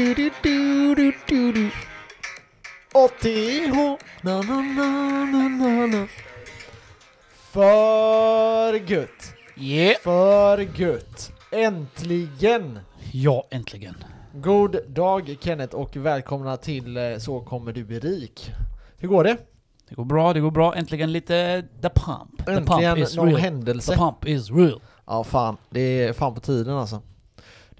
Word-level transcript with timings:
du, 0.00 0.14
du, 0.14 0.30
du, 0.42 0.94
du, 0.94 1.12
du, 1.28 1.52
du. 1.52 1.70
ATH, 2.94 3.98
na 4.22 4.40
na 4.42 4.60
na 4.60 5.24
na 5.24 5.48
na 5.48 5.86
na. 5.86 6.06
För 7.52 8.74
gött, 8.90 9.34
Yeah. 9.56 10.00
för 10.02 10.58
gött. 10.80 11.32
Äntligen! 11.52 12.78
Ja, 13.12 13.46
äntligen. 13.50 13.94
God 14.34 14.76
dag 14.88 15.36
Kenneth 15.40 15.74
och 15.74 15.96
välkomna 15.96 16.56
till 16.56 16.96
eh, 16.96 17.16
Så 17.18 17.40
kommer 17.40 17.72
du 17.72 17.84
bli 17.84 17.98
rik. 18.00 18.50
Hur 18.98 19.08
går 19.08 19.24
det? 19.24 19.36
Det 19.88 19.94
går 19.94 20.04
bra, 20.04 20.32
det 20.32 20.40
går 20.40 20.50
bra. 20.50 20.74
Äntligen 20.74 21.12
lite 21.12 21.64
the 21.82 21.88
pump. 21.88 22.36
The 22.38 22.44
pump 22.44 22.70
Äntligen 22.70 22.98
is 22.98 23.16
någon 23.16 23.26
real. 23.28 23.40
händelse. 23.40 23.92
The 23.92 23.98
pump 23.98 24.26
is 24.26 24.50
real. 24.50 24.80
Ja 25.06 25.24
fan, 25.24 25.56
det 25.70 25.80
är 25.80 26.12
fan 26.12 26.34
på 26.34 26.40
tiden 26.40 26.74
alltså. 26.74 27.02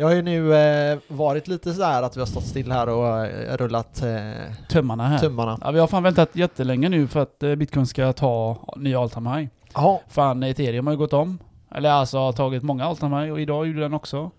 Det 0.01 0.05
har 0.07 0.13
ju 0.15 0.23
nu 0.23 0.55
eh, 0.55 0.99
varit 1.09 1.49
lite 1.49 1.75
sådär 1.75 2.03
att 2.03 2.17
vi 2.17 2.21
har 2.21 2.27
stått 2.27 2.45
still 2.47 2.73
här 2.73 2.89
och 2.89 3.27
eh, 3.27 3.57
rullat 3.57 4.03
eh, 4.03 4.55
Tömmarna 4.69 5.09
här. 5.09 5.19
tummarna. 5.19 5.59
Ja, 5.61 5.71
vi 5.71 5.79
har 5.79 5.87
fan 5.87 6.03
väntat 6.03 6.37
jättelänge 6.37 6.89
nu 6.89 7.07
för 7.09 7.21
att 7.21 7.43
eh, 7.43 7.55
bitcoin 7.55 7.87
ska 7.87 8.13
ta 8.13 8.57
nya 8.77 9.01
all 9.01 9.11
time 9.11 9.37
high. 9.37 9.49
Ja, 9.75 10.01
Fan, 10.09 10.43
ethereum 10.43 10.87
har 10.87 10.95
ju 10.95 10.99
gått 10.99 11.13
om. 11.13 11.39
Eller 11.75 11.91
alltså 11.91 12.19
har 12.19 12.33
tagit 12.33 12.63
många 12.63 12.85
all 12.85 12.97
time 12.97 13.21
high 13.21 13.33
och 13.33 13.41
idag 13.41 13.67
gjorde 13.67 13.81
den 13.81 13.95
också. 13.95 14.31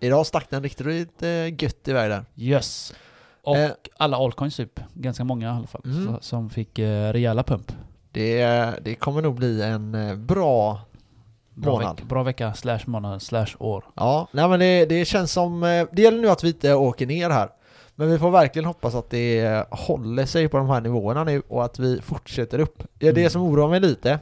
idag 0.00 0.26
stack 0.26 0.50
den 0.50 0.62
riktigt 0.62 1.22
eh, 1.22 1.62
gött 1.62 1.88
iväg 1.88 2.10
där. 2.10 2.24
Yes. 2.36 2.94
Och 3.42 3.56
Eh. 3.56 3.70
alla 3.96 4.16
altcoins 4.16 4.56
typ. 4.56 4.80
Ganska 4.94 5.24
många 5.24 5.46
i 5.46 5.50
alla 5.50 5.66
fall. 5.66 5.82
Mm. 5.84 6.06
Så, 6.06 6.18
som 6.20 6.50
fick 6.50 6.78
eh, 6.78 7.12
rejäla 7.12 7.42
pump. 7.42 7.72
Det, 8.12 8.44
det 8.82 8.94
kommer 8.94 9.22
nog 9.22 9.34
bli 9.34 9.62
en 9.62 9.94
eh, 9.94 10.14
bra... 10.16 10.80
Bra, 11.54 11.72
Månad. 11.72 11.96
veck, 11.96 12.08
bra 12.08 12.22
vecka, 12.22 12.54
slash 12.54 12.80
månad, 12.86 13.22
slash 13.22 13.46
år. 13.58 13.84
Ja, 13.94 14.28
nej 14.32 14.48
men 14.48 14.60
det, 14.60 14.86
det 14.86 15.04
känns 15.04 15.32
som... 15.32 15.62
eh, 15.62 15.86
Det 15.92 16.02
gäller 16.02 16.18
nu 16.22 16.28
att 16.28 16.44
vi 16.44 16.48
inte 16.48 16.74
åker 16.74 17.06
ner 17.06 17.30
här. 17.30 17.48
Men 17.94 18.10
vi 18.10 18.18
får 18.18 18.30
verkligen 18.30 18.66
hoppas 18.66 18.94
att 18.94 19.10
det 19.10 19.66
håller 19.70 20.26
sig 20.26 20.48
på 20.48 20.56
de 20.56 20.68
här 20.68 20.80
nivåerna 20.80 21.24
nu 21.24 21.42
och 21.48 21.64
att 21.64 21.78
vi 21.78 22.00
fortsätter 22.00 22.58
upp. 22.58 22.82
Det 22.98 23.08
är 23.08 23.12
det 23.12 23.20
Mm. 23.20 23.30
som 23.30 23.42
oroar 23.42 23.68
mig 23.68 23.80
lite. 23.80 24.18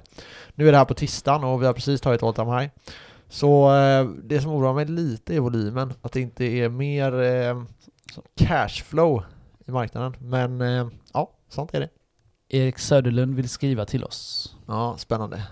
Nu 0.54 0.68
är 0.68 0.72
det 0.72 0.78
här 0.78 0.84
på 0.84 0.94
tisdagen 0.94 1.44
och 1.44 1.62
vi 1.62 1.66
har 1.66 1.72
precis 1.72 2.00
tagit 2.00 2.22
all 2.22 2.34
time 2.34 2.60
high. 2.60 2.70
Så 3.28 3.76
eh, 3.76 4.04
det 4.24 4.40
som 4.40 4.50
oroar 4.52 4.74
mig 4.74 4.84
lite 4.86 5.34
är 5.36 5.40
volymen. 5.40 5.92
Att 6.02 6.12
det 6.12 6.20
inte 6.20 6.44
är 6.44 6.68
mer 6.68 7.20
eh, 7.22 7.62
cashflow 8.36 9.22
i 9.66 9.70
marknaden. 9.70 10.14
Men 10.18 10.60
ja, 11.12 11.30
sånt 11.48 11.74
är 11.74 11.80
det. 11.80 11.88
Erik 12.48 12.78
Söderlund 12.78 13.34
vill 13.34 13.48
skriva 13.48 13.84
till 13.84 14.04
oss. 14.04 14.54
Ja, 14.66 14.94
spännande. 14.98 15.42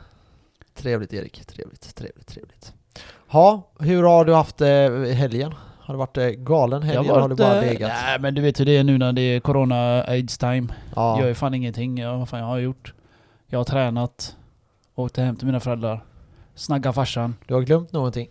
Trevligt 0.78 1.12
Erik, 1.12 1.46
trevligt, 1.46 1.94
trevligt, 1.96 2.26
trevligt. 2.26 2.72
Ja, 3.30 3.70
hur 3.80 4.02
har 4.02 4.24
du 4.24 4.34
haft 4.34 4.60
i 4.60 5.12
helgen? 5.12 5.54
Har 5.80 5.94
det 5.94 5.98
varit 5.98 6.16
eh, 6.16 6.26
galen 6.26 6.82
helg 6.82 6.96
eller 6.98 7.20
har 7.20 7.28
du 7.28 7.34
bara 7.34 7.62
eh, 7.62 7.72
legat? 7.72 7.92
Nej 7.94 8.18
men 8.20 8.34
du 8.34 8.42
vet 8.42 8.60
hur 8.60 8.64
det 8.64 8.76
är 8.76 8.84
nu 8.84 8.98
när 8.98 9.12
det 9.12 9.20
är 9.22 9.40
corona 9.40 10.02
aids 10.02 10.38
time. 10.38 10.68
Ja, 10.96 11.20
Jag 11.20 11.30
är 11.30 11.34
fan 11.34 11.54
ingenting. 11.54 11.98
Jag, 11.98 12.18
vad 12.18 12.28
fan 12.28 12.40
jag 12.40 12.46
har 12.46 12.58
gjort? 12.58 12.94
Jag 13.46 13.58
har 13.58 13.64
tränat. 13.64 14.36
Åkte 14.94 15.22
hem 15.22 15.36
till 15.36 15.46
mina 15.46 15.60
föräldrar. 15.60 16.04
Snagga 16.54 16.92
farsan. 16.92 17.34
du 17.46 17.54
har 17.54 17.60
glömt 17.62 17.92
någonting. 17.92 18.28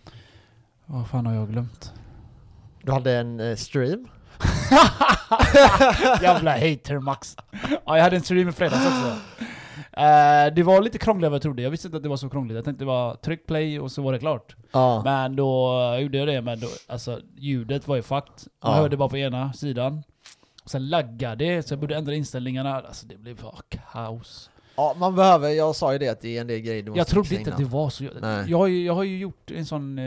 Vad 0.86 1.08
fan 1.08 1.26
har 1.26 1.34
jag 1.34 1.48
glömt? 1.50 1.92
Du 2.82 2.92
hade 2.92 3.16
en 3.16 3.40
eh, 3.40 3.56
stream. 3.56 4.08
Jävla 6.22 6.50
hater 6.52 6.98
Max. 6.98 7.36
Ja, 7.86 7.96
jag 7.96 8.02
hade 8.04 8.16
en 8.16 8.22
stream 8.22 8.48
i 8.48 8.52
fredags 8.52 8.86
också. 8.86 9.16
Eh, 9.98 10.54
det 10.54 10.62
var 10.62 10.82
lite 10.82 10.98
krångligare 10.98 11.26
än 11.28 11.30
vad 11.32 11.36
jag 11.36 11.42
trodde. 11.42 11.62
Jag 11.62 11.70
visste 11.70 11.88
inte 11.88 11.96
att 11.96 12.02
det 12.02 12.08
var 12.08 12.16
så 12.16 12.28
krångligt. 12.28 12.54
Jag 12.56 12.64
tänkte 12.64 12.84
det 12.84 12.88
var 12.88 13.14
tryck 13.14 13.46
play 13.46 13.80
och 13.80 13.92
så 13.92 14.02
var 14.02 14.12
det 14.12 14.18
klart. 14.18 14.56
Ja, 14.72 15.02
Men 15.04 15.36
då 15.36 15.72
gjorde 16.00 16.18
jag 16.18 16.28
det, 16.28 16.42
men 16.42 16.60
då, 16.60 16.66
alltså 16.86 17.20
ljudet 17.36 17.88
var 17.88 17.96
ju 17.96 18.02
fucked. 18.02 18.32
Man 18.62 18.72
Ja. 18.72 18.78
hörde 18.80 18.96
bara 18.96 19.08
på 19.08 19.16
ena 19.16 19.52
sidan. 19.52 20.02
Sen 20.66 20.88
laggade 20.88 21.44
det, 21.44 21.62
så 21.68 21.72
jag 21.72 21.80
borde 21.80 21.96
ändra 21.96 22.14
inställningarna. 22.14 22.74
Alltså 22.80 23.06
det 23.06 23.16
blev 23.16 23.36
bara 23.42 23.56
kaos. 23.92 24.50
ja, 24.76 24.94
man 24.98 25.14
behöver, 25.14 25.48
jag 25.48 25.76
sa 25.76 25.92
ju 25.92 25.98
det 25.98 26.08
att 26.08 26.20
det 26.20 26.36
är 26.36 26.40
en 26.40 26.46
del 26.46 26.60
grejer 26.60 26.82
du 26.82 26.90
måste 26.90 26.98
Jag 27.00 27.06
trodde 27.06 27.28
fixa 27.28 27.40
inte 27.40 27.50
att 27.50 27.56
det 27.56 27.62
innan. 27.62 27.72
var 27.72 27.90
så. 27.90 28.04
Nej. 28.20 28.44
Jag 28.50 28.58
har, 28.58 28.66
ju, 28.66 28.84
jag 28.84 28.94
har 28.94 29.02
ju 29.04 29.18
gjort 29.18 29.50
en 29.50 29.66
sån 29.66 29.98
eh, 29.98 30.04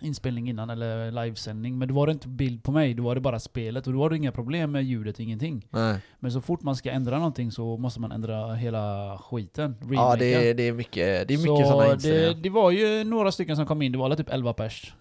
inspelning 0.00 0.48
innan, 0.48 0.70
eller 0.70 1.10
livesändning, 1.24 1.78
men 1.78 1.88
då 1.88 1.94
var 1.94 2.06
det 2.06 2.12
inte 2.12 2.28
bild 2.28 2.62
på 2.62 2.72
mig, 2.72 2.94
då 2.94 3.02
var 3.02 3.14
det 3.14 3.20
bara 3.20 3.38
spelet 3.40 3.86
och 3.86 3.92
då 3.92 3.98
var 3.98 4.10
det 4.10 4.16
inga 4.16 4.32
problem 4.32 4.72
med 4.72 4.84
ljudet, 4.84 5.20
ingenting. 5.20 5.66
Nej. 5.70 5.98
Men 6.18 6.32
så 6.32 6.40
fort 6.40 6.62
man 6.62 6.76
ska 6.76 6.90
ändra 6.90 7.18
någonting 7.18 7.52
så 7.52 7.76
måste 7.76 8.00
man 8.00 8.12
ändra 8.12 8.54
hela 8.54 9.18
skiten. 9.18 9.76
Ja, 9.80 9.86
Remaka. 9.86 10.16
det 10.16 10.34
är, 10.50 10.54
det 10.54 10.62
är 10.62 10.72
mycket, 10.72 11.28
det 11.28 11.34
är 11.34 11.38
mycket 11.38 11.66
så 11.66 11.72
sådana 11.72 11.84
det, 11.84 11.92
inställningar. 11.94 12.34
det 12.42 12.50
var 12.50 12.70
ju 12.70 13.04
några 13.04 13.32
stycken 13.32 13.56
som 13.56 13.66
kom 13.66 13.82
in, 13.82 13.92
det 13.92 13.98
var 13.98 14.04
alla 14.04 14.16
typ 14.16 14.30
11 14.30 14.52
pers. 14.52 14.94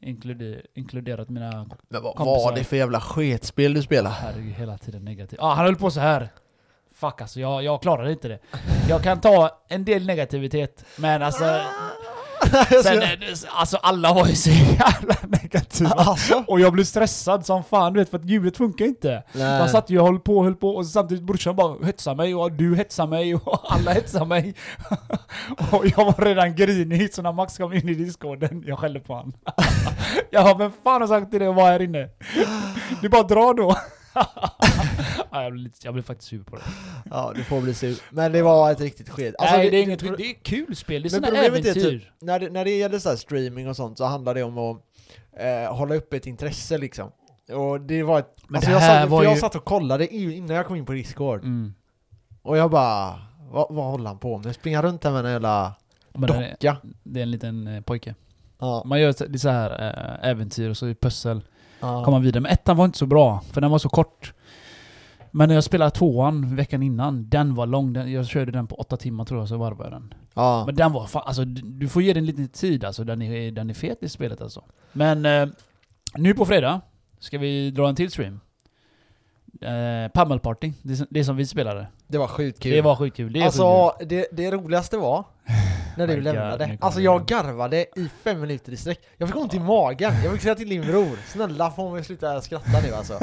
Inkluder, 0.00 0.66
inkluderat 0.74 1.28
mina 1.28 1.66
Men 1.88 2.02
vad 2.02 2.14
kompisar. 2.14 2.50
var 2.50 2.56
det 2.56 2.64
för 2.64 2.76
jävla 2.76 3.00
sketspel 3.00 3.74
du 3.74 3.82
spelade? 3.82 4.14
Herregud, 4.14 4.52
hela 4.54 4.78
tiden 4.78 5.04
negativ. 5.04 5.38
Ja, 5.42 5.54
han 5.54 5.64
höll 5.64 5.76
på 5.76 5.90
så 5.90 6.00
här. 6.00 6.28
Fuck 6.94 7.20
alltså, 7.20 7.40
jag, 7.40 7.62
jag 7.62 7.82
klarade 7.82 8.12
inte 8.12 8.28
det. 8.28 8.38
Jag 8.88 9.02
kan 9.02 9.20
ta 9.20 9.62
en 9.68 9.84
del 9.84 10.06
negativitet, 10.06 10.84
men 10.98 11.22
alltså... 11.22 11.44
Sen, 12.82 13.02
eh, 13.02 13.08
alltså 13.48 13.76
alla 13.76 14.14
var 14.14 14.26
ju 14.26 14.34
så 14.34 14.50
jävla 14.50 15.16
negativa. 15.28 15.90
alltså? 15.90 16.44
Och 16.46 16.60
jag 16.60 16.72
blev 16.72 16.84
stressad 16.84 17.46
som 17.46 17.64
fan 17.64 17.92
du 17.92 18.00
vet, 18.00 18.10
för 18.10 18.18
att 18.18 18.24
ljudet 18.24 18.56
funkar 18.56 18.84
inte. 18.84 19.22
Nej. 19.32 19.58
Man 19.58 19.68
satt 19.68 19.90
ju 19.90 20.00
och 20.00 20.06
höll 20.06 20.20
på 20.20 20.38
och 20.38 20.44
höll 20.44 20.54
på, 20.54 20.68
och 20.68 20.86
samtidigt 20.86 21.24
brorsan 21.24 21.56
bara 21.56 21.86
hetsade 21.86 22.16
mig, 22.16 22.34
och 22.34 22.52
du 22.52 22.76
hetsade 22.76 23.08
mig, 23.08 23.34
och 23.34 23.60
alla 23.72 23.92
hetsade 23.92 24.26
mig. 24.26 24.54
och 25.70 25.86
jag 25.96 26.04
var 26.04 26.24
redan 26.24 26.54
grinig, 26.56 27.14
så 27.14 27.22
när 27.22 27.32
Max 27.32 27.56
kom 27.56 27.72
in 27.72 27.88
i 27.88 27.94
discorden, 27.94 28.64
jag 28.66 28.78
skällde 28.78 29.00
på 29.00 29.14
han. 29.14 29.32
jag 30.30 30.44
bara, 30.44 30.54
vem 30.58 30.72
fan 30.84 31.00
har 31.00 31.08
sagt 31.08 31.30
till 31.30 31.40
dig 31.40 31.48
att 31.48 31.54
vara 31.56 31.70
här 31.70 31.82
inne? 31.82 32.08
Du 33.02 33.08
bara 33.08 33.22
dra 33.22 33.52
då. 33.52 33.76
ja, 35.30 35.42
jag, 35.42 35.52
blev 35.52 35.64
lite, 35.64 35.78
jag 35.82 35.94
blev 35.94 36.02
faktiskt 36.02 36.28
sur 36.28 36.42
på 36.42 36.56
det. 36.56 36.62
Ja, 37.10 37.32
du 37.36 37.44
får 37.44 37.60
bli 37.60 37.74
sur. 37.74 37.96
Men 38.10 38.32
det 38.32 38.42
var 38.42 38.72
ett 38.72 38.80
riktigt 38.80 39.08
sked. 39.08 39.34
Alltså, 39.38 39.56
Nej, 39.56 39.70
det 39.70 39.76
är 39.76 39.82
inget 39.82 40.00
det 40.00 40.26
är 40.30 40.42
kul 40.42 40.76
spel, 40.76 41.02
det 41.02 41.08
är 41.08 41.10
såna 41.10 41.26
problemet 41.26 41.52
är 41.66 41.70
äventyr. 41.70 41.90
typ, 41.98 42.02
när 42.20 42.40
det, 42.40 42.50
när 42.50 42.64
det 42.64 42.70
gäller 42.78 42.98
så 42.98 43.08
här 43.08 43.16
streaming 43.16 43.68
och 43.68 43.76
sånt 43.76 43.98
så 43.98 44.04
handlar 44.04 44.34
det 44.34 44.42
om 44.42 44.58
att 44.58 44.76
eh, 45.36 45.74
hålla 45.76 45.94
upp 45.94 46.12
ett 46.12 46.26
intresse 46.26 46.78
liksom. 46.78 47.10
Och 47.52 47.80
det 47.80 48.02
var 48.02 48.18
ett, 48.18 48.36
Men 48.48 48.56
alltså 48.56 48.70
det 48.70 48.74
jag, 48.74 48.82
satt, 48.82 49.08
var 49.10 49.18
för 49.18 49.24
jag 49.24 49.34
ju- 49.34 49.40
satt 49.40 49.54
och 49.54 49.64
kollade 49.64 50.14
innan 50.14 50.56
jag 50.56 50.66
kom 50.66 50.76
in 50.76 50.86
på 50.86 50.92
Discord. 50.92 51.40
Mm. 51.44 51.74
Och 52.42 52.56
jag 52.56 52.70
bara, 52.70 53.20
vad, 53.50 53.66
vad 53.74 53.84
håller 53.84 54.06
han 54.06 54.18
på 54.18 54.38
med? 54.38 54.54
Springer 54.54 54.78
han 54.78 54.84
runt 54.86 55.04
här 55.04 55.10
med 55.10 55.24
en 55.24 55.32
jävla 55.32 55.74
Men 56.12 56.30
det, 56.30 56.34
är, 56.34 56.50
docka? 56.50 56.76
det 57.02 57.20
är 57.20 57.22
en 57.22 57.30
liten 57.30 57.66
eh, 57.66 57.80
pojke. 57.80 58.14
Ja, 58.58 58.82
Man 58.86 59.00
gör 59.00 59.28
det 59.28 59.38
så 59.38 59.48
här 59.48 59.70
eh, 60.22 60.28
äventyr 60.30 60.70
och 60.70 60.76
så 60.76 60.86
är 60.86 60.94
pussel. 60.94 61.40
Ja. 61.84 62.04
komma 62.04 62.18
vidare. 62.18 62.40
Men 62.40 62.52
ettan 62.52 62.76
var 62.76 62.84
inte 62.84 62.98
så 62.98 63.06
bra, 63.06 63.42
för 63.52 63.60
den 63.60 63.70
var 63.70 63.78
så 63.78 63.88
kort. 63.88 64.32
Men 65.30 65.48
när 65.48 65.54
jag 65.54 65.64
spelade 65.64 65.90
tvåan 65.90 66.56
veckan 66.56 66.82
innan, 66.82 67.28
den 67.28 67.54
var 67.54 67.66
lång. 67.66 67.92
Den, 67.92 68.12
jag 68.12 68.26
körde 68.26 68.52
den 68.52 68.66
på 68.66 68.74
åtta 68.74 68.96
timmar 68.96 69.24
tror 69.24 69.40
jag, 69.40 69.48
så 69.48 69.56
varvade 69.56 69.90
jag 69.90 69.92
den. 69.92 70.14
ja. 70.34 70.62
Men 70.66 70.74
den 70.74 70.92
var 70.92 71.06
fan, 71.06 71.22
alltså 71.26 71.44
du 71.44 71.88
får 71.88 72.02
ge 72.02 72.12
den 72.12 72.26
lite 72.26 72.48
tid 72.48 72.84
alltså. 72.84 73.04
Den 73.04 73.22
är, 73.22 73.50
den 73.50 73.70
är 73.70 73.74
fet 73.74 74.02
i 74.02 74.08
spelet 74.08 74.40
alltså. 74.40 74.64
Men 74.92 75.26
eh, 75.26 75.48
nu 76.14 76.34
på 76.34 76.46
fredag 76.46 76.80
ska 77.18 77.38
vi 77.38 77.70
dra 77.70 77.88
en 77.88 77.94
till 77.94 78.10
stream. 78.10 78.40
Eh, 79.60 80.12
Pummel 80.14 80.40
Party, 80.40 80.72
det, 80.82 81.06
det 81.10 81.24
som 81.24 81.36
vi 81.36 81.46
spelade. 81.46 81.86
Det 82.06 82.18
var 82.18 82.28
sjukt 82.28 82.60
kul. 82.60 82.72
Det 82.72 82.82
var 82.82 82.96
sjukt 82.96 83.16
kul. 83.16 83.32
Det 83.32 83.42
alltså, 83.42 83.92
sjukt 83.98 84.10
det, 84.10 84.26
det 84.32 84.50
roligaste 84.50 84.96
var 84.96 85.24
när 85.96 86.06
du 86.06 86.20
lämnade. 86.20 86.78
Alltså 86.80 87.00
jag 87.00 87.26
garvade 87.26 87.76
i 87.96 88.08
fem 88.24 88.40
minuter 88.40 88.72
i 88.72 88.76
sträck. 88.76 89.00
Jag 89.16 89.28
fick 89.28 89.36
ont 89.36 89.54
i 89.54 89.60
magen. 89.60 90.12
Jag 90.24 90.32
fick 90.32 90.42
säga 90.42 90.54
till 90.54 90.68
din 90.68 90.82
bror, 90.82 91.18
snälla 91.28 91.70
får 91.70 91.90
mig 91.90 92.04
sluta 92.04 92.40
skratta 92.40 92.80
nu 92.86 92.94
alltså. 92.94 93.18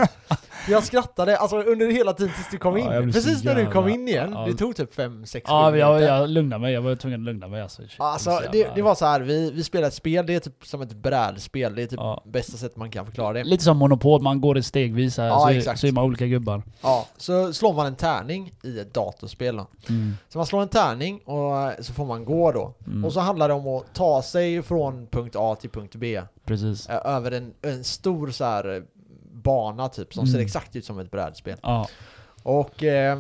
Jag 0.70 0.84
skrattade 0.84 1.38
alltså 1.38 1.62
under 1.62 1.92
hela 1.92 2.14
tiden 2.14 2.34
tills 2.36 2.50
du 2.52 2.58
kom 2.58 2.78
Ja, 2.78 3.02
in. 3.04 3.12
Precis 3.12 3.44
när 3.44 3.56
du 3.56 3.66
kom 3.72 3.88
in 3.90 4.08
igen. 4.08 4.32
ja. 4.34 4.46
Det 4.46 4.54
tog 4.54 4.76
typ 4.76 4.94
fem, 4.94 5.26
sex, 5.26 5.46
Ja, 5.50 5.72
sju 5.72 5.78
jag, 5.78 6.02
jag 6.02 6.30
lugnade 6.30 6.62
mig. 6.62 6.74
Jag 6.74 6.82
var 6.82 6.96
tvungen 6.96 7.20
att 7.22 7.26
lugna 7.26 7.48
mig 7.48 7.62
alltså. 7.62 7.82
Alltså 7.98 8.32
så 8.32 8.52
det, 8.52 8.68
det 8.76 8.82
var 8.82 8.96
så 8.96 9.06
här, 9.06 9.20
vi, 9.22 9.52
vi 9.52 9.64
spelade 9.64 9.88
ett 9.88 9.94
spel, 9.94 10.26
det 10.26 10.36
är 10.36 10.40
typ 10.40 10.66
som 10.68 10.82
ett 10.82 10.94
brädspel. 10.94 11.76
Det 11.76 11.84
är 11.84 11.88
typ 11.88 12.00
Ja. 12.00 12.24
bästa 12.26 12.58
sättet 12.58 12.78
man 12.78 12.92
kan 12.92 13.06
förklara 13.06 13.34
det. 13.34 13.44
Lite 13.44 13.64
som 13.64 13.78
Monopol, 13.78 14.22
man 14.22 14.42
går 14.42 14.58
i 14.58 14.64
stegvis 14.64 15.18
här, 15.18 15.28
Ja, 15.28 15.40
så, 15.40 15.50
exakt. 15.50 15.80
så 15.80 15.88
är 15.88 15.92
man 15.92 16.04
olika 16.04 16.26
gubbar. 16.28 16.64
Ja, 16.82 17.08
så 17.18 17.54
slår 17.54 17.74
man 17.74 17.86
en 17.86 17.96
tärning 17.96 18.54
i 18.64 18.80
ett 18.80 18.94
datorspel 18.94 19.56
då. 19.58 19.68
Mm. 19.90 20.14
Så 20.30 20.38
man 20.38 20.46
slår 20.48 20.62
en 20.62 20.68
tärning 20.70 21.20
och 21.26 21.58
eh, 21.62 21.72
så 21.82 21.94
får 21.94 22.06
man 22.06 22.26
gå 22.26 22.52
då. 22.52 22.74
Mm. 22.88 23.06
Och 23.06 23.14
så 23.14 23.20
handlar 23.20 23.48
det 23.48 23.54
om 23.54 23.68
att 23.68 23.94
ta 23.94 24.22
sig 24.22 24.62
från 24.62 25.08
punkt 25.08 25.36
A 25.40 25.56
till 25.62 25.70
punkt 25.70 25.96
B 25.96 26.22
Precis. 26.46 26.90
eh, 26.90 27.00
över 27.16 27.32
en, 27.32 27.54
en 27.62 27.84
stor 27.84 28.32
så 28.32 28.44
här 28.46 28.76
eh, 28.76 28.82
bana 29.42 29.90
typ 29.90 30.14
som 30.14 30.22
Mm. 30.24 30.34
ser 30.34 30.40
exakt 30.40 30.76
ut 30.76 30.86
som 30.86 31.00
ett 31.00 31.12
brädspel. 31.12 31.58
Ja. 31.64 31.88
Och 32.44 32.84
eh, 32.84 33.20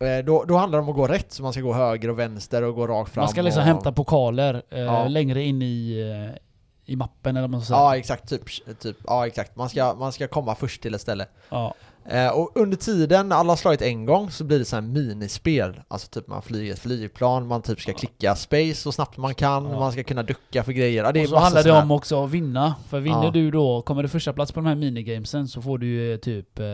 eh, 0.00 0.24
då, 0.24 0.44
då 0.44 0.56
handlar 0.56 0.78
det 0.78 0.82
om 0.82 0.88
att 0.88 0.96
gå 0.96 1.06
rätt, 1.06 1.32
så 1.32 1.42
man 1.42 1.52
ska 1.52 1.62
gå 1.62 1.72
höger 1.72 2.08
och 2.10 2.18
vänster 2.18 2.62
och 2.62 2.74
gå 2.74 2.86
rakt 2.86 3.12
fram. 3.12 3.22
Man 3.22 3.28
ska 3.28 3.42
liksom 3.42 3.60
och, 3.60 3.66
hämta 3.66 3.92
pokaler 3.92 4.62
eh, 4.70 4.80
Ja. 4.80 5.08
längre 5.08 5.42
in 5.42 5.62
i, 5.62 6.00
eh, 6.34 6.38
i 6.92 6.96
mappen 6.96 7.36
eller 7.36 7.40
vad 7.40 7.50
man 7.50 7.60
ska 7.62 7.66
säga. 7.74 7.78
Ja 7.78 7.96
exakt, 7.96 8.28
typ, 8.28 8.42
typ, 8.80 8.96
ja 9.06 9.26
exakt. 9.26 9.56
Man 9.56 9.68
ska, 9.68 9.94
man 9.94 10.12
ska 10.12 10.28
komma 10.28 10.54
först 10.54 10.82
till 10.82 10.94
ett 10.94 11.00
ställe. 11.00 11.26
Ja. 11.48 11.74
Eh, 12.04 12.28
och 12.28 12.50
under 12.54 12.76
tiden, 12.76 13.28
när 13.28 13.36
alla 13.36 13.48
har 13.52 13.56
slagit 13.56 13.82
en 13.82 14.04
gång, 14.06 14.30
så 14.30 14.44
blir 14.44 14.58
det 14.58 14.64
så 14.64 14.76
här 14.76 14.82
minispel. 14.82 15.80
Alltså 15.88 16.08
typ 16.08 16.28
man 16.28 16.42
flyger 16.42 16.72
ett 16.72 16.78
flygplan, 16.78 17.46
man 17.46 17.62
typ 17.62 17.80
ska 17.80 17.92
klicka 17.92 18.34
space 18.34 18.74
så 18.74 18.92
snabbt 18.92 19.16
man 19.16 19.34
kan, 19.34 19.64
Ja. 19.64 19.78
man 19.78 19.92
ska 19.92 20.02
kunna 20.02 20.22
ducka 20.22 20.62
för 20.64 20.72
grejer. 20.72 21.04
Ja, 21.04 21.12
det 21.12 21.22
och 21.22 21.28
så 21.28 21.36
handlar 21.36 21.62
det 21.62 21.72
om 21.72 21.90
också 21.90 22.24
att 22.24 22.30
vinna. 22.30 22.74
För 22.88 23.00
vinner 23.00 23.24
Ja. 23.24 23.30
du 23.30 23.50
då, 23.50 23.82
kommer 23.82 24.02
du 24.02 24.08
första 24.08 24.32
plats 24.32 24.52
på 24.52 24.60
de 24.60 24.66
här 24.66 24.74
minigamesen 24.74 25.48
så 25.48 25.62
får 25.62 25.78
du 25.78 26.16
typ 26.18 26.58
eh, 26.58 26.66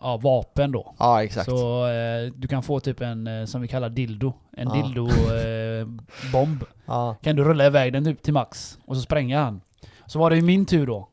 ja, 0.00 0.16
vapen 0.16 0.72
då. 0.72 0.94
Ja, 0.98 1.24
exakt. 1.24 1.50
Så 1.50 1.86
eh, 1.86 2.32
du 2.34 2.48
kan 2.48 2.62
få 2.62 2.80
typ 2.80 3.00
en, 3.00 3.26
eh, 3.26 3.44
som 3.44 3.60
vi 3.60 3.68
kallar 3.68 3.88
dildo. 3.88 4.32
En 4.56 4.68
dildo-bomb. 4.68 6.64
Ja. 6.88 7.16
kan 7.22 7.36
du 7.36 7.44
rulla 7.44 7.66
iväg 7.66 7.92
den 7.92 8.04
typ 8.04 8.22
till 8.22 8.32
max. 8.32 8.78
Och 8.86 8.96
så 8.96 9.02
spränga 9.02 9.42
han. 9.44 9.60
Så 10.06 10.18
var 10.18 10.30
det 10.30 10.36
ju 10.36 10.42
min 10.42 10.66
tur 10.66 10.86
då. 10.86 11.08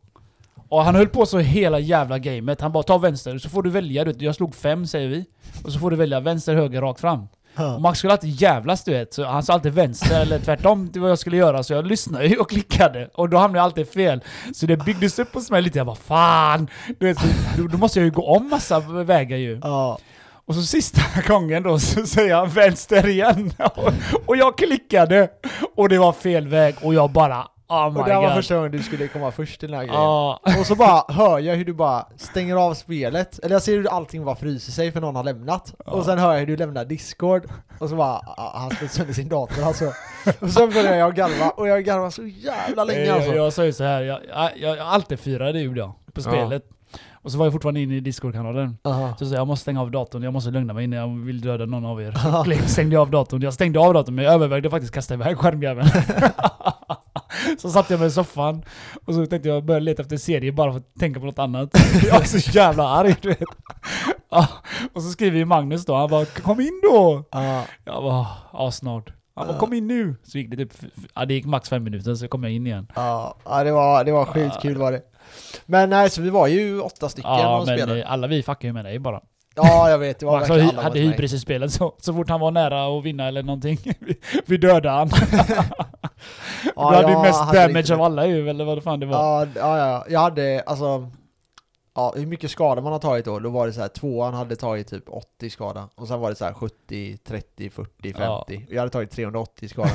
Och 0.74 0.84
han 0.84 0.96
höll 0.96 1.08
på 1.08 1.26
så 1.26 1.40
hela 1.40 1.80
jävla 1.80 2.20
gamet. 2.20 2.62
Han 2.62 2.72
bara 2.72 2.84
ta 2.84 2.98
vänster, 2.98 3.38
så 3.38 3.50
får 3.50 3.64
du 3.64 3.70
välja. 3.70 4.04
Du 4.04 4.12
vet, 4.12 4.22
Jag 4.22 4.36
slog 4.36 4.56
fem 4.56 4.88
säger 4.88 5.08
vi. 5.08 5.26
Och 5.64 5.72
så 5.72 5.80
får 5.80 5.92
du 5.92 5.96
välja 5.98 6.20
vänster, 6.20 6.56
höger, 6.56 6.82
rakt 6.82 7.00
fram. 7.00 7.28
Och 7.76 7.82
Max 7.82 8.00
skulle 8.00 8.14
alltid 8.14 8.42
jävlas 8.42 8.84
du 8.84 8.92
vet. 8.92 9.14
Så 9.14 9.26
han 9.26 9.44
sa 9.44 9.54
alltid 9.54 9.74
vänster 9.74 10.22
eller 10.22 10.40
tvärtom 10.40 10.90
till 10.90 11.02
vad 11.02 11.12
jag 11.12 11.20
skulle 11.20 11.38
göra. 11.38 11.64
Så 11.64 11.74
jag 11.74 11.88
lyssnade 11.88 12.26
ju 12.26 12.38
och 12.38 12.50
klickade. 12.50 13.10
Och 13.14 13.30
då 13.30 13.38
hamnade 13.38 13.60
jag 13.60 13.64
alltid 13.66 13.88
fel. 13.88 14.24
Så 14.54 14.66
det 14.66 14.78
byggdes 14.78 15.20
upp 15.20 15.34
hos 15.34 15.52
mig 15.52 15.62
lite. 15.62 15.78
Jag 15.78 15.88
bara 15.88 15.96
fan! 15.96 16.68
Du 17.00 17.06
vet, 17.06 17.20
så, 17.20 17.28
då, 17.58 17.68
då 17.68 17.78
måste 17.78 18.00
jag 18.00 18.06
ju 18.06 18.12
gå 18.12 18.36
om 18.36 18.50
massa 18.50 18.80
vägar 18.80 19.38
ju. 19.38 19.60
Ja. 19.64 19.98
Och 20.46 20.56
så 20.56 20.62
sista 20.62 21.02
gången 21.28 21.64
då 21.64 21.80
så 21.80 22.06
säger 22.06 22.36
han 22.36 22.50
vänster 22.50 23.08
igen. 23.08 23.54
Och, 23.76 23.94
och 24.26 24.38
jag 24.38 24.58
klickade. 24.58 25.30
Och 25.76 25.90
det 25.90 25.98
var 25.98 26.14
fel 26.14 26.48
väg. 26.48 26.76
Och 26.82 26.94
jag 26.94 27.12
bara 27.12 27.48
oh 27.74 27.86
Och 27.86 28.08
det 28.08 28.16
var 28.16 28.22
god. 28.22 28.34
första 28.34 28.56
gången 28.56 28.72
du 28.72 28.84
skulle 28.84 29.08
komma 29.08 29.32
först 29.32 29.60
till 29.60 29.72
den 29.72 29.80
här 29.80 29.86
grejen. 29.86 30.02
Ja. 30.02 30.40
Och 30.60 30.66
så 30.66 30.76
bara 30.76 31.14
hör 31.14 31.40
jag 31.40 31.56
hur 31.56 31.66
du 31.66 31.74
bara 31.74 32.06
stänger 32.18 32.56
av 32.56 32.74
spelet, 32.74 33.40
eller 33.40 33.56
jag 33.56 33.62
ser 33.62 33.78
hur 33.78 33.88
allting 33.88 34.26
bara 34.26 34.36
fryser 34.36 34.72
sig 34.72 34.92
för 34.92 35.02
någon 35.02 35.16
har 35.16 35.24
lämnat. 35.24 35.74
Ja. 35.86 35.92
Och 35.92 36.06
sen 36.06 36.20
hör 36.20 36.34
jag 36.34 36.40
hur 36.40 36.48
du 36.48 36.58
lämnar 36.58 36.86
discord, 36.86 37.44
och 37.80 37.90
så 37.90 37.96
bara, 37.96 38.22
ah, 38.38 38.60
han 38.60 38.70
slår 38.70 38.88
sönder 38.88 39.14
sin 39.14 39.30
dator 39.30 39.64
alltså. 39.64 39.86
Och 40.40 40.50
sen 40.50 40.70
börjar 40.70 40.96
jag 40.96 41.16
garva, 41.16 41.50
och 41.50 41.68
jag 41.68 41.86
garvar 41.86 42.10
så 42.10 42.24
jävla 42.28 42.84
länge 42.84 43.06
jag, 43.06 43.16
alltså. 43.16 43.30
jag, 43.30 43.46
jag 43.46 43.54
sa 43.54 43.66
ju 43.66 43.74
så 43.74 43.84
här. 43.84 44.02
Jag, 44.02 44.20
jag, 44.56 44.78
jag 44.78 44.88
alltid 44.88 45.20
det 45.40 45.60
gjorde 45.60 45.80
jag. 45.80 45.94
På 46.14 46.22
spelet. 46.22 46.64
Och 47.24 47.32
så 47.32 47.38
var 47.38 47.46
jag 47.46 47.54
fortfarande 47.54 47.80
inne 47.80 47.96
i 47.96 48.00
Discord-kanalen. 48.00 48.78
Så 48.84 49.16
jag 49.20 49.28
sa 49.28 49.36
jag 49.36 49.48
måste 49.48 49.62
stänga 49.62 49.82
av 49.82 49.92
datorn, 49.92 50.24
jag 50.24 50.34
måste 50.34 50.52
lugna 50.52 50.74
mig 50.74 50.84
innan 50.84 51.00
jag 51.00 51.26
vill 51.26 51.42
döda 51.42 51.66
någon 51.66 51.86
av 51.86 52.02
er. 52.02 52.44
Klick, 52.44 52.62
stängde 52.62 52.94
jag 52.94 53.02
av 53.02 53.12
datorn. 53.12 53.42
Jag 53.42 53.54
stängde 53.54 53.80
av 53.80 53.94
datorn 53.94 54.16
men 54.16 54.26
jag 54.26 54.34
övervägde 54.34 54.70
faktiskt 54.70 54.94
kasta 54.94 55.14
iväg 55.14 55.38
skärmjäveln. 55.38 55.88
så 57.58 57.70
satt 57.70 57.90
jag 57.90 58.00
mig 58.00 58.08
i 58.08 58.12
soffan 58.12 58.64
och 59.06 59.14
så 59.14 59.26
tänkte 59.26 59.50
jag 59.50 59.66
börja 59.66 59.80
leta 59.80 60.02
efter 60.02 60.18
serie 60.18 60.52
bara 60.52 60.72
för 60.72 60.80
att 60.80 60.96
tänka 61.00 61.20
på 61.20 61.26
något 61.26 61.40
annat. 61.40 61.70
Jag 62.08 62.22
är 62.22 62.26
så 62.26 62.52
jävla 62.52 62.88
arg 62.88 63.16
du 63.22 63.30
vet. 63.30 63.40
Ja, 64.30 64.48
och 64.94 65.02
så 65.04 65.10
skriver 65.10 65.38
ju 65.38 65.46
Magnus 65.46 65.86
då, 65.86 65.96
han 65.96 66.10
bara 66.10 66.26
'Kom 66.26 66.60
in 66.62 66.82
då!' 66.92 67.24
Ja. 67.32 67.64
Jag 67.86 68.04
bara 68.04 68.28
'Ja 68.54 68.72
snart' 68.72 69.14
Han 69.36 69.48
bara 69.48 69.58
'Kom 69.58 69.74
in 69.74 69.88
nu!' 69.88 70.16
Så 70.24 70.38
gick 70.38 70.50
det 70.50 70.58
typ, 70.58 70.74
ja 71.16 71.26
det 71.26 71.34
gick 71.34 71.46
max 71.46 71.70
fem 71.70 71.84
minuter 71.84 72.16
så 72.16 72.28
kom 72.28 72.44
jag 72.44 72.52
in 72.54 72.68
igen. 72.68 72.88
Ja, 72.96 73.36
ja, 73.46 73.64
det 73.64 73.72
var, 73.72 74.04
det 74.04 74.12
var 74.12 74.26
sjukt 74.26 74.62
kul 74.62 74.78
var 74.78 74.92
det. 74.92 75.02
Men 75.66 75.90
nej, 75.90 76.10
så 76.10 76.22
vi 76.22 76.30
var 76.30 76.48
ju 76.48 76.80
åtta 76.80 77.10
stycken 77.10 77.32
Ja 77.32 77.60
och 77.60 77.68
men 77.68 77.78
spelade. 77.78 78.08
alla 78.08 78.28
vi 78.28 78.44
fuckar 78.44 78.68
ju 78.68 78.74
med 78.74 78.86
dig 78.86 79.00
bara. 79.00 79.22
Ja, 79.56 79.90
jag 79.90 79.98
vet. 79.98 80.20
Det 80.20 80.26
var 80.26 80.34
Max 80.34 80.50
verkligen 80.50 80.66
hade, 80.66 80.80
alla 80.80 80.84
hade 80.84 81.00
mot 81.00 81.06
mig. 81.06 81.12
hybris 81.12 81.34
i 81.34 81.40
spelet 81.40 81.72
så, 81.72 81.96
så 82.00 82.14
fort 82.14 82.30
han 82.30 82.40
var 82.40 82.52
nära 82.52 82.98
att 82.98 83.04
vinna 83.04 83.28
eller 83.28 83.44
någonting, 83.44 83.78
vi, 84.00 84.16
vi 84.46 84.58
dödade 84.58 84.90
han. 84.90 85.10
Ja, 86.76 86.90
du 86.92 86.96
hade 86.96 87.08
ju 87.08 87.14
jag 87.14 87.22
mest 87.22 87.42
hade 87.42 87.68
damage 87.68 87.94
av 87.94 88.02
alla 88.02 88.28
ju, 88.28 88.50
eller 88.50 88.66
vad 88.66 88.78
det 88.78 88.82
fan 88.82 89.00
det 89.00 89.06
var. 89.06 89.16
Ja, 89.16 89.48
ja, 89.56 89.78
ja. 89.78 90.06
Jag 90.10 90.20
hade 90.20 90.64
alltså... 90.66 91.10
Ja, 91.96 92.14
hur 92.16 92.26
mycket 92.26 92.52
skada 92.52 92.82
man 92.82 92.92
har 92.92 93.00
tagit 93.00 93.26
då? 93.26 93.40
Då 93.40 93.50
var 93.50 93.68
det 93.68 93.74
så 93.74 93.82
här, 93.82 93.88
tvåan 93.88 94.34
hade 94.34 94.56
tagit 94.56 94.88
typ 94.88 95.04
80 95.08 95.50
skada. 95.50 95.90
Och 95.96 96.08
sen 96.08 96.20
var 96.20 96.30
det 96.30 96.36
så 96.36 96.46
här 96.46 96.54
70, 96.54 97.18
30, 97.18 97.70
40, 97.70 98.14
50. 98.14 98.16
Ja. 98.18 98.46
Jag 98.70 98.80
hade 98.80 98.90
tagit 98.90 99.12
380 99.12 99.70
skada. 99.70 99.90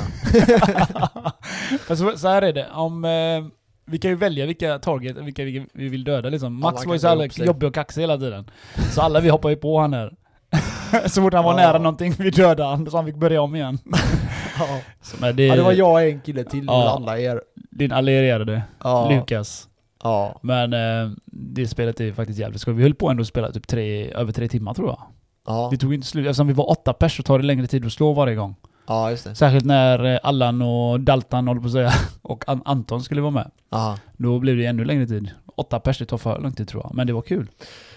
Så, 1.97 2.19
så 2.19 2.29
här 2.29 2.43
är 2.43 2.53
det, 2.53 2.69
om... 2.71 3.05
Eh, 3.05 3.58
vi 3.91 3.99
kan 3.99 4.11
ju 4.11 4.17
välja 4.17 4.47
vilka 4.47 4.79
target, 4.79 5.17
vilka 5.17 5.45
vi, 5.45 5.67
vi 5.73 5.89
vill 5.89 6.05
döda 6.05 6.29
liksom. 6.29 6.61
Max 6.61 6.87
var 6.87 6.95
ju 6.95 6.99
så 6.99 7.45
jobbig 7.45 7.67
och 7.69 7.75
kaxig 7.75 8.01
hela 8.01 8.19
tiden. 8.19 8.51
Så 8.91 9.03
alla 9.03 9.21
vi 9.21 9.29
hoppar 9.29 9.49
ju 9.51 9.57
på 9.57 9.79
han 9.81 9.93
här. 9.93 10.13
så 11.09 11.23
fort 11.23 11.35
han 11.35 11.45
var 11.45 11.61
Ja. 11.61 11.67
nära 11.67 11.79
någonting, 11.79 12.15
vi 12.19 12.31
dödade 12.31 12.65
han 12.69 12.91
så 12.91 12.97
han 12.97 13.07
fick 13.07 13.17
börja 13.17 13.43
om 13.43 13.57
igen. 13.57 13.79
ja. 14.59 14.81
Så, 15.03 15.33
det, 15.33 15.47
ja, 15.47 15.57
det 15.57 15.63
var 15.63 15.73
jag 15.73 15.93
och 15.93 16.01
en 16.03 16.21
kille 16.21 16.45
till, 16.45 16.65
ja. 16.67 16.91
alla 16.97 17.19
er. 17.19 17.43
din 17.71 17.93
allierade, 17.93 18.63
Ja. 18.85 19.09
Lukas. 19.11 19.69
Ja. 20.03 20.39
Men 20.43 20.73
eh, 20.73 21.11
det 21.27 21.69
spelet 21.69 22.01
är 22.01 22.13
faktiskt 22.13 22.39
jävligt 22.39 22.61
skoj. 22.61 22.75
Vi 22.75 22.83
höll 22.83 22.95
på 22.95 23.11
ändå 23.11 23.21
att 23.21 23.27
spela 23.27 23.53
typ 23.53 23.67
tre, 23.67 24.13
över 24.13 24.33
tre 24.33 24.49
timmar 24.49 24.75
tror 24.75 24.89
jag. 24.89 24.99
Ja. 25.47 25.69
Det 25.71 25.77
tog 25.77 25.95
inte 25.95 26.07
slut. 26.07 26.27
Eftersom 26.27 26.47
vi 26.47 26.53
var 26.53 26.71
åtta 26.71 26.93
pers 26.93 27.17
så 27.17 27.23
tar 27.23 27.39
det 27.39 27.45
längre 27.45 27.67
tid 27.67 27.87
att 27.87 27.93
slå 27.93 28.13
varje 28.13 28.35
gång. 28.35 28.55
Ja, 28.89 29.11
just 29.11 29.25
det. 29.25 29.35
Särskilt 29.35 29.65
när 29.65 30.05
eh, 30.15 30.19
Allan 30.23 30.63
och 30.63 31.01
Daltan 31.01 31.49
håller 31.49 31.61
på 31.61 31.67
att 31.67 31.73
säga, 31.73 31.93
och 32.23 32.45
An- 32.49 32.63
Anton 32.65 33.03
skulle 33.03 33.21
vara 33.21 33.31
med. 33.31 33.51
Aha. 33.71 33.99
Då 34.17 34.39
blev 34.39 34.57
det 34.57 34.67
ännu 34.67 34.85
längre 34.85 35.07
tid. 35.07 35.31
Åtta 35.57 35.81
pers, 35.81 35.99
det 35.99 36.05
tar 36.07 36.19
för 36.19 36.39
lång 36.41 36.53
tid 36.53 36.69
tror 36.69 36.83
jag. 36.85 36.95
Men 36.95 37.07
det 37.07 37.13
var 37.13 37.23
kul. 37.23 37.47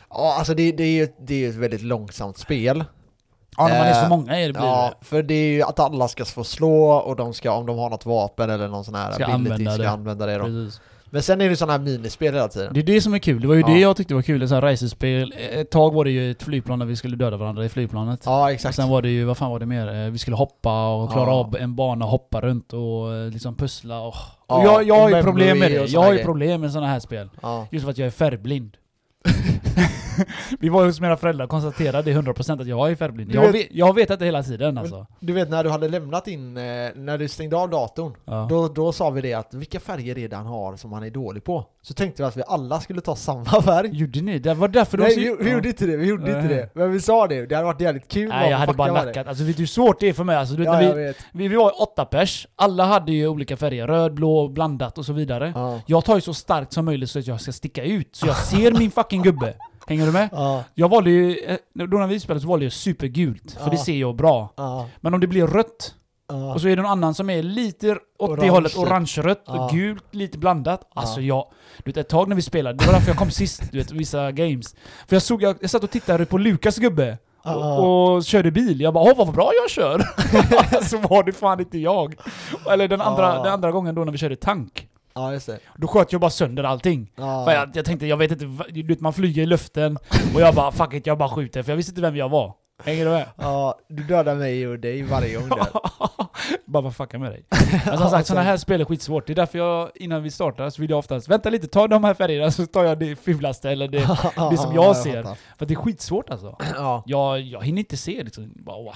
Ja, 0.09 0.35
alltså 0.37 0.53
det, 0.53 0.71
det 0.71 0.83
är 0.83 0.91
ju 0.91 1.07
det 1.19 1.45
är 1.45 1.49
ett 1.49 1.55
väldigt 1.55 1.81
långsamt 1.81 2.37
spel. 2.37 2.83
Ja, 3.57 3.67
när 3.67 3.77
man 3.79 3.87
är 3.87 3.93
så 3.93 4.03
Eh, 4.03 4.09
många 4.09 4.39
är 4.39 4.47
det 4.47 4.53
blir 4.53 4.63
Ja, 4.63 4.93
det. 4.99 5.05
för 5.05 5.23
det 5.23 5.33
är 5.33 5.51
ju 5.53 5.61
att 5.63 5.79
alla 5.79 6.07
ska 6.07 6.25
få 6.25 6.43
slå 6.43 6.91
och 6.91 7.15
de 7.15 7.33
ska, 7.33 7.51
om 7.51 7.65
de 7.65 7.77
har 7.77 7.89
något 7.89 8.05
vapen 8.05 8.49
eller 8.49 8.67
någon 8.67 8.85
sån 8.85 8.95
här 8.95 9.11
Ska 9.11 9.25
ability, 9.25 9.51
använda 9.53 9.71
ska 9.73 9.83
det. 9.83 9.89
använda 9.89 10.25
det 10.25 10.37
då. 10.37 10.43
Precis. 10.43 10.81
Men 11.13 11.21
sen 11.23 11.41
är 11.41 11.49
det 11.49 11.55
sådana 11.55 11.73
här 11.73 11.79
minispel 11.79 12.33
hela 12.33 12.47
tiden. 12.47 12.73
Det 12.73 12.79
är 12.79 12.83
det 12.83 13.01
som 13.01 13.13
är 13.13 13.19
kul. 13.19 13.41
Det 13.41 13.47
var 13.47 13.55
ju 13.55 13.61
Ja. 13.61 13.67
det 13.67 13.79
jag 13.79 13.97
tyckte 13.97 14.13
var 14.15 14.21
kul. 14.21 14.47
Sånt 14.47 14.63
här 14.63 14.69
racerspel. 14.71 15.33
Ett 15.51 15.69
tag 15.71 15.93
var 15.93 16.05
det 16.05 16.11
ju 16.11 16.31
ett 16.31 16.43
flygplan 16.43 16.79
där 16.79 16.85
vi 16.85 16.95
skulle 16.95 17.15
döda 17.15 17.37
varandra 17.37 17.65
i 17.65 17.69
flygplanet. 17.69 18.21
Ja, 18.25 18.43
Och 18.43 18.51
exakt. 18.51 18.75
sen 18.75 18.89
var 18.89 19.01
det 19.01 19.09
ju, 19.09 19.23
vad 19.23 19.37
fan 19.37 19.51
var 19.51 19.59
det 19.59 19.65
mer? 19.65 19.87
Eh, 20.05 20.11
Vi 20.11 20.17
skulle 20.17 20.35
hoppa 20.35 20.87
och 20.95 21.11
klara 21.11 21.29
Ja. 21.29 21.33
av 21.35 21.55
en 21.59 21.75
bana, 21.75 22.05
hoppa 22.05 22.41
runt 22.41 22.73
och 22.73 23.13
eh, 23.15 23.29
liksom 23.31 23.55
pussla 23.55 23.99
och... 24.01 24.15
Ja, 24.47 24.57
och 24.57 24.65
jag, 24.65 24.83
jag 24.87 24.95
har 24.99 25.17
ju 25.17 25.23
problem 25.23 25.59
med 25.59 25.71
det. 25.71 25.89
Jag 25.91 26.01
har 26.01 26.13
ju 26.13 26.23
problem 26.23 26.61
med 26.61 26.71
sådana 26.71 26.87
här 26.87 26.99
spel. 26.99 27.29
Just 27.71 27.83
för 27.85 27.91
att 27.91 27.97
jag 27.97 28.05
är 28.07 28.11
färgblind. 28.11 28.77
vi 30.59 30.69
var 30.69 30.81
ju 30.81 30.87
hos 30.87 30.99
mina 31.01 31.17
föräldrar 31.17 31.43
och 31.45 31.49
konstaterade 31.49 32.11
100% 32.13 32.61
att 32.61 32.67
jag 32.67 32.91
är 32.91 32.95
färgblind. 32.95 33.31
Jag, 33.35 33.51
vet- 33.51 33.67
jag 33.71 33.85
har 33.85 33.93
vetat 33.93 34.19
det 34.19 34.25
hela 34.25 34.43
tiden 34.43 34.77
alltså. 34.77 35.07
Du 35.19 35.33
vet 35.33 35.49
när 35.49 35.63
du 35.63 35.69
hade 35.69 35.87
lämnat 35.87 36.27
in, 36.27 36.57
eh, 36.57 36.63
när 36.95 37.17
du 37.17 37.27
stängde 37.27 37.57
av 37.57 37.69
datorn, 37.69 38.13
Ja. 38.25 38.47
då, 38.49 38.67
då 38.67 38.91
sa 38.91 39.09
vi 39.09 39.21
det 39.21 39.33
att 39.33 39.53
vilka 39.53 39.79
färger 39.79 40.17
är 40.17 40.29
det 40.29 40.35
han 40.35 40.45
har 40.45 40.75
som 40.75 40.93
han 40.93 41.03
är 41.03 41.09
dålig 41.09 41.43
på? 41.43 41.65
Så 41.81 41.93
tänkte 41.93 42.21
vi 42.23 42.27
att 42.27 42.37
vi 42.37 42.43
alla 42.47 42.79
skulle 42.79 43.01
ta 43.01 43.15
samma 43.15 43.45
färg. 43.61 43.89
Gjorde 43.93 44.21
ni? 44.21 44.39
Det 44.39 44.53
var 44.53 44.67
därför 44.67 44.97
Nej, 44.97 45.15
vi, 45.15 45.35
vi 45.43 45.51
gjorde 45.51 45.67
inte 45.69 45.85
det, 45.85 45.97
vi 45.97 46.07
gjorde 46.07 46.27
inte 46.41 46.47
det. 46.55 46.69
Men 46.73 46.91
vi 46.91 46.99
sa 46.99 47.27
det, 47.27 47.45
det 47.45 47.55
hade 47.55 47.65
varit 47.65 47.81
jävligt 47.81 48.07
kul 48.07 48.29
Nej 48.29 48.49
jag 48.51 48.57
hade 48.57 48.73
bara 48.73 48.93
det. 48.93 49.05
lackat. 49.05 49.27
Alltså 49.27 49.43
vet 49.43 49.57
du 49.57 49.61
hur 49.61 49.67
svårt 49.67 49.99
det 49.99 50.09
är 50.09 50.13
för 50.13 50.23
mig? 50.23 50.35
Alltså, 50.35 50.55
du 50.55 50.63
vet, 50.63 50.73
Ja, 50.83 50.93
vi, 50.93 51.13
vi, 51.31 51.47
vi 51.47 51.55
var 51.55 51.81
åtta 51.81 52.05
pers, 52.05 52.47
alla 52.55 52.85
hade 52.85 53.11
ju 53.11 53.27
olika 53.27 53.57
färger. 53.57 53.87
Röd, 53.87 54.13
blå, 54.13 54.47
blandat 54.47 54.97
och 54.97 55.05
så 55.05 55.13
vidare. 55.13 55.51
Ja. 55.55 55.79
Jag 55.85 56.05
tar 56.05 56.15
ju 56.15 56.21
så 56.21 56.33
starkt 56.33 56.73
som 56.73 56.85
möjligt 56.85 57.09
så 57.09 57.19
att 57.19 57.27
jag 57.27 57.41
ska 57.41 57.51
sticka 57.51 57.83
ut. 57.83 58.15
Så 58.15 58.27
jag 58.27 58.37
ser 58.37 58.71
min 58.71 58.91
fucking 58.91 59.21
gubbe. 59.21 59.53
Hänger 59.91 60.05
du 60.05 60.11
med? 60.11 60.29
Ja. 60.31 60.63
Jag 60.73 60.89
valde 60.89 61.09
ju, 61.09 61.37
eh, 61.37 61.57
då 61.73 61.97
när 61.97 62.07
vi 62.07 62.19
spelade 62.19 62.41
så 62.41 62.47
valde 62.47 62.65
jag 62.65 62.73
supergult. 62.73 63.57
För 63.63 63.71
det 63.71 63.77
ser 63.77 63.93
jag 63.97 64.15
bra. 64.15 64.53
Men 65.01 65.13
om 65.13 65.19
det 65.19 65.27
blir 65.27 65.47
rött, 65.47 65.95
och 66.53 66.61
så 66.61 66.67
är 66.67 66.75
det 66.75 66.81
någon 66.81 66.91
annan 66.91 67.13
som 67.13 67.29
är 67.29 67.43
lite 67.43 67.91
åt 67.91 67.99
det 68.19 68.25
Orange. 68.33 68.49
hållet, 68.49 68.75
orange-rött 68.77 69.49
och 69.49 69.69
gult, 69.69 70.03
lite 70.11 70.37
blandat. 70.37 70.81
Alltså 70.95 71.21
Ja. 71.21 71.25
jag... 71.27 71.45
Du 71.83 71.89
vet 71.91 71.97
ett 71.97 72.09
tag 72.09 72.27
när 72.29 72.35
vi 72.35 72.41
spelade, 72.41 72.77
det 72.77 72.85
var 72.85 72.93
därför 72.93 73.07
jag 73.09 73.17
kom 73.17 73.31
sist, 73.31 73.63
du 73.71 73.77
vet 73.77 73.91
vissa 73.91 74.31
games. 74.31 74.75
För 75.07 75.15
jag 75.15 75.23
såg, 75.23 75.41
jag, 75.43 75.55
jag 75.61 75.69
satt 75.69 75.83
och 75.83 75.91
tittade 75.91 76.25
på 76.25 76.37
Lukas 76.37 76.77
gubbe. 76.77 77.17
Och, 77.43 78.15
och 78.15 78.23
körde 78.23 78.51
bil. 78.51 78.81
Jag 78.81 78.93
bara 78.93 79.03
åh 79.03 79.17
vad 79.17 79.33
bra 79.33 79.51
jag 79.61 79.69
kör! 79.69 79.99
så 80.89 80.97
var 80.97 81.23
det 81.23 81.31
fan 81.31 81.59
inte 81.59 81.77
jag. 81.77 82.15
Eller 82.71 82.87
den 82.87 83.01
andra, 83.01 83.43
den 83.43 83.53
andra 83.53 83.71
gången 83.71 83.95
då 83.95 84.03
när 84.05 84.11
vi 84.11 84.17
körde 84.17 84.35
tank. 84.35 84.87
Ja, 85.13 85.33
just 85.33 85.47
det. 85.47 85.59
Då 85.77 85.87
sköt 85.87 86.11
jag 86.11 86.21
bara 86.21 86.31
sönder 86.31 86.63
allting. 86.63 87.11
Ja. 87.15 87.45
För 87.45 87.51
jag, 87.53 87.69
jag 87.73 87.85
tänkte, 87.85 88.05
jag 88.07 88.17
vet 88.17 88.31
inte, 88.31 88.45
va- 88.45 88.65
du 88.69 88.83
vet 88.83 89.01
man 89.01 89.13
flyger 89.13 89.41
i 89.43 89.45
luften 89.45 89.97
och 90.35 90.41
jag 90.41 90.55
bara 90.55 90.71
fuck 90.71 90.93
it, 90.93 91.07
jag 91.07 91.17
bara 91.17 91.29
skjuter 91.29 91.63
för 91.63 91.71
jag 91.71 91.77
visste 91.77 91.91
inte 91.91 92.01
vem 92.01 92.15
jag 92.15 92.29
var. 92.29 92.53
Hänger 92.83 93.05
du 93.05 93.11
med? 93.11 93.25
Ja, 93.37 93.79
du 93.89 94.03
dödar 94.03 94.35
mig 94.35 94.67
och 94.67 94.79
dig 94.79 95.03
varje 95.03 95.35
gång 95.35 95.49
där. 95.49 95.67
bara 96.65 96.83
för 96.83 96.89
fucka 96.91 97.19
med 97.19 97.31
dig. 97.31 97.45
Men 97.85 97.97
som 97.97 98.09
sagt, 98.09 98.27
sådana 98.27 98.43
här 98.43 98.57
spel 98.57 98.81
är 98.81 98.85
skitssvårt. 98.85 99.27
Det 99.27 99.33
är 99.33 99.35
därför 99.35 99.57
jag, 99.57 99.89
innan 99.95 100.23
vi 100.23 100.31
startar, 100.31 100.69
så 100.69 100.81
vill 100.81 100.89
jag 100.89 100.99
oftast 100.99 101.27
vänta 101.29 101.49
lite, 101.49 101.67
ta 101.67 101.87
de 101.87 102.03
här 102.03 102.13
färgerna 102.13 102.51
så 102.51 102.65
tar 102.65 102.83
jag 102.83 102.99
det 102.99 103.15
fulaste 103.15 103.69
eller 103.71 103.87
det. 103.87 103.97
det 104.51 104.57
som 104.57 104.75
jag 104.75 104.97
ser. 104.97 105.23
För 105.57 105.65
det 105.65 105.73
är 105.73 105.75
skitsvårt 105.75 106.29
alltså. 106.29 106.57
Ja, 106.75 107.03
Jag, 107.05 107.41
jag 107.41 107.63
hinner 107.65 107.79
inte 107.79 107.97
se 107.97 108.23
liksom. 108.23 108.51
Bara, 108.55 108.77
wow. 108.77 108.93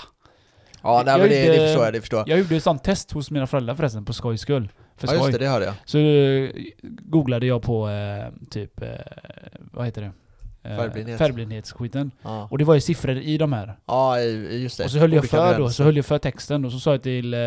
ja 0.84 1.02
nej, 1.06 1.12
Jag 1.14 1.20
men 1.20 1.30
det, 1.30 1.46
gjorde- 1.46 1.58
det 1.58 1.68
förstår 1.68 1.84
jag, 1.86 1.94
det 1.94 2.02
förstår 2.02 2.20
jag. 2.20 2.30
Jag 2.30 2.40
gjorde 2.40 2.56
ett 2.56 2.64
sånt 2.64 2.84
test 2.84 3.12
hos 3.12 3.32
mina 3.32 3.48
föräldrar 3.48 3.76
förresten, 3.76 4.06
på 4.06 4.14
skojs 4.14 4.42
skull. 4.42 4.72
För 4.98 5.08
Ja 5.08 5.14
just 5.14 5.24
skoj. 5.24 5.32
det, 5.32 5.38
det 5.38 5.48
hörde 5.48 5.66
jag. 5.66 5.74
Så 5.86 5.98
eh, 5.98 6.52
googlade 6.82 7.46
jag 7.46 7.62
på 7.62 7.90
eh, 7.90 8.28
typ, 8.50 8.82
eh, 8.82 8.90
vad 9.58 9.86
heter 9.86 10.02
det? 10.02 10.12
Eh, 10.70 10.78
Färgblindhet. 10.78 11.18
Färgblindhetsskiten. 11.18 12.12
Ja, 12.22 12.48
Och 12.52 12.58
det 12.58 12.64
var 12.64 12.74
ju 12.76 12.82
siffror 12.82 13.18
i 13.18 13.38
de 13.38 13.54
här. 13.54 13.78
ja 13.86 14.20
just 14.20 14.78
det. 14.78 14.84
Och 14.84 14.92
så 14.92 15.00
höll 15.00 15.14
jag 15.14 15.20
Olika 15.20 15.38
för 15.38 15.52
då, 15.54 15.58
gränser. 15.60 15.76
så 15.76 15.84
höll 15.84 15.96
jag 15.96 16.06
för 16.06 16.18
texten 16.18 16.66
och 16.66 16.72
så 16.72 16.80
sa 16.80 16.92
jag 16.92 17.02
till 17.04 17.34
eh, 17.34 17.40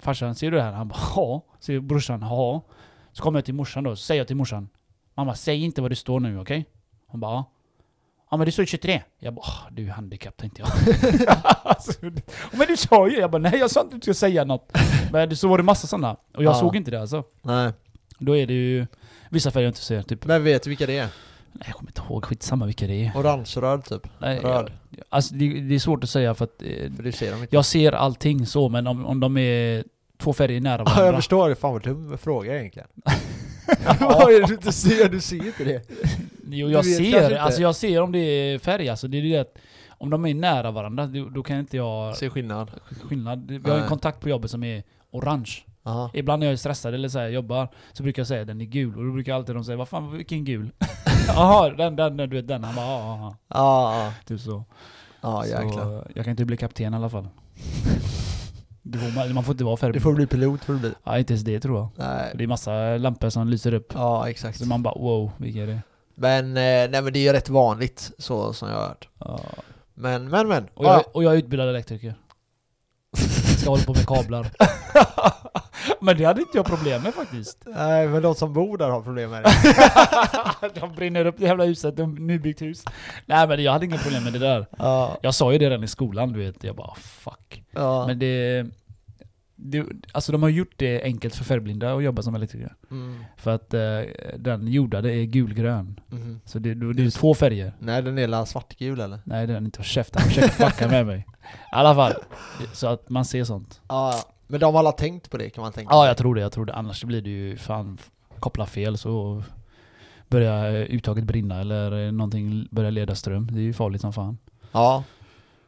farsan, 0.00 0.34
ser 0.34 0.50
du 0.50 0.56
det 0.56 0.62
här? 0.62 0.72
Han 0.72 0.88
bara 0.88 0.98
ja. 1.16 1.44
Säger 1.60 1.80
brorsan, 1.80 2.20
ja. 2.20 2.62
Så 3.12 3.22
kommer 3.22 3.38
jag 3.38 3.44
till 3.44 3.54
morsan 3.54 3.84
då, 3.84 3.96
så 3.96 4.02
säger 4.02 4.20
jag 4.20 4.26
till 4.26 4.36
morsan 4.36 4.68
Mamma, 5.14 5.34
säg 5.34 5.64
inte 5.64 5.82
vad 5.82 5.90
det 5.90 5.96
står 5.96 6.20
nu, 6.20 6.38
okej? 6.40 6.66
Hon 7.06 7.20
bara 7.20 7.32
ja. 7.32 7.52
Ja 8.30 8.36
men 8.36 8.46
det 8.46 8.52
står 8.52 8.64
23. 8.64 9.02
Jag 9.18 9.34
bara, 9.34 9.40
"Åh, 9.46 9.72
du 9.72 9.86
är 9.86 9.90
handikapp 9.90 10.36
tänkte 10.36 10.62
jag. 10.62 10.68
alltså, 11.64 11.92
men 12.52 12.66
du 12.68 12.76
sa 12.76 13.08
ju, 13.08 13.18
jag 13.18 13.30
bara 13.30 13.38
nej 13.42 13.58
jag 13.58 13.70
sa 13.70 13.80
inte 13.80 13.94
att 13.96 14.00
du 14.02 14.04
skulle 14.04 14.14
säga 14.14 14.44
något. 14.44 14.72
Men 15.12 15.28
det- 15.28 15.36
så 15.36 15.48
var 15.48 15.56
det 15.58 15.64
massa 15.64 15.86
sådana. 15.86 16.12
Och 16.36 16.44
jag 16.44 16.50
Ja. 16.50 16.54
såg 16.54 16.76
inte 16.76 16.90
det 16.90 17.00
alltså. 17.00 17.24
Nej. 17.42 17.72
Då 18.18 18.36
är 18.36 18.46
det 18.46 18.52
ju 18.52 18.86
vissa 19.30 19.50
färger 19.50 19.64
jag 19.66 19.70
inte 19.70 19.80
ser. 19.80 20.02
Typ, 20.02 20.24
Men 20.24 20.44
vet 20.44 20.62
du 20.62 20.70
vilka 20.70 20.86
det 20.86 20.98
är? 20.98 21.08
nej 21.52 21.62
jag 21.66 21.74
kommer 21.74 21.90
inte 21.90 22.02
ihåg, 22.08 22.24
skitsamma 22.24 22.66
vilka 22.66 22.86
det 22.86 23.06
är. 23.06 23.12
Orange-röd 23.16 23.84
typ? 23.84 24.08
Nej, 24.18 24.40
Röd. 24.40 24.72
jag, 24.90 25.04
alltså 25.08 25.34
det, 25.34 25.60
det 25.60 25.74
är 25.74 25.78
svårt 25.78 26.04
att 26.04 26.10
säga 26.10 26.34
för 26.34 26.44
att 26.44 26.62
eh, 26.62 26.92
För 26.96 27.02
du 27.02 27.12
ser 27.12 27.30
dem 27.30 27.42
inte. 27.42 27.56
jag 27.56 27.64
ser 27.64 27.92
allting 27.92 28.46
så, 28.46 28.68
men 28.68 28.86
om, 28.86 29.06
om 29.06 29.20
de 29.20 29.36
är 29.36 29.84
två 30.18 30.32
färger 30.32 30.60
nära 30.60 30.82
Ja, 30.86 30.90
jag 30.90 30.96
varandra. 30.96 31.18
förstår. 31.18 31.54
Fan 31.54 31.72
vad 31.72 31.82
dum 31.82 32.18
fråga 32.18 32.58
egentligen. 32.58 32.88
Vad 34.00 34.32
är 34.32 34.40
det 34.40 34.46
du 34.46 34.54
inte 34.54 34.72
ser? 34.72 35.08
Du 35.08 35.20
ser 35.20 35.46
inte 35.46 35.64
det. 35.64 35.82
Jo, 36.50 36.68
jag 36.70 36.84
Du 36.84 36.88
vet 36.88 36.98
kanske 36.98 37.12
ser, 37.12 37.22
inte. 37.24 37.40
alltså 37.42 37.62
jag 37.62 37.76
ser 37.76 38.00
om 38.02 38.12
det 38.12 38.18
är 38.18 38.58
färg 38.58 38.88
alltså. 38.88 39.08
Det 39.08 39.18
är 39.18 39.22
det 39.22 39.36
att 39.38 39.54
om 39.88 40.10
de 40.10 40.26
är 40.26 40.34
nära 40.34 40.70
varandra, 40.70 41.06
då, 41.06 41.28
då 41.28 41.42
kan 41.42 41.58
inte 41.58 41.76
jag 41.76 42.16
Se 42.16 42.30
skillnad. 42.30 42.70
skillnad. 43.08 43.50
Vi 43.50 43.58
har 43.70 43.74
en 43.74 43.80
Nej. 43.80 43.88
kontakt 43.88 44.20
på 44.20 44.28
jobbet 44.28 44.50
som 44.50 44.64
är 44.64 44.82
orange. 45.16 45.50
Aha. 45.82 46.10
Ibland 46.14 46.40
när 46.40 46.46
jag 46.46 46.52
är 46.52 46.56
stressad 46.56 46.94
eller 46.94 47.08
så 47.08 47.18
här, 47.18 47.28
jobbar, 47.28 47.68
så 47.92 48.02
brukar 48.02 48.20
jag 48.20 48.26
säga 48.26 48.44
den 48.44 48.60
är 48.60 48.64
gul. 48.64 48.96
Och 48.98 49.04
då 49.04 49.12
brukar 49.12 49.34
alltid 49.34 49.54
de 49.54 49.64
säga 49.64 49.76
vad 49.76 49.88
fan 49.88 50.12
vilken 50.16 50.44
gul? 50.44 50.70
Jaha, 51.28 51.70
den, 51.70 51.96
den, 51.96 52.16
du 52.16 52.26
vet 52.26 52.48
den. 52.48 52.64
Han 52.64 52.74
bara 52.74 52.86
ja, 52.86 53.34
ja. 53.48 54.12
Typ 54.26 54.40
så. 54.40 54.64
Ja, 55.20 55.42
så 55.42 55.48
jäklar. 55.48 56.10
jag 56.14 56.24
kan 56.24 56.30
inte 56.30 56.44
bli 56.44 56.56
kapten 56.56 56.92
i 56.92 56.96
alla 56.96 57.08
fall. 57.10 57.28
Får, 58.92 59.32
man- 59.34 59.44
får 59.44 59.52
inte 59.52 59.64
vara 59.64 59.76
färg. 59.76 59.92
Du 59.92 60.00
får 60.00 60.12
bli 60.12 60.26
pilot 60.26 60.64
får 60.64 60.72
du 60.72 60.78
bli. 60.78 60.92
Ja, 61.04 61.18
inte 61.18 61.32
ens 61.32 61.44
det 61.44 61.60
tror 61.60 61.78
jag. 61.78 61.88
Nej. 61.96 62.32
Det 62.34 62.44
är 62.44 62.48
massa 62.48 62.96
lampor 62.96 63.28
som 63.28 63.48
lyser 63.48 63.74
upp. 63.74 63.92
Ja, 63.94 64.28
exakt. 64.30 64.58
Så 64.58 64.66
man 64.66 64.82
bara 64.82 64.94
wow, 64.94 65.30
vilka 65.36 65.62
är 65.62 65.66
det? 65.66 65.80
Men, 66.14 66.46
eh, 66.46 66.90
nej 66.90 67.02
men 67.02 67.12
det 67.12 67.18
är 67.18 67.22
ju 67.22 67.32
rätt 67.32 67.48
vanligt 67.48 68.10
så 68.18 68.52
som 68.52 68.68
jag 68.68 68.76
har 68.76 68.88
hört. 68.88 69.08
Ja. 69.18 69.40
Men, 69.94 70.28
men, 70.28 70.48
men. 70.48 70.68
Och, 70.74 70.84
jag, 70.84 70.92
Ja. 70.98 71.02
och 71.14 71.24
jag 71.24 71.32
är 71.34 71.38
utbildad 71.38 71.68
elektriker. 71.68 72.14
Ska 73.66 73.70
hålla 73.72 73.84
på 73.84 73.94
med 73.94 74.06
kablar. 74.06 74.46
Men 76.00 76.16
det 76.18 76.24
hade 76.24 76.40
inte 76.40 76.58
jag 76.58 76.66
problem 76.66 77.02
med 77.02 77.14
faktiskt. 77.14 77.62
Nej, 77.66 78.08
men 78.08 78.22
de 78.22 78.34
som 78.34 78.52
bor 78.52 78.78
där 78.78 78.90
har 78.90 79.02
problem 79.02 79.30
med 79.30 79.42
det. 79.42 79.50
De 80.80 80.94
brinner 80.94 81.24
upp 81.24 81.34
det 81.38 81.44
jävla 81.44 81.64
huset, 81.64 81.96
de 81.96 82.14
nybyggt 82.14 82.62
hus. 82.62 82.84
Nej 83.26 83.48
men 83.48 83.62
jag 83.62 83.72
hade 83.72 83.86
inga 83.86 83.98
problem 83.98 84.24
med 84.24 84.32
det 84.32 84.38
där. 84.38 84.66
Ja. 84.78 85.16
Jag 85.22 85.34
sa 85.34 85.52
ju 85.52 85.58
det 85.58 85.70
redan 85.70 85.84
i 85.84 85.88
skolan, 85.88 86.32
du 86.32 86.38
vet. 86.38 86.64
Jag 86.64 86.76
bara 86.76 86.94
fuck. 86.94 87.62
ja. 87.70 88.06
Men 88.06 88.18
det... 88.18 88.66
det 89.56 89.86
alltså 90.12 90.32
de 90.32 90.42
har 90.42 90.48
gjort 90.48 90.72
det 90.76 91.02
enkelt 91.02 91.34
för 91.34 91.44
färgblinda 91.44 91.94
att 91.94 92.02
jobba 92.02 92.22
som 92.22 92.34
elektriker. 92.34 92.74
Mm. 92.90 93.24
För 93.36 93.50
att 93.50 93.74
eh, 93.74 94.00
den 94.38 94.68
jordade 94.68 95.14
är 95.14 95.24
gulgrön. 95.24 96.00
Mhm. 96.08 96.40
Så 96.44 96.58
det, 96.58 96.74
det 96.74 97.04
är 97.04 97.10
två 97.10 97.34
färger. 97.34 97.72
Nej, 97.78 98.02
den 98.02 98.18
är 98.18 98.44
svartgul 98.44 99.00
eller? 99.00 99.18
Nej 99.24 99.46
det 99.46 99.52
är 99.52 99.54
den 99.54 99.64
inte. 99.64 99.82
Käften, 99.82 100.22
försöker 100.22 100.48
fucka 100.48 100.88
med 100.88 101.06
mig. 101.06 101.18
I 101.18 101.54
alla 101.72 101.94
fall. 101.94 102.12
Så 102.72 102.86
att 102.86 103.10
man 103.10 103.24
ser 103.24 103.44
sånt. 103.44 103.80
Ja, 103.88 104.12
ja. 104.12 104.34
men 104.46 104.60
de 104.60 104.74
har 104.74 104.78
alla 104.78 104.92
tänkt 104.92 105.30
på 105.30 105.36
det 105.36 105.50
kan 105.50 105.62
man 105.62 105.72
tänka. 105.72 105.94
Ja, 105.94 106.06
jag 106.06 106.16
tror 106.16 106.34
det. 106.34 106.40
Jag 106.40 106.52
tror 106.52 106.66
det. 106.66 106.74
Annars 106.74 107.04
blir 107.04 107.22
det 107.22 107.30
ju 107.30 107.56
fan 107.56 107.98
koppla 108.38 108.66
fel 108.66 108.98
så 108.98 109.42
börjar 110.28 110.74
eh, 110.74 110.80
uttaget 110.80 111.24
brinna 111.24 111.60
eller 111.60 112.06
eh, 112.06 112.12
någonting 112.12 112.68
börjar 112.70 112.90
leda 112.90 113.14
ström. 113.14 113.48
Det 113.52 113.58
är 113.58 113.62
ju 113.62 113.72
farligt 113.72 114.00
som 114.00 114.12
fan. 114.12 114.38
Ja. 114.72 115.04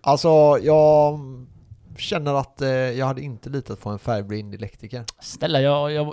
Alltså, 0.00 0.58
jag 0.62 1.20
känner 2.00 2.34
att 2.34 2.62
eh, 2.62 2.68
jag 2.70 3.06
hade 3.06 3.20
inte 3.22 3.50
litat 3.50 3.80
på 3.80 3.90
en 3.90 3.98
färgblind 3.98 4.54
elektriker. 4.54 5.04
Snälla, 5.20 5.60
jag... 5.60 5.92
jag 5.92 6.12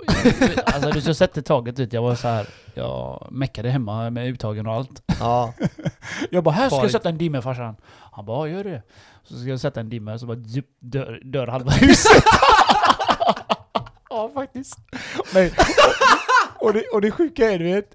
alltså 0.64 0.90
du 0.90 1.00
ska 1.00 1.14
sett 1.14 1.44
taget 1.46 1.80
ut. 1.80 1.92
Jag 1.92 2.02
var 2.02 2.14
så 2.14 2.28
här. 2.28 2.46
Jag 2.74 3.28
meckade 3.30 3.70
hemma 3.70 4.10
med 4.10 4.26
uttagen 4.28 4.66
och 4.66 4.72
allt. 4.74 5.02
Ja. 5.20 5.54
Jag 6.30 6.44
bara 6.44 6.54
'Här 6.54 6.68
ska 6.68 6.74
jag 6.74 6.80
Farligt. 6.80 6.92
sätta 6.92 7.08
en 7.08 7.18
dimmer 7.18 7.40
farsan' 7.40 7.76
Han 8.12 8.26
bara 8.26 8.48
'Ja, 8.48 8.56
gör 8.56 8.64
det' 8.64 8.82
Så 9.24 9.34
ska 9.38 9.48
jag 9.48 9.60
sätta 9.60 9.80
en 9.80 9.88
dimmer 9.88 10.18
så 10.18 10.26
bara 10.26 10.44
zup, 10.44 10.66
dör, 10.80 11.20
dör 11.24 11.46
halva 11.46 11.70
huset. 11.70 12.24
ja 14.10 14.30
faktiskt. 14.34 14.78
Men, 15.34 15.50
och, 16.58 16.72
det, 16.72 16.82
och 16.92 17.00
det 17.00 17.10
sjuka 17.10 17.50
är 17.52 17.58
du 17.58 17.64
vet. 17.64 17.90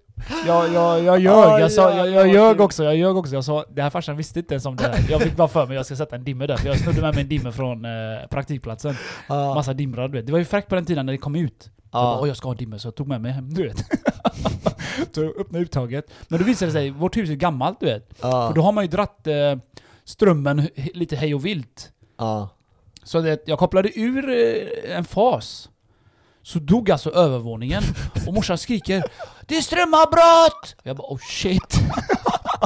Jag, 0.47 0.73
jag, 0.73 1.03
jag 1.03 1.19
ljög, 1.19 1.33
Aj, 1.33 1.61
jag, 1.61 1.71
sa, 1.71 1.95
jag, 1.95 2.09
jag 2.09 2.27
ljög 2.27 2.61
också, 2.61 2.83
jag 2.83 2.95
ljög 2.95 3.17
också. 3.17 3.33
Jag 3.33 3.45
sa 3.45 3.65
det 3.69 3.81
här 3.81 3.89
farsan 3.89 4.17
visste 4.17 4.39
inte 4.39 4.53
ens 4.53 4.65
om 4.65 4.75
det 4.75 4.83
här. 4.83 5.05
Jag 5.09 5.21
fick 5.21 5.35
bara 5.35 5.47
för 5.47 5.67
mig 5.67 5.77
att 5.77 5.79
jag 5.79 5.85
ska 5.85 5.95
sätta 5.95 6.15
en 6.15 6.23
dimmer 6.23 6.47
där. 6.47 6.57
För 6.57 6.67
jag 6.67 6.79
snodde 6.79 7.01
med 7.01 7.15
mig 7.15 7.21
en 7.23 7.29
dimmer 7.29 7.51
från 7.51 7.85
eh, 7.85 7.91
praktikplatsen. 8.29 8.95
Ja. 9.27 9.55
Massa 9.55 9.73
dimrar 9.73 10.07
du 10.07 10.17
vet. 10.17 10.25
Det 10.25 10.31
var 10.31 10.39
ju 10.39 10.45
fräckt 10.45 10.69
på 10.69 10.75
den 10.75 10.85
tiden 10.85 11.05
när 11.05 11.13
det 11.13 11.17
kom 11.17 11.35
ut. 11.35 11.69
Jag 11.91 12.17
bara, 12.19 12.27
jag 12.27 12.37
ska 12.37 12.47
ha 12.47 12.51
en 12.51 12.57
dimmer, 12.57 12.77
så 12.77 12.87
jag 12.87 12.95
tog 12.95 13.07
med 13.07 13.21
mig 13.21 13.31
hem, 13.31 13.53
du 13.53 13.63
vet. 13.67 13.77
så 15.11 15.23
jag 15.23 15.37
öppnade 15.39 15.63
uttaget. 15.63 16.11
Men 16.27 16.39
då 16.39 16.45
visade 16.45 16.69
det 16.71 16.73
sig, 16.73 16.89
vårt 16.89 17.17
hus 17.17 17.29
är 17.29 17.33
gammalt 17.33 17.79
du 17.79 17.85
vet. 17.85 18.09
Ja. 18.21 18.47
För 18.47 18.55
då 18.55 18.61
har 18.61 18.71
man 18.71 18.83
ju 18.83 18.89
dratt 18.89 19.27
eh, 19.27 19.55
strömmen 20.03 20.69
lite 20.93 21.15
hej 21.15 21.35
och 21.35 21.45
vilt. 21.45 21.91
Ja. 22.17 22.49
Så 23.03 23.21
det, 23.21 23.43
jag 23.45 23.59
kopplade 23.59 23.99
ur 23.99 24.29
eh, 24.29 24.97
en 24.97 25.03
fas. 25.03 25.69
Så 26.43 26.59
dog 26.59 26.91
alltså 26.91 27.09
övervåningen. 27.09 27.83
Och 28.27 28.33
morsan 28.33 28.57
skriker 28.57 29.03
'Det 29.47 29.57
är 29.57 29.61
strömavbrott!' 29.61 30.75
Jag 30.83 30.97
bara 30.97 31.07
'Oh 31.07 31.19
shit' 31.19 31.79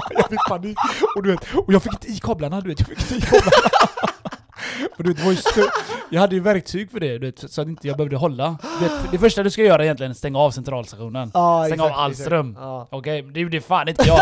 Jag 0.10 0.30
fick 0.30 0.40
panik. 0.50 0.78
Och, 1.16 1.24
du 1.24 1.32
vet, 1.32 1.40
och 1.68 1.74
jag 1.74 1.84
fick 1.84 1.94
inte 1.94 2.08
i 2.08 2.20
kablarna, 2.20 2.62
du 2.62 2.70
vet. 2.70 2.80
Jag 2.80 2.88
fick 2.88 3.00
inte 3.02 3.16
i 3.16 3.22
kablarna. 3.22 3.52
För 4.98 5.04
du 5.04 5.10
vet, 5.10 5.18
det 5.18 5.24
var 5.24 5.32
ju 5.32 5.38
stö- 5.38 5.70
jag 6.10 6.22
hade 6.22 6.36
ju 6.36 6.42
verktyg 6.42 6.92
för 6.92 7.00
det, 7.00 7.18
du 7.18 7.26
vet, 7.26 7.52
så 7.52 7.62
att 7.62 7.68
inte 7.68 7.88
jag 7.88 7.98
behövde 7.98 8.18
hålla. 8.18 8.58
Du 8.80 8.86
vet, 8.88 9.12
det 9.12 9.18
första 9.18 9.44
du 9.44 9.50
ska 9.50 9.62
göra 9.64 9.84
egentligen 9.84 10.10
är 10.10 10.14
att 10.14 10.18
stänga 10.18 10.40
av 10.40 10.52
centralstationen. 10.52 11.32
Ja, 11.34 11.64
Stäng 11.66 11.74
exakt, 11.74 11.94
av 11.94 12.00
all 12.00 12.16
ström. 12.16 12.58
Ja. 12.60 12.88
Okej, 12.92 13.22
men 13.22 13.34
det 13.34 13.40
gjorde 13.40 13.62
fan 13.62 13.88
inte 13.88 14.04
jag. 14.08 14.20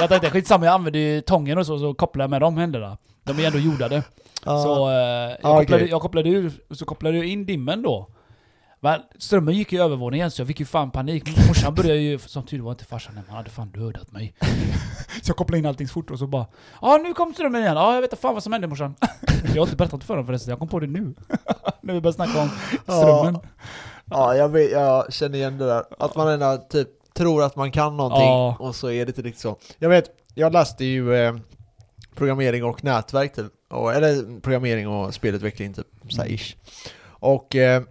jag 0.00 0.08
tänkte 0.08 0.30
skitsamma, 0.30 0.64
jag 0.66 0.74
använde 0.74 0.98
ju 0.98 1.20
tången 1.20 1.58
och 1.58 1.66
så, 1.66 1.78
så 1.78 1.94
kopplade 1.94 2.22
jag 2.24 2.30
med 2.30 2.40
de 2.40 2.56
händerna. 2.56 2.96
De 3.24 3.38
är 3.40 3.46
ändå 3.46 3.58
jordade. 3.58 4.02
Ja. 4.44 4.62
Så 4.62 4.88
eh, 4.88 4.94
jag, 4.94 5.30
Ja, 5.30 5.58
kopplade, 5.58 5.64
okej. 5.82 5.88
jag 5.90 6.00
kopplade 6.02 6.28
ur, 6.28 6.52
så 6.70 6.84
kopplade 6.84 7.16
jag 7.16 7.26
in 7.26 7.46
dimmen 7.46 7.82
då. 7.82 8.06
Men 8.82 9.00
strömmen 9.18 9.54
gick 9.54 9.72
i 9.72 9.76
övervåningen 9.76 10.30
så 10.30 10.40
jag 10.40 10.46
fick 10.48 10.60
ju 10.60 10.66
fan 10.66 10.90
panik. 10.90 11.48
Morsan 11.48 11.74
började 11.74 12.00
ju, 12.00 12.18
som 12.18 12.46
tur 12.46 12.60
var 12.60 12.70
inte 12.70 12.84
farsan 12.84 13.14
hemma, 13.14 13.26
han 13.28 13.36
hade 13.36 13.50
fan 13.50 13.70
dödat 13.70 14.12
mig. 14.12 14.34
så 15.22 15.30
jag 15.30 15.36
kopplade 15.36 15.58
in 15.58 15.66
allting 15.66 15.88
fort 15.88 16.10
och 16.10 16.18
så 16.18 16.26
bara 16.26 16.46
Ja 16.82 17.00
nu 17.02 17.14
kom 17.14 17.34
strömmen 17.34 17.60
igen, 17.60 17.76
ja 17.76 17.94
jag 17.94 18.00
vet 18.00 18.12
inte 18.12 18.22
fan 18.22 18.34
vad 18.34 18.42
som 18.42 18.52
hände 18.52 18.66
morsan. 18.68 18.94
jag 19.44 19.54
har 19.54 19.62
inte 19.66 19.76
berättat 19.76 20.04
för 20.04 20.16
dem 20.16 20.26
förresten, 20.26 20.50
jag 20.50 20.58
kom 20.58 20.68
på 20.68 20.80
det 20.80 20.86
nu. 20.86 21.00
När 21.82 21.94
vi 21.94 22.00
började 22.00 22.12
snacka 22.12 22.40
om 22.42 22.50
strömmen. 22.82 23.38
Ja, 24.04 24.34
jag, 24.36 24.48
vet, 24.48 24.70
jag 24.72 25.12
känner 25.12 25.38
igen 25.38 25.58
det 25.58 25.66
där. 25.66 25.84
Att 25.98 26.16
man 26.16 26.28
ändå 26.28 26.66
typ 26.70 26.88
tror 27.14 27.42
att 27.42 27.56
man 27.56 27.72
kan 27.72 27.96
någonting 27.96 28.26
Ja. 28.26 28.56
och 28.60 28.74
så 28.74 28.90
är 28.90 29.06
det 29.06 29.10
inte 29.10 29.22
riktigt 29.22 29.42
så. 29.42 29.56
Jag 29.78 29.88
vet, 29.88 30.10
jag 30.34 30.52
läste 30.52 30.84
ju 30.84 31.14
eh, 31.14 31.34
programmering 32.14 32.64
och 32.64 32.84
nätverk 32.84 33.34
typ. 33.34 33.52
Och, 33.70 33.94
eller 33.94 34.40
programmering 34.40 34.88
och 34.88 35.14
spelutveckling 35.14 35.74
typ, 35.74 35.86
så 36.08 36.22
här 36.22 36.28
ish. 36.28 36.56
Och 37.08 37.56
eh, 37.56 37.82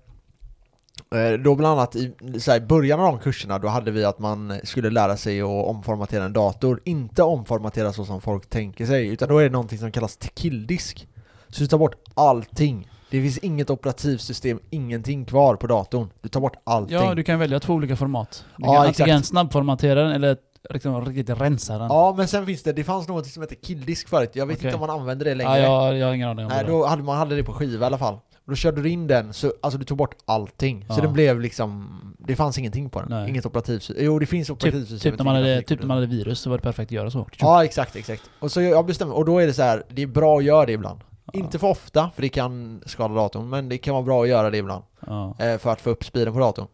då 1.44 1.56
bland 1.56 1.80
annat 1.80 1.96
i 1.96 2.14
så 2.40 2.52
här, 2.52 2.60
början 2.60 3.00
av 3.00 3.06
de 3.06 3.20
kurserna 3.20 3.60
då 3.60 3.68
hade 3.68 3.92
vi 3.92 4.06
att 4.06 4.20
man 4.20 4.60
skulle 4.64 4.90
lära 4.90 5.18
sig 5.18 5.42
att 5.42 5.48
omformatera 5.48 6.24
en 6.24 6.34
dator. 6.34 6.82
Inte 6.86 7.24
omformatera 7.24 7.94
så 7.94 8.06
som 8.06 8.22
folk 8.22 8.50
tänker 8.50 8.86
sig, 8.86 9.08
utan 9.08 9.30
då 9.30 9.38
är 9.38 9.44
det 9.44 9.50
någonting 9.50 9.80
som 9.80 9.92
kallas 9.92 10.18
killdisk. 10.34 11.08
Så 11.50 11.62
du 11.62 11.68
tar 11.68 11.78
bort 11.78 11.96
allting. 12.14 12.88
Det 13.12 13.22
finns 13.22 13.38
inget 13.38 13.70
operativsystem, 13.70 14.60
ingenting 14.70 15.26
kvar 15.26 15.56
på 15.56 15.68
datorn. 15.68 16.10
Du 16.22 16.30
tar 16.30 16.40
bort 16.42 16.56
allting. 16.64 16.98
Ja, 16.98 17.16
du 17.16 17.24
kan 17.24 17.40
välja 17.40 17.60
två 17.60 17.74
olika 17.74 17.96
format. 17.96 18.46
Du 18.58 18.66
Ja, 18.66 18.74
kan 18.74 18.86
antingen 18.88 19.24
snabbformatera 19.24 20.04
den 20.04 20.12
eller 20.12 20.38
liksom 20.70 21.06
riktigt 21.06 21.42
rensa 21.42 21.78
den. 21.78 21.88
Ja, 21.88 22.14
men 22.18 22.28
sen 22.28 22.46
finns 22.46 22.64
det, 22.64 22.74
det 22.74 22.84
fanns 22.84 23.08
något 23.08 23.28
som 23.28 23.44
heter 23.44 23.56
killdisk 23.56 24.10
förut. 24.10 24.32
Jag 24.34 24.46
vet 24.46 24.58
Okej. 24.58 24.68
inte 24.68 24.76
om 24.76 24.88
man 24.88 25.00
använder 25.00 25.26
det 25.26 25.36
längre. 25.36 25.60
Ja, 25.60 25.86
jag, 25.88 25.98
jag 25.98 26.08
har 26.08 26.14
ingen 26.14 26.30
aning 26.30 26.46
om 26.46 26.52
Nej, 26.52 26.64
det. 26.66 26.72
då 26.72 26.86
hade 26.86 27.04
man 27.04 27.18
hade 27.18 27.36
det 27.36 27.44
på 27.44 27.54
skiva 27.54 27.86
i 27.86 27.88
alla 27.88 27.98
fall. 27.98 28.18
Och 28.50 28.52
då 28.52 28.56
körde 28.58 28.82
du 28.82 28.90
in 28.90 29.08
den, 29.08 29.34
så 29.34 29.54
alltså 29.62 29.80
du 29.80 29.86
tog 29.86 29.98
bort 29.98 30.16
allting. 30.26 30.86
Så 30.88 30.94
Ja. 30.98 31.02
den 31.02 31.14
blev 31.14 31.40
liksom, 31.42 32.00
det 32.20 32.36
fanns 32.36 32.58
ingenting 32.58 32.90
på 32.90 33.00
den. 33.00 33.10
Nej. 33.10 33.30
Inget 33.30 33.46
operativsystem. 33.46 34.06
Jo, 34.06 34.20
det 34.20 34.26
finns 34.26 34.50
operativsystem. 34.50 35.12
Typ 35.12 35.18
när, 35.20 35.26
man 35.26 35.36
hade, 35.36 35.62
typ 35.62 35.80
när 35.80 35.88
man 35.88 35.98
hade 35.98 36.08
virus 36.08 36.40
så 36.40 36.50
var 36.50 36.58
det 36.58 36.64
perfekt 36.64 36.88
att 36.88 36.92
göra 36.92 37.12
så. 37.12 37.28
Ja, 37.40 37.64
exakt, 37.66 37.96
exakt. 37.96 38.24
Och 38.40 38.52
så 38.52 38.62
jag 38.62 38.86
bestämmer, 38.86 39.16
och 39.16 39.26
då 39.26 39.40
är 39.40 39.48
det 39.48 39.54
så 39.54 39.62
här, 39.62 39.84
det 39.90 40.02
är 40.02 40.08
bra 40.08 40.38
att 40.38 40.44
göra 40.44 40.66
det 40.66 40.72
ibland. 40.72 41.00
Ja. 41.26 41.32
Inte 41.40 41.60
för 41.60 41.68
ofta, 41.68 42.12
för 42.16 42.22
det 42.22 42.30
kan 42.30 42.82
skada 42.86 43.14
datorn, 43.14 43.50
men 43.50 43.70
det 43.70 43.78
kan 43.78 43.94
vara 43.94 44.04
bra 44.04 44.24
att 44.24 44.30
göra 44.30 44.50
det 44.50 44.58
ibland. 44.58 44.84
Ja. 45.08 45.36
eh, 45.40 45.58
för 45.58 45.72
att 45.72 45.82
få 45.82 45.90
upp 45.90 46.04
speeden 46.04 46.34
på 46.34 46.40
datorn. 46.40 46.68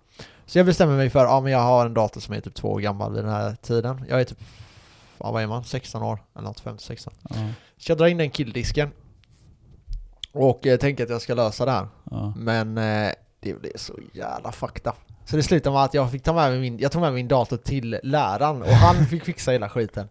Så 0.45 0.59
jag 0.59 0.65
bestämmer 0.65 0.97
mig 0.97 1.09
för, 1.09 1.19
ja 1.25 1.41
men 1.41 1.51
jag 1.51 1.59
har 1.59 1.85
en 1.85 1.93
dator 1.93 2.21
som 2.21 2.33
är 2.33 2.41
typ 2.41 2.53
två 2.55 2.67
år 2.71 2.79
gammal 2.79 3.13
vid 3.13 3.23
den 3.23 3.31
här 3.31 3.55
tiden. 3.61 4.05
Jag 4.09 4.19
är 4.21 4.23
typ, 4.23 4.39
ja, 5.17 5.31
vad 5.31 5.43
är 5.43 5.47
man? 5.47 5.63
16 5.63 6.03
år? 6.03 6.19
Eller 6.35 6.47
något, 6.47 6.63
15-16. 6.63 7.09
Ja. 7.29 7.35
Så 7.77 7.91
jag 7.91 7.97
drar 7.97 8.07
in 8.07 8.17
den 8.17 8.29
killdisken. 8.29 8.89
Och 10.35 10.67
eh, 10.67 10.77
tänker 10.77 11.03
att 11.03 11.09
jag 11.09 11.21
ska 11.21 11.33
lösa 11.33 11.65
det 11.65 11.71
här. 11.71 11.87
Ja. 12.11 12.33
Men 12.37 12.77
eh, 12.77 13.11
det 13.39 13.53
blev 13.61 13.71
så 13.75 13.93
jävla 14.13 14.51
fucked 14.51 14.87
up. 14.87 14.95
Så 15.25 15.35
det 15.35 15.43
slutade 15.43 15.73
med 15.73 15.83
att 15.83 15.93
jag 15.93 16.11
fick 16.11 16.23
ta 16.23 16.33
med 16.33 16.51
mig 16.51 16.59
min, 16.59 16.79
jag 16.79 16.91
tog 16.91 17.01
med 17.01 17.13
min 17.13 17.27
dator 17.27 17.57
till 17.57 17.99
läraren 18.03 18.61
och 18.61 18.67
han 18.69 19.05
fick 19.05 19.23
fixa 19.23 19.51
hela 19.51 19.69
skiten. 19.69 20.07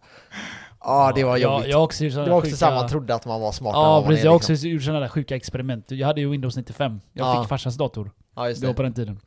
Ja, 0.81 1.12
det 1.14 1.25
var 1.25 1.37
jobbigt. 1.37 1.66
Jag, 1.69 1.73
jag 1.78 1.85
också 1.85 2.04
det 2.04 2.16
var 2.16 2.31
också 2.31 2.47
sjuka... 2.47 2.57
så 2.57 2.64
här, 2.66 2.75
man 2.75 2.88
trodde 2.88 3.14
att 3.14 3.26
man 3.26 3.40
var 3.40 3.52
smartare 3.52 3.83
Ja 3.83 3.88
vad 3.90 4.02
man 4.02 4.09
precis, 4.09 4.21
är, 4.23 4.26
jag 4.26 4.31
har 4.33 4.37
också 4.37 4.52
liksom. 4.52 4.71
gjort 4.71 4.83
sådana 4.83 5.00
där 5.00 5.09
sjuka 5.09 5.37
experiment. 5.37 5.90
Jag 5.90 6.07
hade 6.07 6.21
ju 6.21 6.31
Windows 6.31 6.57
95. 6.57 7.00
Jag 7.12 7.26
Ja. 7.37 7.43
fick 7.43 7.49
farsans 7.49 7.76
dator. 7.76 8.11
Ja, 8.37 8.49
just 8.49 8.61
Det 8.61 8.66
var 8.66 8.73
det. 8.73 8.76
på 8.76 8.83
den 8.83 8.95
tiden. 8.95 9.21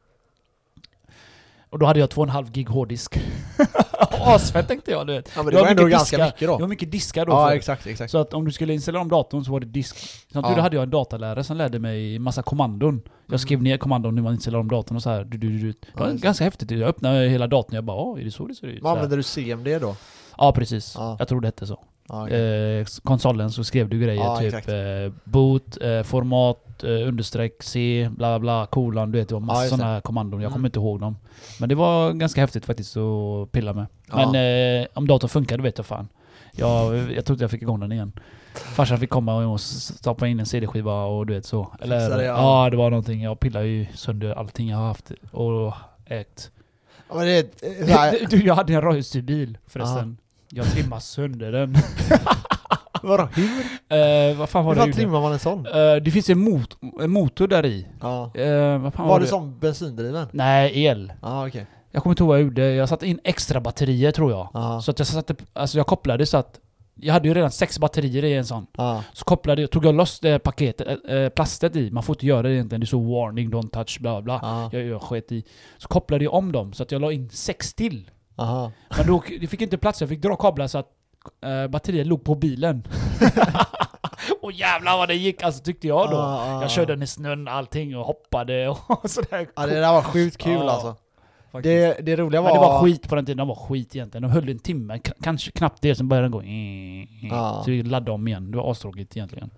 Och 1.69 1.79
då 1.79 1.85
hade 1.85 1.99
jag 1.99 2.09
2,5 2.09 2.51
gig 2.51 2.69
hårddisk. 2.69 3.19
Asfett 4.21 4.67
tänkte 4.67 4.91
jag 4.91 5.07
du 5.07 5.13
vet. 5.13 5.31
Ja 5.35 5.43
men 5.43 5.53
det 5.53 5.61
var 5.61 5.67
ändå 5.67 5.85
ganska 5.85 6.25
mycket 6.25 6.41
Jag 6.41 6.51
har 6.51 6.59
då. 6.59 6.67
mycket 6.67 6.91
diskar 6.91 7.25
då. 7.25 7.31
Ja 7.31 7.55
exakt, 7.55 7.87
exakt. 7.87 8.11
Så 8.11 8.17
att 8.17 8.33
om 8.33 8.45
du 8.45 8.51
skulle 8.51 8.73
installera 8.73 9.01
om 9.01 9.09
datorn 9.09 9.45
så 9.45 9.51
var 9.51 9.59
det 9.59 9.65
disk. 9.65 9.95
Tur 10.33 10.41
Ja. 10.41 10.61
hade 10.61 10.75
jag 10.75 10.83
en 10.83 10.89
datalärare 10.89 11.43
som 11.43 11.57
lärde 11.57 11.79
mig 11.79 12.19
massa 12.19 12.41
kommandon. 12.43 13.01
Jag 13.31 13.39
skrev 13.39 13.63
ner 13.63 13.77
kommandon 13.77 14.15
när 14.15 14.21
man 14.21 14.33
installerar 14.33 14.61
om 14.61 14.67
datorn 14.67 14.95
och 14.95 15.03
så 15.03 15.09
här. 15.09 15.23
Du, 15.23 15.37
du, 15.37 15.49
du, 15.49 15.57
du. 15.57 15.71
Det 15.71 15.77
var 15.99 16.07
Ja, 16.07 16.13
det. 16.13 16.19
ganska 16.19 16.43
häftigt. 16.43 16.71
Jag 16.71 16.89
öppnade 16.89 17.27
hela 17.29 17.47
datorn 17.47 17.71
och 17.73 17.77
jag 17.77 17.83
bara 17.83 17.97
Åh, 17.97 18.19
är 18.19 18.23
det 18.25 18.31
så 18.31 18.47
det 18.47 18.55
ser 18.55 18.67
ut? 18.67 18.81
Vad 18.83 18.91
här. 18.91 18.97
använder 18.97 19.17
du 19.17 19.23
CMD 19.23 19.79
då? 19.81 19.95
Ja 20.37 20.51
precis. 20.51 20.93
Ja. 20.97 21.15
Jag 21.19 21.27
tror 21.27 21.41
det 21.41 21.47
hette 21.47 21.67
så. 21.67 21.79
Eh, 22.09 22.85
konsolen 23.03 23.51
så 23.51 23.63
skrev 23.63 23.89
du 23.89 23.99
grejer 23.99 24.23
Ja, 24.23 24.37
typ 24.39 24.67
eh, 24.69 25.13
boot, 25.23 25.77
eh, 25.81 26.03
format, 26.03 26.83
eh, 26.83 27.07
understreck, 27.07 27.63
C, 27.63 28.09
bla 28.11 28.27
bla 28.27 28.39
bla, 28.39 28.65
kolon, 28.65 29.11
du 29.11 29.19
vet 29.19 29.29
det 29.29 29.35
var 29.35 29.41
just 29.61 29.71
det. 29.71 29.77
sådana 29.77 30.01
kommandon. 30.01 30.41
Jag 30.41 30.47
Mm. 30.49 30.53
kommer 30.53 30.67
inte 30.67 30.79
ihåg 30.79 30.99
dem. 30.99 31.17
Men 31.59 31.69
det 31.69 31.75
var 31.75 32.13
ganska 32.13 32.41
häftigt 32.41 32.65
faktiskt 32.65 32.97
att 32.97 33.51
pilla 33.51 33.73
med. 33.73 33.85
Men 34.05 34.35
eh, 34.81 34.87
om 34.93 35.07
datorn 35.07 35.29
funkade 35.29 35.63
vet 35.63 35.77
jag 35.77 35.85
fan. 35.85 36.07
Jag, 36.53 37.11
jag 37.11 37.25
trodde 37.25 37.43
jag 37.43 37.51
fick 37.51 37.61
igång 37.61 37.79
den 37.79 37.91
igen. 37.91 38.11
Farsan 38.53 38.97
fick 38.99 39.09
komma 39.09 39.35
och 39.47 39.61
stoppa 39.61 40.27
in 40.27 40.39
en 40.39 40.45
CD-skiva 40.45 41.03
och 41.03 41.25
du 41.25 41.33
vet 41.33 41.45
så. 41.45 41.73
Eller, 41.81 42.23
ja. 42.23 42.63
ja. 42.63 42.69
det 42.69 42.77
var 42.77 42.89
någonting. 42.89 43.23
Jag 43.23 43.39
pillar 43.39 43.61
ju 43.61 43.85
sönder 43.95 44.31
allting 44.31 44.69
jag 44.69 44.77
har 44.77 44.87
haft 44.87 45.11
och 45.31 45.73
ägt. 46.05 46.51
Ja, 47.09 47.15
men 47.15 47.25
det 47.25 47.63
är 47.63 48.27
Du, 48.29 48.45
jag 48.45 48.55
hade 48.55 48.73
en 48.73 48.81
röjsig 48.81 49.23
bil 49.23 49.57
förresten. 49.67 50.17
Jag 50.49 50.65
trimmade 50.65 51.01
sönder 51.01 51.51
den. 51.51 51.75
Vadå? 53.03 53.27
Hur? 53.33 53.47
Eh, 53.97 54.37
vad 54.37 54.49
fan 54.49 54.65
var 54.65 54.75
Hur 54.75 54.75
det 54.75 54.79
jag 54.79 54.85
fan 54.85 54.87
gjorde? 54.87 54.93
trimmar 54.93 55.21
man 55.21 55.33
en 55.33 55.39
sån? 55.39 55.65
Eh, 55.65 55.95
det 55.95 56.11
finns 56.11 56.29
en, 56.29 56.39
mot 56.39 56.77
en 57.01 57.11
motor 57.11 57.47
där 57.47 57.65
i. 57.65 57.87
Ja. 58.01 58.31
Eh, 58.35 58.77
vad 58.77 58.93
fan 58.93 59.07
Var 59.07 59.13
var, 59.13 59.19
det 59.19 59.27
som 59.27 59.59
bensindriven? 59.59 60.27
Nej, 60.31 60.85
el. 60.85 61.13
Ja 61.21 61.47
okej. 61.47 61.65
Jag 61.91 62.03
kommer 62.03 62.11
inte 62.11 62.23
ihåg 62.23 62.27
vad 62.27 62.37
jag 62.37 62.43
gjorde. 62.43 62.73
Jag 62.73 62.89
satte 62.89 63.07
in 63.07 63.19
extra 63.23 63.61
batterier 63.61 64.11
tror 64.11 64.31
jag. 64.31 64.49
Ja. 64.53 64.81
Så 64.81 64.91
att 64.91 64.99
jag 64.99 65.07
satte, 65.07 65.35
alltså 65.53 65.77
jag 65.77 65.87
kopplade 65.87 66.25
så 66.25 66.37
att 66.37 66.59
jag 66.95 67.13
hade 67.13 67.27
ju 67.27 67.33
redan 67.33 67.51
sex 67.51 67.79
batterier 67.79 68.23
i 68.23 68.33
en 68.33 68.45
sån. 68.45 68.67
Ja. 68.77 69.03
Så 69.13 69.25
kopplade 69.25 69.61
jag, 69.61 69.71
tog 69.71 69.85
jag 69.85 69.95
loss 69.95 70.19
det 70.19 70.39
paketet, 70.39 70.87
äh, 71.09 71.15
äh, 71.15 71.29
plastet 71.29 71.75
i. 71.75 71.91
Man 71.91 72.03
får 72.03 72.15
inte 72.15 72.25
göra 72.25 72.41
det 72.41 72.53
egentligen. 72.53 72.79
Det 72.79 72.85
är 72.85 72.87
så 72.87 72.99
warning, 72.99 73.49
don't 73.49 73.69
touch, 73.69 73.97
bla 74.01 74.21
bla. 74.21 74.39
Ja. 74.41 74.69
Jag, 74.73 74.83
jag 74.83 75.01
sket 75.01 75.31
i. 75.31 75.43
Så 75.77 75.87
kopplade 75.87 76.23
jag 76.23 76.33
om 76.33 76.51
dem 76.51 76.73
så 76.73 76.83
att 76.83 76.91
jag 76.91 77.01
la 77.01 77.11
in 77.11 77.29
sex 77.29 77.73
till. 77.73 78.09
Aha. 78.37 78.71
Men 78.97 79.07
då, 79.07 79.23
det 79.39 79.47
fick 79.47 79.61
inte 79.61 79.77
plats, 79.77 80.01
jag 80.01 80.09
fick 80.09 80.21
dra 80.21 80.35
kablar 80.35 80.67
så 80.67 80.77
att 80.77 80.87
äh, 81.41 81.67
batteriet 81.67 82.07
låg 82.07 82.23
på 82.23 82.35
bilen. 82.35 82.87
och 84.41 84.51
jävlar 84.51 84.97
vad 84.97 85.07
det 85.07 85.15
gick 85.15 85.43
alltså 85.43 85.63
tyckte 85.63 85.87
jag 85.87 86.09
då. 86.09 86.15
Ja, 86.15 86.47
ja, 86.47 86.61
Jag 86.61 86.71
körde 86.71 86.93
den 86.93 87.03
i 87.03 87.07
snön 87.07 87.47
allting 87.47 87.97
och 87.97 88.05
hoppade 88.05 88.69
och 88.69 88.77
sådär. 89.09 89.49
Ja 89.55 89.65
det 89.65 89.79
där 89.79 89.93
var 89.93 90.01
sjukt 90.01 90.37
kul 90.37 90.53
Ja, 90.53 90.71
alltså. 90.71 90.95
Det, 91.63 92.05
det 92.05 92.15
roliga 92.15 92.41
var... 92.41 92.49
Men 92.49 92.61
det 92.61 92.67
var 92.67 92.83
skit 92.83 93.09
på 93.09 93.15
den 93.15 93.25
tiden, 93.25 93.37
de 93.37 93.47
var 93.47 93.55
skit 93.55 93.95
egentligen. 93.95 94.21
De 94.21 94.31
höll 94.31 94.49
en 94.49 94.59
timme, 94.59 94.99
kanske 95.21 95.51
knappt 95.51 95.81
det, 95.81 95.95
sen 95.95 96.07
började 96.07 96.25
den 96.25 96.31
gå 96.31 96.43
Ja. 97.29 97.61
Så 97.65 97.71
vi 97.71 97.83
laddade 97.83 98.11
om 98.11 98.27
igen. 98.27 98.51
Det 98.51 98.57
var 98.57 98.71
astråkigt 98.71 99.17
egentligen. 99.17 99.49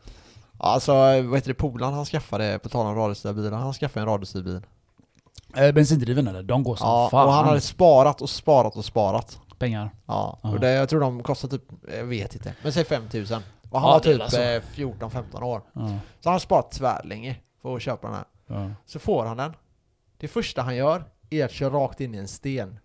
Alltså 0.57 0.93
vad 0.93 1.35
heter 1.35 1.47
det, 1.47 1.53
polaren 1.53 1.93
han 1.93 2.05
skaffade, 2.05 2.59
på 2.59 2.69
tal 2.69 2.87
om 2.87 2.95
radiostyrda 2.95 3.33
bilar, 3.33 3.57
han 3.57 3.73
skaffade 3.73 4.01
en 4.01 4.07
radiostyrd 4.09 4.43
bil. 4.43 4.61
Eh, 5.57 5.71
bensindriven 5.71 6.27
eller? 6.27 6.43
De 6.43 6.63
går 6.63 6.75
som 6.75 6.87
Ja, 6.87 7.09
fan. 7.11 7.27
och 7.27 7.33
han 7.33 7.45
hade 7.45 7.61
sparat 7.61 8.21
och 8.21 8.29
sparat 8.29 8.75
och 8.75 8.85
sparat. 8.85 9.39
Pengar. 9.57 9.89
Ja, 10.05 10.39
och 10.41 10.59
det, 10.59 10.71
jag 10.71 10.89
tror 10.89 10.99
de 10.99 11.23
kostar 11.23 11.47
typ, 11.47 11.63
jag 11.97 12.03
vet 12.05 12.35
inte, 12.35 12.53
men 12.63 12.73
säg 12.73 12.83
5000. 12.85 13.41
Och 13.69 13.79
han 13.79 13.87
Ja, 13.89 13.93
var 13.93 13.99
typ 13.99 14.21
alltså. 14.21 14.41
eh, 14.41 14.61
14-15 14.75 15.43
år. 15.43 15.61
Ja. 15.73 15.87
Så 16.19 16.29
han 16.29 16.33
har 16.33 16.39
sparat 16.39 16.71
tvärlänge 16.71 17.35
för 17.61 17.75
att 17.75 17.81
köpa 17.81 18.07
den 18.07 18.15
här. 18.15 18.25
Ja. 18.47 18.71
Så 18.85 18.99
får 18.99 19.25
han 19.25 19.37
den. 19.37 19.53
Det 20.17 20.27
första 20.27 20.61
han 20.61 20.75
gör 20.75 21.03
är 21.29 21.45
att 21.45 21.51
köra 21.51 21.69
rakt 21.73 22.01
in 22.01 22.15
i 22.15 22.17
en 22.17 22.27
sten. 22.27 22.79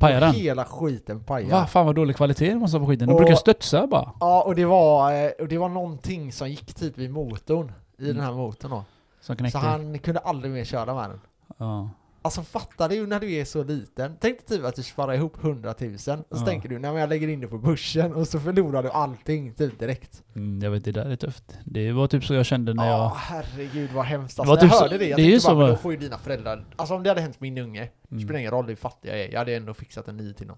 Pajar 0.00 0.20
den? 0.20 0.34
Hela 0.34 0.64
skiten 0.64 1.24
pajar. 1.24 1.50
Va? 1.50 1.66
Fan 1.66 1.86
vad 1.86 1.94
dålig 1.94 2.16
kvalitet 2.16 2.48
det 2.48 2.54
måste 2.54 2.78
vara 2.78 2.86
på 2.86 2.90
skiten. 2.90 3.08
De 3.08 3.14
Och- 3.14 3.20
brukar 3.20 3.34
studsa 3.36 3.86
bara. 3.86 4.12
Ja, 4.20 4.42
och 4.42 4.54
det 4.54 4.64
var, 4.64 5.12
eh, 5.24 5.30
och 5.40 5.48
det 5.48 5.58
var 5.58 5.68
någonting 5.68 6.32
som 6.32 6.50
gick 6.50 6.74
typ 6.74 6.98
i 6.98 7.08
motorn. 7.08 7.72
I 7.98 8.02
Mm. 8.04 8.16
den 8.16 8.24
här 8.26 8.32
motorn 8.32 8.70
då. 8.70 8.84
Så 9.20 9.34
han 9.58 9.98
kunde 9.98 10.20
aldrig 10.20 10.52
mer 10.52 10.64
köra 10.64 10.94
med 10.94 11.10
den. 11.10 11.20
Ja. 11.58 11.90
Alltså 12.24 12.42
fattar 12.42 12.88
du 12.88 13.06
när 13.06 13.20
du 13.20 13.32
är 13.32 13.44
så 13.44 13.64
liten? 13.64 14.16
Tänk 14.20 14.46
dig 14.46 14.56
typ 14.58 14.66
att 14.66 14.76
du 14.76 14.82
sparar 14.82 15.14
ihop 15.14 15.44
100 15.44 15.74
000 15.80 15.92
och 15.94 16.00
så 16.00 16.16
Ja. 16.30 16.36
tänker 16.46 16.68
du 16.68 16.78
men 16.78 16.94
jag 16.94 17.08
lägger 17.08 17.28
in 17.28 17.40
det 17.40 17.46
på 17.48 17.58
börsen 17.58 18.14
och 18.14 18.28
så 18.28 18.40
förlorar 18.40 18.82
du 18.82 18.90
allting 18.90 19.54
typ 19.54 19.78
direkt. 19.78 20.22
Mm, 20.34 20.60
jag 20.62 20.70
vet, 20.70 20.84
det 20.84 20.92
där 20.92 21.04
är 21.10 21.16
tufft. 21.16 21.58
Det 21.64 21.92
var 21.92 22.06
typ 22.06 22.24
så 22.24 22.34
jag 22.34 22.46
kände 22.46 22.74
när 22.74 22.86
Ja 22.86 22.98
jag... 22.98 23.08
herregud 23.14 23.90
vad 23.92 24.04
hemskt 24.04 24.40
alltså. 24.40 24.54
När 24.54 24.60
jag 24.62 24.70
typ 24.70 24.78
så- 24.78 24.82
hörde 24.84 24.98
det, 24.98 25.06
jag 25.08 25.18
det 25.18 25.22
är 25.22 25.24
ju 25.24 25.30
tänkte 25.32 25.48
bara 25.54 25.58
men 25.58 25.68
då 25.70 25.76
får 25.76 25.92
ju 25.92 25.98
dina 25.98 26.18
föräldrar, 26.18 26.64
alltså 26.76 26.94
om 26.94 27.02
det 27.02 27.08
hade 27.10 27.20
hänt 27.20 27.40
min 27.40 27.58
unge, 27.58 27.88
Mm. 28.10 28.24
spelar 28.24 28.38
ingen 28.40 28.50
roll 28.50 28.66
hur 28.66 28.76
fattig 28.76 29.08
jag 29.08 29.20
är, 29.20 29.30
jag 29.32 29.38
hade 29.38 29.56
ändå 29.56 29.74
fixat 29.74 30.08
en 30.08 30.16
ny 30.16 30.32
till 30.34 30.46
dem. 30.46 30.56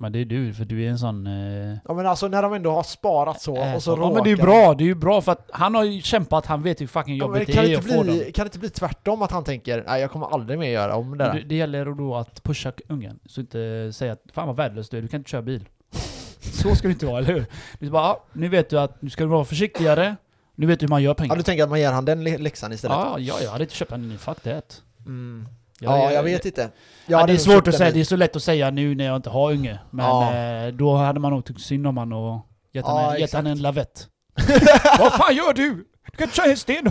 Men 0.00 0.12
det 0.12 0.18
är 0.18 0.24
du, 0.24 0.54
för 0.54 0.64
du 0.64 0.84
är 0.84 0.88
en 0.90 0.98
sån... 0.98 1.26
Eh... 1.26 1.76
Ja 1.88 1.94
men 1.94 2.06
alltså 2.06 2.28
när 2.28 2.42
de 2.42 2.52
ändå 2.52 2.70
har 2.72 2.82
sparat 2.82 3.40
så 3.40 3.74
och 3.74 3.82
så 3.82 3.90
ja 3.90 4.12
men 4.14 4.22
det 4.24 4.28
är 4.28 4.30
ju 4.30 4.36
råkar- 4.36 4.44
bra, 4.44 4.74
det 4.74 4.84
är 4.84 4.86
ju 4.86 4.94
bra 4.94 5.20
för 5.20 5.32
att 5.32 5.50
han 5.52 5.74
har 5.74 5.84
ju 5.84 6.00
kämpat, 6.02 6.46
han 6.46 6.62
vet 6.62 6.80
hur 6.80 6.86
fucking 6.86 7.16
Ja, 7.16 7.26
jobbigt 7.26 7.46
kan, 7.54 7.64
det 7.64 7.68
det 7.68 7.74
är 7.74 7.78
att 7.78 7.84
få 7.84 8.02
dem. 8.02 8.20
kan 8.34 8.44
det 8.44 8.48
inte 8.48 8.58
bli 8.58 8.70
tvärtom 8.70 9.22
att 9.22 9.30
han 9.30 9.44
tänker 9.44 9.84
nej 9.86 10.00
jag 10.00 10.10
kommer 10.10 10.26
aldrig 10.26 10.58
mer 10.58 10.70
göra 10.70 10.96
om 10.96 11.18
det 11.18 11.24
Det, 11.24 11.32
där? 11.32 11.44
det 11.46 11.54
gäller 11.54 11.84
då 11.84 12.16
att 12.16 12.42
pusha 12.42 12.72
ungen, 12.88 13.18
så 13.26 13.40
inte 13.40 13.90
säga 13.92 14.12
att 14.12 14.22
fan 14.32 14.46
vad 14.46 14.56
värdelös 14.56 14.88
du 14.88 14.98
är, 14.98 15.02
du 15.02 15.08
kan 15.08 15.20
inte 15.20 15.30
köra 15.30 15.42
bil. 15.42 15.68
Så 16.40 16.74
ska 16.76 16.88
det 16.88 16.92
inte 16.92 17.06
vara, 17.06 17.18
eller 17.18 17.34
hur? 17.34 17.46
Du 17.78 17.90
bara, 17.90 18.02
ja, 18.02 18.24
nu 18.32 18.48
vet 18.48 18.70
du 18.70 18.78
att 18.80 19.02
nu 19.02 19.10
ska 19.10 19.24
du 19.24 19.30
vara 19.30 19.44
försiktigare, 19.44 20.16
nu 20.54 20.66
vet 20.66 20.80
du 20.80 20.84
hur 20.86 20.88
man 20.90 21.02
gör 21.02 21.10
Ja 21.10 21.14
pengar. 21.14 21.36
du 21.36 21.42
tänker 21.42 21.64
att 21.64 21.70
man 21.70 21.80
ger 21.80 21.92
han 21.92 22.04
den 22.04 22.24
läxan 22.24 22.72
istället? 22.72 22.96
Ja, 22.96 23.16
ja, 23.18 23.34
jag 23.42 23.50
hade 23.50 23.64
inte 23.64 23.74
köpt 23.74 23.92
en 23.92 24.08
ny, 24.08 24.16
fuck 24.18 24.40
that. 24.42 24.82
Mm. 25.06 25.48
Jag- 25.80 25.92
Ja, 25.98 26.02
jag- 26.04 26.12
jag 26.12 26.22
vet 26.22 26.44
inte. 26.44 26.70
Jag 27.06 27.20
Ja, 27.22 27.26
det 27.26 27.32
är 27.32 27.36
svårt 27.36 27.68
att 27.68 27.74
säga, 27.74 27.90
det 27.90 28.00
är 28.00 28.04
så 28.04 28.16
lätt 28.16 28.36
att 28.36 28.42
säga 28.42 28.70
nu 28.70 28.94
när 28.94 29.04
jag 29.04 29.16
inte 29.16 29.30
har 29.30 29.52
unge. 29.52 29.78
Men 29.90 30.06
Ja. 30.06 30.34
eh, 30.34 30.72
då 30.72 30.96
hade 30.96 31.20
man 31.20 31.32
nog 31.32 31.44
tyckt 31.44 31.60
synd 31.60 31.86
om 31.86 31.96
han 31.96 32.12
och 32.12 32.46
gett 32.72 32.84
Ja, 32.86 33.00
han 33.00 33.14
en, 33.14 33.20
gett 33.20 33.32
han 33.32 33.46
en 33.46 33.62
lavett. 33.62 34.06
Vad 34.98 35.12
fan 35.12 35.36
gör 35.36 35.52
du? 35.54 35.84
Du 36.12 36.16
kan 36.16 36.24
inte 36.24 36.36
köra 36.36 36.46
en 36.50 36.56
sten! 36.56 36.84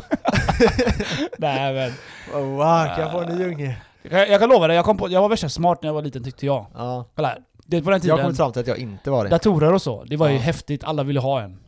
Nej 1.37 1.73
men, 1.73 1.91
Oh, 2.33 2.47
wow, 2.47 2.85
kan 2.85 2.99
jag 2.99 3.11
få 3.11 3.19
en 3.19 3.37
ny 3.37 3.45
unge? 3.45 3.77
jag 4.03 4.11
kan, 4.11 4.31
jag 4.41 4.49
lova 4.49 4.67
dig, 4.67 4.75
jag, 4.75 4.85
kom 4.85 4.97
på, 4.97 5.09
jag 5.09 5.21
var 5.21 5.29
värsta 5.29 5.49
smart 5.49 5.81
när 5.81 5.89
jag 5.89 5.93
var 5.93 6.01
liten 6.01 6.23
tyckte 6.23 6.45
jag. 6.45 6.65
Ja. 6.73 7.05
Kolla 7.15 7.27
här. 7.27 7.37
Det 7.65 7.81
på 7.81 7.89
den 7.89 7.93
Jag 7.95 8.01
tiden, 8.01 8.17
kommit 8.17 8.37
fram 8.37 8.51
till 8.51 8.61
att 8.61 8.67
jag 8.67 8.77
inte 8.77 9.09
var 9.11 9.23
det. 9.23 9.29
datorer 9.29 9.73
och 9.73 9.81
så, 9.81 10.03
det 10.03 10.17
var 10.17 10.27
ju 10.27 10.33
Ja. 10.35 10.39
häftigt, 10.41 10.83
alla 10.83 11.03
ville 11.03 11.19
ha 11.19 11.41
en. 11.41 11.59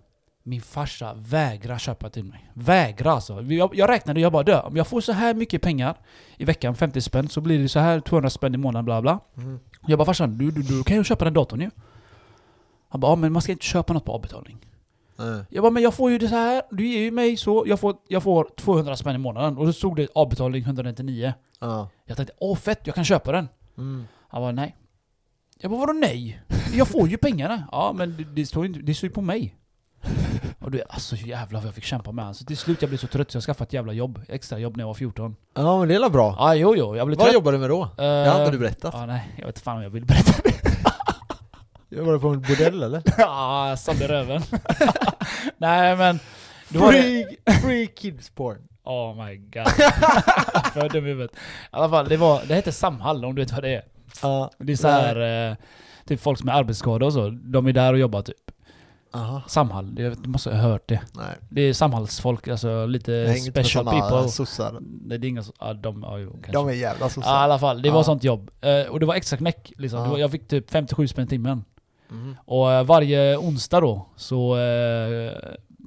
Min 0.49 0.62
farsa 0.62 1.13
vägrar 1.13 1.77
köpa 1.77 2.09
till 2.09 2.23
mig. 2.23 2.49
Vägrar 2.53 3.12
alltså. 3.12 3.41
Jag, 3.41 3.75
jag 3.75 3.89
räknade, 3.89 4.19
jag 4.19 4.31
bara 4.31 4.43
dö. 4.43 4.62
Om 4.62 4.75
jag 4.77 4.88
får 4.88 5.01
så 5.01 5.12
här 5.12 5.33
mycket 5.33 5.62
pengar 5.62 5.95
i 6.38 6.45
veckan, 6.45 6.75
50 6.75 7.01
spänn, 7.01 7.29
så 7.29 7.41
blir 7.41 7.59
det 7.59 7.69
så 7.69 7.79
här 7.79 7.99
200 7.99 8.29
spänn 8.29 8.53
i 8.53 8.57
månaden, 8.57 8.85
bla 8.85 9.01
bla. 9.01 9.19
Mm. 9.38 9.59
Jag 9.88 9.99
bara 9.99 10.05
farsan, 10.05 10.38
du, 10.38 10.51
du, 10.51 10.62
du 10.62 10.83
kan 10.83 10.97
ju 10.97 11.03
köpa 11.03 11.25
den 11.25 11.33
datorn 11.33 11.62
ju. 11.62 11.69
Han 12.89 13.01
bara, 13.01 13.12
ja, 13.12 13.15
men 13.15 13.31
man 13.33 13.41
ska 13.41 13.51
inte 13.51 13.65
köpa 13.65 13.93
något 13.93 14.05
på 14.05 14.12
avbetalning. 14.12 14.57
Nej. 15.17 15.43
Jag 15.49 15.62
bara, 15.63 15.71
men 15.71 15.83
jag 15.83 15.93
får 15.93 16.12
ju 16.12 16.17
det 16.17 16.27
så 16.27 16.35
här. 16.35 16.62
du 16.71 16.88
ger 16.88 16.99
ju 16.99 17.12
mig 17.12 17.38
så, 17.38 17.63
jag 17.67 17.79
får, 17.79 17.95
jag 18.07 18.23
får 18.23 18.49
200 18.57 18.95
spänn 18.95 19.15
i 19.15 19.17
månaden. 19.17 19.57
Och 19.57 19.65
så 19.67 19.73
stod 19.73 19.95
det 19.95 20.07
avbetalning 20.15 20.62
199. 20.63 21.33
Ja. 21.59 21.89
Jag 22.05 22.17
tänkte, 22.17 22.33
åh 22.39 22.57
fett, 22.57 22.79
jag 22.83 22.95
kan 22.95 23.05
köpa 23.05 23.31
den. 23.31 23.47
Mm. 23.77 24.03
Han 24.29 24.41
bara, 24.41 24.51
nej. 24.51 24.75
Jag 25.59 25.71
bara, 25.71 25.79
vadå 25.79 25.93
nej? 25.93 26.41
Jag 26.73 26.88
får 26.88 27.07
ju 27.09 27.17
pengarna. 27.17 27.63
Ja, 27.71 27.93
men 27.97 28.17
det, 28.17 28.23
det 28.23 28.45
står 28.45 28.63
ju 28.65 28.67
inte- 28.69 28.81
det 28.85 28.93
står 28.93 29.07
ju 29.09 29.13
på 29.13 29.21
mig. 29.21 29.55
Och 30.60 30.72
du, 30.72 30.82
alltså 30.89 31.15
jävlar 31.15 31.60
vad 31.60 31.67
jag 31.67 31.76
fick 31.76 31.84
kämpa 31.84 32.12
med 32.12 32.26
alltså, 32.26 32.45
Till 32.45 32.58
slut 32.58 32.82
jag 32.82 32.89
blev 32.89 32.98
så 32.98 33.08
trött 33.08 33.32
så 33.32 33.36
jag 33.36 33.43
skaffade 33.43 33.67
ett 33.67 33.74
jävla 33.74 33.93
jobb. 33.93 34.22
Extra 34.28 34.60
jobb 34.60 34.78
när 34.78 34.82
jag 34.84 34.88
var 34.88 34.93
14. 34.93 35.36
ja, 35.54 35.80
men 35.80 35.88
det 35.88 35.95
är 35.95 36.10
bra. 36.10 36.36
Ja, 36.39 36.56
jo, 36.56 36.76
jo, 36.78 36.95
jag 36.98 37.08
blev 37.08 37.17
Vad 37.19 37.26
trött. 37.28 37.34
jobbar 37.34 37.52
du 37.52 37.58
med 37.58 37.69
då? 37.69 37.82
Eh, 37.84 37.89
Det 37.98 38.30
har 38.30 38.39
inte 38.39 38.52
du 38.52 38.58
berättat. 38.58 38.93
Ja, 38.98 39.06
nej, 39.06 39.30
jag 39.38 39.45
vet 39.45 39.56
inte 39.56 39.62
fan 39.62 39.78
om 39.78 39.84
jag 39.84 39.89
vill 39.89 40.06
berätta 40.06 40.32
det. 40.43 40.50
Jobbar 41.98 42.13
du 42.13 42.19
på 42.19 42.28
en 42.28 42.41
bordell 42.41 42.84
eller? 42.84 43.02
Ja, 43.17 43.69
jag 43.69 43.80
sålde 43.80 44.08
röven. 44.08 44.41
Nej 45.58 45.95
men... 45.95 46.19
Då 46.69 46.80
var 46.80 46.91
det... 46.91 47.02
Free, 47.02 47.38
free 47.62 47.88
kids 47.88 48.30
porn. 48.30 48.58
Oh 48.84 49.26
my 49.26 49.36
god. 49.38 49.67
För 50.74 50.89
dum 50.89 51.06
i 51.06 51.10
huvudet. 51.10 51.32
I 51.36 51.38
alla 51.72 51.89
fall, 51.89 52.10
det, 52.10 52.17
var, 52.17 52.41
det 52.48 52.56
heter 52.56 52.72
Samhall 52.72 53.26
om 53.26 53.36
du 53.36 53.41
vet 53.41 53.52
vad 53.52 53.63
det 53.63 53.76
är. 53.76 53.84
Ja. 54.22 54.52
Det 54.58 54.72
är 54.72 54.76
så 54.78 54.88
här, 54.88 55.50
eh, 55.52 55.56
typ 56.06 56.22
folk 56.22 56.39
som 56.39 56.50
är 56.50 56.54
arbetsskadade 56.54 57.06
och 57.06 57.13
så. 57.13 57.30
De 57.30 57.67
är 57.67 57.74
där 57.74 57.93
och 57.93 58.00
jobbar 58.00 58.22
typ. 58.22 58.36
Aha. 59.12 59.41
Samhall, 59.48 59.95
det, 59.95 60.24
du 60.24 60.30
måste 60.30 60.50
ha 60.52 60.58
hört 60.58 60.88
det. 60.89 61.02
Nej. 61.15 61.36
Det 61.50 61.62
är 61.62 61.74
Samhallsfolk, 61.74 62.48
alltså 62.48 62.86
lite 62.86 63.36
special 63.36 63.86
people. 63.86 64.30
sossar. 64.30 64.78
Nej, 64.82 65.17
det 65.17 65.28
är 65.28 65.30
inga 65.30 65.43
så, 65.43 65.54
ja, 65.60 65.74
de, 65.74 66.04
ja, 66.04 66.17
jo, 66.17 66.32
kanske. 66.32 66.52
De 66.52 66.67
är 66.67 66.74
jävla 66.74 67.00
Ja, 67.06 67.08
i 67.08 67.10
sossar. 67.12 67.32
alla 67.34 67.60
fall, 67.60 67.82
det 67.82 67.89
var 67.89 68.00
Ja. 68.00 68.04
sånt 68.04 68.24
jobb. 68.24 68.52
Eh, 68.62 68.91
och 68.91 69.00
det 69.00 69.06
var 69.06 69.15
extra 69.15 69.38
knäck 69.38 69.72
liksom. 69.78 70.04
Det 70.04 70.10
var, 70.10 70.17
jag 70.17 70.32
fick 70.32 70.48
typ 70.48 70.72
57 70.72 71.08
spänn 71.08 71.26
i 71.26 71.28
timmen. 71.28 71.63
Mm. 72.12 72.36
Och 72.45 72.72
eh, 72.72 72.84
varje 72.84 73.38
onsdag 73.38 73.80
då 73.82 74.06
så 74.15 74.58
eh, 74.58 75.32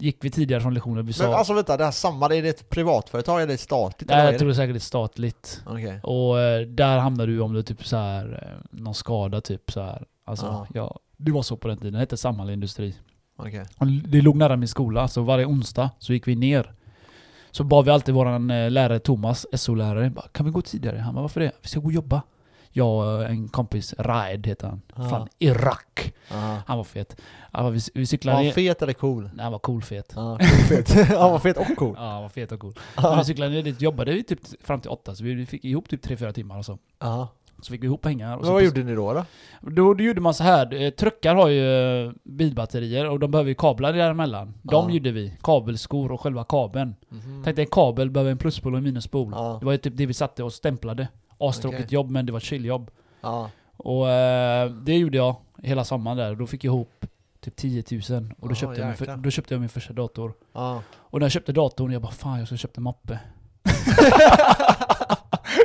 gick 0.00 0.16
vi 0.20 0.30
tidigare 0.30 0.60
från 0.62 0.74
lektionen. 0.74 1.06
Vi 1.06 1.12
sa... 1.12 1.24
Men 1.24 1.34
alltså 1.34 1.52
vänta, 1.54 1.76
det 1.76 1.84
här 1.84 1.90
samma, 1.90 2.26
är 2.26 2.42
det 2.42 2.48
ett 2.48 2.70
privatföretag 2.70 3.42
eller 3.42 3.54
ett 3.54 3.60
statligt? 3.60 4.10
nej, 4.10 4.24
jag 4.24 4.34
är 4.34 4.38
tror 4.38 4.48
det 4.48 4.52
är 4.52 4.56
säkert 4.56 4.76
ett 4.76 4.82
statligt. 4.82 5.62
det? 5.66 5.70
Okej. 5.72 6.00
Och 6.02 6.34
där 6.68 6.98
hamnar 6.98 7.26
du 7.26 7.40
om 7.40 7.52
du 7.52 7.62
typ 7.62 7.86
så 7.86 7.96
här 7.96 8.56
någon 8.70 8.94
skada 8.94 9.40
typ 9.40 9.72
så 9.72 9.80
här. 9.82 10.04
Alltså, 10.24 10.66
ja. 10.74 10.98
Det 11.16 11.32
var 11.32 11.42
så 11.42 11.56
på 11.56 11.68
den 11.68 11.76
tiden. 11.78 11.92
Det 11.92 11.98
hette 11.98 12.16
Samhall 12.16 12.50
Industri. 12.50 12.94
Och 13.78 13.86
det 13.86 14.20
låg 14.22 14.36
nära 14.36 14.56
min 14.56 14.68
skola, 14.68 15.08
så 15.08 15.22
varje 15.22 15.46
onsdag 15.46 15.90
så 15.98 16.12
gick 16.12 16.28
vi 16.28 16.34
ner. 16.36 16.72
Så 17.50 17.64
bad 17.64 17.84
vi 17.84 17.90
alltid 17.90 18.14
våran 18.14 18.50
eh, 18.50 18.70
lärare 18.70 18.98
Thomas, 18.98 19.46
SO-lärare, 19.52 20.12
kan 20.32 20.46
vi 20.46 20.52
gå 20.52 20.62
tidigare? 20.62 20.98
Han 20.98 21.14
bara, 21.14 21.20
varför 21.22 21.40
det? 21.40 21.52
Vi 21.62 21.68
ska 21.68 21.80
gå 21.80 21.86
och 21.86 21.92
jobba. 21.92 22.22
Jag 22.74 22.88
och 22.88 23.24
en 23.24 23.48
kompis, 23.48 23.94
Raed 23.98 24.46
heter 24.46 24.66
han. 24.68 24.82
Ja. 24.96 25.08
Från 25.08 25.28
Irak. 25.38 26.12
Ja. 26.30 26.62
Han 26.66 26.76
var 26.76 26.84
fet. 26.84 27.20
Ja, 27.52 27.68
vi, 27.68 27.80
vi 27.94 28.00
Var 28.00 28.04
cyklade 28.04 28.36
han 28.36 28.44
ner... 28.44 28.52
fet 28.52 28.82
eller 28.82 28.92
cool? 28.92 29.30
Nej, 29.34 29.42
han 29.42 29.52
var 29.52 29.58
cool 29.58 29.82
fet. 29.82 30.12
Ja, 30.16 30.38
cool 30.38 30.48
fet. 30.48 31.08
Han 31.08 31.32
var 31.32 31.38
fet 31.38 31.56
och 31.56 31.76
cool. 31.76 31.94
Ja, 31.98 32.10
han 32.10 32.22
var 32.22 32.28
fet 32.28 32.52
och 32.52 32.60
cool. 32.60 32.74
Men 32.96 33.18
vi 33.18 33.24
cyklade 33.24 33.50
ner 33.52 33.62
dit, 33.62 33.80
jobbade 33.80 34.12
vi 34.12 34.22
typ 34.22 34.40
fram 34.64 34.80
till 34.80 34.90
åtta, 34.90 35.14
så 35.14 35.24
vi 35.24 35.46
fick 35.46 35.64
ihop 35.64 35.88
typ 35.88 36.06
3-4 36.06 36.32
timmar 36.32 36.58
och 36.58 36.64
så. 36.64 36.78
Ja. 36.98 37.28
Så 37.62 37.72
fick 37.72 37.82
vi 37.82 37.86
ihop 37.86 38.00
pengar. 38.02 38.36
Och 38.36 38.46
så 38.46 38.52
vad 38.52 38.62
gjorde 38.64 38.82
ni 38.82 38.94
då? 38.94 39.12
då? 39.14 39.24
Då, 39.60 39.94
då 39.94 40.04
gjorde 40.04 40.20
man 40.20 40.34
så 40.34 40.44
här. 40.44 40.82
eh, 40.82 40.90
truckar 40.90 41.34
har 41.34 41.48
ju 41.48 42.04
eh, 42.06 42.12
bilbatterier 42.24 43.08
och 43.10 43.18
de 43.18 43.30
behöver 43.30 43.48
ju 43.48 43.54
kablar 43.54 43.92
däremellan. 43.92 44.54
De 44.62 44.88
Ja. 44.88 44.94
gjorde 44.94 45.10
vi. 45.12 45.36
Kabelskor 45.42 46.12
och 46.12 46.20
själva 46.20 46.44
kabeln. 46.44 46.94
Mhm. 47.08 47.42
Tänkte 47.44 47.62
en 47.62 47.68
kabel 47.70 48.10
behöver 48.10 48.30
en 48.30 48.38
pluspol 48.38 48.72
och 48.72 48.78
en 48.78 48.84
minuspol. 48.84 49.28
Ja. 49.32 49.56
Det 49.60 49.66
var 49.66 49.72
ju 49.72 49.78
typ 49.78 49.96
det 49.96 50.06
vi 50.06 50.14
satte 50.14 50.42
och 50.44 50.52
stämplade. 50.52 51.08
Astråkigt 51.38 51.80
Okej. 51.84 51.94
jobb 51.94 52.10
men 52.10 52.26
det 52.26 52.32
var 52.32 52.38
ett 52.38 52.44
chilljobb. 52.44 52.90
Ja. 53.20 53.50
Och 53.76 54.10
eh, 54.10 54.70
det 54.70 54.96
gjorde 54.98 55.16
jag 55.16 55.36
hela 55.62 55.84
sommaren 55.84 56.16
där. 56.18 56.34
Då 56.34 56.46
fick 56.46 56.64
jag 56.64 56.70
ihop 56.74 57.06
typ 57.40 57.56
10 57.56 57.84
000. 58.10 58.34
Och 58.38 58.48
då, 58.48 58.52
Ja, 58.52 58.54
köpte 58.54 58.80
jag 58.80 58.86
min, 58.86 58.96
för, 58.96 59.16
då 59.16 59.30
köpte 59.30 59.54
jag 59.54 59.60
min 59.60 59.68
första 59.68 59.92
dator. 59.92 60.32
Ja. 60.52 60.82
Och 60.94 61.18
när 61.18 61.24
jag 61.24 61.32
köpte 61.32 61.52
datorn, 61.52 61.92
jag 61.92 62.02
bara 62.02 62.12
fan 62.12 62.38
jag 62.38 62.46
ska 62.46 62.56
köpa 62.56 62.74
en 62.76 62.82
mappe. 62.82 63.18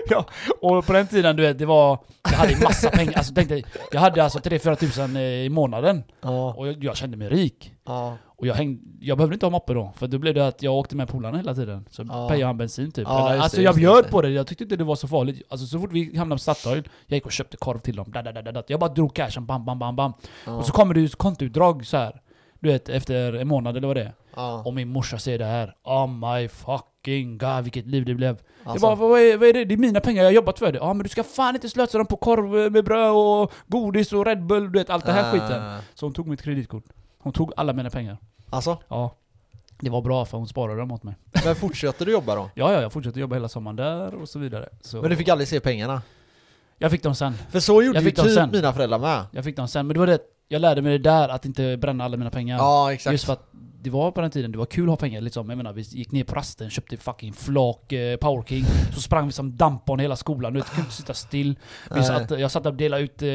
ja, 0.12 0.26
och 0.62 0.86
på 0.86 0.94
den 0.94 1.08
tiden 1.08 1.36
du 1.36 1.44
vet, 1.44 1.60
det 1.60 1.66
var... 1.66 2.00
Jag 2.24 2.38
hade 2.38 2.52
ju 2.54 2.60
massa 2.64 2.90
pengar. 2.90 3.14
Alltså 3.18 3.34
tänkte, 3.34 3.62
jag 3.92 4.00
hade 4.00 4.24
alltså 4.24 4.40
3-4 4.40 4.76
tusen 4.76 5.18
i 5.18 5.50
månaden. 5.50 6.04
Ja. 6.22 6.54
Och 6.54 6.68
jag, 6.68 6.84
jag 6.84 6.98
kände 6.98 7.18
mig 7.18 7.30
rik. 7.30 7.74
Ja. 7.86 8.18
Och 8.26 8.48
jag, 8.48 8.56
hängde, 8.56 8.82
jag 9.00 9.18
behövde 9.18 9.34
inte 9.34 9.46
ha 9.46 9.52
mappe 9.52 9.74
då, 9.74 9.94
för 9.96 10.08
då 10.08 10.18
blev 10.18 10.34
det 10.34 10.48
att 10.48 10.64
jag 10.64 10.74
åkte 10.74 10.96
med 10.96 11.08
polarna 11.08 11.38
hela 11.38 11.54
tiden. 11.56 11.86
Så 11.92 12.04
Ja. 12.10 12.28
pejade 12.30 12.46
han 12.46 12.58
bensin 12.58 12.92
typ. 12.92 13.08
Ja, 13.08 13.30
Eller, 13.32 13.42
alltså 13.42 13.58
det, 13.58 13.64
jag 13.64 13.76
bjöd 13.76 14.10
på 14.10 14.22
det, 14.22 14.30
jag 14.30 14.48
tyckte 14.48 14.64
inte 14.64 14.76
det 14.76 14.84
var 14.84 14.96
så 14.96 15.08
farligt. 15.08 15.42
Alltså 15.50 15.68
så 15.68 15.80
fort 15.80 15.92
vi 15.92 16.18
hamnade 16.18 16.36
på 16.38 16.40
Statoil, 16.40 16.90
jag 17.08 17.18
gick 17.18 17.26
och 17.26 17.32
köpte 17.32 17.58
korv 17.58 17.80
till 17.80 17.96
dem. 17.96 18.12
Da, 18.12 18.22
da, 18.22 18.32
da, 18.32 18.52
da. 18.52 18.64
Jag 18.68 18.80
bara 18.80 18.94
drog 18.94 19.14
cashen, 19.16 19.46
bam, 19.46 19.66
bam, 19.66 19.80
bam, 19.80 19.96
bam. 19.96 20.14
Ja. 20.46 20.52
Och 20.58 20.66
så 20.66 20.72
kommer 20.72 20.94
det 20.94 21.00
ju 21.00 21.08
kontoutdrag 21.08 21.86
så 21.86 21.98
här. 21.98 22.22
Du 22.60 22.70
vet, 22.72 22.90
efter 22.90 23.34
en 23.34 23.48
månad 23.48 23.78
eller 23.78 23.88
vad 23.88 23.98
det 23.98 24.04
är. 24.04 24.14
Ja. 24.38 24.62
Och 24.66 24.74
min 24.74 24.88
morsa 24.90 25.20
säger 25.20 25.38
det 25.40 25.46
här. 25.46 25.76
Oh 25.84 26.08
my 26.08 26.48
fucking 26.48 27.38
god, 27.38 27.64
vilket 27.64 27.88
liv 27.88 28.06
det 28.06 28.16
blev. 28.16 28.30
Alltså. 28.64 28.88
Jag 28.88 28.98
bara, 28.98 29.08
vad 29.10 29.20
är, 29.20 29.38
vad 29.38 29.50
är 29.50 29.54
det? 29.54 29.66
Det 29.66 29.74
är 29.74 29.78
mina 29.78 30.00
pengar, 30.00 30.24
jag 30.24 30.28
har 30.30 30.34
jobbat 30.36 30.60
för 30.60 30.72
det. 30.72 30.78
Ja 30.78 30.94
men 30.94 31.04
du 31.04 31.10
ska 31.10 31.24
fan 31.24 31.56
inte 31.56 31.70
slösa 31.70 31.98
dem 31.98 32.08
på 32.08 32.18
korv 32.18 32.72
med 32.72 32.86
bröd 32.86 33.12
och 33.12 33.52
godis 33.68 34.14
och 34.14 34.26
Red 34.26 34.46
Bull, 34.46 34.72
du 34.72 34.80
vet 34.80 34.90
allt 34.90 35.06
det 35.06 35.12
här 35.12 35.32
skiten. 35.32 35.74
Äh, 35.74 35.78
Så 35.94 36.06
hon 36.06 36.14
tog 36.14 36.28
mitt 36.28 36.42
kreditkort. 36.42 36.84
Hon 37.20 37.34
tog 37.34 37.52
alla 37.58 37.74
mina 37.74 37.90
pengar. 37.90 38.18
Alltså, 38.50 38.78
Ja. 38.88 39.16
Det 39.80 39.90
var 39.90 40.02
bra 40.02 40.26
för 40.26 40.38
hon 40.38 40.48
sparade 40.48 40.80
dem 40.80 40.92
åt 40.92 41.04
mig. 41.04 41.16
men 41.46 41.56
fortsätter 41.56 42.06
du 42.06 42.12
jobba 42.12 42.36
då? 42.36 42.50
Ja, 42.56 42.74
ja, 42.74 42.82
jag 42.82 42.94
fortsatte 42.94 43.20
jobba 43.20 43.36
hela 43.36 43.50
sommaren 43.50 43.76
där 43.76 44.16
och 44.16 44.30
så 44.30 44.40
vidare. 44.40 44.70
Så 44.82 45.02
Men 45.02 45.10
du 45.10 45.16
fick 45.16 45.30
aldrig 45.30 45.48
se 45.48 45.60
pengarna? 45.60 46.02
Jag 46.78 46.92
fick 46.92 47.04
dem 47.04 47.16
sen. 47.16 47.34
För 47.50 47.60
så 47.60 47.82
gjorde 47.82 47.98
Jag 47.98 48.04
ju 48.06 48.12
typ 48.12 48.32
sen. 48.32 48.50
mina 48.52 48.74
föräldrar 48.74 49.00
med. 49.00 49.26
Jag 49.32 49.44
fick 49.44 49.56
dem 49.56 49.68
sen. 49.68 49.88
Men 49.88 49.94
det 49.94 50.00
var 50.00 50.08
det, 50.08 50.20
jag 50.48 50.62
lärde 50.62 50.82
mig 50.82 50.92
det 50.92 51.10
där 51.10 51.30
att 51.30 51.46
inte 51.46 51.78
bränna 51.78 52.04
alla 52.04 52.18
mina 52.18 52.30
pengar. 52.30 52.58
Ja, 52.58 52.94
exakt. 52.94 53.12
Just 53.12 53.26
för 53.26 53.34
att 53.34 53.50
det 53.82 53.90
var 53.90 54.12
på 54.12 54.22
den 54.22 54.32
tiden, 54.32 54.52
det 54.52 54.58
var 54.58 54.66
kul 54.66 54.84
att 54.84 54.90
ha 54.90 54.96
pengar 54.98 55.22
liksom. 55.22 55.50
Jag 55.50 55.58
menar, 55.58 55.74
vi 55.74 55.82
gick 55.82 56.12
ner 56.12 56.24
på 56.24 56.36
rasten, 56.36 56.70
köpte 56.70 56.98
fucking 56.98 57.34
flak 57.34 57.92
eh, 57.94 58.18
Power 58.18 58.44
King. 58.44 58.66
Så 58.94 59.02
sprang 59.02 59.26
vi 59.26 59.32
som 59.32 59.58
dampon 59.58 60.00
hela 60.00 60.16
skolan, 60.16 60.54
du 60.54 60.60
vet, 60.60 60.70
kunde 60.70 60.82
inte 60.82 60.94
sitta 60.96 61.14
still. 61.14 61.56
Vi 61.96 62.04
satt, 62.04 62.32
jag 62.40 62.52
satt 62.52 62.66
och 62.66 62.74
delade 62.74 63.04
ut, 63.04 63.22
eh, 63.22 63.28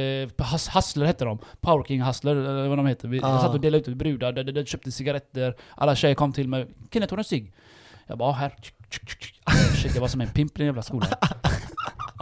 hus- 0.53 0.68
hustler 0.75 1.07
hette 1.07 1.25
de. 1.25 1.38
Power 1.61 1.85
King 1.85 2.03
hustler, 2.03 2.37
eller 2.37 2.68
vad 2.68 2.79
de 2.79 2.87
heter. 2.87 3.09
Vi, 3.09 3.18
Ja. 3.18 3.31
Jag 3.33 3.40
satt 3.40 3.55
och 3.55 3.61
delade 3.61 3.79
ut 3.79 3.85
till 3.85 3.96
brudar, 3.96 4.33
de, 4.33 4.42
de, 4.42 4.53
de 4.53 4.64
köpte 4.66 4.92
cigaretter. 4.92 5.55
Alla 5.75 5.94
tjejer 5.96 6.14
kom 6.14 6.33
till 6.33 6.48
mig. 6.48 6.66
Kenneth, 6.92 7.12
har 7.12 7.16
du 7.16 7.20
en 7.20 7.25
cigg? 7.25 7.53
Jag 8.07 8.18
bara, 8.18 8.29
"Ja, 8.31 8.33
här. 8.33 8.55
Shit, 9.83 9.94
jag 9.94 10.01
var 10.01 10.09
som 10.09 10.20
en 10.20 10.29
pimp 10.29 10.53
i 10.53 10.59
den 10.59 10.66
jävla 10.66 10.83
skolan. 10.83 11.09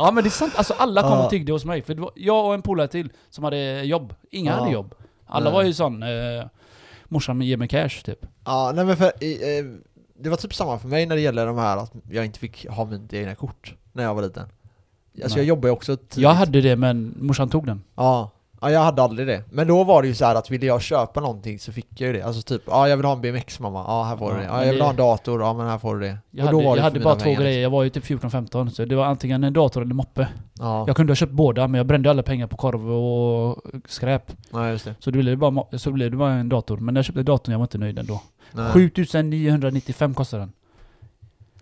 Ja 0.01 0.11
men 0.11 0.25
det 0.25 0.29
är 0.29 0.31
sant, 0.31 0.53
alltså 0.57 0.75
alla 0.79 1.03
kom 1.03 1.19
och 1.25 1.31
tiggde 1.31 1.53
hos 1.53 1.65
mig. 1.65 1.83
För 1.83 1.95
det 1.95 2.01
var 2.01 2.11
jag 2.15 2.47
och 2.47 2.55
en 2.55 2.63
polare 2.63 2.89
till 2.89 3.13
som 3.31 3.45
hade 3.45 3.83
jobb. 3.83 4.15
Inga 4.31 4.53
hade 4.53 4.71
jobb. 4.71 4.95
Alla 5.27 5.51
var 5.51 5.63
ju 5.63 5.73
sån, 5.73 6.03
eh, 6.03 6.47
morsan 7.05 7.43
ger 7.43 7.57
mig 7.57 7.69
cash 7.69 8.03
typ. 8.05 8.27
Ja, 8.45 8.73
nej 8.75 8.85
men 8.85 8.97
för, 8.97 9.05
eh, 9.07 9.65
det 10.19 10.31
var 10.31 10.37
typ 10.37 10.55
samma 10.55 10.79
för 10.79 10.89
mig 10.89 11.07
när 11.07 11.17
det 11.17 11.23
gäller 11.23 11.47
de 11.47 11.59
här 11.59 11.77
att 11.77 11.93
jag 12.11 12.25
inte 12.25 12.39
fick 12.39 12.69
ha 12.69 12.85
mitt 12.85 13.13
egna 13.13 13.35
kort 13.35 13.75
när 13.93 14.03
jag 14.03 14.15
var 14.15 14.23
liten. 14.23 14.43
Alltså 14.43 15.37
Nej. 15.37 15.45
jag 15.45 15.45
jobbade 15.45 15.69
ju 15.69 15.73
också 15.73 15.97
tidigt. 15.97 16.17
Jag 16.17 16.31
hade 16.31 16.61
det 16.61 16.77
men 16.77 17.15
morsan 17.21 17.49
tog 17.49 17.67
den. 17.67 17.83
Ja. 17.95 18.31
Ja, 18.61 18.71
jag 18.71 18.81
hade 18.81 19.03
aldrig 19.03 19.27
det. 19.29 19.43
Men 19.51 19.67
då 19.67 19.85
var 19.85 20.03
det 20.03 20.09
ju 20.09 20.15
så 20.15 20.25
här 20.25 20.35
att 20.35 20.51
ville 20.51 20.67
jag 20.67 20.83
köpa 20.83 21.21
någonting 21.21 21.59
så 21.59 21.73
fick 21.73 22.01
jag 22.01 22.07
ju 22.07 22.13
det. 22.13 22.23
Alltså 22.23 22.43
typ, 22.43 22.63
ja 22.67 22.89
jag 22.89 22.97
vill 22.97 23.07
ha 23.07 23.13
en 23.13 23.21
BMX 23.21 23.61
mamma, 23.61 23.85
ja 23.87 24.03
här 24.05 24.17
får 24.17 24.35
du 24.35 24.37
Ja, 24.37 24.41
det. 24.41 24.45
Ja 24.47 24.53
men 24.57 24.67
jag 24.67 24.73
vill 24.73 24.83
ha 24.83 24.91
en 24.91 24.97
dator, 24.97 25.41
ja 25.43 25.53
men 25.55 25.67
här 25.67 25.79
får 25.79 25.95
du 25.97 26.01
det. 26.01 26.19
Jag 26.31 26.45
Och 26.45 26.47
hade, 26.47 26.59
då 26.63 26.69
var 26.69 26.71
jag 26.71 26.77
det 26.77 26.83
hade 26.83 27.01
för 27.01 27.05
bara 27.05 27.15
två 27.15 27.25
pengar, 27.25 27.41
grejer, 27.41 27.63
jag 27.63 27.71
var 27.71 27.83
ju 27.83 27.91
typ 27.91 28.05
14-15 28.05 28.69
så 28.71 28.85
det 28.85 28.97
var 28.97 29.05
antingen 29.05 29.45
en 29.45 29.53
dator 29.53 29.83
eller 29.83 29.95
moppe. 29.95 30.21
Liksom. 30.21 30.67
Ja, 30.67 30.85
Jag 30.87 30.97
kunde 30.97 31.11
ha 31.11 31.17
köpt 31.17 31.33
båda 31.33 31.69
men 31.69 31.79
jag 31.79 31.87
brände 31.87 32.11
alla 32.11 32.23
pengar 32.23 32.47
på 32.47 32.57
korv 32.57 32.91
och 32.93 33.63
skräp. 33.89 34.33
ja 34.53 34.69
just 34.71 34.85
det. 34.85 34.95
Så 34.99 35.11
det 35.11 35.19
blev 35.19 35.39
bara, 35.39 35.79
så 35.79 35.91
blev 35.91 36.11
det 36.11 36.17
bara 36.17 36.33
en 36.33 36.49
dator. 36.49 36.77
Men 36.77 36.95
när 36.95 36.99
jag 36.99 37.05
köpte 37.05 37.23
datorn 37.23 37.53
jag 37.53 37.59
var 37.59 37.65
inte 37.65 37.79
nöjd 37.79 37.99
ändå. 37.99 38.23
Nej. 38.53 38.73
7995 38.73 40.15
kostade 40.15 40.43
den. 40.43 40.53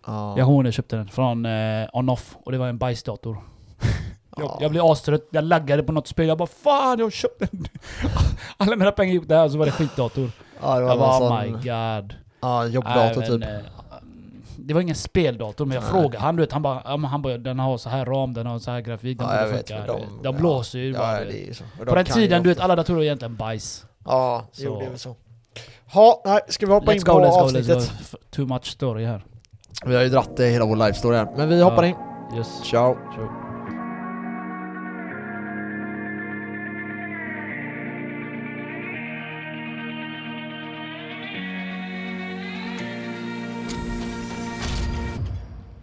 Ja. 0.06 0.34
Jag 0.36 0.44
kommer 0.44 0.54
ihåg 0.54 0.62
när 0.62 0.68
jag 0.68 0.74
köpte 0.74 0.96
den 0.96 1.08
från 1.08 1.46
eh, 1.46 1.86
On-Off 1.92 2.36
och 2.44 2.52
det 2.52 2.58
var 2.58 2.68
en 2.68 2.78
bajsdator. 2.78 3.36
Jag, 4.38 4.46
Ja. 4.48 4.58
jag 4.60 4.70
blev 4.70 4.84
astrött, 4.84 5.28
jag 5.30 5.44
laggade 5.44 5.82
på 5.82 5.92
något 5.92 6.06
spel, 6.08 6.28
jag 6.28 6.38
bara 6.38 6.48
fan 6.48 6.98
jag 6.98 7.06
har 7.06 7.10
köpt 7.10 7.38
den! 7.38 7.66
Alla 8.56 8.76
mina 8.76 8.92
pengar 8.92 9.12
gick 9.14 9.28
där 9.28 9.48
så 9.48 9.58
var 9.58 9.66
det 9.66 9.72
skitdator. 9.72 10.30
Ja, 10.62 10.74
det 10.78 10.82
var 10.84 10.90
Jag 10.90 10.98
bara 10.98 11.18
någon 11.18 11.32
oh 11.32 11.40
my 11.42 11.44
sån, 11.44 11.52
god. 11.52 12.14
ja, 12.40 12.66
jobbdator 12.66 13.20
Nej, 13.20 13.30
men, 13.30 13.40
typ. 13.40 13.48
eh, 13.48 13.98
Det 14.58 14.74
var 14.74 14.80
ingen 14.80 14.94
speldator 14.96 15.64
men 15.66 15.74
jag 15.74 15.82
Nej. 15.82 15.90
frågade 15.92 16.18
han 16.18 16.36
du 16.36 16.42
vet, 16.42 16.52
han 16.52 16.62
bara, 16.62 16.82
ja, 16.84 16.96
han 17.06 17.22
bara 17.22 17.38
den 17.38 17.58
har 17.58 17.78
så 17.78 17.88
här 17.88 18.04
ram, 18.04 18.34
den 18.34 18.46
har 18.46 18.58
så 18.58 18.70
här 18.70 18.80
grafik, 18.80 19.18
den 19.18 19.26
Ja, 19.28 19.34
jag 19.36 19.44
borde 19.44 19.56
vet, 19.56 19.68
funka. 19.68 19.86
De, 19.86 20.22
de- 20.22 20.36
blåser 20.36 20.78
ju 20.78 20.92
bara. 20.92 21.18
På 21.78 21.84
de 21.84 21.94
den 21.94 22.04
tiden, 22.04 22.42
du 22.42 22.48
vet 22.48 22.60
alla 22.60 22.76
datorer 22.76 22.98
är 22.98 23.02
egentligen 23.04 23.36
bajs. 23.36 23.84
Ja, 24.04 24.44
Så- 24.52 24.62
jo 24.64 24.78
det 24.78 24.86
är 24.86 24.90
väl 24.90 24.98
så. 24.98 25.16
Ha, 25.92 26.22
nej, 26.24 26.40
ska 26.48 26.66
vi 26.66 26.72
hoppa 26.72 26.92
in 26.92 26.98
Let's 27.00 27.06
på 27.06 27.12
go, 27.12 27.20
let's 27.20 27.30
go, 27.30 27.40
avsnittet? 27.40 27.78
let's 27.78 28.12
go. 28.12 28.18
Too 28.30 28.46
much 28.46 28.64
story 28.66 29.04
här. 29.04 29.24
Vi 29.86 29.96
har 29.96 30.02
ju 30.02 30.08
dratt 30.08 30.40
eh, 30.40 30.46
hela 30.46 30.64
vår 30.64 30.76
live 30.76 30.94
story 30.94 31.16
här, 31.16 31.28
men 31.36 31.48
vi 31.48 31.62
hoppar 31.62 31.82
Ja. 31.82 31.88
in. 31.88 32.36
Yes. 32.38 32.60
Ciao. 32.64 32.94
Sure. 33.14 33.28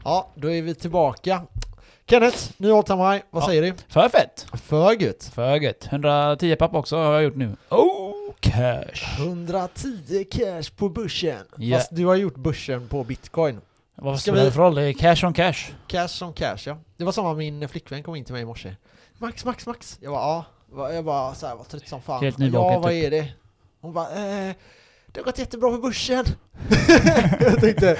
Ja, 0.05 0.31
då 0.35 0.51
är 0.51 0.61
vi 0.61 0.75
tillbaka. 0.75 1.41
Kenneth, 2.07 2.37
ny 2.57 2.71
all 2.71 2.83
time 2.83 3.11
high. 3.13 3.23
Vad 3.31 3.43
Ja. 3.43 3.47
säger 3.47 3.61
du? 3.61 3.73
För 3.87 4.09
fett! 4.09 4.45
För 4.63 5.01
gött. 5.01 5.23
För 5.33 5.55
gött. 5.55 5.87
110 5.91 6.55
papp 6.55 6.73
också 6.75 6.97
har 6.97 7.13
jag 7.13 7.23
gjort 7.23 7.35
nu. 7.35 7.55
Oh, 7.69 8.13
cash! 8.39 9.17
110 9.19 10.23
cash 10.31 10.63
på 10.77 10.89
börsen. 10.89 11.45
Ja. 11.57 11.77
Fast 11.77 11.95
du 11.95 12.05
har 12.05 12.15
gjort 12.15 12.35
börsen 12.35 12.87
på 12.87 13.03
bitcoin. 13.03 13.61
Vad 13.95 14.19
Ska 14.19 14.31
spelar 14.31 14.39
vi- 14.39 14.45
det 14.45 14.51
för 14.51 14.61
roll? 14.61 14.75
Det 14.75 14.83
är 14.83 14.93
cash 14.93 15.27
on 15.27 15.33
cash. 15.33 15.71
Cash 15.87 16.07
som 16.07 16.33
cash 16.33 16.57
ja. 16.65 16.77
Det 16.97 17.03
var 17.03 17.11
samma 17.11 17.33
min 17.33 17.69
flickvän 17.69 18.03
kom 18.03 18.15
in 18.15 18.23
till 18.25 18.33
mig 18.33 18.41
i 18.41 18.45
morse. 18.45 18.75
Max, 19.17 19.45
Max, 19.45 19.65
Max. 19.65 19.97
Jag 20.01 20.11
bara 20.13 20.45
ja. 20.77 20.91
Jag 20.93 21.05
bara 21.05 21.35
så 21.35 21.47
här, 21.47 21.55
var 21.55 21.63
trött 21.63 21.87
som 21.87 22.01
fan. 22.01 22.23
Helt 22.23 22.37
nyvaken, 22.37 22.73
Ja, 22.73 22.79
vad 22.79 22.91
typ. 22.91 23.03
är 23.05 23.11
det? 23.11 23.27
Hon 23.81 23.93
bara 23.93 24.05
eh, 24.09 24.55
det 25.07 25.19
har 25.19 25.23
gått 25.23 25.39
jättebra 25.39 25.69
på 25.71 25.77
börsen. 25.77 26.25
jag 27.39 27.59
tänkte, 27.59 27.91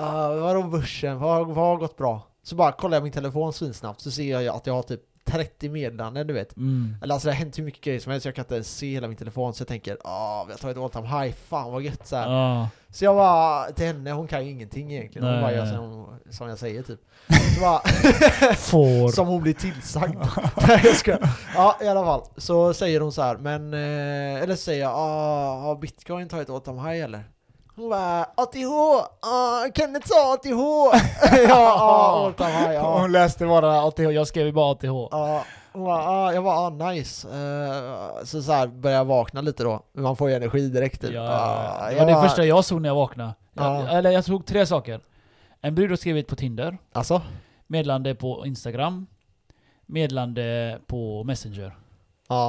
uh, 0.00 0.43
börsen? 0.78 1.18
Vad, 1.18 1.46
vad 1.46 1.56
har 1.56 1.76
gått 1.76 1.96
bra? 1.96 2.22
Så 2.42 2.56
bara 2.56 2.72
kollar 2.72 2.96
jag 2.96 3.02
min 3.02 3.12
telefon 3.12 3.52
svinsnabbt 3.52 4.00
så 4.00 4.10
ser 4.10 4.40
jag 4.40 4.56
att 4.56 4.66
jag 4.66 4.74
har 4.74 4.82
typ 4.82 5.00
30 5.24 5.68
meddelanden 5.68 6.26
du 6.26 6.34
vet. 6.34 6.56
Mm. 6.56 6.96
Eller 7.02 7.14
alltså 7.14 7.28
det 7.28 7.32
har 7.32 7.38
hänt 7.38 7.58
hur 7.58 7.64
mycket 7.64 7.84
grejer 7.84 8.00
som 8.00 8.12
helst 8.12 8.22
så 8.22 8.28
jag 8.28 8.34
kan 8.34 8.42
inte 8.42 8.54
ens 8.54 8.76
se 8.76 8.86
hela 8.86 9.08
min 9.08 9.16
telefon 9.16 9.54
så 9.54 9.60
jag 9.60 9.68
tänker 9.68 9.96
ah 10.04 10.44
vi 10.44 10.52
har 10.52 10.58
tagit 10.58 10.76
all 10.78 10.90
time 10.90 11.06
high, 11.06 11.34
fan 11.48 11.72
vad 11.72 11.82
gött 11.82 12.06
så 12.06 12.16
här. 12.16 12.32
Ja. 12.32 12.68
Så 12.88 13.04
jag 13.04 13.16
bara 13.16 13.70
till 13.70 13.86
henne, 13.86 14.12
hon 14.12 14.26
kan 14.28 14.44
ju 14.44 14.50
ingenting 14.50 14.92
egentligen. 14.92 15.28
Hon 15.28 15.34
Nej, 15.34 15.42
bara 15.42 15.52
gör 15.52 15.66
som, 15.66 16.06
som 16.30 16.48
jag 16.48 16.58
säger 16.58 16.82
typ. 16.82 17.00
Så 17.54 17.60
bara, 17.60 17.80
Får. 18.54 19.08
som 19.08 19.26
hon 19.26 19.42
blir 19.42 19.54
tillsagd. 19.54 20.18
Nej 20.68 20.80
jag 20.84 20.96
ska. 20.96 21.18
Ja 21.54 21.78
i 21.82 21.88
alla 21.88 22.04
fall. 22.04 22.22
Så 22.36 22.74
säger 22.74 23.00
hon 23.00 23.12
så 23.12 23.22
här, 23.22 23.36
men, 23.36 23.74
eh, 23.74 24.42
eller 24.42 24.56
så 24.56 24.62
säger 24.62 24.82
jag, 24.82 24.92
ah, 24.94 25.60
har 25.60 25.76
bitcoin 25.76 26.28
tagit 26.28 26.50
all 26.50 26.60
time 26.60 26.80
high 26.90 27.04
eller? 27.04 27.24
Hon 27.76 27.90
bara, 27.90 28.24
ATH! 28.24 28.56
Ah, 29.20 29.66
Kenneth 29.74 30.08
sa 30.08 30.34
ATH! 30.34 30.46
ja, 31.48 32.32
time 32.36 32.50
high, 32.50 32.72
ja. 32.72 33.00
Hon 33.00 33.12
läste 33.12 33.46
bara 33.46 33.82
ATH, 33.82 34.00
jag 34.00 34.26
skrev 34.26 34.46
ju 34.46 34.52
bara 34.52 34.72
ATH. 34.72 34.84
Ja, 34.84 35.44
hon 35.72 35.84
bara, 35.84 36.02
ah, 36.08 36.32
jag 36.32 36.42
var 36.42 36.66
ah, 36.66 36.70
nice. 36.90 37.28
Eh, 37.28 38.24
så 38.24 38.42
så 38.42 38.52
här 38.52 38.66
började 38.66 38.98
jag 39.00 39.04
vakna 39.04 39.40
lite 39.40 39.62
då. 39.64 39.80
Man 39.92 40.16
får 40.16 40.30
ju 40.30 40.36
energi 40.36 40.68
direkt 40.68 41.00
typ. 41.00 41.10
Ja, 41.12 41.22
Ah, 41.30 41.90
det 41.90 41.98
var 41.98 42.06
det 42.06 42.22
första 42.22 42.44
jag 42.44 42.64
såg 42.64 42.80
när 42.80 42.88
jag 42.88 42.96
vaknade. 42.96 43.34
Jag, 43.52 43.64
Ja. 43.64 43.88
Eller 43.88 44.10
jag 44.10 44.24
tog 44.24 44.46
tre 44.46 44.66
saker. 44.66 45.00
En 45.60 45.74
brud 45.74 45.90
har 45.90 45.96
skrivit 45.96 46.28
på 46.28 46.36
Tinder, 46.36 46.78
Alltså? 46.92 47.22
meddelande 47.66 48.14
på 48.14 48.46
Instagram, 48.46 49.06
meddelande 49.86 50.78
på 50.86 51.24
Messenger. 51.24 51.76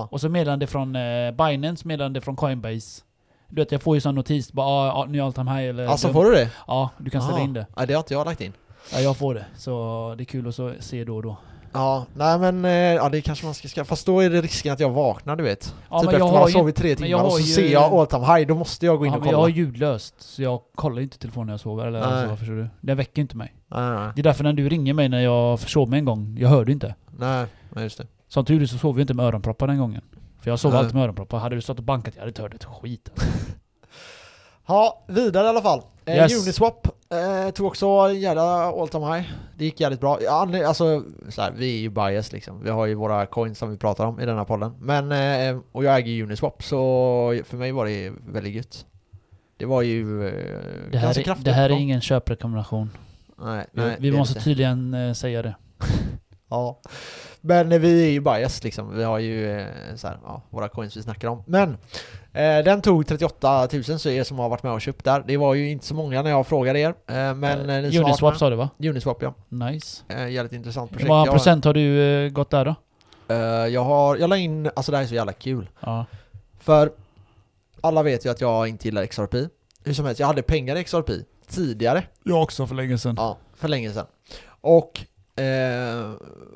Och 0.10 0.22
så 0.22 0.30
meddelande 0.30 0.68
från 0.68 0.96
eh, 0.96 1.32
Binance, 1.32 1.88
meddelande 1.88 2.22
från 2.22 2.36
Coinbase. 2.36 3.05
Du 3.50 3.62
vet 3.62 3.72
jag 3.72 3.82
får 3.82 3.96
ju 3.96 4.02
sån 4.02 4.16
notis, 4.16 4.54
bara 4.54 4.68
ah, 4.68 4.92
ah, 4.92 5.06
nu 5.06 5.18
är 5.20 5.24
allt 5.24 5.36
time 5.36 5.52
high 5.52 5.70
eller... 5.70 5.88
Alltså 5.88 6.14
får 6.14 6.26
du 6.26 6.32
det? 6.32 6.50
Ja, 6.68 6.90
du 6.98 7.10
kan 7.10 7.22
ställa 7.22 7.38
Aha. 7.38 7.46
in 7.46 7.54
det. 7.54 7.66
Ja, 7.76 7.86
det 7.86 7.94
har 7.94 8.00
inte 8.00 8.14
jag 8.14 8.26
lagt 8.26 8.42
in. 8.42 8.54
Ja, 8.94 9.00
jag 9.00 9.18
får 9.18 9.34
det. 9.34 9.46
Så 9.58 10.16
det 10.18 10.24
är 10.24 10.26
kul 10.26 10.48
att 10.48 10.56
så 10.56 10.72
se 10.80 11.04
då 11.04 11.16
och 11.16 11.24
då. 11.24 11.38
Ja, 11.74 12.06
nej 12.14 12.40
men 12.40 12.66
eh, 12.66 12.72
ja, 12.72 13.10
det 13.10 13.22
kanske 13.22 13.46
man 13.46 13.54
ska 13.54 13.68
skaffa. 13.68 13.86
Fast 13.90 14.06
då 14.06 14.20
är 14.20 14.30
det 14.30 14.42
risken 14.42 14.74
att 14.74 14.80
jag 14.80 14.90
vaknar 14.90 15.36
du 15.36 15.44
vet. 15.44 15.76
Ja, 15.90 16.00
typ 16.00 16.08
efter 16.10 16.20
jag 16.20 16.32
man 16.32 16.42
har 16.42 16.50
sovit 16.50 16.76
tre 16.76 16.90
jag 16.90 16.98
timmar 16.98 17.24
och 17.24 17.32
så 17.32 17.40
ju- 17.40 17.54
ser 17.54 17.72
jag 17.72 17.94
all 17.94 18.08
time 18.08 18.26
high, 18.26 18.48
då 18.48 18.56
måste 18.56 18.86
jag 18.86 18.98
gå 19.00 19.06
in 19.06 19.12
Ja, 19.12 19.18
och 19.18 19.22
men 19.22 19.30
jag 19.30 19.36
kolla. 19.38 19.44
har 19.48 19.50
ljudlöst, 19.58 20.16
så 20.22 20.42
jag 20.42 20.62
kollar 20.76 21.02
inte 21.02 21.18
telefonen 21.18 21.48
när 21.48 21.54
jag 21.54 21.60
sover 21.60 21.86
eller 21.88 22.00
Nej. 22.16 22.30
så, 22.30 22.36
förstår 22.36 22.54
du? 22.56 22.68
Den 22.82 22.98
väcker 22.98 23.22
inte 23.22 23.38
mig. 23.38 23.54
Nej, 23.68 23.90
nej, 23.90 24.12
Det 24.16 24.22
är 24.22 24.24
därför 24.24 24.44
när 24.44 24.54
du 24.54 24.70
ringer 24.70 24.94
mig 24.94 25.10
när 25.10 25.20
jag 25.20 25.60
försov 25.60 25.90
mig 25.90 26.00
en 26.00 26.06
gång, 26.06 26.38
jag 26.40 26.50
hörde 26.50 26.72
inte. 26.72 26.96
nej, 27.18 27.46
nej, 27.70 27.84
just 27.84 27.98
det. 27.98 28.08
Som 28.28 28.46
tur 28.46 28.62
är 28.62 28.66
så 28.66 28.78
sov 28.78 28.96
jag 28.98 29.04
inte 29.04 29.14
med 29.14 29.26
öronproppar 29.26 29.68
den 29.68 29.78
gången. 29.78 30.02
För 30.46 30.52
jag 30.52 30.60
sov 30.60 30.72
Nej. 30.72 30.80
alltid 30.80 30.96
med 30.96 31.04
öronproppar. 31.04 31.38
Hade 31.40 31.56
du 31.56 31.62
stått 31.62 31.78
och 31.78 31.84
bankat, 31.84 32.16
jag 32.16 32.22
hade 32.22 32.30
inte 32.30 32.42
hört 32.42 32.54
ett 32.54 32.66
skit. 32.66 33.10
Ja, 34.68 35.04
vidare 35.08 35.46
i 35.46 35.50
alla 35.50 35.62
fall. 35.62 35.82
Eh, 36.06 36.16
Yes. 36.16 36.44
Uniswap 36.44 36.88
eh, 37.12 37.52
tog 37.52 37.68
också 37.68 38.12
jävla 38.12 38.44
all 38.66 38.88
time 38.88 39.06
high. 39.06 39.30
Det 39.58 39.66
gick 39.66 39.80
jävligt 39.80 40.00
bra. 40.00 40.20
Ja, 40.22 40.68
alltså, 40.68 41.04
så 41.30 41.42
här, 41.42 41.52
vi 41.52 41.78
är 41.78 41.80
ju 41.82 41.90
bias 41.90 42.32
liksom. 42.32 42.64
Vi 42.64 42.70
har 42.70 42.86
ju 42.86 42.94
våra 42.94 43.26
coins 43.26 43.58
som 43.58 43.70
vi 43.72 43.78
pratar 43.78 44.06
om 44.06 44.20
i 44.20 44.26
den 44.26 44.38
här 44.38 44.46
podden. 44.46 44.76
Men, 44.80 45.12
eh, 45.12 45.62
och 45.72 45.84
jag 45.84 45.98
äger 45.98 46.12
ju 46.12 46.24
Uniswap, 46.24 46.64
så 46.64 47.42
för 47.46 47.58
mig 47.58 47.72
var 47.72 47.86
det 47.86 48.14
väldigt 48.28 48.54
gött. 48.54 48.86
Det 49.58 49.66
var 49.66 49.82
ju 49.82 50.28
eh, 50.28 50.34
Det 50.92 50.98
här, 50.98 51.20
är, 51.20 51.44
det 51.44 51.52
här 51.52 51.70
är 51.70 51.78
ingen 51.80 52.02
köprekommendation. 52.02 52.90
Nej, 53.38 53.66
nej, 53.72 53.96
vi 54.00 54.12
måste 54.12 54.40
tydligen 54.40 54.94
eh, 54.94 55.14
säga 55.14 55.42
det. 55.42 55.56
Ja. 56.50 56.80
Men 57.46 57.72
eh, 57.72 57.80
vi 57.80 58.06
är 58.06 58.10
ju 58.12 58.20
bias 58.20 58.64
liksom. 58.64 58.98
Vi 58.98 59.04
har 59.04 59.20
ju 59.20 59.60
eh, 59.60 59.66
så 59.96 60.08
här, 60.08 60.18
ja, 60.24 60.42
våra 60.50 60.68
coins 60.70 60.98
vi 60.98 61.02
snackar 61.02 61.28
om. 61.28 61.44
Men 61.48 61.70
eh, 62.34 62.64
den 62.64 62.82
tog 62.82 63.08
38 63.08 63.68
000 63.74 63.84
så 64.00 64.10
er 64.10 64.24
som 64.24 64.40
har 64.40 64.50
varit 64.50 64.64
med 64.64 64.72
och 64.72 64.82
köpt 64.82 65.06
där. 65.06 65.24
Det 65.28 65.38
var 65.38 65.54
ju 65.54 65.70
inte 65.70 65.86
så 65.86 65.96
många 65.96 66.22
när 66.22 66.30
jag 66.30 66.48
frågade 66.48 66.80
er. 66.80 66.90
Eh, 66.90 67.34
men 67.34 67.70
eh, 67.70 67.82
varit 67.82 67.96
Uniswap 67.96 68.38
sa 68.38 68.50
du 68.50 68.56
va? 68.56 68.70
Uniswap 68.80 69.22
ja. 69.22 69.34
Nice. 69.50 70.04
Eh, 70.08 70.30
jävligt 70.30 70.54
intressant 70.54 70.92
Hur 70.92 70.96
projekt. 70.96 71.08
många 71.10 71.26
Jag, 71.26 71.34
procent 71.34 71.66
har 71.66 71.74
du 71.74 72.02
eh, 72.02 72.30
gått 72.30 72.50
där 72.50 72.66
då? 72.66 72.76
eh, 73.28 73.38
jag 73.68 73.84
har, 73.84 74.18
jag 74.18 74.30
la 74.30 74.38
in, 74.38 74.70
alltså 74.76 74.92
det 74.92 74.98
här 74.98 75.04
är 75.04 75.08
så 75.08 75.16
jävla 75.16 75.34
kul. 75.34 75.70
Ja. 75.80 76.06
För 76.60 76.92
alla 77.82 78.04
vet 78.04 78.26
ju 78.26 78.30
att 78.30 78.42
jag 78.42 78.68
inte 78.68 78.88
gillar 78.88 79.06
XRP. 79.06 79.34
Hur 79.84 79.94
som 79.94 80.06
helst, 80.06 80.20
jag 80.20 80.28
hade 80.28 80.42
pengar 80.42 80.76
i 80.76 80.84
XRP 80.84 81.10
tidigare. 81.48 82.04
Jag 82.24 82.44
också 82.44 82.68
för 82.68 82.76
länge 82.76 82.98
sedan. 82.98 83.16
Ja, 83.18 83.38
för 83.56 83.68
länge 83.68 83.92
sedan. 83.92 84.06
Och 84.62 85.00
eh, 85.36 86.12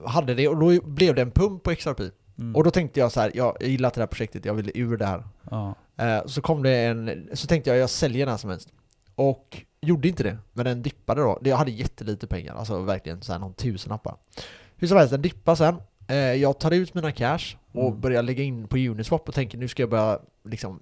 hade 0.10 0.34
det 0.34 0.48
och 0.48 0.58
då 0.60 0.82
blev 0.90 1.16
det 1.16 1.22
en 1.22 1.32
pump 1.32 1.64
på 1.64 1.76
XRP. 1.76 2.00
Mm. 2.38 2.56
Och 2.56 2.64
då 2.64 2.72
tänkte 2.72 3.00
jag 3.00 3.12
så 3.12 3.20
här, 3.22 3.32
jag 3.34 3.58
gillar 3.62 3.90
inte 3.90 4.00
det 4.00 4.02
här 4.02 4.08
projektet, 4.08 4.46
jag 4.46 4.54
vill 4.54 4.72
ur 4.76 4.98
det 4.98 5.06
här. 5.06 5.24
ja. 5.52 5.76
Eh, 5.98 6.26
så 6.26 6.42
kom 6.42 6.64
det 6.64 6.76
en, 6.78 7.30
så 7.34 7.48
tänkte 7.48 7.70
jag 7.70 7.80
jag 7.80 7.90
säljer 7.90 8.26
den 8.26 8.32
här 8.34 8.38
som 8.38 8.50
helst. 8.50 8.70
Och 9.16 9.64
gjorde 9.82 10.08
inte 10.08 10.24
det, 10.24 10.38
men 10.54 10.66
den 10.66 10.82
dippade 10.82 11.22
då. 11.22 11.40
Jag 11.44 11.58
hade 11.58 11.72
jättelite 11.72 12.28
pengar, 12.28 12.56
alltså 12.56 12.82
verkligen 12.82 13.22
så 13.22 13.32
här 13.32 13.40
någon 13.40 13.54
tusenlapp. 13.54 14.08
Hur 14.76 14.88
som 14.88 14.98
helst, 14.98 15.12
den 15.12 15.22
dippar 15.22 15.56
sen. 15.56 15.76
Eh, 16.08 16.16
jag 16.18 16.60
tar 16.60 16.72
ut 16.72 16.94
mina 16.94 17.12
cash 17.12 17.56
och 17.72 17.88
Mm. 17.88 18.02
börjar 18.02 18.24
lägga 18.24 18.44
in 18.44 18.68
på 18.68 18.78
Uniswap 18.78 19.30
och 19.30 19.36
tänker 19.36 19.58
nu 19.58 19.68
ska 19.68 19.84
jag 19.84 19.90
börja 19.90 20.20
liksom 20.46 20.80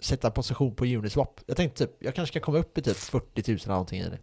sätta 0.00 0.30
position 0.30 0.74
på 0.74 0.84
Uniswap. 0.84 1.40
Jag 1.46 1.56
tänkte 1.56 1.86
typ, 1.86 1.96
jag 1.98 2.14
kanske 2.14 2.32
ska 2.32 2.44
komma 2.44 2.58
upp 2.58 2.78
i 2.78 2.82
typ 2.82 2.96
40 2.96 3.50
000 3.52 3.58
eller 3.64 3.68
någonting 3.68 4.00
i 4.00 4.04
det. 4.08 4.18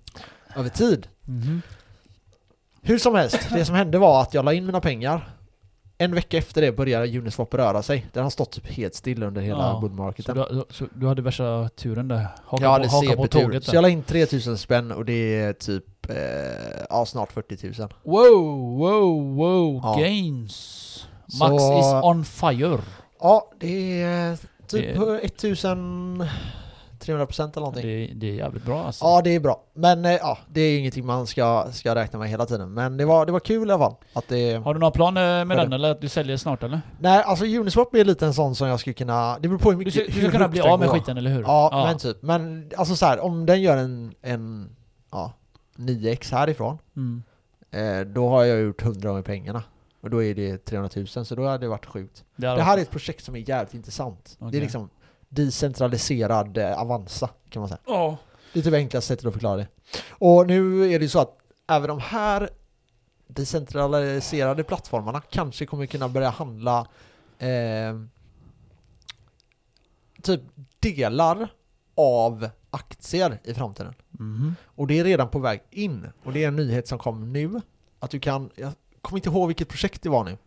Över 0.56 0.70
tid. 0.70 1.08
Mhm. 1.22 1.62
Hur 2.88 2.98
som 2.98 3.16
helst, 3.16 3.48
det 3.54 3.66
som 3.66 3.76
hände 3.76 3.98
var 3.98 4.22
att 4.22 4.34
jag 4.34 4.46
la 4.46 4.54
in 4.54 4.66
mina 4.66 4.82
pengar. 4.82 5.30
En 5.98 6.16
vecka 6.16 6.38
efter 6.38 6.62
det 6.62 6.72
började 6.72 7.18
Uniswap 7.18 7.54
röra 7.54 7.84
sig. 7.84 8.06
Den 8.14 8.24
har 8.24 8.30
stått 8.30 8.52
typ 8.52 8.68
helt 8.68 8.96
still 8.96 9.24
under 9.24 9.42
hela 9.42 9.60
Ja, 9.60 9.74
Så 9.74 9.80
bullmarketen. 9.82 10.36
du, 10.38 10.64
så 10.70 10.86
du 10.96 11.08
hade 11.08 11.22
värsta 11.22 11.70
turen 11.70 12.08
där? 12.08 12.28
Haka 12.46 12.64
Jag 12.64 12.70
på, 12.70 12.74
hade 12.74 12.88
haka 12.88 13.16
på 13.16 13.28
tåget 13.28 13.64
Så 13.64 13.76
jag 13.76 13.82
la 13.82 13.90
in 13.90 14.04
3000 14.04 14.58
spänn 14.58 14.92
och 14.92 15.06
det 15.06 15.36
är 15.42 15.54
typ, 15.54 16.10
eh, 16.10 16.16
ja 16.90 17.06
snart 17.06 17.32
40 17.32 17.82
000. 17.82 17.90
Wow, 18.04 18.78
wow, 18.78 19.36
wow, 19.36 19.82
Ja. 19.84 19.96
gains! 20.00 20.54
Så- 21.28 21.38
Max 21.38 21.54
is 21.64 22.04
on 22.04 22.26
fire. 22.26 22.80
Ja, 23.20 23.52
det 23.60 24.02
är 24.02 24.38
typ 24.68 24.96
Det- 24.96 25.00
1300% 27.16 27.42
eller 27.42 27.60
någonting. 27.60 27.82
Det, 27.84 28.12
det 28.16 28.30
är 28.30 28.34
jävligt 28.34 28.66
bra 28.66 28.84
alltså. 28.84 29.06
Ja, 29.06 29.22
det 29.24 29.36
är 29.36 29.40
bra. 29.40 29.64
Men 29.74 30.06
eh, 30.06 30.12
ja, 30.12 30.38
det 30.50 30.62
är 30.62 30.80
ingenting 30.80 31.06
man 31.06 31.28
ska, 31.28 31.68
ska 31.72 31.96
räkna 31.96 32.20
med 32.20 32.30
hela 32.30 32.46
tiden. 32.46 32.74
Men 32.74 32.98
det 32.98 33.06
var, 33.06 33.26
det 33.26 33.32
var 33.32 33.40
kul 33.40 33.70
i 33.70 33.72
alla 33.72 33.84
fall. 33.86 33.96
Att 34.14 34.28
det, 34.28 34.54
Har 34.56 34.74
du 34.74 34.80
några 34.80 34.92
planer 34.92 35.46
med 35.46 35.58
Vad 35.58 35.64
är 35.66 35.70
den 35.70 35.74
eller 35.74 35.92
att 35.92 36.02
du 36.02 36.10
säljer 36.10 36.38
snart 36.38 36.64
eller? 36.64 36.82
nej, 37.00 37.24
alltså 37.24 37.46
Uniswap 37.46 37.96
är 37.96 38.06
lite 38.06 38.26
en 38.26 38.34
sån 38.34 38.56
som 38.56 38.68
jag 38.68 38.80
skulle 38.80 38.94
kunna... 38.94 39.40
Det 39.40 39.48
beror 39.48 39.60
på 39.60 39.72
hur 39.72 39.78
Du 39.80 39.86
mycket... 39.86 39.94
ska, 39.94 40.14
du 40.14 40.22
ska 40.22 40.32
kunna 40.32 40.48
bli 40.48 40.62
av 40.62 40.80
med 40.80 40.88
går. 40.90 40.96
skiten 40.96 41.18
eller 41.18 41.32
hur? 41.32 41.42
Ja, 41.42 41.84
men 41.88 41.98
typ. 41.98 42.22
Men 42.22 42.72
alltså 42.78 42.96
så 42.96 43.06
här, 43.06 43.20
om 43.20 43.46
den 43.46 43.62
gör 43.62 43.78
en, 43.78 44.14
en 44.22 44.70
ja, 45.12 45.34
9x 45.78 46.32
härifrån, 46.32 46.78
Mm. 46.96 47.24
eh, 47.72 48.06
då 48.14 48.30
har 48.30 48.44
jag 48.44 48.62
gjort 48.62 48.82
100 48.82 49.10
gånger 49.10 49.22
pengarna. 49.24 49.64
Och 50.02 50.10
då 50.10 50.24
är 50.24 50.36
det 50.36 50.58
300 50.66 50.90
000, 50.96 51.08
så 51.26 51.36
då 51.36 51.46
hade 51.48 51.58
det 51.66 51.68
varit 51.70 51.86
sjukt. 51.86 52.24
Det, 52.36 52.48
Det 52.48 52.62
här 52.62 52.78
är 52.78 52.82
ett 52.82 52.92
projekt 52.92 53.24
som 53.26 53.36
är 53.36 53.50
jävligt 53.50 53.74
intressant. 53.74 54.36
Det 54.40 54.46
Okej. 54.46 54.58
är 54.58 54.62
liksom 54.62 54.90
decentraliserad 55.30 56.58
eh, 56.58 56.82
Avanza, 56.82 57.30
kan 57.50 57.60
man 57.60 57.70
säga. 57.70 57.80
Ja. 57.86 58.18
Det 58.54 58.60
är 58.60 58.64
typ 58.64 58.74
enklaste 58.74 59.08
sättet 59.08 59.26
att 59.26 59.34
förklara 59.34 59.56
det. 59.56 59.68
Och 60.10 60.48
nu 60.48 60.92
är 60.94 61.00
det 61.00 61.06
ju 61.06 61.10
så 61.10 61.20
att 61.20 61.38
även 61.68 61.88
de 61.88 62.00
här 62.00 62.50
decentraliserade 63.28 64.64
plattformarna 64.64 65.22
kanske 65.22 65.66
kommer 65.66 65.86
kunna 65.86 66.10
börja 66.10 66.30
handla 66.30 66.88
eh, 67.40 68.00
typ 70.22 70.42
delar 70.80 71.50
av 71.96 72.50
aktier 72.70 73.40
i 73.44 73.54
framtiden. 73.54 73.94
Mhm. 74.10 74.56
Och 74.66 74.88
det 74.88 75.00
är 75.00 75.04
redan 75.04 75.30
på 75.30 75.40
väg 75.40 75.62
in. 75.70 76.08
Och 76.24 76.34
det 76.34 76.44
är 76.44 76.48
en 76.48 76.56
nyhet 76.56 76.88
som 76.88 77.00
kom 77.00 77.34
nu. 77.34 77.62
Att 78.00 78.12
du 78.12 78.20
kan, 78.20 78.50
jag 78.56 78.74
kommer 79.02 79.18
inte 79.18 79.30
ihåg 79.30 79.48
vilket 79.48 79.68
projekt 79.68 80.02
det 80.02 80.10
var 80.10 80.24
nu. 80.24 80.38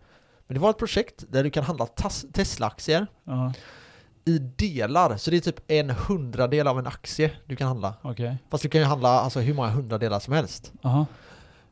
Men 0.46 0.54
det 0.54 0.60
var 0.60 0.70
ett 0.70 0.78
projekt 0.78 1.24
där 1.28 1.44
du 1.44 1.50
kan 1.50 1.64
handla 1.64 1.86
Tesla-aktier 2.32 3.06
Ja, 3.24 3.52
i 4.24 4.38
delar. 4.38 5.16
Så 5.16 5.30
det 5.30 5.36
är 5.36 5.40
typ 5.40 5.60
en 5.70 5.90
hundradel 5.90 6.66
av 6.66 6.78
en 6.78 6.86
aktie 6.86 7.30
du 7.46 7.56
kan 7.56 7.66
handla. 7.68 7.94
okej. 8.02 8.36
Fast 8.50 8.62
du 8.62 8.68
kan 8.68 8.80
ju 8.80 8.86
handla 8.86 9.08
alltså 9.08 9.40
hur 9.40 9.54
många 9.54 9.68
hundradelar 9.68 10.20
som 10.20 10.34
helst. 10.34 10.72
Aha. 10.82 11.06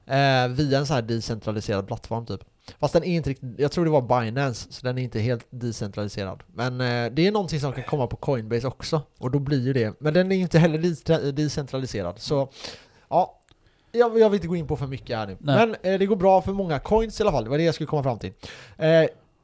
Eh, 0.06 0.48
via 0.48 0.78
en 0.78 0.86
sån 0.86 0.94
här 0.94 1.02
decentraliserad 1.02 1.86
plattform 1.86 2.26
typ. 2.26 2.40
Fast 2.78 2.92
den 2.94 3.04
är 3.04 3.16
inte 3.16 3.30
riktigt, 3.30 3.54
jag 3.58 3.72
tror 3.72 3.84
det 3.84 3.90
var 3.90 4.20
Binance, 4.22 4.72
så 4.72 4.86
den 4.86 4.98
är 4.98 5.02
inte 5.02 5.20
helt 5.20 5.46
decentraliserad. 5.50 6.42
Men 6.54 6.80
eh, 6.80 7.12
det 7.12 7.26
är 7.26 7.32
någonting 7.32 7.60
som 7.60 7.72
kan 7.72 7.84
komma 7.84 8.06
på 8.06 8.16
Coinbase 8.16 8.66
också. 8.66 9.02
Och 9.18 9.30
då 9.30 9.38
blir 9.38 9.60
ju 9.66 9.72
det. 9.72 10.00
Men 10.00 10.14
den 10.14 10.32
är 10.32 10.36
inte 10.36 10.58
heller 10.58 10.78
de- 10.78 11.30
decentraliserad. 11.32 12.18
Så 12.18 12.48
ja, 13.08 13.38
jag, 13.92 14.18
jag 14.18 14.30
vill 14.30 14.36
inte 14.36 14.48
gå 14.48 14.56
in 14.56 14.66
på 14.66 14.76
för 14.76 14.86
mycket 14.86 15.16
här 15.18 15.26
nu. 15.26 15.36
Nej. 15.40 15.66
Men 15.66 15.76
eh, 15.92 15.98
det 15.98 16.06
går 16.06 16.16
bra 16.16 16.42
för 16.42 16.52
många 16.52 16.78
coins 16.78 17.20
i 17.20 17.22
alla 17.22 17.32
fall, 17.32 17.44
det 17.44 17.50
var 17.50 17.58
det 17.58 17.64
jag 17.64 17.74
skulle 17.74 17.86
komma 17.86 18.02
fram 18.02 18.18
till. 18.18 18.32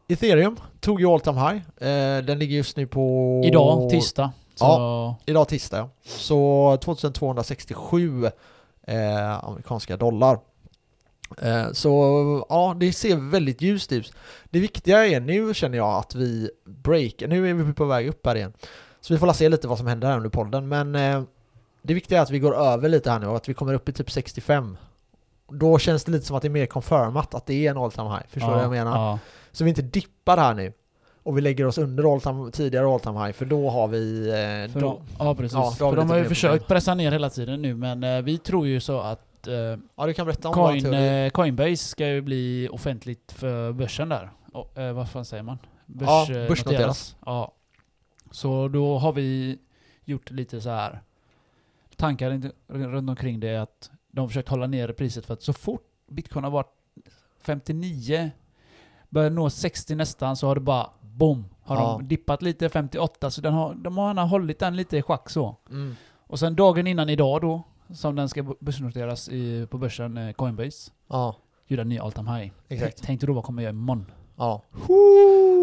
Ethereum 0.08 0.56
tog 0.80 1.00
ju 1.00 1.06
all 1.06 1.20
time 1.20 1.40
high. 1.40 1.88
Eh, 1.88 2.24
den 2.24 2.38
ligger 2.38 2.56
just 2.56 2.76
nu 2.76 2.86
på... 2.86 3.42
Idag, 3.44 3.90
tisdag. 3.90 4.32
Så, 4.54 4.64
Ja. 4.64 5.16
Idag 5.26 5.48
tisdag 5.48 5.76
ja. 5.78 5.88
Så 6.02 6.76
2267 6.80 8.26
eh, 8.86 9.44
amerikanska 9.44 9.96
dollar. 9.96 10.38
Eh, 11.42 11.72
så 11.72 11.90
ja, 12.48 12.76
det 12.80 12.92
ser 12.92 13.16
väldigt 13.16 13.62
ljust 13.62 13.92
ut. 13.92 14.12
Det 14.50 14.60
viktiga 14.60 15.06
är 15.06 15.20
nu 15.20 15.54
känner 15.54 15.78
jag 15.78 15.94
att 15.94 16.14
vi 16.14 16.50
breakar, 16.64 17.28
nu 17.28 17.50
är 17.50 17.54
vi 17.54 17.72
på 17.72 17.84
väg 17.84 18.08
upp 18.08 18.26
här 18.26 18.36
igen. 18.36 18.52
Så 19.00 19.14
vi 19.14 19.18
får 19.18 19.32
se 19.32 19.48
lite 19.48 19.68
vad 19.68 19.78
som 19.78 19.86
händer 19.86 20.08
här 20.08 20.16
under 20.16 20.30
podden, 20.30 20.68
men 20.68 20.94
eh, 20.94 21.22
det 21.82 21.94
viktiga 21.94 22.18
är 22.18 22.22
att 22.22 22.30
vi 22.30 22.38
går 22.38 22.56
över 22.56 22.88
lite 22.88 23.10
här 23.10 23.18
nu 23.18 23.26
och 23.26 23.36
att 23.36 23.48
vi 23.48 23.54
kommer 23.54 23.74
upp 23.74 23.88
i 23.88 23.92
typ 23.92 24.10
65. 24.10 24.76
Då 25.48 25.78
känns 25.78 26.04
det 26.04 26.12
lite 26.12 26.26
som 26.26 26.36
att 26.36 26.42
det 26.42 26.48
är 26.48 26.50
mer 26.50 26.66
confirmat 26.66 27.34
att 27.34 27.46
det 27.46 27.66
är 27.66 27.70
en 27.70 27.76
all 27.78 27.92
time 27.92 28.08
high. 28.08 28.22
Förstår 28.28 28.48
du 28.50 28.58
ja, 28.58 28.68
vad 28.68 28.76
jag 28.78 28.84
menar? 28.84 28.96
Ja. 29.10 29.18
Så 29.54 29.64
vi 29.64 29.70
inte 29.70 29.82
dippar 29.82 30.36
här 30.36 30.54
nu. 30.54 30.72
Och 31.22 31.36
vi 31.36 31.40
lägger 31.40 31.66
oss 31.66 31.78
under 31.78 32.12
all 32.14 32.20
time, 32.20 32.50
tidigare 32.50 32.86
all 32.86 33.00
time 33.00 33.18
high, 33.26 33.32
för 33.32 33.44
då 33.44 33.70
har 33.70 33.88
vi... 33.88 34.28
Eh, 34.28 34.72
För 34.72 34.80
då, 34.80 35.02
ja 35.18 35.34
precis. 35.34 35.52
Ja, 35.54 35.70
för 35.70 35.96
de 35.96 36.10
har 36.10 36.18
ju 36.18 36.24
försökt 36.24 36.52
problem. 36.52 36.68
pressa 36.68 36.94
ner 36.94 37.12
hela 37.12 37.30
tiden 37.30 37.62
nu 37.62 37.74
men 37.74 38.04
eh, 38.04 38.22
vi 38.22 38.38
tror 38.38 38.66
ju 38.66 38.80
så 38.80 39.00
att 39.00 39.46
eh, 39.48 39.54
ja, 39.96 40.06
du 40.06 40.14
kan 40.14 40.26
berätta 40.26 40.48
om 40.48 40.54
Coin, 40.54 40.94
eh, 40.94 41.30
Coinbase 41.30 41.76
ska 41.76 42.08
ju 42.08 42.20
bli 42.20 42.68
offentligt 42.72 43.32
för 43.32 43.72
börsen 43.72 44.08
där. 44.08 44.30
Och, 44.52 44.72
vad 44.94 45.10
fan 45.10 45.24
säger 45.24 45.42
man? 45.42 45.58
Börs, 45.86 46.08
Ja, 46.08 46.26
börsnoteras. 46.28 46.56
noteras. 46.64 47.16
Ja. 47.26 47.54
Så 48.30 48.68
då 48.68 48.98
har 48.98 49.12
vi 49.12 49.58
gjort 50.04 50.30
lite 50.30 50.60
så 50.60 50.70
här 50.70 51.00
tankar 51.96 52.30
inte- 52.30 52.52
runt 52.68 53.10
omkring 53.10 53.40
det 53.40 53.56
att 53.56 53.90
de 54.12 54.28
försökt 54.28 54.48
hålla 54.48 54.66
ner 54.66 54.92
priset 54.92 55.26
för 55.26 55.34
att 55.34 55.42
så 55.42 55.52
fort 55.52 55.86
bitcoin 56.10 56.44
har 56.44 56.50
varit 56.50 56.72
59 57.40 58.30
börjar 59.14 59.30
nå 59.30 59.50
60 59.50 59.94
nästan 59.94 60.36
så 60.36 60.46
har 60.46 60.54
det 60.54 60.60
bara 60.60 60.90
boom 61.00 61.44
har 61.62 61.76
Ja. 61.76 61.96
de 62.00 62.08
dippat 62.08 62.42
lite 62.42 62.68
58 62.68 63.30
så 63.30 63.40
den 63.40 63.52
har, 63.54 63.74
de 63.74 63.98
har 63.98 64.06
gärna 64.08 64.24
hållit 64.24 64.58
den 64.58 64.76
lite 64.76 64.96
i 64.96 65.02
schack 65.02 65.30
så. 65.30 65.56
Mm. 65.70 65.96
Och 66.26 66.38
sen 66.38 66.56
dagen 66.56 66.86
innan 66.86 67.08
idag 67.08 67.40
då 67.40 67.62
som 67.94 68.16
den 68.16 68.28
ska 68.28 68.42
börsnoteras 68.60 69.28
i, 69.28 69.66
på 69.70 69.78
börsen 69.78 70.16
eh, 70.18 70.32
Coinbase 70.32 70.90
Ja, 71.10 71.36
gjorde 71.66 71.82
en 71.82 71.88
ny 71.88 71.98
all 71.98 72.12
time 72.12 72.38
high. 72.38 72.52
exakt. 72.68 73.02
Tänkte 73.02 73.26
då 73.26 73.32
vad 73.32 73.44
kommer 73.44 73.62
jag 73.62 73.66
göra 73.66 73.72
imorgon? 73.78 74.06
Ja. 74.36 74.62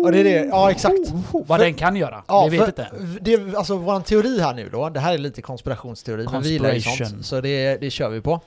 Ja, 0.03 0.11
det 0.11 0.19
är 0.19 0.23
det. 0.23 0.45
Ja, 0.45 0.71
exakt. 0.71 1.13
Vad 1.47 1.59
den 1.59 1.73
kan 1.73 1.95
göra? 1.95 2.23
Ja, 2.27 2.47
vi 2.51 2.57
vet 2.57 2.67
inte. 2.67 2.87
Det 3.21 3.55
alltså 3.55 3.77
våran 3.77 4.03
teori 4.03 4.39
här 4.39 4.53
nu 4.53 4.69
då, 4.69 4.89
det 4.89 4.99
här 4.99 5.13
är 5.13 5.17
lite 5.17 5.41
konspirationsteori, 5.41 6.27
men 6.31 6.41
vi 6.41 6.49
gillar 6.49 6.73
ju 6.73 6.81
sånt, 6.81 7.25
så 7.25 7.41
det, 7.41 7.81
det 7.81 7.89
kör 7.89 8.09
vi 8.09 8.21
på. 8.21 8.39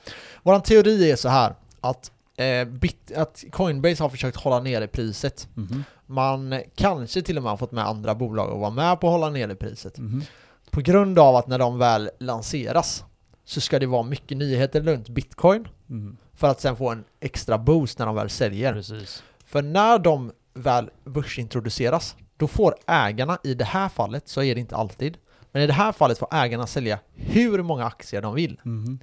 Våran 0.43 0.61
teori 0.61 1.11
är 1.11 1.15
så 1.15 1.29
här 1.29 1.55
att 1.81 2.11
eh, 2.37 2.65
bit, 2.67 3.11
att 3.15 3.43
Coinbase 3.51 4.03
har 4.03 4.09
försökt 4.09 4.37
hålla 4.37 4.59
nere 4.59 4.87
priset. 4.87 5.47
Mhm. 5.53 5.83
Man 6.05 6.61
kanske 6.75 7.21
till 7.21 7.37
och 7.37 7.43
med 7.43 7.51
har 7.51 7.57
fått 7.57 7.71
med 7.71 7.87
andra 7.87 8.15
bolag 8.15 8.51
att 8.51 8.59
vara 8.59 8.69
med 8.69 8.99
på 9.01 9.07
att 9.07 9.11
hålla 9.11 9.29
nere 9.29 9.55
priset. 9.55 9.97
Mhm. 9.97 10.23
På 10.71 10.81
grund 10.81 11.19
av 11.19 11.35
att 11.35 11.47
när 11.47 11.59
de 11.59 11.77
väl 11.77 12.09
lanseras 12.19 13.03
så 13.45 13.61
ska 13.61 13.79
det 13.79 13.85
vara 13.85 14.03
mycket 14.03 14.37
nyheter 14.37 14.81
runt 14.81 15.09
bitcoin 15.09 15.67
Mhm. 15.87 16.17
för 16.33 16.47
att 16.47 16.61
sen 16.61 16.75
få 16.75 16.89
en 16.89 17.03
extra 17.19 17.57
boost 17.57 17.99
när 17.99 18.05
de 18.05 18.15
väl 18.15 18.29
säljer. 18.29 18.73
Precis. 18.73 19.23
För 19.45 19.61
när 19.61 19.99
de 19.99 20.31
väl 20.53 20.89
börsintroduceras, 21.05 22.15
då 22.37 22.47
får 22.47 22.75
ägarna, 22.87 23.37
i 23.43 23.53
det 23.53 23.65
här 23.65 23.89
fallet 23.89 24.27
så 24.27 24.43
är 24.43 24.55
det 24.55 24.61
inte 24.61 24.75
alltid, 24.75 25.17
men 25.51 25.61
i 25.63 25.67
det 25.67 25.73
här 25.73 25.91
fallet 25.91 26.17
får 26.17 26.27
ägarna 26.31 26.67
sälja 26.67 26.99
hur 27.13 27.63
många 27.63 27.85
aktier 27.85 28.21
de 28.21 28.35
vill. 28.35 28.59
Mhm. 28.63 28.99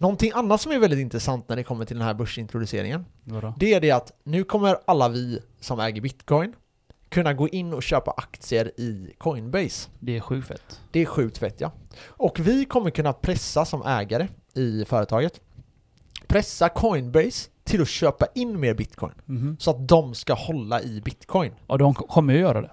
Någonting 0.00 0.32
annat 0.34 0.60
som 0.60 0.72
är 0.72 0.78
väldigt 0.78 0.98
intressant 0.98 1.48
när 1.48 1.56
det 1.56 1.62
kommer 1.64 1.84
till 1.84 1.96
den 1.96 2.06
här 2.06 2.14
börsintroduceringen, 2.14 3.04
Vadå? 3.24 3.54
det 3.58 3.74
är 3.74 3.80
det 3.80 3.90
att 3.90 4.12
nu 4.24 4.44
kommer 4.44 4.76
alla 4.84 5.08
vi 5.08 5.40
som 5.60 5.80
äger 5.80 6.00
bitcoin 6.00 6.52
kunna 7.08 7.34
gå 7.34 7.48
in 7.48 7.74
och 7.74 7.82
köpa 7.82 8.10
aktier 8.16 8.80
i 8.80 9.14
Coinbase. 9.18 9.90
Det 9.98 10.16
är 10.16 10.20
sjukt 10.20 10.48
fett. 10.48 10.80
Det 10.90 11.00
är 11.00 11.06
sjukt 11.06 11.38
fett 11.38 11.60
ja. 11.60 11.72
Och 12.06 12.40
vi 12.40 12.64
kommer 12.64 12.90
kunna 12.90 13.12
pressa 13.12 13.64
som 13.64 13.82
ägare 13.82 14.28
i 14.54 14.84
företaget, 14.84 15.40
pressa 16.26 16.68
Coinbase 16.68 17.50
till 17.64 17.82
att 17.82 17.88
köpa 17.88 18.26
in 18.34 18.60
mer 18.60 18.74
bitcoin. 18.74 19.14
Mhm. 19.24 19.56
Så 19.60 19.70
att 19.70 19.88
de 19.88 20.14
ska 20.14 20.34
hålla 20.34 20.82
i 20.82 21.00
bitcoin. 21.00 21.52
Och 21.66 21.78
de 21.78 21.94
kommer 21.94 22.34
ju 22.34 22.40
göra 22.40 22.62
det. 22.62 22.70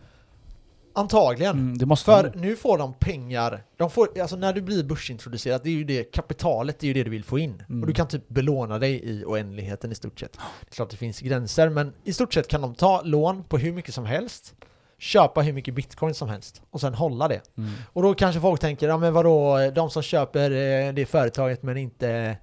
Antagligen. 0.98 1.52
Mm, 1.60 1.78
det 1.78 1.86
måste 1.86 2.06
För 2.06 2.30
de. 2.34 2.40
nu 2.40 2.56
får 2.56 2.78
de 2.78 2.94
pengar, 2.94 3.64
de 3.78 3.90
får, 3.90 4.20
alltså 4.22 4.36
när 4.36 4.54
du 4.54 4.62
blir 4.62 4.84
börsintroducerad, 4.84 5.62
det 5.64 5.70
är 5.70 5.74
ju 5.74 5.84
det, 5.84 6.04
kapitalet 6.04 6.80
det 6.80 6.86
är 6.86 6.88
ju 6.88 6.94
det 6.94 7.04
du 7.04 7.10
vill 7.10 7.24
få 7.24 7.40
in. 7.40 7.64
Mm. 7.70 7.82
Och 7.82 7.88
du 7.88 7.94
kan 7.94 8.08
typ 8.08 8.30
belåna 8.30 8.80
dig 8.80 9.02
i 9.04 9.24
oändligheten 9.26 9.92
i 9.92 9.96
stort 9.96 10.20
sett. 10.20 10.34
Det 10.34 10.72
är 10.72 10.76
klart 10.76 10.90
det 10.90 10.98
finns 10.98 11.20
gränser, 11.20 11.70
men 11.70 11.94
i 12.04 12.14
stort 12.14 12.34
sett 12.34 12.48
kan 12.48 12.62
de 12.62 12.76
ta 12.76 13.02
lån 13.02 13.44
på 13.44 13.58
hur 13.58 13.72
mycket 13.72 13.94
som 13.94 14.06
helst, 14.06 14.54
köpa 14.98 15.42
hur 15.42 15.54
mycket 15.54 15.74
bitcoin 15.74 16.14
som 16.14 16.30
helst 16.30 16.62
och 16.72 16.82
sen 16.82 16.94
hålla 16.94 17.28
det. 17.28 17.42
Mm. 17.58 17.72
Och 17.94 18.04
då 18.04 18.14
kanske 18.14 18.42
folk 18.42 18.62
tänker, 18.62 18.88
ja 18.88 18.98
men 18.98 19.14
vadå, 19.14 19.58
de 19.76 19.90
som 19.90 20.02
köper 20.02 20.52
eh, 20.52 20.94
det 20.94 21.06
företaget 21.06 21.64
men 21.64 21.78
inte, 21.78 22.38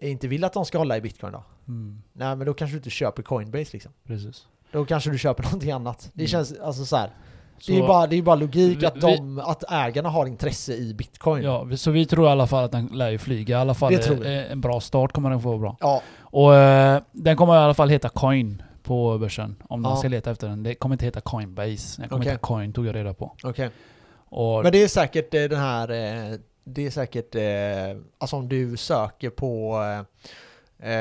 inte 0.00 0.28
vill 0.28 0.44
att 0.44 0.52
de 0.52 0.64
ska 0.64 0.78
hålla 0.78 0.96
i 0.96 1.00
bitcoin 1.00 1.32
då? 1.32 1.44
Mm. 1.68 2.02
Nej 2.12 2.36
men 2.36 2.46
då 2.46 2.54
kanske 2.54 2.74
du 2.74 2.78
inte 2.78 2.90
köper 2.90 3.22
Coinbase 3.22 3.70
liksom. 3.72 3.92
Precis. 4.06 4.46
Då 4.72 4.84
kanske 4.84 5.10
du 5.10 5.18
köper 5.18 5.42
någonting 5.44 5.70
annat. 5.70 6.10
Det 6.12 6.22
Mm. 6.22 6.28
känns 6.28 6.58
alltså 6.60 6.84
så 6.84 6.96
här. 6.96 7.10
Så, 7.60 7.72
Det 7.72 7.78
är 7.78 7.80
ju 7.82 7.86
bara, 7.88 8.06
det 8.06 8.16
är 8.16 8.22
bara 8.22 8.36
logik 8.36 8.82
Vi- 8.82 8.86
att, 8.86 9.00
de, 9.00 9.38
att 9.38 9.64
ägarna 9.72 10.08
har 10.08 10.26
intresse 10.26 10.72
i 10.74 10.94
bitcoin. 10.94 11.42
ja, 11.44 11.62
vi- 11.64 11.76
så 11.76 11.90
vi 11.90 12.06
tror 12.06 12.26
i 12.26 12.30
alla 12.30 12.46
fall 12.46 12.64
att 12.64 12.72
den 12.72 12.86
lär 12.86 13.10
ju 13.10 13.18
flyga. 13.18 13.56
I 13.58 13.60
alla 13.60 13.74
fall 13.74 13.90
vi. 13.96 14.26
eh, 14.36 14.52
en 14.52 14.60
bra 14.60 14.80
start 14.80 15.12
kommer 15.12 15.30
den 15.30 15.40
få 15.40 15.58
bra. 15.58 15.76
Ja, 15.80 16.02
Och 16.20 16.54
eh, 16.56 17.02
den 17.12 17.36
kommer 17.36 17.54
i 17.54 17.58
alla 17.58 17.74
fall 17.74 17.88
heta 17.88 18.08
Coin 18.08 18.62
på 18.82 19.18
börsen. 19.18 19.56
Om 19.68 19.82
man 19.82 19.90
Ja. 19.92 19.96
ska 19.96 20.08
leta 20.08 20.30
efter 20.30 20.48
den. 20.48 20.62
Det 20.62 20.74
kommer 20.74 20.94
inte 20.94 21.04
heta 21.04 21.20
Coinbase. 21.20 22.00
Den 22.00 22.08
kommer 22.08 22.22
Okej. 22.22 22.32
heta 22.32 22.46
Coin, 22.46 22.72
tog 22.72 22.86
jag 22.86 22.94
reda 22.94 23.14
på. 23.14 23.32
okej. 23.42 23.70
Och, 24.32 24.62
Men 24.62 24.72
det 24.72 24.82
är 24.82 24.88
säkert 24.88 25.34
eh, 25.34 25.42
den 25.42 25.60
här, 25.60 25.90
eh, 25.90 26.38
det 26.64 26.86
är 26.86 26.90
säkert, 26.90 27.34
alltså 28.18 28.36
om 28.36 28.48
du 28.48 28.76
söker 28.76 29.30
på 29.30 29.72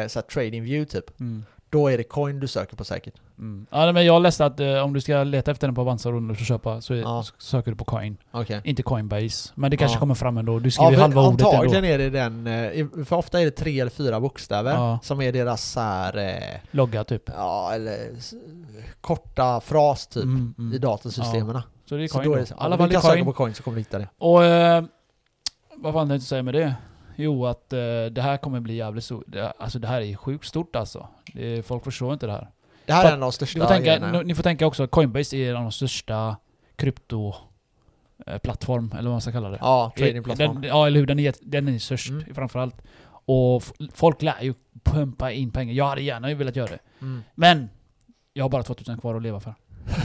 så 0.08 0.19
här 0.19 0.22
trading 0.22 0.63
view 0.63 0.86
typ, 0.91 1.19
mm, 1.19 1.45
då 1.69 1.88
är 1.88 1.98
det 1.98 2.04
coin 2.04 2.39
du 2.39 2.48
söker 2.48 2.76
på 2.76 2.84
säkert. 2.84 3.13
Mm. 3.39 3.65
Ja, 3.71 3.91
men 3.91 4.06
jag 4.06 4.21
läste 4.21 4.45
att 4.45 4.60
eh, 4.60 4.78
om 4.84 4.93
du 4.93 5.02
ska 5.02 5.23
leta 5.23 5.52
efter 5.52 5.67
den 5.67 5.75
på 5.75 5.82
Avanza 5.82 6.10
och 6.10 6.38
så 6.38 6.43
köpa 6.45 6.82
så 6.82 6.93
är, 6.93 6.97
Ja. 6.97 7.23
söker 7.38 7.71
du 7.71 7.78
på 7.78 7.86
Coin. 7.86 8.17
Okej. 8.32 8.62
Inte 8.63 8.84
Coinbase. 8.84 9.52
Men 9.56 9.71
det 9.71 9.78
kanske 9.78 9.95
Ja. 9.95 9.99
kommer 9.99 10.15
fram 10.15 10.38
ändå. 10.38 10.60
Du 10.60 10.71
skriver 10.71 10.86
Ja, 10.88 10.91
ju 10.91 10.95
för 10.95 11.02
halva 11.02 11.21
ordet 11.21 11.32
ändå. 11.41 11.49
antagligen 11.52 11.86
är 11.86 11.97
det 11.97 12.10
den, 12.10 12.47
eh, 12.47 13.06
för 13.06 13.15
ofta 13.15 13.41
är 13.41 13.45
det 13.45 13.52
tre 13.52 13.80
eller 13.80 13.91
fyra 13.91 14.19
bokstäver 14.19 14.71
Ja. 14.73 14.99
som 15.04 15.21
är 15.21 15.32
deras 15.32 15.63
så 15.71 15.80
här, 15.80 16.17
eh, 16.17 16.60
Logga 16.71 17.04
typ. 17.04 17.30
ja 17.36 17.71
eller 17.73 17.97
s- 18.17 18.34
korta 19.02 19.62
fras 19.62 20.08
typ 20.08 20.23
Mm, 20.23 20.54
mm. 20.58 20.73
i 20.73 20.78
datorsystemen. 20.78 21.62
Så 21.86 21.95
det 21.95 22.04
är 22.04 22.08
Så 22.08 22.17
Coin 22.17 22.30
då 22.30 22.36
är 22.36 22.39
det, 22.39 22.49
I 22.49 22.54
alla 22.58 22.73
ja, 22.73 22.78
fall 22.78 22.89
du 22.89 22.95
det 22.95 23.02
kan 23.02 23.10
är 23.10 23.13
söka 23.13 23.13
Coin. 23.13 23.25
på 23.25 23.34
coin 23.34 23.54
så 23.54 23.63
kommer 23.63 23.75
du 23.75 23.82
hitta 23.82 23.99
det. 23.99 24.08
Och 24.17 24.43
eh, 24.45 24.84
vad 25.75 25.93
fan 25.93 26.08
det 26.08 26.13
jag 26.13 26.21
säga 26.21 26.43
med 26.43 26.54
det? 26.54 26.73
Jo, 27.15 27.45
att 27.45 27.73
eh, 27.73 27.80
det 28.12 28.21
här 28.21 28.38
kommer 28.38 28.60
bli 28.60 28.75
jävligt 28.75 29.04
stort. 29.04 29.23
Det, 29.28 29.54
alltså 29.60 29.80
det 29.80 29.88
här 29.88 30.02
är 30.02 30.15
sjukt 30.15 30.45
stort 30.47 30.75
alltså. 30.75 31.08
Det, 31.34 31.65
folk 31.65 31.84
förstår 31.84 32.13
inte 32.13 32.25
det 32.25 32.32
här. 32.32 32.49
Det 32.89 32.93
här 32.95 33.06
är 33.06 33.08
en 33.08 33.13
av 33.13 33.19
de 33.19 33.32
största 33.32 33.60
Ni 33.60 33.65
får, 33.65 33.69
tänka, 33.69 34.23
ni, 34.23 34.36
får 34.36 34.43
tänka 34.43 34.67
också 34.67 34.88
Coinbase 34.88 35.38
är 35.38 35.49
en 35.49 35.56
av 35.56 35.62
de 35.63 35.71
största 35.71 36.36
krypto 36.75 37.34
eh, 38.28 38.38
plattform, 38.38 38.91
eller 38.91 39.04
vad 39.04 39.12
man 39.12 39.21
ska 39.21 39.32
kalla 39.32 39.49
det. 39.49 39.58
Ja, 39.62 39.91
tradingplattform. 39.97 40.63
ja, 40.63 40.88
eller 40.88 40.99
hur? 40.99 41.06
Den 41.08 41.19
är, 41.19 41.34
den 41.41 41.67
är 41.67 41.80
störst 41.80 42.10
Mm. 42.10 42.36
framförallt. 42.36 42.75
Och 43.25 43.63
folk 43.93 44.21
lär 44.21 44.41
ju 44.41 44.54
pumpa 44.84 45.32
in 45.32 45.52
pengar. 45.52 45.73
Jag 45.73 45.88
hade 45.88 46.02
gärna 46.02 46.34
velat 46.34 46.56
göra 46.56 46.67
det. 46.67 46.80
Mm. 47.02 47.23
Men 47.36 47.69
jag 48.34 48.43
har 48.43 48.49
bara 48.49 48.63
2000 48.63 48.99
kvar 48.99 49.15
att 49.15 49.21
leva 49.21 49.39
för. 49.39 49.56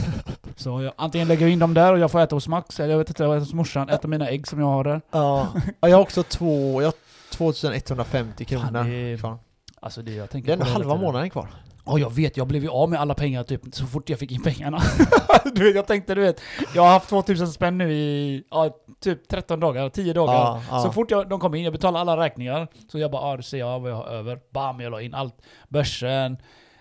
Så 0.55 0.81
jag, 0.81 0.93
antingen 0.97 1.27
lägger 1.27 1.41
jag 1.41 1.51
in 1.53 1.59
dem 1.59 1.73
där 1.73 1.93
och 1.93 1.99
jag 1.99 2.11
får 2.11 2.19
äta 2.21 2.35
hos 2.35 2.47
Max, 2.47 2.79
eller 2.79 2.91
jag 2.91 2.97
vet 2.97 3.09
inte, 3.09 3.23
jag 3.23 3.31
äter 3.31 3.39
hos 3.39 3.53
morsan, 3.53 3.89
äta 3.89 4.07
mina 4.07 4.29
ägg 4.29 4.47
som 4.47 4.59
jag 4.59 4.67
har 4.67 4.83
där. 4.83 5.01
Ja. 5.11 5.47
ja, 5.79 5.89
jag 5.89 5.97
har 5.97 6.01
också 6.01 6.23
två, 6.23 6.81
jag 6.81 6.87
har 6.87 6.93
2150 7.31 8.45
kronor 8.45 8.63
Fan, 8.63 8.89
det 8.89 8.95
är-. 8.95 9.37
Alltså 9.79 10.01
det 10.01 10.11
jag 10.11 10.29
tänker 10.29 10.47
Det 10.47 10.53
är 10.53 10.67
ändå 10.67 10.73
halva 10.73 10.95
månaden 10.95 11.29
kvar. 11.29 11.47
Ja 11.85 11.99
jag 11.99 12.13
vet, 12.13 12.37
jag 12.37 12.47
blev 12.47 12.63
ju 12.63 12.69
av 12.69 12.89
med 12.89 12.99
alla 12.99 13.13
pengar 13.13 13.43
typ 13.43 13.61
så 13.71 13.85
fort 13.85 14.09
jag 14.09 14.19
fick 14.19 14.31
in 14.31 14.41
pengarna. 14.43 14.81
du 15.55 15.63
vet, 15.63 15.75
jag 15.75 15.87
tänkte 15.87 16.15
du 16.15 16.21
vet, 16.21 16.41
jag 16.75 16.81
har 16.81 16.89
haft 16.89 17.09
2000 17.09 17.47
spänn 17.47 17.77
nu 17.77 17.93
i 17.93 18.43
ja, 18.51 18.69
typ 18.99 19.27
13 19.27 19.59
dagar, 19.59 19.89
10 19.89 20.13
dagar. 20.13 20.33
Ja, 20.33 20.61
ja. 20.69 20.81
Så 20.81 20.91
fort 20.91 21.11
jag, 21.11 21.29
de 21.29 21.39
kom 21.39 21.55
in, 21.55 21.63
jag 21.63 21.73
betalade 21.73 22.11
alla 22.11 22.23
räkningar. 22.25 22.67
Så 22.91 22.99
jag 22.99 23.11
bara, 23.11 23.21
ah, 23.21 23.35
då 23.37 23.43
ser 23.43 23.57
jag 23.57 23.79
vad 23.79 23.91
jag 23.91 23.95
har 23.95 24.05
över. 24.05 24.39
Bam, 24.53 24.79
jag 24.79 24.91
la 24.91 25.01
in 25.01 25.13
allt. 25.13 25.35
Börsen, 25.69 26.37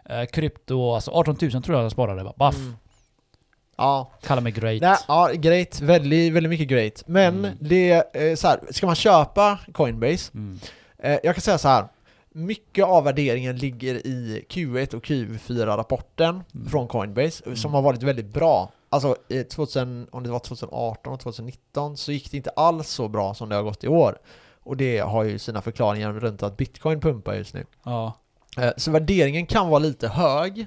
eh, 0.09 0.25
krypto, 0.25 0.95
alltså 0.95 1.11
18 1.11 1.37
000 1.43 1.51
tror 1.63 1.77
jag 1.77 1.85
jag 1.85 1.93
sparade. 1.93 2.25
Bara, 2.25 2.35
Baff. 2.37 2.57
Mm. 2.57 2.77
Ja, 3.77 4.13
Kalla 4.23 4.41
mig 4.41 4.53
great. 4.53 4.83
Nej, 4.83 4.97
ja, 5.09 5.31
great. 5.35 5.81
Väldigt, 5.81 6.33
väldigt 6.33 6.51
mycket 6.51 6.69
great. 6.69 7.03
Men 7.07 7.39
Mm. 7.45 7.57
det 7.61 7.91
är 8.13 8.37
så 8.37 8.49
här, 8.49 8.61
ska 8.71 8.87
man 8.87 8.95
köpa 8.95 9.59
Coinbase? 9.73 10.31
Mm. 10.35 10.59
Eh, 10.99 11.19
jag 11.23 11.35
kan 11.35 11.43
säga 11.43 11.59
så 11.59 11.69
här. 11.69 11.85
Mycket 12.37 12.85
av 12.85 13.05
värderingen 13.05 13.57
ligger 13.57 14.07
i 14.07 14.45
Q1 14.49 14.95
och 14.95 15.03
Q4-rapporten 15.05 16.43
Mm. 16.55 16.69
från 16.69 16.89
Coinbase, 16.89 17.43
Mm. 17.47 17.57
som 17.57 17.75
har 17.75 17.83
varit 17.83 18.03
väldigt 18.03 18.27
bra. 18.33 18.71
Alltså, 18.89 19.17
eh, 19.29 19.43
2000, 19.43 20.09
om 20.13 20.23
det 20.23 20.31
var 20.31 20.39
2018 20.39 21.13
och 21.13 21.21
2019 21.21 21.97
så 21.97 22.13
gick 22.13 22.31
det 22.31 22.37
inte 22.37 22.51
alls 22.51 22.89
så 22.89 23.09
bra 23.09 23.35
som 23.35 23.49
det 23.49 23.55
har 23.57 23.63
gått 23.63 23.85
i 23.85 23.89
år. 23.89 24.19
Och 24.63 24.77
det 24.77 24.99
har 24.99 25.23
ju 25.25 25.39
sina 25.39 25.63
förklaringar 25.63 26.13
runt 26.13 26.43
att 26.43 26.57
bitcoin 26.57 27.01
pumpar 27.01 27.35
just 27.35 27.55
nu. 27.55 27.67
Ja. 27.85 28.13
Eh, 28.59 28.71
Så 28.77 28.91
värderingen 28.91 29.47
kan 29.47 29.69
vara 29.69 29.79
lite 29.79 30.09
hög. 30.09 30.59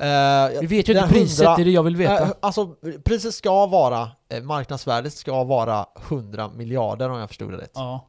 Eh, 0.00 0.60
Vi 0.60 0.66
vet 0.66 0.88
ju 0.88 0.92
inte 0.92 1.08
priset, 1.08 1.38
100 1.46 1.56
det 1.56 1.62
är 1.62 1.64
det 1.64 1.70
jag 1.70 1.82
vill 1.82 1.96
veta. 1.96 2.22
Eh, 2.22 2.30
Alltså, 2.40 2.74
priset 3.04 3.34
ska 3.34 3.66
vara, 3.66 4.10
marknadsvärdet 4.42 5.12
ska 5.12 5.44
vara 5.44 5.86
100 6.08 6.48
miljarder 6.48 7.10
om 7.10 7.18
jag 7.18 7.28
förstod 7.28 7.50
det 7.52 7.56
rätt. 7.58 7.72
ja. 7.74 8.08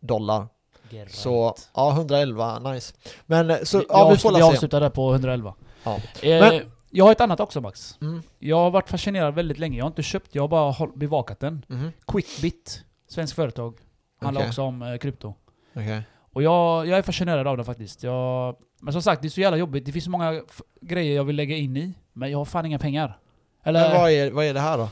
Dollar. 0.00 0.46
Great. 0.90 1.10
Så, 1.12 1.54
ja 1.74 1.92
111, 1.92 2.58
nice. 2.58 2.94
Men 3.26 3.50
eh, 3.50 3.56
så, 3.62 3.78
vi, 3.78 3.84
ja 3.88 4.08
vi 4.10 4.16
får 4.16 4.34
vi 4.36 4.42
avslutar 4.42 4.80
där 4.80 4.90
på 4.90 5.10
111. 5.12 5.54
Ja. 5.84 5.96
Eh, 6.22 6.40
Men- 6.40 6.72
jag 6.90 7.04
har 7.04 7.12
ett 7.12 7.20
annat 7.20 7.40
också 7.40 7.60
Max. 7.60 7.98
Mm. 8.00 8.22
Jag 8.38 8.56
har 8.56 8.70
varit 8.70 8.88
fascinerad 8.88 9.34
väldigt 9.34 9.58
länge. 9.58 9.78
Jag 9.78 9.84
har 9.84 9.88
inte 9.90 10.02
köpt, 10.02 10.34
jag 10.34 10.42
har 10.42 10.48
bara 10.48 10.70
håll, 10.70 10.92
bevakat 10.94 11.40
den. 11.40 11.64
Mhm. 11.68 11.92
Quickbit, 12.06 12.84
svensk 13.08 13.34
företag. 13.36 13.74
Handlar 14.20 14.40
Okej. 14.40 14.48
också 14.48 14.62
om 14.62 14.82
eh, 14.82 14.96
krypto. 14.98 15.34
Okej. 15.74 16.02
Och 16.32 16.42
jag, 16.42 16.86
jag 16.86 16.98
är 16.98 17.02
fascinerad 17.02 17.46
av 17.46 17.56
den 17.56 17.66
faktiskt. 17.66 18.02
Jag, 18.02 18.56
men 18.80 18.92
som 18.92 19.02
sagt, 19.02 19.22
det 19.22 19.28
är 19.28 19.30
så 19.30 19.40
jävla 19.40 19.56
jobbigt. 19.56 19.84
Det 19.84 19.92
finns 19.92 20.04
så 20.04 20.10
många 20.10 20.42
grejer 20.80 21.16
jag 21.16 21.24
vill 21.24 21.36
lägga 21.36 21.56
in 21.56 21.76
i. 21.76 21.94
Men 22.12 22.30
jag 22.30 22.38
har 22.38 22.44
fan 22.44 22.66
inga 22.66 22.78
pengar. 22.78 23.18
Eller, 23.64 23.88
Men 23.88 24.00
vad 24.00 24.10
är, 24.10 24.30
vad 24.30 24.44
är 24.44 24.54
det 24.54 24.60
här 24.60 24.78
då? 24.78 24.88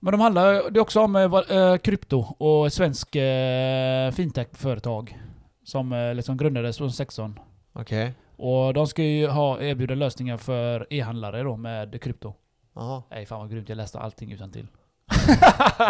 Men 0.00 0.12
de 0.12 0.20
handlar 0.20 0.70
det 0.70 0.78
är 0.78 0.80
också 0.80 1.00
om 1.00 1.16
eh, 1.16 1.56
eh, 1.56 1.76
krypto 1.76 2.18
och 2.38 2.72
svensk 2.72 3.16
eh, 3.16 4.10
fintech-företag. 4.10 5.18
Som 5.64 5.92
eh, 5.92 6.14
liksom 6.14 6.36
grundades 6.36 6.76
2016. 6.76 7.38
Okej. 7.72 8.14
Och 8.36 8.74
de 8.74 8.86
ska 8.86 9.02
ju 9.02 9.26
ha, 9.26 9.60
erbjuda 9.60 9.94
lösningar 9.94 10.36
för 10.36 10.86
e-handlare 10.90 11.42
då 11.42 11.56
med 11.56 12.02
krypto. 12.02 12.34
Jaha. 12.74 13.02
Nej 13.10 13.26
fan 13.26 13.40
vad 13.40 13.50
grymt, 13.50 13.68
jag 13.68 13.76
läste 13.76 13.98
allting 13.98 14.32
utan 14.32 14.52
till. 14.52 14.66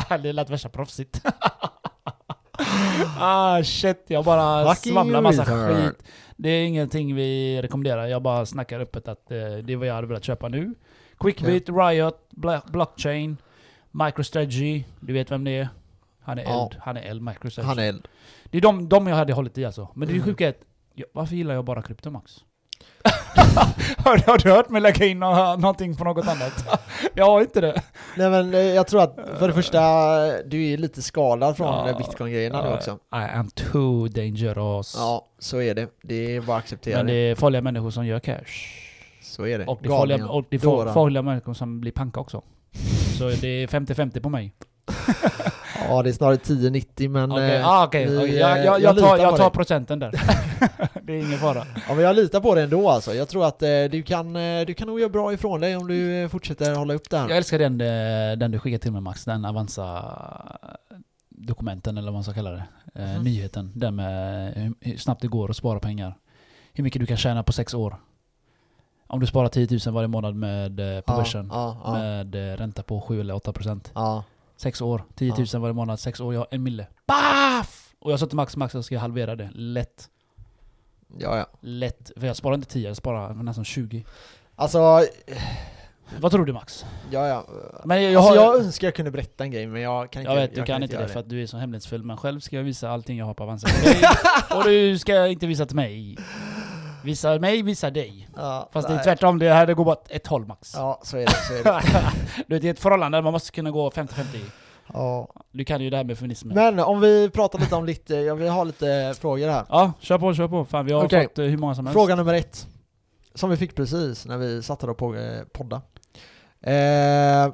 det 0.22 0.32
lät 0.32 0.50
värsta 0.50 0.68
proffsigt. 0.68 1.22
ah 3.18 3.62
shit, 3.62 4.04
jag 4.06 4.24
bara 4.24 4.74
Fucking 4.74 4.92
svamlar 4.92 5.20
massa 5.20 5.44
skit. 5.44 6.02
Det 6.36 6.48
är 6.48 6.64
ingenting 6.64 7.14
vi 7.14 7.62
rekommenderar, 7.62 8.06
jag 8.06 8.22
bara 8.22 8.46
snackar 8.46 8.80
öppet 8.80 9.08
att 9.08 9.30
eh, 9.30 9.36
det 9.36 9.72
är 9.72 9.76
vad 9.76 9.86
jag 9.86 9.94
hade 9.94 10.06
velat 10.06 10.24
köpa 10.24 10.48
nu. 10.48 10.74
Quickbit, 11.18 11.68
Riot, 11.68 12.28
Bla- 12.30 12.70
Blockchain, 12.70 13.36
MicroStrategy, 13.90 14.84
du 15.00 15.12
vet 15.12 15.30
vem 15.30 15.44
det 15.44 15.50
är? 15.58 15.68
Han 16.22 16.38
är 16.38 16.42
Ja. 16.42 16.62
eld, 16.72 16.80
han 16.82 16.96
är 16.96 17.02
eld, 17.02 17.22
MicroStrategy. 17.22 17.68
Han 17.68 17.78
är 17.78 17.88
eld. 17.88 18.08
Det 18.50 18.58
är 18.58 18.62
de, 18.62 18.88
de 18.88 19.06
jag 19.06 19.16
hade 19.16 19.32
hållit 19.32 19.58
i 19.58 19.64
alltså. 19.64 19.88
Men 19.94 20.08
det 20.08 20.14
Mm. 20.14 20.24
sjuka 20.26 20.44
är 20.46 20.50
att, 20.50 20.60
varför 21.12 21.34
gillar 21.36 21.54
jag 21.54 21.64
bara 21.64 21.82
krypto 21.82 22.10
Max? 22.10 22.32
har, 23.98 24.26
har 24.30 24.38
du 24.38 24.50
hört 24.50 24.68
mig 24.68 24.80
lägga 24.82 25.06
in 25.06 25.18
nå- 25.20 25.56
någonting 25.56 25.96
på 25.96 26.04
något 26.04 26.26
annat? 26.28 26.80
jag 27.14 27.24
har 27.26 27.40
inte 27.40 27.60
det. 27.60 27.82
Nej 28.16 28.30
men 28.30 28.54
eh, 28.54 28.60
jag 28.60 28.86
tror 28.86 29.02
att 29.02 29.16
för 29.38 29.48
det 29.48 29.54
första, 29.54 29.80
du 30.42 30.66
är 30.72 30.76
lite 30.76 31.02
skadad 31.02 31.56
från 31.56 31.66
Ja, 31.66 31.88
eh, 31.88 31.96
bitcoin-grejerna 31.98 32.62
nu 32.62 32.68
Ja, 32.68 32.74
också. 32.74 32.90
I 33.12 33.16
am 33.38 33.48
too 33.50 34.08
dangerous. 34.08 34.94
Ja, 34.98 35.26
så 35.38 35.60
är 35.62 35.74
det. 35.74 35.88
Det 36.02 36.36
är 36.36 36.40
bara 36.40 36.56
att 36.56 36.62
acceptera 36.62 36.96
Men 36.96 37.06
det 37.06 37.12
är 37.12 37.34
farliga 37.34 37.62
människor 37.62 37.90
som 37.90 38.06
gör 38.06 38.18
cash. 38.20 38.44
Så 39.22 39.46
är 39.46 39.58
det. 39.58 39.66
Och 39.66 39.78
det 39.82 39.88
är 39.88 39.90
farliga, 39.90 40.26
och 40.28 40.44
det 40.50 40.56
är 40.56 40.92
farliga 40.94 41.22
människor 41.22 41.54
som 41.54 41.80
blir 41.80 41.92
panka 41.92 42.20
också. 42.20 42.42
Så 43.18 43.28
det 43.28 43.48
är 43.48 43.66
50-50 43.66 44.20
på 44.20 44.28
mig. 44.28 44.54
Ja, 45.88 46.02
det 46.02 46.08
är 46.10 46.12
snarare 46.12 46.36
10-90 46.36 47.08
men... 47.08 47.32
Okej, 47.32 47.56
eh, 47.56 47.68
ah, 47.68 47.80
vi, 47.80 47.86
Okej, 47.86 48.04
eh, 48.04 48.38
jag, 48.40 48.64
jag, 48.64 48.80
jag 48.80 48.98
tar, 48.98 49.18
jag 49.18 49.36
tar 49.36 49.50
procenten 49.50 49.98
där. 49.98 50.10
det 51.02 51.12
är 51.12 51.16
ingen 51.16 51.38
fara. 51.38 51.66
Ja 51.88 51.94
men 51.94 52.04
jag 52.04 52.16
litar 52.16 52.40
på 52.40 52.54
det 52.54 52.62
ändå 52.62 52.88
alltså. 52.90 53.14
Jag 53.14 53.28
tror 53.28 53.46
att 53.46 53.62
eh, 53.62 53.68
du, 53.90 54.02
kan, 54.02 54.36
eh, 54.36 54.66
du 54.66 54.74
kan 54.74 54.88
nog 54.88 55.00
göra 55.00 55.08
bra 55.10 55.32
ifrån 55.32 55.60
dig 55.60 55.76
om 55.76 55.88
du 55.88 56.28
fortsätter 56.28 56.74
hålla 56.74 56.94
upp 56.94 57.10
det 57.10 57.18
här. 57.18 57.28
Jag 57.28 57.36
älskar 57.36 57.58
den, 57.58 57.78
den 58.38 58.50
du 58.50 58.58
skickade 58.58 58.82
till 58.82 58.92
mig 58.92 59.00
Max, 59.00 59.24
den 59.24 59.44
Avanza 59.44 60.04
dokumenten 61.28 61.98
eller 61.98 62.06
vad 62.06 62.14
man 62.14 62.24
ska 62.24 62.32
kalla 62.32 62.50
det. 62.50 62.62
Eh, 62.94 63.14
Mhm. 63.14 63.22
Nyheten, 63.24 63.72
den 63.74 63.96
med 63.96 64.74
hur 64.80 64.96
snabbt 64.96 65.22
det 65.22 65.28
går 65.28 65.50
att 65.50 65.56
spara 65.56 65.80
pengar. 65.80 66.14
Hur 66.72 66.84
mycket 66.84 67.00
du 67.00 67.06
kan 67.06 67.16
tjäna 67.16 67.42
på 67.42 67.52
sex 67.52 67.74
år. 67.74 67.96
Om 69.12 69.20
du 69.20 69.26
sparar 69.26 69.48
10 69.48 69.68
000 69.86 69.94
varje 69.94 70.08
månad 70.08 70.34
med, 70.34 70.80
eh, 70.96 71.00
på 71.00 71.12
ja, 71.12 71.16
börsen 71.16 71.48
Ja, 71.52 71.80
ja, 71.84 71.92
med 71.92 72.34
eh, 72.34 72.56
ränta 72.56 72.82
på 72.82 73.00
7 73.00 73.20
eller 73.20 73.34
8 73.34 73.52
procent. 73.52 73.92
ja. 73.94 74.24
Sex 74.56 74.80
år, 74.80 75.04
10 75.14 75.32
000 75.38 75.46
Ja. 75.52 75.58
varje 75.58 75.72
månad, 75.74 76.00
sex 76.00 76.20
år, 76.20 76.34
jag 76.34 76.40
har 76.40 76.48
en 76.50 76.62
mille. 76.62 76.86
Baff! 77.06 77.94
Och 77.98 78.12
jag 78.12 78.20
sa 78.20 78.26
till 78.26 78.36
Max, 78.36 78.56
Max 78.56 78.74
jag 78.74 78.84
ska 78.84 78.98
halvera 78.98 79.36
det. 79.36 79.50
Lätt. 79.54 80.08
ja, 81.18 81.36
ja. 81.38 81.46
Lätt. 81.60 82.10
För 82.16 82.26
jag 82.26 82.36
sparar 82.36 82.54
inte 82.54 82.68
10, 82.68 82.88
jag 82.88 82.96
sparar 82.96 83.34
nästan 83.34 83.64
20. 83.64 84.04
Alltså, 84.56 85.04
Vad 86.20 86.32
tror 86.32 86.44
du 86.44 86.52
Max? 86.52 86.84
ja, 87.10 87.26
ja. 87.28 87.46
Men 87.84 88.02
jag, 88.02 88.12
Jag, 88.12 88.18
alltså, 88.18 88.40
har, 88.40 88.46
jag 88.46 88.60
önskar 88.64 88.86
jag 88.86 88.94
kunde 88.94 89.10
berätta 89.10 89.44
en 89.44 89.50
grej 89.50 89.66
men 89.66 89.82
jag 89.82 90.10
kan 90.10 90.22
inte 90.22 90.32
Jag 90.32 90.40
vet, 90.40 90.54
du 90.54 90.62
kan 90.62 90.82
inte 90.82 90.98
det 91.02 91.08
för 91.08 91.20
att 91.20 91.28
du 91.28 91.42
är 91.42 91.46
så 91.46 91.56
hemlighetsfull, 91.56 92.02
men 92.02 92.16
själv 92.16 92.40
ska 92.40 92.56
jag 92.56 92.62
visa 92.62 92.90
allting 92.90 93.18
jag 93.18 93.26
har 93.26 93.34
på 93.34 93.42
Avanza. 93.42 93.68
Och 94.56 94.64
du 94.64 94.98
ska 94.98 95.26
inte 95.26 95.46
visa 95.46 95.66
till 95.66 95.76
mig. 95.76 96.16
Visa 97.04 97.38
mig, 97.38 97.62
visa 97.62 97.90
dig. 97.90 98.28
ja, 98.36 98.68
Fast 98.72 98.88
det 98.88 98.94
nej. 98.94 99.00
är 99.00 99.04
tvärtom, 99.04 99.38
det 99.38 99.52
här 99.52 99.66
det 99.66 99.74
går 99.74 99.84
bara 99.84 99.96
ett 100.08 100.26
håll 100.26 100.46
max. 100.46 100.72
Ja, 100.74 101.00
så 101.02 101.16
är 101.16 101.26
det. 101.26 101.32
Så 101.32 101.54
är 101.54 101.64
det. 101.64 102.12
Du 102.46 102.54
vet, 102.54 102.64
i 102.64 102.68
ett 102.68 102.80
förhållande 102.80 103.22
man 103.22 103.32
måste 103.32 103.52
kunna 103.52 103.70
gå 103.70 103.90
50-50. 103.90 104.24
ja. 104.92 105.28
Du 105.52 105.64
kan 105.64 105.80
ju 105.80 105.90
det 105.90 105.96
här 105.96 106.04
med 106.04 106.18
feminismen. 106.18 106.54
Men 106.54 106.78
om 106.78 107.00
vi 107.00 107.30
pratar 107.30 107.58
lite 107.58 107.74
om 107.74 107.84
lite, 107.84 108.14
jag 108.14 108.34
vill 108.36 108.48
ha 108.48 108.64
lite 108.64 109.14
frågor 109.20 109.48
här. 109.48 109.64
Ja, 109.68 109.92
kör 110.00 110.18
på, 110.18 110.34
kör 110.34 110.48
på. 110.48 110.64
Fan 110.64 110.86
vi 110.86 110.92
har 110.92 111.04
Okej. 111.04 111.22
fått 111.28 111.38
eh, 111.38 111.44
hur 111.44 111.56
många 111.58 111.74
som 111.74 111.86
helst. 111.86 111.94
Fråga 111.94 112.16
nummer 112.16 112.34
ett. 112.34 112.66
Som 113.34 113.50
vi 113.50 113.56
fick 113.56 113.74
precis 113.74 114.26
när 114.26 114.38
vi 114.38 114.62
satt 114.62 114.82
här 114.82 114.90
och 114.90 114.98
på, 114.98 115.14
eh, 115.16 115.42
podda. 115.52 115.76
Eh, 116.62 117.52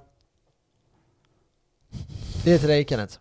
det 2.44 2.53
är 2.53 2.59
till 2.59 2.68
dig 2.68 2.84
Kenneth. 2.88 3.14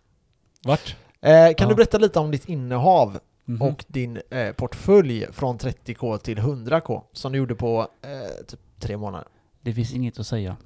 Vart? 0.64 0.96
Eh, 1.20 1.30
kan 1.30 1.54
Ja. 1.58 1.66
du 1.68 1.74
berätta 1.74 1.98
lite 1.98 2.18
om 2.18 2.30
ditt 2.30 2.48
innehav 2.48 3.18
Mhm. 3.48 3.62
och 3.62 3.84
din 3.88 4.20
eh, 4.30 4.52
portfölj 4.52 5.26
från 5.32 5.58
30k 5.58 6.18
till 6.18 6.38
100k 6.38 7.02
som 7.12 7.32
du 7.32 7.38
gjorde 7.38 7.54
på 7.54 7.88
eh, 8.02 8.44
typ 8.46 8.60
tre 8.78 8.96
månader? 8.96 9.28
Det 9.60 9.72
finns 9.74 9.94
inget 9.94 10.18
att 10.18 10.26
säga. 10.26 10.56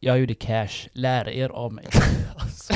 Jag 0.00 0.18
gjorde 0.18 0.34
cash. 0.34 0.88
Lär 0.92 1.28
er 1.28 1.48
av 1.48 1.72
mig. 1.72 1.86
alltså. 2.36 2.74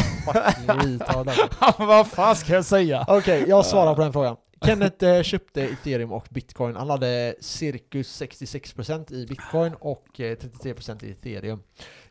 Vad 1.79 2.07
fan 2.07 2.37
ska 2.37 2.53
jag 2.53 2.65
säga? 2.65 3.05
Okej, 3.09 3.45
jag 3.49 3.67
svarar 3.67 3.95
på 3.95 4.01
den 4.01 4.13
frågan. 4.13 4.37
Kenneth 4.67 5.05
eh, 5.05 5.23
köpte 5.23 5.63
ethereum 5.63 6.13
och 6.13 6.27
bitcoin. 6.31 6.77
Han 6.77 6.91
hade 6.91 7.35
cirkus 7.41 8.23
66% 8.23 9.13
i 9.13 9.27
bitcoin 9.27 9.75
och 9.81 10.21
eh, 10.21 10.37
33% 10.37 11.05
i 11.05 11.11
ethereum. 11.11 11.63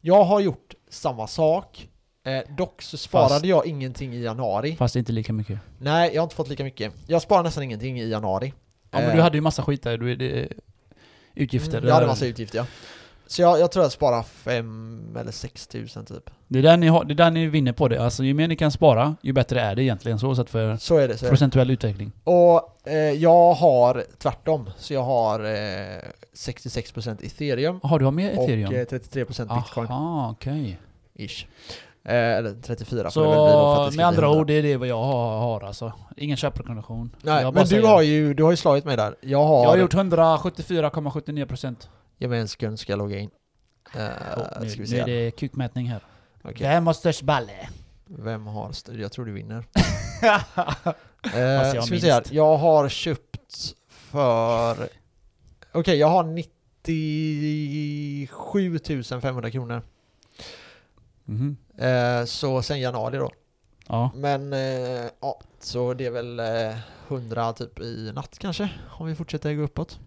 Jag 0.02 0.24
har 0.24 0.40
gjort 0.40 0.74
samma 0.90 1.28
sak. 1.28 1.90
Eh, 2.28 2.56
dock 2.58 2.82
så 2.82 2.98
sparade 2.98 3.30
Fast- 3.30 3.46
jag 3.46 3.66
ingenting 3.66 4.14
i 4.14 4.22
januari. 4.22 4.76
Fast 4.76 4.96
inte 4.96 5.12
lika 5.12 5.34
mycket. 5.34 5.60
Nej, 5.80 6.12
jag 6.14 6.22
har 6.22 6.24
inte 6.26 6.36
fått 6.36 6.48
lika 6.50 6.64
mycket. 6.64 6.94
Jag 7.08 7.22
sparade 7.22 7.44
nästan 7.48 7.64
ingenting 7.64 8.00
i 8.00 8.10
januari. 8.10 8.54
Ja 8.92 9.00
men 9.00 9.10
Eh, 9.10 9.16
du 9.16 9.22
hade 9.22 9.38
ju 9.38 9.42
massa 9.42 9.64
skit 9.64 9.84
där. 9.84 9.98
Du, 9.98 10.16
det, 10.16 10.48
utgifter. 11.36 11.78
Mm, 11.78 11.88
jag 11.88 11.96
hade 11.96 12.08
massa 12.08 12.26
utgifter 12.26 12.58
ja. 12.58 12.66
Så 13.28 13.42
jag, 13.42 13.60
jag 13.60 13.72
tror 13.72 13.86
jag 13.86 13.92
sparade 13.92 14.24
5 14.24 15.18
eller 15.20 15.32
6 15.32 15.68
tusen 15.68 16.06
typ. 16.06 16.30
Det 16.48 16.60
är, 16.60 16.64
där 16.64 16.78
ni 16.78 16.88
har, 16.88 17.04
det 17.04 17.14
är 17.14 17.16
där 17.16 17.32
ni 17.32 17.48
vinner 17.48 17.74
på 17.74 17.88
det. 17.88 18.04
Alltså 18.04 18.24
ju 18.24 18.34
mer 18.34 18.48
ni 18.48 18.56
kan 18.56 18.72
spara, 18.72 19.16
ju 19.22 19.34
bättre 19.34 19.62
är 19.62 19.76
det 19.76 19.84
egentligen 19.84 20.20
så 20.20 20.36
sett 20.36 20.50
för 20.50 20.78
Så 20.78 20.98
är 20.98 21.08
det. 21.08 21.18
Så 21.18 21.26
är 21.26 21.28
det. 21.28 21.32
procentuell 21.32 21.72
utveckling. 21.72 22.12
Och 22.24 22.88
eh, 22.88 22.96
jag 22.96 23.54
har 23.54 24.04
tvärtom. 24.18 24.70
Så 24.78 24.94
jag 24.94 25.04
har 25.04 25.40
eh, 25.40 26.02
66% 26.36 27.26
ethereum 27.26 27.80
Jaha, 27.84 27.98
du 27.98 28.06
har 28.06 28.12
mer 28.12 28.38
och 28.38 28.44
ethereum? 28.44 28.74
eh, 28.76 28.86
33% 28.86 29.56
bitcoin. 29.62 29.88
Aha, 29.88 30.30
okej. 30.32 30.80
Ish. 31.16 31.46
Eh, 32.08 32.14
eller 32.38 32.62
34 32.62 33.12
Så 33.12 33.22
bli 33.90 33.98
med 33.98 34.06
andra 34.06 34.22
bli 34.22 34.26
100. 34.28 34.40
ord, 34.42 34.48
det 34.48 34.54
är 34.54 34.64
det 34.64 34.78
vad 34.78 34.88
jag 34.88 35.04
har, 35.04 35.40
har 35.40 35.62
alltså. 35.62 35.94
Ingen 36.18 36.38
köprekommendation. 36.38 37.16
Nej, 37.22 37.44
men 37.44 37.54
du 37.54 37.66
säger- 37.68 37.88
har, 37.88 38.02
ju, 38.02 38.34
du 38.34 38.44
har 38.44 38.52
ju 38.52 38.58
slagit 38.58 38.86
mig 38.86 38.98
där. 38.98 39.16
Jag 39.22 39.44
har... 39.46 39.64
Jag 39.64 39.70
har 39.70 39.78
gjort 39.78 39.94
174,79%. 39.94 41.76
Ge 42.18 42.28
mig 42.28 42.40
en 42.40 42.48
sekund 42.48 42.80
ska 42.80 42.92
jag 42.92 42.98
logga 43.00 43.20
in. 43.20 43.30
Eh, 43.96 44.02
Oh, 44.02 44.08
nu, 44.62 44.86
nu 44.90 44.98
är 44.98 45.06
det 45.06 45.32
kukmätning 45.32 45.88
här. 45.88 46.00
Okej. 46.44 46.68
Vem 46.68 46.88
har 46.88 46.94
störst 46.94 47.22
balle? 47.22 47.70
Vem 48.06 48.48
har 48.48 48.70
st- 48.70 48.92
Jag 48.94 49.12
tror 49.12 49.26
du 49.26 49.32
vinner. 49.32 49.64
Jag 51.34 51.84
ska 51.86 51.96
vi 51.96 52.02
se 52.02 52.12
här. 52.12 52.24
Jag 52.32 52.58
har 52.58 52.90
köpt 52.90 53.76
för... 53.90 54.88
Okej, 55.72 55.98
jag 55.98 56.08
har 56.08 56.24
97 56.24 58.80
500 59.22 59.52
kronor. 59.52 59.82
Eh, 61.78 62.26
så 62.26 62.62
sen 62.62 62.80
januari 62.80 63.18
då. 63.18 63.32
Ja. 63.88 64.12
Men 64.16 64.54
eh, 64.54 65.06
ja, 65.22 65.40
så 65.60 65.94
det 65.94 66.06
är 66.06 66.12
väl 66.12 66.40
eh, 66.40 66.78
100 67.08 67.54
typ 67.54 67.80
i 67.80 68.12
natt 68.16 68.38
kanske. 68.40 68.70
Om 68.90 69.08
vi 69.08 69.16
fortsätter 69.16 69.54
gå 69.54 69.64
uppåt. 69.64 70.00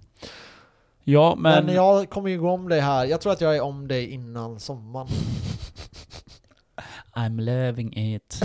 Ja, 1.05 1.35
men... 1.39 1.66
Men, 1.66 1.75
jag 1.75 2.11
kommer 2.11 2.31
ju 2.31 2.41
gå 2.41 2.51
om 2.51 2.68
dig 2.68 2.81
här. 2.81 3.05
Jag 3.05 3.21
tror 3.21 3.33
att 3.33 3.41
jag 3.41 3.57
är 3.57 3.61
om 3.61 3.89
dig 3.89 4.11
innan 4.11 4.61
sommaren. 4.61 5.09
I'm 7.14 7.41
loving 7.41 7.97
it. 7.97 8.33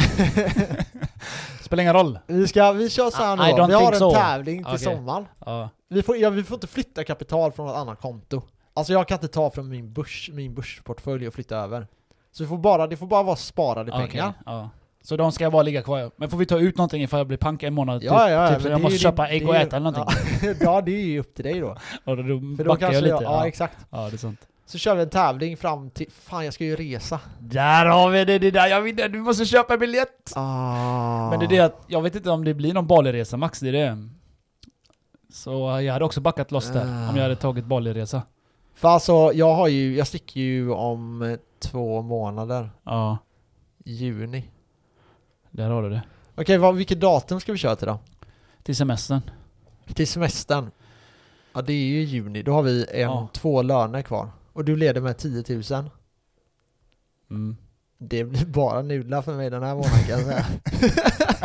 Spelar 1.62 1.82
ingen 1.82 1.94
roll. 1.94 2.20
Vi, 2.28 2.48
ska, 2.48 2.72
vi 2.72 2.90
kör 2.90 3.10
så 3.10 3.18
här 3.18 3.50
I- 3.50 3.52
nu 3.52 3.58
då. 3.58 3.68
Vi 3.68 3.74
har 3.74 3.92
en 3.92 4.00
so. 4.00 4.12
tävling 4.12 4.58
till 4.64 4.74
Okej. 4.74 4.80
sommaren. 4.80 5.26
Ja. 5.46 5.70
Vi 5.90 6.04
får, 6.04 6.18
ja, 6.18 6.30
vi 6.30 6.44
får 6.44 6.56
inte 6.56 6.68
flytta 6.68 7.04
kapital 7.04 7.52
från 7.52 7.70
ett 7.70 7.76
annat 7.76 8.02
konto. 8.02 8.42
Alltså 8.74 8.94
jag 8.94 9.08
kan 9.08 9.16
inte 9.16 9.28
ta 9.28 9.52
från 9.52 9.70
min 9.70 9.94
börs, 9.94 10.30
min 10.34 10.54
börsportfölj 10.54 11.28
och 11.28 11.34
flytta 11.34 11.58
över. 11.58 11.88
Så 12.38 12.44
det 12.44 12.50
får 12.50 12.58
bara, 12.58 12.88
det 12.88 12.98
får 12.98 13.08
bara 13.08 13.24
vara 13.24 13.36
sparade 13.36 13.92
Okej, 13.92 14.08
pengar. 14.08 14.34
Ja. 14.46 14.70
Så 15.04 15.18
de 15.18 15.32
ska 15.32 15.52
bara 15.52 15.64
ligga 15.64 15.82
kvar. 15.82 16.12
Men 16.18 16.30
får 16.30 16.38
vi 16.38 16.46
ta 16.46 16.60
ut 16.60 16.78
någonting 16.78 17.04
ifall 17.04 17.18
jag 17.20 17.28
blir 17.28 17.38
pank 17.38 17.64
en 17.64 17.74
månad? 17.74 18.04
Ja, 18.04 18.20
typ, 18.20 18.32
ja, 18.32 18.50
typ, 18.54 18.62
så 18.62 18.68
jag 18.70 18.82
måste 18.82 18.94
ju- 18.94 19.00
köpa 19.00 19.28
ägg 19.30 19.50
och 19.50 19.56
äta 19.56 19.76
eller 19.78 19.92
någonting. 19.92 20.16
Ja, 20.44 20.54
ja, 20.60 20.82
det 20.82 20.92
är 20.92 21.06
ju 21.06 21.20
upp 21.20 21.36
till 21.36 21.44
dig 21.44 21.60
då. 21.60 21.68
Och 22.06 22.18
då 22.18 22.24
För 22.24 22.64
då 22.64 22.70
backar 22.70 22.80
kanske 22.80 22.96
jag 22.96 23.02
lite. 23.04 23.14
jag, 23.14 23.24
ja, 23.24 23.40
ja. 23.40 23.48
exakt. 23.48 23.78
ja, 23.90 23.98
det 24.10 24.16
är 24.16 24.18
sant. 24.18 24.40
Så 24.66 24.78
kör 24.78 24.96
vi 24.96 25.02
en 25.04 25.10
tävling 25.10 25.58
fram 25.58 25.90
till, 25.90 26.08
fan 26.12 26.46
jag 26.46 26.54
ska 26.54 26.64
ju 26.64 26.76
resa. 26.76 27.20
Där 27.40 27.86
har 27.86 28.10
vi 28.10 28.26
det! 28.26 28.40
Det 28.40 28.52
där 28.52 28.68
jag 28.68 28.82
vinner! 28.82 29.10
Du 29.10 29.20
måste 29.20 29.46
köpa 29.46 29.74
en 29.74 29.80
biljett! 29.80 30.32
Ah. 30.36 31.30
Men 31.30 31.40
det 31.40 31.46
är 31.46 31.50
det 31.50 31.60
att, 31.60 31.84
jag 31.88 32.02
vet 32.02 32.16
inte 32.16 32.30
om 32.32 32.44
det 32.46 32.54
blir 32.54 32.74
någon 32.74 32.88
Bali-resa 32.88 33.38
Max, 33.38 33.60
det 33.60 33.68
är 33.70 33.72
det. 33.74 34.10
Så 35.34 35.82
jag 35.82 35.94
hade 35.94 36.06
också 36.06 36.22
backat 36.22 36.52
loss 36.52 36.70
där, 36.72 36.82
Ah. 36.86 37.10
om 37.10 37.16
jag 37.16 37.24
hade 37.24 37.36
tagit 37.36 37.66
Bali-resa. 37.66 38.22
För 38.76 38.88
alltså, 38.88 39.32
jag 39.34 39.56
har 39.56 39.68
ju, 39.68 39.96
jag 39.98 40.08
sticker 40.08 40.40
ju 40.42 40.72
om 40.72 41.22
eh, 41.22 41.38
två 41.60 42.02
månader. 42.02 42.70
Ja, 42.84 43.18
Juni. 43.86 44.50
där 45.52 45.70
har 45.70 45.84
du 45.84 45.90
det. 45.90 46.02
Okej, 46.36 46.58
vad, 46.58 46.76
vilket 46.76 47.00
datum 47.00 47.40
ska 47.40 47.52
vi 47.52 47.58
köra 47.58 47.76
till 47.76 47.88
då? 47.88 48.00
Till 48.64 48.76
semestern. 48.76 49.22
Till 49.94 50.08
semestern. 50.08 50.72
Ja 51.54 51.62
det 51.62 51.74
är 51.74 51.86
ju 51.88 52.02
juni, 52.04 52.44
då 52.44 52.54
har 52.54 52.62
vi 52.64 52.86
en, 52.92 53.00
Ja. 53.02 53.28
två 53.34 53.62
löner 53.62 54.02
kvar. 54.02 54.30
Och 54.54 54.66
du 54.66 54.76
leder 54.76 55.02
med 55.02 55.18
10 55.18 55.44
000. 55.50 55.90
Mm. 57.30 57.56
Det 57.98 58.24
blir 58.24 58.46
bara 58.46 58.82
nudlar 58.82 59.22
för 59.22 59.34
mig 59.34 59.50
den 59.50 59.64
här 59.64 59.76
månaden 59.76 60.00
kan 60.08 60.20
jag 60.20 60.26
säga. 60.28 60.46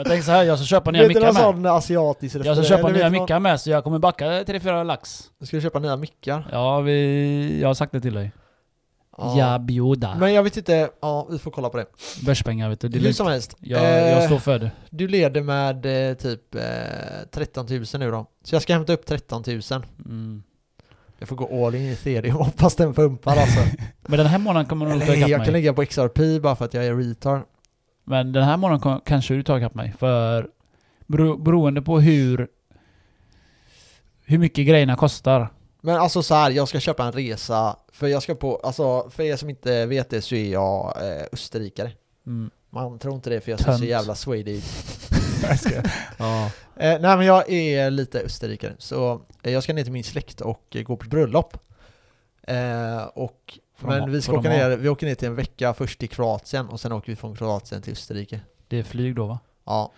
Men 0.00 0.06
tänk 0.10 0.24
så 0.24 0.30
här, 0.30 0.42
jag 0.44 0.58
ska 0.58 0.66
köpa 0.66 0.90
nya 0.90 1.02
du 1.02 1.08
mickar 1.08 1.20
med. 1.20 1.34
sån 1.34 1.66
asiatisk 1.66 2.36
Jag 2.44 2.56
ska 2.56 2.64
köpa 2.76 2.88
nya 2.88 2.96
du 3.04 3.10
någon- 3.10 3.22
mickar 3.22 3.40
med, 3.40 3.60
så 3.60 3.70
jag 3.70 3.84
kommer 3.84 3.98
backa 3.98 4.24
3-4 4.44 4.84
lax. 4.84 5.30
Du 5.40 5.46
ska 5.46 5.60
köpa 5.60 5.78
nya 5.78 5.96
mickar? 5.96 6.48
Ja, 6.52 6.80
vi, 6.80 7.58
jag 7.60 7.68
har 7.68 7.74
sagt 7.74 7.92
det 7.92 8.00
till 8.00 8.14
dig. 8.14 8.32
Ja, 9.18 9.58
bjuda. 9.58 10.14
Men 10.14 10.32
jag 10.34 10.42
vet 10.42 10.56
inte, 10.56 10.90
ja 11.02 11.26
vi 11.30 11.38
får 11.38 11.50
kolla 11.50 11.68
på 11.68 11.76
det. 11.76 11.86
Börspengar 12.26 12.68
vet 12.68 12.80
du. 12.80 12.88
Det 12.88 12.98
är 12.98 13.02
Hur 13.02 13.12
som 13.12 13.26
helst. 13.26 13.56
jag, 13.60 13.82
jag 13.84 14.18
eh, 14.22 14.26
står 14.26 14.38
för 14.38 14.58
det. 14.58 14.70
Du 14.90 15.08
leder 15.08 15.42
med 15.42 16.08
eh, 16.10 16.14
typ 16.16 16.54
eh, 16.54 16.60
13 17.30 17.66
000 17.70 17.84
nu 17.98 18.10
då. 18.10 18.26
Så 18.44 18.54
jag 18.54 18.62
ska 18.62 18.72
hämta 18.72 18.92
upp 18.92 19.06
13 19.06 19.42
000. 19.46 19.60
Mm. 20.04 20.42
Jag 21.18 21.28
får 21.28 21.36
gå 21.36 21.66
all 21.66 21.74
in 21.74 21.82
i 21.82 21.92
ethereum, 21.92 22.36
hoppas 22.44 22.76
den 22.76 22.94
pumpar 22.94 23.36
alltså. 23.36 23.60
Men 24.06 24.18
den 24.18 24.26
här 24.26 24.38
månaden 24.38 24.66
kommer 24.68 24.86
du 24.86 24.92
nog 24.92 25.02
Eller, 25.02 25.16
ikapp 25.16 25.28
jag 25.28 25.38
kan 25.44 25.52
mig. 25.52 25.62
lägga 25.62 25.72
på 25.72 25.84
XRP 25.84 26.42
bara 26.42 26.56
för 26.56 26.64
att 26.64 26.74
jag 26.74 26.84
är 26.86 26.94
retard. 26.96 27.40
Men 28.10 28.32
den 28.32 28.44
här 28.44 28.56
kom- 28.78 29.00
kanske 29.04 29.34
du 29.34 29.42
tar 29.42 29.58
mig. 29.74 29.94
För 29.98 30.48
bero, 31.06 31.36
beroende 31.36 31.82
på 31.82 32.00
hur 32.00 32.48
hur 34.24 34.38
mycket 34.38 34.66
grejerna 34.66 34.96
kostar 34.96 35.48
Men 35.80 35.96
alltså 35.96 36.22
så 36.22 36.34
här, 36.34 36.50
jag 36.50 36.68
ska 36.68 36.80
köpa 36.80 37.04
en 37.04 37.12
resa, 37.12 37.76
för 37.92 38.06
jag 38.08 38.22
ska 38.22 38.34
på, 38.34 38.56
alltså 38.56 39.10
för 39.10 39.22
er 39.22 39.36
som 39.36 39.50
inte 39.50 39.86
vet 39.86 40.10
det 40.10 40.22
så 40.22 40.34
är 40.34 40.52
jag 40.52 40.96
eh, 41.02 41.22
österrikare. 41.32 41.92
Mm. 42.26 42.50
Man 42.70 42.98
tror 42.98 43.14
inte 43.14 43.30
det 43.30 43.40
för 43.40 43.50
jag 43.50 43.60
ser 43.60 43.72
så 43.72 43.78
Tönt. 43.78 43.90
jävla 43.90 44.14
swede 44.14 44.50
ut. 44.50 44.64
ja. 46.18 46.44
Eh, 46.76 47.00
nej 47.00 47.16
men 47.16 47.26
jag 47.26 47.50
är 47.50 47.90
lite 47.90 48.20
österrikare, 48.20 48.74
så 48.78 49.20
eh, 49.42 49.52
jag 49.52 49.62
ska 49.62 49.72
ner 49.72 49.82
till 49.82 49.92
min 49.92 50.04
släkt 50.04 50.40
och 50.40 50.76
eh, 50.76 50.82
gå 50.82 50.96
på 50.96 51.08
bröllop. 51.08 51.56
Eh, 52.42 53.02
och, 53.02 53.58
men 53.82 54.10
vi 54.12 54.22
ska 54.22 54.32
åka 54.38 54.48
ner, 54.48 54.76
vi 54.76 54.88
åker 54.88 55.06
ner 55.06 55.14
till 55.14 55.28
en 55.28 55.34
vecka 55.34 55.74
först 55.74 55.98
till 55.98 56.08
Kroatien 56.08 56.68
och 56.68 56.80
sen 56.80 56.92
åker 56.92 57.12
vi 57.12 57.16
från 57.16 57.36
Kroatien 57.36 57.82
till 57.82 57.92
Österrike. 57.92 58.40
Det 58.68 58.78
är 58.78 58.82
flyg 58.82 59.14
då 59.16 59.26
va? 59.26 59.38
Ja, 59.66 59.92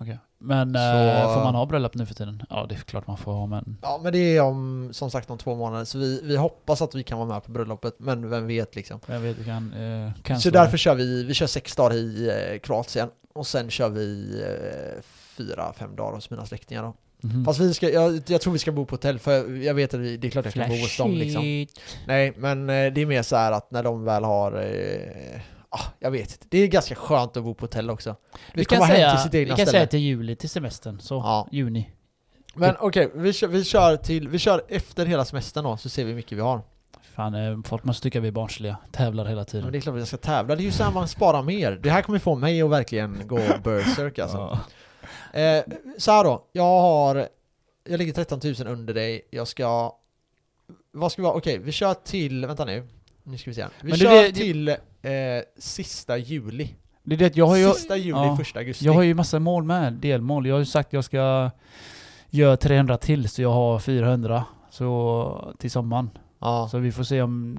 Okej. 0.00 0.18
Men 0.40 0.72
Så- 0.74 0.78
eh, 0.80 1.34
får 1.34 1.44
man 1.44 1.54
ha 1.54 1.66
bröllop 1.66 1.94
nu 1.94 2.06
för 2.06 2.14
tiden? 2.14 2.42
Ja 2.50 2.66
det 2.68 2.74
är 2.74 2.78
klart 2.78 3.06
man 3.06 3.16
får 3.16 3.32
ha 3.32 3.46
men... 3.46 3.78
ja 3.82 4.00
men 4.02 4.12
det 4.12 4.18
är 4.36 4.42
om, 4.42 4.88
som 4.92 5.10
sagt 5.10 5.30
om 5.30 5.38
två 5.38 5.54
månader, 5.54 5.84
så 5.84 5.98
vi, 5.98 6.20
vi 6.24 6.36
hoppas 6.36 6.82
att 6.82 6.94
vi 6.94 7.02
kan 7.02 7.18
vara 7.18 7.28
med 7.28 7.44
på 7.44 7.50
bröllopet, 7.52 7.94
men 7.98 8.30
vem 8.30 8.46
vet 8.46 8.76
liksom. 8.76 9.00
Jag 9.06 9.20
vet, 9.20 9.36
vi 9.38 9.44
kan... 9.44 9.72
Eh, 9.72 10.36
Så 10.38 10.50
därför 10.50 10.76
kör 10.76 10.94
vi, 10.94 11.24
vi 11.24 11.34
kör 11.34 11.46
sex 11.46 11.76
dagar 11.76 11.94
i 11.96 12.28
eh, 12.52 12.58
Kroatien 12.58 13.08
och 13.34 13.46
sen 13.46 13.70
kör 13.70 13.88
vi 13.88 14.40
eh, 14.42 15.02
fyra, 15.36 15.72
fem 15.76 15.96
dagar 15.96 16.14
hos 16.14 16.30
mina 16.30 16.46
släktingar 16.46 16.82
då. 16.82 16.94
Mhm. 17.22 17.44
Fast 17.44 17.60
vi 17.60 17.74
ska, 17.74 17.90
jag, 17.90 18.20
jag 18.26 18.40
tror 18.40 18.52
vi 18.52 18.58
ska 18.58 18.72
bo 18.72 18.86
på 18.86 18.94
hotell 18.94 19.18
för 19.18 19.62
jag 19.62 19.74
vet 19.74 19.94
att 19.94 20.00
vi, 20.00 20.16
det 20.16 20.26
är 20.26 20.30
klart 20.30 20.44
jag 20.44 20.54
kan 20.54 20.68
bo 20.68 20.74
hos 20.76 20.96
dem 20.96 21.12
liksom. 21.14 21.66
Nej, 22.06 22.32
men 22.36 22.70
eh, 22.70 22.92
det 22.92 23.00
är 23.00 23.06
mer 23.06 23.22
så 23.22 23.36
här 23.36 23.52
att 23.52 23.70
när 23.70 23.82
de 23.82 24.04
väl 24.04 24.24
har, 24.24 24.52
eh, 24.52 25.40
ah, 25.68 25.80
jag 25.98 26.10
vet 26.10 26.32
inte. 26.32 26.46
Det 26.48 26.58
är 26.58 26.66
ganska 26.66 26.94
skönt 26.94 27.36
att 27.36 27.42
bo 27.44 27.54
på 27.54 27.64
hotell 27.64 27.90
också. 27.90 28.16
Vi 28.54 28.64
komma 28.64 28.78
kan, 28.86 28.88
säga, 28.96 29.10
till 29.14 29.22
sitt 29.22 29.34
vi 29.34 29.38
egna 29.38 29.56
kan 29.56 29.66
ställe. 29.66 29.78
säga 29.78 29.86
till 29.86 29.98
juli, 30.00 30.36
till 30.36 30.50
semestern. 30.50 31.00
Så, 31.00 31.14
Ja. 31.14 31.48
juni. 31.52 31.90
Men 32.54 32.74
okej, 32.80 33.10
vi, 33.14 33.32
kör, 33.32 33.48
vi 33.48 33.64
kör 33.64 33.96
till, 33.96 34.28
vi 34.28 34.38
kör 34.38 34.62
efter 34.68 35.06
hela 35.06 35.24
semestern 35.24 35.64
då, 35.64 35.76
så 35.76 35.88
ser 35.88 36.04
vi 36.04 36.08
hur 36.10 36.16
mycket 36.16 36.38
vi 36.38 36.42
har. 36.42 36.62
Fan, 37.14 37.34
eh, 37.34 37.58
folk 37.64 37.84
måste 37.84 38.02
tycka 38.02 38.20
vi 38.20 38.28
är 38.28 38.32
barnsliga. 38.32 38.76
Tävlar 38.92 39.24
hela 39.24 39.36
Men 39.36 39.46
tiden. 39.46 39.72
det 39.72 39.78
är 39.78 39.80
klart 39.80 39.92
att 39.92 39.98
jag 39.98 40.08
ska 40.08 40.16
tävla, 40.16 40.56
det 40.56 40.62
är 40.62 40.64
ju 40.64 40.72
så 40.72 40.84
här 40.84 40.92
man 40.92 41.08
sparar 41.08 41.42
mer. 41.42 41.72
Det 41.82 41.90
här 41.90 42.02
kommer 42.02 42.18
få 42.18 42.34
mig 42.34 42.62
att 42.62 42.70
verkligen 42.70 43.28
gå 43.28 43.40
berserk 43.64 44.18
alltså. 44.18 44.36
Ja. 44.36 44.58
Eh, 45.32 45.62
så 45.98 46.10
här 46.10 46.24
då, 46.24 46.44
jag 46.52 46.80
har, 46.80 47.28
jag 47.84 47.98
ligger 47.98 48.12
13 48.12 48.40
000 48.44 48.54
under 48.66 48.94
dig, 48.94 49.22
jag 49.30 49.48
ska, 49.48 49.96
vad 50.92 51.12
ska 51.12 51.22
vi 51.22 51.28
ha, 51.28 51.34
okej 51.34 51.58
vi 51.58 51.72
kör 51.72 51.94
till, 51.94 52.46
vänta 52.46 52.64
nu, 52.64 52.88
nu 53.22 53.38
ska 53.38 53.50
vi 53.50 53.54
se 53.54 53.62
här. 53.62 53.70
Vi 53.80 53.88
Men 53.88 53.98
kör 53.98 54.22
vet- 54.22 54.34
till 54.34 54.68
eh, 54.68 54.76
sista 55.58 56.18
juli. 56.18 56.74
Det 57.02 57.14
är 57.14 57.18
det, 57.18 57.36
jag 57.36 57.46
har 57.46 57.56
ju... 57.56 57.72
sista 57.72 57.96
juli, 57.96 58.10
ja. 58.10 58.36
första 58.36 58.58
augusti. 58.58 58.84
Jag 58.84 58.92
har 58.92 59.02
ju 59.02 59.14
massa 59.14 59.38
mål 59.38 59.64
med, 59.64 59.92
delmål. 59.92 60.46
Jag 60.46 60.54
har 60.54 60.60
ju 60.60 60.66
sagt 60.66 60.86
att 60.88 60.92
jag 60.92 61.04
ska 61.04 61.50
göra 62.30 62.56
300 62.56 62.96
till 62.98 63.28
så 63.28 63.42
jag 63.42 63.52
har 63.52 63.78
400 63.78 64.44
så, 64.70 65.54
till 65.58 65.70
sommaren. 65.70 66.10
ja. 66.38 66.68
Så 66.70 66.78
vi 66.78 66.92
får 66.92 67.04
se 67.04 67.22
om 67.22 67.58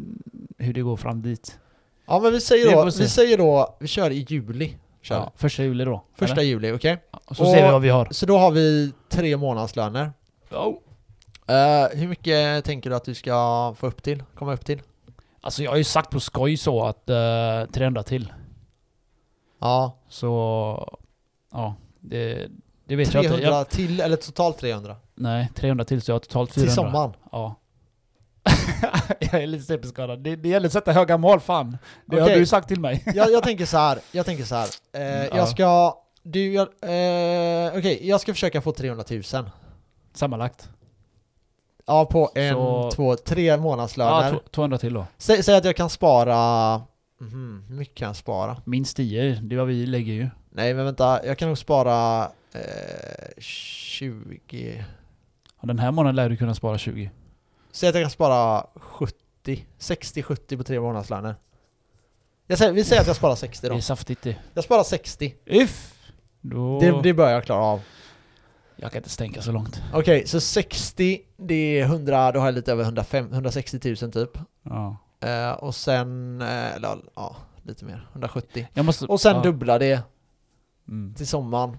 hur 0.58 0.74
det 0.74 0.82
går 0.82 0.96
fram 0.98 1.22
dit. 1.22 1.60
ja 2.06 2.20
men 2.20 2.32
vi 2.32 2.42
säger 2.42 2.76
då, 2.76 2.86
vi 2.86 2.92
säger 2.92 3.38
då, 3.38 3.78
vi 3.80 3.88
kör 3.88 4.12
i 4.12 4.26
juli. 4.30 4.74
Kör. 5.02 5.16
Ja, 5.16 5.32
första 5.36 5.64
juli 5.64 5.86
då. 5.86 6.04
Första 6.16 6.34
eller? 6.34 6.44
juli, 6.44 6.72
okej? 6.72 6.98
Och 7.26 7.36
så 7.36 7.44
Och- 7.44 7.50
ser 7.50 7.66
vi 7.66 7.72
vad 7.72 7.82
vi 7.82 7.90
har. 7.90 8.08
Så 8.12 8.26
då 8.26 8.38
har 8.38 8.52
vi 8.52 8.94
tre 9.10 9.38
månadslöner. 9.38 10.12
Eh, 11.48 11.98
hur 12.00 12.08
mycket 12.08 12.66
tänker 12.66 12.90
du 12.90 12.96
att 12.96 13.06
du 13.06 13.14
ska 13.16 13.76
få 13.78 13.88
upp 13.88 14.04
till? 14.04 14.24
Komma 14.36 14.54
upp 14.54 14.66
till? 14.66 14.82
Alltså 15.42 15.64
jag 15.64 15.72
har 15.72 15.78
ju 15.78 15.84
sagt 15.84 16.10
på 16.12 16.20
skoj 16.20 16.58
så 16.58 16.86
att 16.86 17.10
eh, 17.10 17.66
300 17.74 18.04
till. 18.04 18.34
Ja, 19.60 19.98
Så... 20.10 21.00
Ja, 21.52 21.76
det, 22.00 22.48
det 22.86 22.96
vet 22.96 23.14
jag 23.14 23.24
inte. 23.24 23.36
300 23.38 23.58
Jag, 23.58 23.70
till, 23.70 24.00
eller 24.02 24.16
totalt 24.18 24.58
300? 24.58 24.96
nej, 25.16 25.50
300 25.56 25.86
till 25.86 26.02
så 26.02 26.12
jag 26.12 26.16
har 26.16 26.20
totalt 26.20 26.54
400. 26.54 26.68
Till 26.68 26.76
sommaren? 26.76 27.14
Ja. 27.32 27.56
jag 29.20 29.44
är 29.44 29.48
lite 29.48 29.64
CP-skadad. 29.66 30.20
Det, 30.24 30.36
det 30.36 30.50
gäller 30.50 30.68
att 30.68 30.74
sätta 30.74 30.92
höga 30.92 31.18
mål 31.18 31.40
fan. 31.40 31.78
Det 32.06 32.16
har 32.20 32.28
Okej. 32.28 32.40
du 32.40 32.46
sagt 32.46 32.68
till 32.68 32.80
mig. 32.80 33.04
jag, 33.16 33.32
jag 33.32 33.44
tänker 33.44 33.66
så 33.66 33.78
här. 33.78 34.00
jag 34.12 34.26
tänker 34.26 34.44
så 34.44 34.56
här. 34.56 34.68
Eh, 34.94 35.02
Ja. 35.02 35.38
Jag 35.38 35.48
ska, 35.50 35.98
du, 36.24 36.54
jag, 36.54 36.68
eh, 36.82 37.78
okej, 37.78 38.00
jag 38.08 38.22
ska 38.22 38.34
försöka 38.34 38.62
få 38.62 38.72
300 38.72 39.04
000. 39.10 39.24
Sammanlagt. 40.14 40.70
Ja, 41.86 42.06
på 42.06 42.32
en, 42.36 42.54
Så- 42.54 42.92
två, 42.92 43.16
tre 43.16 43.44
Ja, 43.46 43.58
månadslöner. 43.58 44.32
tw- 44.32 44.50
200 44.52 44.78
till 44.78 44.94
då. 44.94 45.06
Säg, 45.18 45.44
säg 45.44 45.56
att 45.58 45.66
jag 45.66 45.76
kan 45.76 45.90
spara, 45.90 46.38
mhm, 47.22 47.66
hur 47.68 47.76
mycket 47.76 47.96
kan 47.96 48.08
jag 48.08 48.16
spara? 48.16 48.62
Minst 48.66 48.98
10, 48.98 49.40
det 49.42 49.56
är 49.56 49.60
vad 49.60 49.68
vi 49.68 49.86
lägger 49.86 50.14
ju. 50.14 50.28
Nej 50.50 50.74
men 50.74 50.86
vänta, 50.86 51.26
jag 51.26 51.38
kan 51.38 51.48
nog 51.48 51.58
spara 51.58 52.24
eh, 52.54 53.42
20 53.42 54.84
Och 55.58 55.68
den 55.68 55.80
här 55.80 55.92
månaden 55.92 56.16
lär 56.16 56.30
du 56.30 56.38
kunna 56.38 56.56
spara 56.56 56.78
20. 56.78 57.12
Säg 57.72 57.90
att 57.90 57.96
jag 57.96 58.04
kan 58.04 58.12
spara 58.12 58.68
70, 58.76 59.66
60-70 59.80 60.58
på 60.58 60.64
tre 60.64 60.80
månadslöner. 60.80 61.36
Jag 62.48 62.58
säger, 62.58 62.72
vi 62.74 62.84
säger 62.84 63.02
att 63.02 63.08
jag 63.08 63.16
sparar 63.16 63.36
60 63.36 63.68
Det 63.68 63.74
då. 63.74 63.78
är 63.78 63.82
saftigt 63.82 64.22
det. 64.22 64.36
Jag 64.54 64.64
sparar 64.64 64.84
60. 64.84 65.36
If! 65.46 65.96
Då... 66.42 66.80
Det, 66.80 67.02
det 67.04 67.14
bör 67.14 67.30
jag 67.32 67.44
klara 67.46 67.64
av. 67.64 67.82
Jag 68.76 68.92
kan 68.92 69.00
inte 69.00 69.10
stänka 69.10 69.42
så 69.42 69.52
långt. 69.52 69.82
Okej, 69.94 70.28
så 70.28 70.40
60, 70.40 71.22
det 71.38 71.80
är 71.80 71.84
100, 71.84 72.32
då 72.32 72.40
har 72.40 72.48
jag 72.48 72.56
lite 72.56 72.72
över 72.72 72.84
105, 72.84 73.34
160 73.34 73.96
000 74.02 74.12
typ. 74.12 74.38
Ja. 74.64 74.98
Eh, 75.28 75.52
och 75.52 75.76
sen, 75.76 76.42
eh, 76.42 76.76
eller 76.76 76.98
ja, 77.16 77.36
lite 77.64 77.86
mer, 77.86 78.10
170. 78.12 78.68
Jag 78.74 78.86
måste... 78.86 79.06
Och 79.06 79.22
sen 79.22 79.36
ja. 79.36 79.42
dubbla 79.42 79.80
det 79.80 80.02
Mm. 80.88 81.14
till 81.16 81.28
sommaren. 81.28 81.78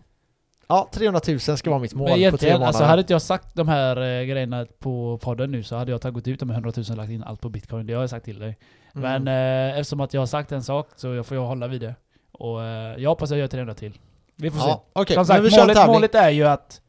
Ja, 0.71 0.89
300 0.93 1.21
000 1.29 1.41
ska 1.41 1.71
vara 1.71 1.81
mitt 1.81 1.95
mål 1.95 2.05
Men 2.05 2.11
på 2.11 2.17
tre 2.17 2.21
egentligen, 2.23 2.53
månader. 2.55 2.67
alltså 2.67 2.85
hade 2.85 3.01
inte 3.01 3.13
jag 3.13 3.23
sagt 3.23 3.55
de 3.55 3.69
här 3.69 3.97
eh, 3.97 4.25
grejerna 4.25 4.67
på 4.79 5.19
podden 5.23 5.51
nu 5.51 5.63
så 5.63 5.77
hade 5.77 5.91
jag 5.91 6.01
tagit 6.01 6.29
ut 6.29 6.41
de 6.41 6.51
här 6.51 6.57
100 6.57 6.73
000 6.77 6.85
och 6.91 6.97
lagt 6.97 7.11
in 7.11 7.23
allt 7.25 7.41
på 7.41 7.49
bitcoin. 7.49 7.87
Det 7.87 7.93
har 7.93 8.01
jag 8.01 8.11
sagt 8.11 8.25
till 8.25 8.39
dig. 8.39 8.59
Mm. 8.95 9.25
Men 9.25 9.29
eh, 9.73 9.79
eftersom 9.79 10.01
att 10.01 10.15
jag 10.15 10.21
har 10.21 10.27
sagt 10.27 10.53
en 10.53 10.63
sak 10.63 10.89
så 10.97 11.15
jag 11.15 11.27
får 11.27 11.37
jag 11.37 11.45
hålla 11.47 11.69
vid 11.69 11.81
det. 11.81 11.95
Och 12.33 12.63
eh, 12.65 12.95
jag 12.99 13.11
hoppas 13.11 13.31
jag 13.31 13.39
gör 13.39 13.47
300 13.47 13.75
till. 13.75 13.99
Vi 14.37 14.51
får 14.51 14.61
ja, 14.61 15.05
se. 15.09 15.15
Som 15.15 15.27
men 15.27 15.51
sagt, 15.51 15.61
målet, 15.61 15.87
målet 15.87 16.15
är 16.15 16.31
ju 16.31 16.45
att 16.47 16.81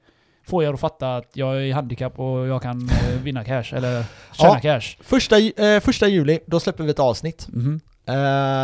få 0.47 0.63
er 0.63 0.73
att 0.73 0.79
fatta 0.79 1.15
att 1.15 1.29
jag 1.33 1.67
är 1.67 1.73
handikapp 1.73 2.19
och 2.19 2.47
jag 2.47 2.61
kan 2.61 2.89
eh, 2.89 3.21
vinna 3.23 3.43
cash, 3.43 3.73
eller 3.73 4.03
tjäna 4.33 4.53
Ja. 4.53 4.59
cash. 4.59 4.97
Första, 5.01 5.39
eh, 5.39 5.79
första 5.79 6.07
juli, 6.07 6.39
då 6.45 6.59
släpper 6.59 6.83
vi 6.83 6.91
ett 6.91 6.99
avsnitt. 6.99 7.47
Mhm. 7.49 7.81
Eh, 8.05 8.13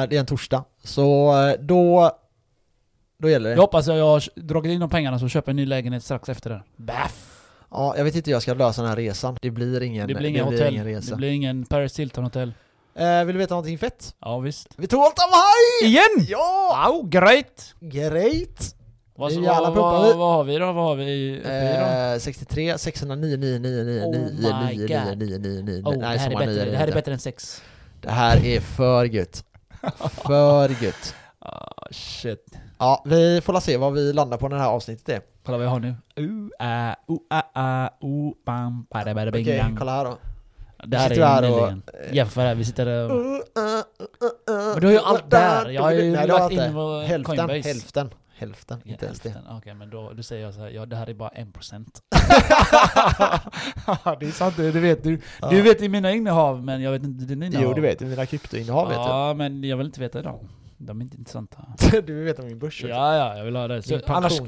det 0.09 0.15
är 0.15 0.19
en 0.19 0.25
torsdag. 0.25 0.63
Så 0.83 1.37
eh, 1.47 1.53
då, 1.59 2.11
då 3.19 3.29
gäller 3.29 3.49
det. 3.49 3.55
Jag 3.55 3.61
hoppas 3.61 3.87
att 3.87 3.97
jag 3.97 4.05
har 4.05 4.23
dragit 4.35 4.71
in 4.71 4.79
de 4.79 4.89
pengarna 4.89 5.19
så 5.19 5.27
köper 5.27 5.49
en 5.51 5.55
ny 5.55 5.65
lägenhet 5.65 6.03
strax 6.03 6.29
efter 6.29 6.49
det. 6.49 6.63
Baff! 6.75 7.33
Ja, 7.71 7.97
jag 7.97 8.03
vet 8.03 8.15
inte 8.15 8.29
hur 8.29 8.35
jag 8.35 8.41
ska 8.41 8.53
lösa 8.53 8.81
den 8.81 8.89
här 8.89 8.95
resan. 8.97 9.37
Det 9.41 9.51
blir 9.51 9.81
ingen, 9.83 10.07
Det 10.07 10.15
blir 10.15 10.29
ingen 10.29 10.45
hotell. 10.45 10.73
ingen 10.73 10.85
resa. 10.85 11.11
det 11.11 11.17
blir 11.17 11.29
ingen 11.29 11.65
Paris 11.65 11.99
Hilton 11.99 12.23
hotell. 12.23 12.53
Eh, 12.95 13.23
vill 13.23 13.35
du 13.35 13.39
veta 13.39 13.53
någonting 13.53 13.77
fett? 13.77 14.15
Ja 14.19 14.39
visst. 14.39 14.67
Vi 14.77 14.87
tog 14.87 14.99
Oldham 14.99 15.29
High! 15.29 15.89
Igen! 15.91 16.25
Ja! 16.27 16.83
Au, 16.87 17.03
great! 17.09 17.75
Great! 17.79 18.75
Vad, 19.15 19.31
Det 19.31 19.35
så, 19.35 19.41
vad, 19.41 19.73
vad, 19.75 20.17
vad 20.17 20.33
har 20.33 20.43
vi 20.43 20.57
då? 20.57 20.65
Vad 20.71 20.83
har 20.83 20.95
vi 20.95 21.39
uppe? 21.39 22.13
Eh, 22.13 22.19
63, 22.19 22.77
609, 22.77 23.37
9, 23.37 23.59
9, 23.59 23.83
9, 23.83 24.01
Oh 24.03 24.11
9, 24.11 24.29
my 24.65 24.77
9, 24.77 24.87
9, 24.87 25.05
God. 25.09 25.17
9, 25.17 25.37
9, 25.37 25.63
9, 25.63 25.81
Oh, 25.83 25.99
det 25.99 26.05
här 26.05 26.41
är 26.41 26.65
det 26.71 26.77
här 26.77 26.91
bättre 26.91 27.13
än 27.13 27.19
sex. 27.19 27.61
Det 28.01 28.11
här 28.11 28.45
är 28.45 28.59
för 28.59 29.05
gött. 29.05 29.43
För 30.25 30.83
gött. 30.83 31.15
Ah, 31.39 31.87
shit. 31.91 32.57
Ja, 32.79 33.03
vi 33.05 33.41
får 33.41 33.53
la 33.53 33.61
se 33.61 33.77
vad 33.77 33.93
vi 33.93 34.13
landar 34.13 34.37
på 34.37 34.47
när 34.47 34.55
det 34.55 34.61
här 34.63 34.69
avsnittet 34.69 35.09
är. 35.09 35.21
Kolla 35.45 35.57
vad 35.57 35.65
jag 35.65 35.71
har 35.71 35.79
nu. 35.79 35.95
Uh, 36.19 36.25
uh, 36.25 36.93
ah, 37.29 37.41
ah, 37.53 37.89
uh, 38.03 38.31
bam, 38.45 38.87
bada, 38.89 39.13
bada, 39.15 39.31
bing, 39.31 39.43
Okej, 39.43 39.75
kolla 39.79 39.91
här 39.91 40.05
då. 40.05 40.17
Det 40.85 40.97
här 40.97 41.09
Sitter 41.09 41.21
vi 41.21 41.27
här 41.27 41.43
är 41.43 41.51
och- 41.51 41.57
nyligen. 41.57 41.83
Jämför 42.11 42.41
här, 42.41 42.55
vi 42.55 42.65
sitter 42.65 42.85
där 42.85 43.11
och... 43.11 43.11
Uh, 43.11 43.25
uh, 43.25 43.33
uh, 43.33 44.55
uh, 44.55 44.73
Men 44.73 44.81
du 44.81 44.87
har 44.87 44.93
ju 44.93 44.99
allt 44.99 45.29
där. 45.29 45.69
Jag 45.69 45.81
har 45.81 45.91
ju 45.91 46.11
Nej, 46.11 46.27
lagt 46.27 46.51
in 46.51 46.73
på 46.73 47.03
Hälften, 47.07 47.37
Coinbase. 47.37 47.69
hälften, 47.69 48.09
hälften. 48.37 48.81
Inte 48.85 49.05
ens 49.05 49.19
det. 49.19 49.33
Okej, 49.49 49.73
men 49.73 49.89
då, 49.89 50.11
då 50.13 50.23
säger 50.23 50.45
jag 50.45 50.53
så 50.53 50.59
här, 50.59 50.69
ja 50.69 50.85
det 50.85 50.95
här 50.95 51.09
är 51.09 51.13
bara 51.13 51.29
en 51.29 51.51
procent. 51.51 52.01
det 54.19 54.25
är 54.25 54.31
sant, 54.31 54.57
det 54.57 54.71
vet 54.71 55.03
du. 55.03 55.21
Du 55.49 55.61
vet 55.61 55.81
i 55.81 55.89
mina 55.89 56.11
innehav, 56.11 56.63
men 56.63 56.81
jag 56.81 56.91
vet 56.91 57.03
inte 57.03 57.25
dina 57.25 57.45
innehav. 57.45 57.65
Jo, 57.67 57.73
du 57.73 57.81
vet 57.81 57.99
mina 57.99 58.25
kryptoinnehav 58.25 58.87
vet 58.87 58.97
Ja, 58.97 59.33
men 59.33 59.63
jag 59.63 59.77
vill 59.77 59.85
inte 59.85 59.99
veta 59.99 60.21
dem. 60.21 60.49
De 60.77 60.99
är 60.99 61.03
inte 61.03 61.17
intressanta. 61.17 61.57
du. 61.91 62.01
Vill 62.01 62.15
veta 62.15 62.41
min 62.43 62.59
börs. 62.59 62.83
Ja, 62.83 63.15
ja, 63.15 63.37
jag 63.37 63.45
vill 63.45 63.55
ha 63.55 63.67
det. 63.67 63.81
Så, 63.81 63.99
annars, 64.07 64.39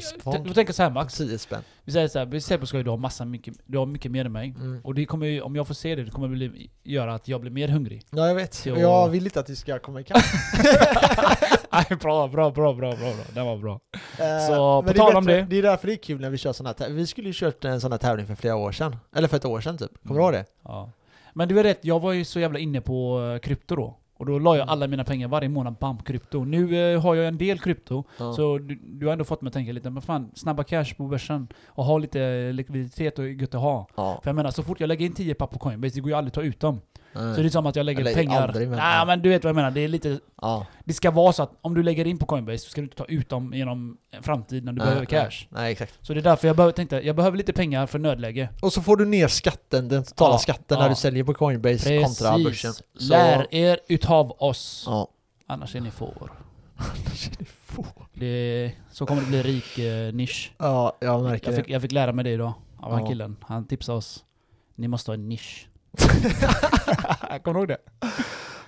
du 0.44 0.54
tänker 0.54 0.74
så 0.74 0.84
här 0.84 0.90
Max. 0.90 1.18
10 1.18 1.38
spänn. 1.38 1.62
Vi 1.84 1.92
säger 1.92 2.08
så 2.08 2.20
här, 2.20 2.26
vi 2.26 2.42
säger 2.42 2.60
på 2.60 2.66
skoj, 2.66 2.84
du 2.84 2.90
har 2.90 2.98
massa 2.98 3.26
mycket, 3.26 3.54
du 3.66 3.78
har 3.78 3.86
mycket 3.86 4.12
mer 4.12 4.26
än 4.26 4.32
mig. 4.32 4.56
Mm. 4.58 4.82
Och 4.84 4.96
det 4.96 5.06
kommer 5.06 5.28
ju, 5.28 5.42
om 5.42 5.56
jag 5.56 5.68
får 5.68 5.74
se 5.74 5.96
det, 5.96 6.04
det 6.04 6.12
kommer 6.12 6.28
bli, 6.28 6.70
göra 6.84 7.14
att 7.14 7.28
jag 7.28 7.42
blir 7.42 7.52
mer 7.52 7.68
hungrig. 7.68 8.06
Ja, 8.10 8.28
jag 8.28 8.36
vet. 8.36 8.54
Så- 8.54 8.70
jag 8.70 9.10
vill 9.10 9.24
inte 9.24 9.40
att 9.40 9.46
du 9.48 9.56
ska 9.56 9.80
komma 9.80 10.02
ikapp. 10.02 10.24
Bra, 12.02 12.28
bra, 12.28 12.52
bra, 12.52 12.52
bra, 12.52 12.74
bra, 12.74 12.96
bra. 12.96 13.14
Den 13.34 13.46
var 13.46 13.58
bra. 13.58 13.80
Eh, 14.20 14.48
Så, 14.48 14.84
på 14.84 14.94
tal 14.94 15.16
om 15.16 15.26
det. 15.26 15.42
Det 15.50 15.58
är 15.58 15.62
därför 15.64 15.88
det 15.88 15.94
är 15.94 15.98
kul 15.98 16.22
när 16.22 16.30
vi 16.30 16.38
kör 16.38 16.54
sådana 16.54 16.76
här 16.80 16.90
Vi 16.90 17.08
skulle 17.08 17.28
ju 17.28 17.34
kört 17.36 17.66
en 17.66 17.82
sån 17.82 17.92
här 17.92 18.00
tävling 18.00 18.26
för 18.28 18.36
flera 18.36 18.56
år 18.56 18.72
sedan. 18.72 18.96
Eller 19.16 19.28
för 19.28 19.38
ett 19.38 19.46
år 19.46 19.62
sedan 19.62 19.78
typ. 19.78 19.92
Kommer 20.08 20.20
du 20.20 20.26
ihåg 20.26 20.34
det? 20.34 20.46
Ja. 20.64 20.92
Men 21.34 21.48
du 21.48 21.60
är 21.60 21.64
rätt, 21.64 21.80
jag 21.82 22.00
var 22.00 22.14
ju 22.14 22.26
så 22.26 22.40
jävla 22.40 22.60
inne 22.60 22.82
på 22.82 23.22
eh, 23.36 23.40
krypto 23.40 23.76
då. 23.76 23.98
Och 24.20 24.26
då 24.26 24.40
la 24.40 24.58
jag 24.58 24.70
alla 24.70 24.88
mina 24.88 25.04
pengar 25.04 25.28
varje 25.28 25.50
månad, 25.50 25.76
bam, 25.80 25.98
krypto. 25.98 26.44
Nu 26.44 26.94
eh, 26.94 27.02
har 27.02 27.16
jag 27.16 27.28
en 27.28 27.38
del 27.38 27.60
krypto, 27.60 28.04
Ja. 28.18 28.34
så 28.34 28.58
du, 28.58 28.76
du 28.84 29.06
har 29.06 29.14
ändå 29.14 29.26
fått 29.26 29.42
mig 29.42 29.48
att 29.48 29.54
tänka 29.54 29.72
lite, 29.72 29.90
men 29.90 30.02
fan, 30.02 30.32
snabba 30.36 30.64
cash 30.64 30.94
på 30.98 31.04
börsen 31.08 31.48
och 31.68 31.86
ha 31.86 31.98
lite 31.98 32.52
likviditet 32.52 33.20
och 33.20 33.30
gött 33.30 33.56
att 33.56 33.62
ha. 33.62 33.88
ja. 33.96 34.20
För 34.24 34.30
jag 34.30 34.36
menar, 34.36 34.52
så 34.52 34.64
fort 34.64 34.80
jag 34.80 34.88
lägger 34.88 35.06
in 35.06 35.14
10 35.14 35.34
papp 35.36 35.52
på 35.52 35.60
Coinbase, 35.60 35.96
det 35.96 36.02
går 36.02 36.12
ju 36.12 36.18
aldrig 36.18 36.30
att 36.30 36.34
ta 36.34 36.42
ut 36.42 36.60
dem. 36.60 36.80
Nej. 37.14 37.36
Så 37.36 37.42
det 37.42 37.48
är 37.48 37.50
som 37.50 37.66
att 37.66 37.76
jag 37.76 37.84
lägger 37.86 38.02
Eller 38.02 38.14
pengar... 38.14 38.52
Nej 38.54 38.70
ja. 38.78 39.06
men 39.06 39.22
du 39.22 39.30
vet 39.30 39.44
vad 39.44 39.50
jag 39.50 39.56
menar, 39.56 39.72
det 39.72 39.82
är 39.82 39.88
lite... 39.88 40.20
ja. 40.42 40.68
Det 40.86 40.94
ska 40.94 41.12
vara 41.12 41.34
så 41.34 41.44
att 41.44 41.52
om 41.62 41.74
du 41.74 41.84
lägger 41.84 42.08
in 42.08 42.18
på 42.18 42.26
Coinbase 42.26 42.58
så 42.58 42.70
ska 42.70 42.82
du 42.82 42.86
inte 42.86 42.98
ta 42.98 43.06
ut 43.06 43.30
dem 43.30 43.54
genom 43.54 43.98
en 44.12 44.24
framtid 44.24 44.66
när 44.66 44.72
du 44.72 44.78
Nej, 44.78 44.86
behöver 44.88 45.06
cash. 45.06 45.46
Nej. 45.50 45.72
exakt. 45.72 45.94
Så 46.02 46.14
det 46.14 46.20
är 46.20 46.24
därför 46.24 46.48
jag 46.48 46.56
behöver, 46.56 46.72
tänkte, 46.74 46.96
jag 46.96 47.16
behöver 47.16 47.38
lite 47.38 47.54
pengar 47.54 47.86
för 47.86 48.00
nödläge. 48.00 48.50
Och 48.62 48.74
så 48.74 48.82
får 48.82 48.98
du 48.98 49.06
ner 49.06 49.28
skatten, 49.28 49.88
den 49.88 50.04
totala 50.04 50.34
Ja, 50.34 50.38
skatten 50.38 50.78
ja. 50.78 50.80
när 50.80 50.90
du 50.90 50.96
säljer 50.96 51.24
på 51.24 51.34
Coinbase 51.34 52.04
kontra 52.04 52.38
börsen. 52.38 52.74
Så, 52.74 52.84
Lär 52.94 53.56
er 53.56 53.80
utav 53.88 54.32
oss. 54.40 54.84
Ja. 54.88 55.08
Annars 55.48 55.76
är 55.76 55.82
ni 55.82 55.92
får. 55.92 56.32
Ni 57.40 57.46
får. 57.66 57.86
Det, 58.14 58.72
så 58.92 59.06
kommer 59.06 59.22
det 59.22 59.28
bli 59.28 59.44
rik 59.44 59.80
eh, 59.80 60.14
nisch. 60.14 60.52
Ja, 60.58 60.98
jag 61.02 61.24
märker 61.24 61.48
Jag 61.52 61.56
fick, 61.56 61.70
jag 61.70 61.82
fick 61.82 61.92
lära 61.92 62.14
mig 62.14 62.24
det 62.24 62.30
idag 62.32 62.54
av 62.80 62.92
han 62.92 63.02
Ja. 63.02 63.08
killen. 63.08 63.36
Han 63.42 63.66
tipsade 63.68 63.98
oss. 63.98 64.24
Ni 64.76 64.88
måste 64.88 65.12
ha 65.12 65.14
en 65.14 65.30
nisch. 65.30 65.68
Kommer 67.44 67.54
du 67.54 67.60
ihåg 67.60 67.68
det? 67.68 67.78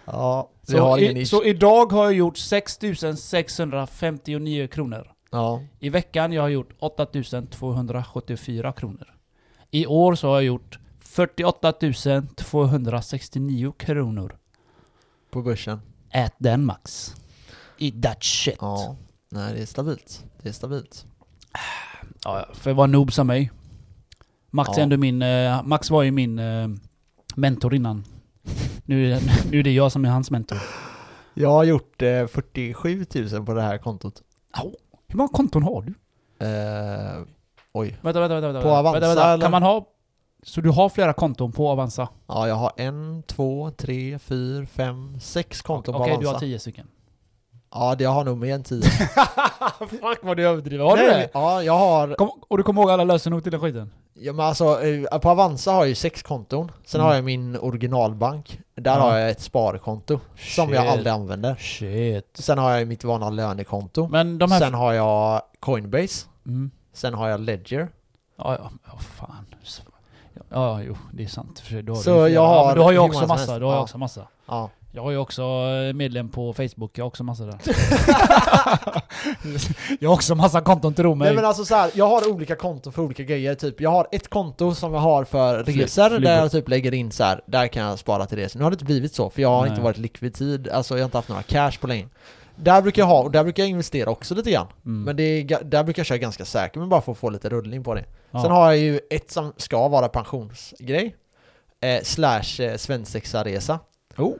Ja, 0.05 0.49
Så, 0.63 0.79
har 0.79 0.97
ingen 0.97 1.17
i, 1.17 1.25
så 1.25 1.43
idag 1.43 1.91
har 1.91 2.03
jag 2.03 2.13
gjort 2.13 2.37
6659 2.37 4.67
kronor. 4.67 5.11
Ja. 5.31 5.61
I 5.79 5.89
veckan 5.89 6.33
jag 6.33 6.41
har 6.41 6.49
gjort 6.49 6.69
8274 6.79 8.73
kronor. 8.73 9.15
I 9.71 9.85
år 9.85 10.15
så 10.15 10.27
har 10.27 10.35
jag 10.35 10.43
gjort 10.43 10.79
48 10.99 11.73
269 12.35 13.73
kronor. 13.77 14.37
På 15.31 15.41
börsen. 15.41 15.81
Ät 16.13 16.33
den 16.37 16.65
max. 16.65 17.15
Eat 17.79 18.03
that 18.03 18.23
shit. 18.23 18.57
Ja. 18.61 18.95
Nej, 19.29 19.53
det 19.53 19.61
är 19.61 19.65
stabilt. 19.65 20.23
Det 20.41 20.49
är 20.49 20.53
stabilt. 20.53 21.05
Ja, 22.23 22.45
för 22.53 22.71
att 22.71 22.77
vara 22.77 22.87
noob 22.87 23.13
som 23.13 23.27
mig. 23.27 23.51
Max 24.49 24.69
Ja. 24.77 24.83
ändå 24.83 24.97
min... 24.97 25.21
eh, 25.21 25.63
Max 25.63 25.89
var 25.89 26.03
ju 26.03 26.11
min 26.11 26.39
eh, 27.31 27.37
mentor 27.39 27.73
innan. 27.75 28.03
Nu, 28.85 29.13
är- 29.13 29.51
nu 29.51 29.59
är 29.59 29.63
det 29.63 29.71
jag 29.71 29.91
som 29.91 30.05
är 30.05 30.09
hans 30.09 30.31
mentor. 30.31 30.57
Jag 31.33 31.49
har 31.49 31.63
gjort 31.63 32.01
eh, 32.01 32.27
47 32.27 33.05
000 33.33 33.45
på 33.45 33.53
det 33.53 33.61
här 33.61 33.77
kontot. 33.77 34.21
Au. 34.57 34.71
Hur 35.07 35.17
många 35.17 35.29
konton 35.29 35.63
har 35.63 35.81
du? 35.81 35.93
Eh, 36.45 37.23
oj. 37.73 37.97
Vänta, 38.01 38.19
vänta, 38.19 38.33
vänta. 38.35 38.47
vänta 38.47 38.61
På 38.61 38.69
Avanza, 38.69 38.99
vänta, 38.99 39.07
vänta. 39.07 39.33
eller? 39.33 39.41
Kan 39.45 39.51
man 39.51 39.63
ha... 39.63 39.87
Så 40.43 40.61
du 40.61 40.69
har 40.69 40.89
flera 40.89 41.13
konton 41.13 41.51
på 41.51 41.69
Avanza? 41.69 42.07
Ja, 42.27 42.47
jag 42.47 42.55
har 42.55 42.71
en, 42.77 43.23
två, 43.27 43.71
tre, 43.71 44.19
fyra, 44.19 44.65
fem, 44.65 45.19
sex 45.19 45.61
konton 45.61 45.95
Okej, 45.95 46.13
på 46.15 46.21
du 46.21 46.25
har 46.27 46.31
Avanza. 46.31 46.45
tio 46.45 46.59
stycken. 46.59 46.87
Ja, 47.73 47.95
det 47.95 48.05
har 48.05 48.23
nog 48.23 48.37
mer 48.37 48.55
än 48.55 48.63
tio. 48.63 48.81
Fuck 49.79 50.19
vad 50.21 50.37
du 50.37 50.47
överdriver. 50.47 50.83
Har 50.85 50.97
du 50.97 51.03
Nej, 51.03 51.11
det? 51.11 51.29
Ja, 51.33 51.63
jag 51.63 51.77
har... 51.77 52.15
Kom, 52.15 52.29
och 52.47 52.57
du 52.57 52.63
kommer 52.63 52.81
ihåg 52.81 52.91
alla 52.91 53.03
lösenord 53.03 53.43
till 53.43 53.51
den 53.51 53.61
skiten? 53.61 53.91
Ja, 54.13 54.33
men 54.33 54.45
alltså, 54.45 54.83
eh, 54.83 55.19
på 55.19 55.29
Avanza 55.29 55.71
har 55.71 55.79
jag 55.79 55.87
ju 55.89 55.95
sex 55.95 56.23
konton. 56.23 56.71
Sen 56.85 57.01
Mm. 57.01 57.07
har 57.09 57.15
jag 57.15 57.23
min 57.23 57.57
originalbank. 57.57 58.59
Där 58.75 58.91
Ja. 58.95 58.99
har 59.01 59.17
jag 59.17 59.29
ett 59.29 59.41
sparkonto. 59.41 60.19
Som 60.55 60.73
jag 60.73 60.83
Shit. 60.83 60.91
aldrig 60.91 61.13
använder. 61.13 61.55
Shit. 61.55 62.29
Sen 62.33 62.57
har 62.57 62.71
jag 62.71 62.87
mitt 62.87 63.03
vanliga 63.03 63.29
lönekonto. 63.29 64.07
Men 64.07 64.37
de 64.37 64.51
här... 64.51 64.59
Sen 64.59 64.73
har 64.73 64.93
jag 64.93 65.41
Coinbase. 65.59 66.25
Mm. 66.45 66.71
Sen 66.93 67.13
har 67.13 67.29
jag 67.29 67.39
Ledger. 67.39 67.89
Ja, 68.37 68.55
ja, 68.59 68.69
ja, 68.85 68.97
fan. 68.99 69.45
Ja, 70.49 70.81
jo, 70.81 70.97
det 71.13 71.23
är 71.23 71.27
sant. 71.27 71.59
För 71.59 71.81
då 71.81 71.93
har 71.93 72.01
Så 72.01 72.09
du 72.09 72.17
jag 72.19 72.29
ja, 72.31 72.47
har 72.47 72.65
men 72.65 72.75
du 72.75 72.81
har 72.81 72.91
ju 72.91 72.99
också 72.99 73.27
massa. 73.27 73.59
Du 73.59 73.65
har 73.65 73.73
Ja. 73.73 73.81
också 73.81 73.97
massa. 73.97 74.27
Ja. 74.47 74.69
Jag 74.93 75.03
har 75.03 75.11
ju 75.11 75.17
också 75.17 75.41
eh, 75.41 75.93
medlem 75.93 76.29
på 76.29 76.53
Facebook, 76.53 76.97
jag 76.97 77.03
har 77.03 77.07
också 77.07 77.23
massa 77.23 77.43
där. 77.43 77.59
jag 79.99 80.09
har 80.09 80.13
också 80.15 80.35
massa 80.35 80.61
konton, 80.61 80.93
tro 80.93 81.15
mig. 81.15 81.25
Nej 81.25 81.35
men 81.35 81.45
alltså 81.45 81.65
så 81.65 81.75
här, 81.75 81.91
jag 81.93 82.07
har 82.07 82.31
olika 82.31 82.55
konton 82.55 82.93
för 82.93 83.01
olika 83.01 83.23
grejer. 83.23 83.55
Typ, 83.55 83.81
jag 83.81 83.89
har 83.89 84.07
ett 84.11 84.29
konto 84.29 84.75
som 84.75 84.93
jag 84.93 84.99
har 85.01 85.23
för 85.23 85.63
Fly- 85.63 85.83
resor 85.83 86.09
flyg- 86.09 86.21
där 86.23 86.37
jag 86.37 86.51
typ 86.51 86.69
lägger 86.69 86.93
in 86.93 87.11
så 87.11 87.23
här, 87.23 87.41
där 87.45 87.67
kan 87.67 87.83
jag 87.83 87.99
spara 87.99 88.25
till 88.25 88.37
resor. 88.37 88.59
Nu 88.59 88.63
har 88.63 88.71
det 88.71 88.75
inte 88.75 88.85
blivit 88.85 89.13
så, 89.15 89.29
för 89.29 89.41
jag 89.41 89.49
har 89.49 89.61
Nej. 89.61 89.69
inte 89.69 89.81
varit 89.81 89.97
likvid 89.97 90.33
tid. 90.33 90.69
Alltså 90.69 90.93
jag 90.93 91.01
har 91.01 91.05
inte 91.05 91.17
haft 91.17 91.29
några 91.29 91.43
cash 91.43 91.71
på 91.81 91.87
länge. 91.87 92.07
Där 92.55 92.81
brukar 92.81 93.01
jag 93.01 93.07
ha, 93.07 93.21
och 93.21 93.31
där 93.31 93.43
brukar 93.43 93.63
jag 93.63 93.69
investera 93.69 94.09
också 94.09 94.35
lite 94.35 94.51
grann. 94.51 94.67
Mm. 94.85 95.03
Men 95.03 95.15
det 95.15 95.23
är, 95.23 95.63
där 95.63 95.83
brukar 95.83 95.99
jag 95.99 96.07
köra 96.07 96.17
ganska 96.17 96.45
säkert, 96.45 96.75
men 96.75 96.89
bara 96.89 97.01
för 97.01 97.11
att 97.11 97.17
få 97.17 97.29
lite 97.29 97.49
rullning 97.49 97.83
på 97.83 97.93
det. 97.93 98.05
Ja. 98.31 98.41
Sen 98.41 98.51
har 98.51 98.65
jag 98.71 98.77
ju 98.77 98.99
ett 99.09 99.31
som 99.31 99.53
ska 99.57 99.87
vara 99.87 100.07
pensionsgrej. 100.07 101.15
Eh, 101.81 102.01
slash 102.03 102.59
eh, 102.63 102.77
svensexaresa. 102.77 103.79
Oh. 104.17 104.33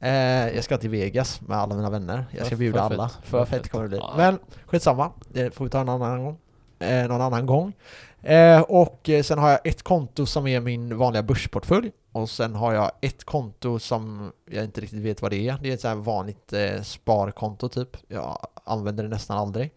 Eh, 0.00 0.54
jag 0.54 0.64
ska 0.64 0.78
till 0.78 0.90
Vegas 0.90 1.40
med 1.40 1.58
alla 1.58 1.74
mina 1.74 1.90
vänner. 1.90 2.24
Jag 2.30 2.46
ska 2.46 2.56
bjuda 2.56 2.88
för 2.88 2.94
alla. 2.94 3.08
fett. 3.08 3.26
För 3.28 3.44
fett 3.44 3.68
kommer 3.68 3.84
det 3.84 3.88
bli. 3.88 3.98
Ja. 3.98 4.14
Men 4.16 4.38
skitsamma, 4.66 5.12
det 5.28 5.54
får 5.54 5.64
vi 5.64 5.70
ta 5.70 5.80
en 5.80 5.88
annan 5.88 6.24
gång. 6.24 6.38
Eh, 6.78 7.08
någon 7.08 7.20
annan 7.20 7.46
gång. 7.46 7.72
Eh, 8.22 8.60
och 8.60 9.08
eh, 9.08 9.22
sen 9.22 9.38
har 9.38 9.50
jag 9.50 9.66
ett 9.66 9.82
konto 9.82 10.26
som 10.26 10.46
är 10.46 10.60
min 10.60 10.98
vanliga 10.98 11.22
börsportfölj. 11.22 11.92
Och 12.12 12.30
sen 12.30 12.54
har 12.54 12.72
jag 12.72 12.90
ett 13.00 13.24
konto 13.24 13.78
som 13.78 14.32
jag 14.50 14.64
inte 14.64 14.80
riktigt 14.80 15.02
vet 15.02 15.22
vad 15.22 15.30
det 15.30 15.48
är. 15.48 15.58
Det 15.62 15.70
är 15.70 15.74
ett 15.74 15.80
så 15.80 15.94
vanligt 15.94 16.52
eh, 16.52 16.82
sparkonto 16.82 17.68
typ. 17.68 17.96
Jag 18.08 18.46
använder 18.64 19.04
det 19.04 19.10
nästan 19.10 19.38
aldrig. 19.38 19.70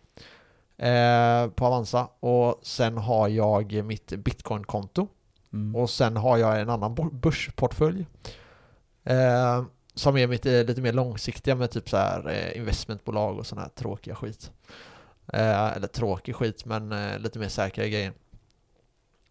Eh, 0.78 1.48
på 1.48 1.66
Avanza. 1.66 2.08
Och 2.20 2.60
sen 2.62 2.98
har 2.98 3.28
jag 3.28 3.84
mitt 3.84 4.08
bitcoin-konto. 4.08 5.08
Mm. 5.54 5.76
Och 5.76 5.90
sen 5.90 6.18
har 6.18 6.38
jag 6.38 6.62
en 6.62 6.70
annan 6.70 7.10
börsportfölj. 7.12 8.06
Eh, 9.04 9.64
som 9.96 10.18
är 10.18 10.28
mitt 10.28 10.46
eh, 10.46 10.64
lite 10.64 10.82
mer 10.82 10.94
långsiktiga 10.94 11.56
med 11.56 11.72
typ 11.72 11.89
så 11.89 11.98
här 11.98 12.30
eh, 12.30 12.58
investmentbolag 12.58 13.38
och 13.39 13.48
sån 13.48 13.58
här 13.58 13.70
tråkiga 13.76 14.16
skit. 14.16 14.52
Eh, 15.34 15.68
eller 15.76 15.88
tråkig 15.88 16.36
skit 16.36 16.66
men 16.66 16.92
eh, 16.92 17.20
lite 17.20 17.39
mer 17.39 17.48
säkra 17.48 17.88
grejer. 17.88 18.14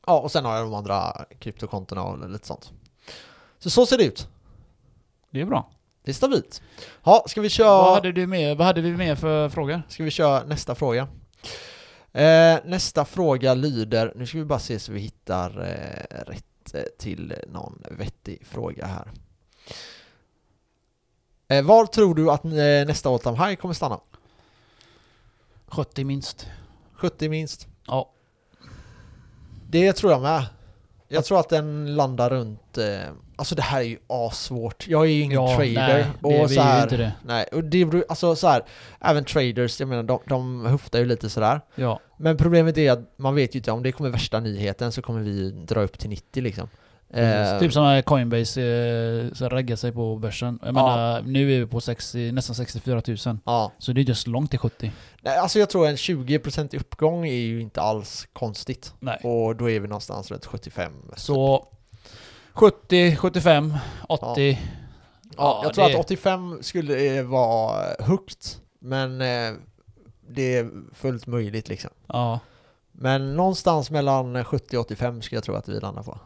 Ja 0.06 0.20
och 0.20 0.32
sen 0.32 0.44
har 0.44 0.56
jag 0.56 0.64
de 0.66 0.74
andra 0.74 1.24
kryptokontona 1.38 2.02
och 2.02 2.30
lite 2.30 2.46
sånt. 2.46 2.72
Så 3.58 3.70
så 3.70 3.86
ser 3.86 3.98
det 3.98 4.04
ut. 4.04 4.28
Det 5.30 5.40
är 5.40 5.44
bra. 5.44 5.70
Det 6.04 6.10
är 6.10 6.14
stabilt. 6.14 6.62
Ja, 7.04 7.24
ska 7.28 7.40
vi 7.40 7.44
Vad, 7.44 7.52
köra, 7.52 7.94
hade 7.94 8.12
du 8.12 8.26
med, 8.26 8.56
vad 8.56 8.66
hade 8.66 8.80
vi 8.80 8.96
med 8.96 9.18
för 9.18 9.48
frågor? 9.48 9.82
ska 9.88 10.04
vi 10.04 10.10
köra 10.10 10.44
nästa 10.44 10.74
fråga? 10.74 11.08
Eh, 12.12 12.58
nästa 12.64 13.04
fråga 13.04 13.54
lyder, 13.54 14.12
nu 14.16 14.26
ska 14.26 14.38
vi 14.38 14.44
bara 14.44 14.58
se 14.58 14.78
så 14.78 14.92
vi 14.92 15.00
hittar 15.00 15.50
rätt 16.26 16.98
till 16.98 17.34
någon 17.48 17.82
vettig 17.90 18.46
fråga 18.46 18.86
här. 18.86 19.10
Eh, 21.50 21.62
var 21.64 21.86
tror 21.86 22.14
du 22.14 22.30
att 22.30 22.44
eh, 22.44 22.50
nästa 22.86 23.08
all 23.10 23.18
time 23.18 23.36
high 23.46 23.54
kommer 23.54 23.74
stanna? 23.74 24.00
70 25.68 26.04
minst. 26.04 26.46
70 26.94 27.28
minst? 27.28 27.66
Ja. 27.86 28.10
Det 29.70 29.92
tror 29.92 30.12
jag 30.12 30.22
med. 30.22 30.46
Jag 31.08 31.24
tror 31.24 31.40
att 31.40 31.48
den 31.48 31.96
landar 31.96 32.30
runt... 32.30 32.78
Eh, 32.78 32.98
alltså 33.36 33.54
det 33.54 33.62
här 33.62 33.80
är 33.80 33.84
ju 33.84 33.98
assvårt. 34.06 34.88
Jag 34.88 35.02
är 35.02 35.10
ju 35.10 35.20
ingen 35.20 35.42
Ja, 35.42 35.56
trader. 35.56 36.06
nej, 36.22 36.42
och 36.42 36.50
så 36.50 36.60
här, 36.60 36.82
inte 36.82 36.96
det. 36.96 37.12
Nej, 37.24 37.44
och 37.52 37.64
det 37.64 37.84
beror, 37.84 38.04
alltså 38.08 38.36
så 38.36 38.48
här, 38.48 38.64
även 39.00 39.24
traders, 39.24 39.80
jag 39.80 39.88
menar 39.88 40.02
de, 40.02 40.20
de 40.26 40.66
höftar 40.66 40.98
ju 40.98 41.04
lite 41.04 41.30
sådär. 41.30 41.60
Ja. 41.74 42.00
Men 42.16 42.36
problemet 42.36 42.78
är 42.78 42.92
att 42.92 43.12
man 43.16 43.34
vet 43.34 43.54
ju 43.54 43.58
inte, 43.58 43.72
om 43.72 43.82
det 43.82 43.92
kommer 43.92 44.10
värsta 44.10 44.40
nyheten 44.40 44.92
så 44.92 45.02
kommer 45.02 45.20
vi 45.20 45.50
dra 45.50 45.80
upp 45.80 45.98
till 45.98 46.10
90 46.10 46.42
liksom. 46.42 46.68
Eh, 47.14 47.58
typ 47.58 47.72
som 47.72 47.82
när 47.84 48.02
Coinbase 48.02 48.62
eh, 48.62 49.32
så 49.32 49.48
reggar 49.48 49.76
sig 49.76 49.92
på 49.92 50.16
börsen. 50.16 50.58
Jag 50.62 50.68
Ja. 50.68 50.72
menar, 50.72 51.22
nu 51.22 51.54
är 51.56 51.60
vi 51.60 51.66
på 51.66 51.80
60, 51.80 52.32
nästan 52.32 52.54
64 52.56 53.02
000. 53.26 53.38
Ja. 53.44 53.72
Så 53.78 53.92
det 53.92 54.00
är 54.00 54.02
just 54.02 54.26
långt 54.26 54.50
till 54.50 54.58
70. 54.58 54.92
Nej, 55.22 55.36
alltså 55.38 55.58
jag 55.58 55.70
tror 55.70 55.86
en 55.86 55.96
20% 55.96 56.76
uppgång 56.76 57.26
är 57.26 57.32
ju 57.34 57.60
inte 57.60 57.80
alls 57.80 58.28
konstigt. 58.32 58.94
Nej. 59.00 59.20
Och 59.24 59.56
då 59.56 59.70
är 59.70 59.80
vi 59.80 59.88
någonstans 59.88 60.30
runt 60.30 60.46
75. 60.46 60.92
Så 61.16 61.66
70, 62.52 63.16
75, 63.16 63.74
80. 64.08 64.58
Ja, 64.60 64.66
Ja, 65.36 65.60
jag 65.64 65.74
tror 65.74 65.84
det- 65.88 65.94
att 65.94 66.00
85 66.04 66.58
skulle 66.62 67.16
eh, 67.18 67.24
vara 67.24 67.84
högt, 68.00 68.60
men 68.80 69.20
eh, 69.20 69.52
det 70.28 70.56
är 70.56 70.70
fullt 70.94 71.26
möjligt 71.26 71.68
liksom. 71.68 71.90
Ja. 72.06 72.40
Men 72.92 73.36
någonstans 73.36 73.90
mellan 73.90 74.44
70 74.44 74.76
och 74.76 74.84
85 74.84 75.22
skulle 75.22 75.36
jag 75.36 75.44
tro 75.44 75.54
att 75.54 75.68
vi 75.68 75.80
landar 75.80 76.02
på. 76.02 76.18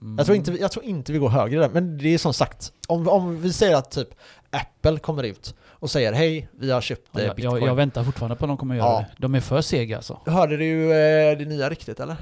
Mm. 0.00 0.16
Jag 0.18 0.26
tror 0.26 0.36
inte, 0.36 0.52
jag 0.52 0.72
tror 0.72 0.84
inte 0.84 1.12
vi 1.12 1.18
går 1.18 1.28
högre 1.28 1.60
där, 1.60 1.68
men 1.68 1.98
det 1.98 2.08
är 2.14 2.18
som 2.18 2.34
sagt, 2.34 2.72
om, 2.88 3.08
om 3.08 3.40
vi 3.40 3.52
säger 3.52 3.76
att 3.76 3.90
typ 3.90 4.08
Apple 4.50 4.98
kommer 4.98 5.22
ut 5.22 5.54
och 5.60 5.90
säger 5.90 6.12
hej, 6.12 6.48
vi 6.52 6.70
har 6.70 6.80
köpt 6.80 7.08
Ja, 7.12 7.20
eh, 7.20 7.34
bitcoin. 7.34 7.60
jag, 7.62 7.68
jag 7.70 7.74
väntar 7.74 8.04
fortfarande 8.04 8.36
på 8.36 8.44
att 8.44 8.48
de 8.48 8.56
kommer 8.56 8.74
göra 8.74 8.86
Ja. 8.88 8.98
det. 8.98 9.06
De 9.18 9.34
är 9.34 9.40
för 9.40 9.60
sega 9.60 9.96
alltså. 9.96 10.18
Hörde 10.26 10.56
du 10.56 10.84
eh, 10.92 11.38
det 11.38 11.44
nya 11.44 11.68
riktigt 11.70 12.00
eller? 12.00 12.16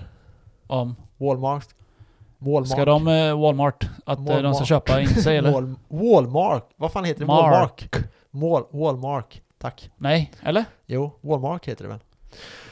Om, 0.66 0.96
Walmart? 1.16 1.66
Walmart? 2.38 2.68
ska 2.68 2.84
de 2.84 3.08
eh, 3.08 3.40
Walmart, 3.40 3.84
att 4.06 4.18
eh, 4.18 4.24
de 4.24 4.32
ska 4.34 4.42
Walmart. 4.42 4.68
köpa 4.68 5.00
in 5.00 5.08
sig 5.08 5.36
eller? 5.36 5.52
Wal, 5.52 5.74
Walmart? 5.88 6.70
Vad 6.76 6.92
fan 6.92 7.04
heter 7.04 7.20
det? 7.20 7.26
Mark. 7.26 7.88
Walmart? 8.30 8.64
Wal, 8.70 8.80
Walmart, 8.80 9.40
tack. 9.58 9.90
Nej, 9.96 10.32
eller? 10.42 10.64
Jo, 10.86 11.12
Walmart 11.20 11.66
heter 11.66 11.84
det 11.84 11.88
väl? 11.90 11.98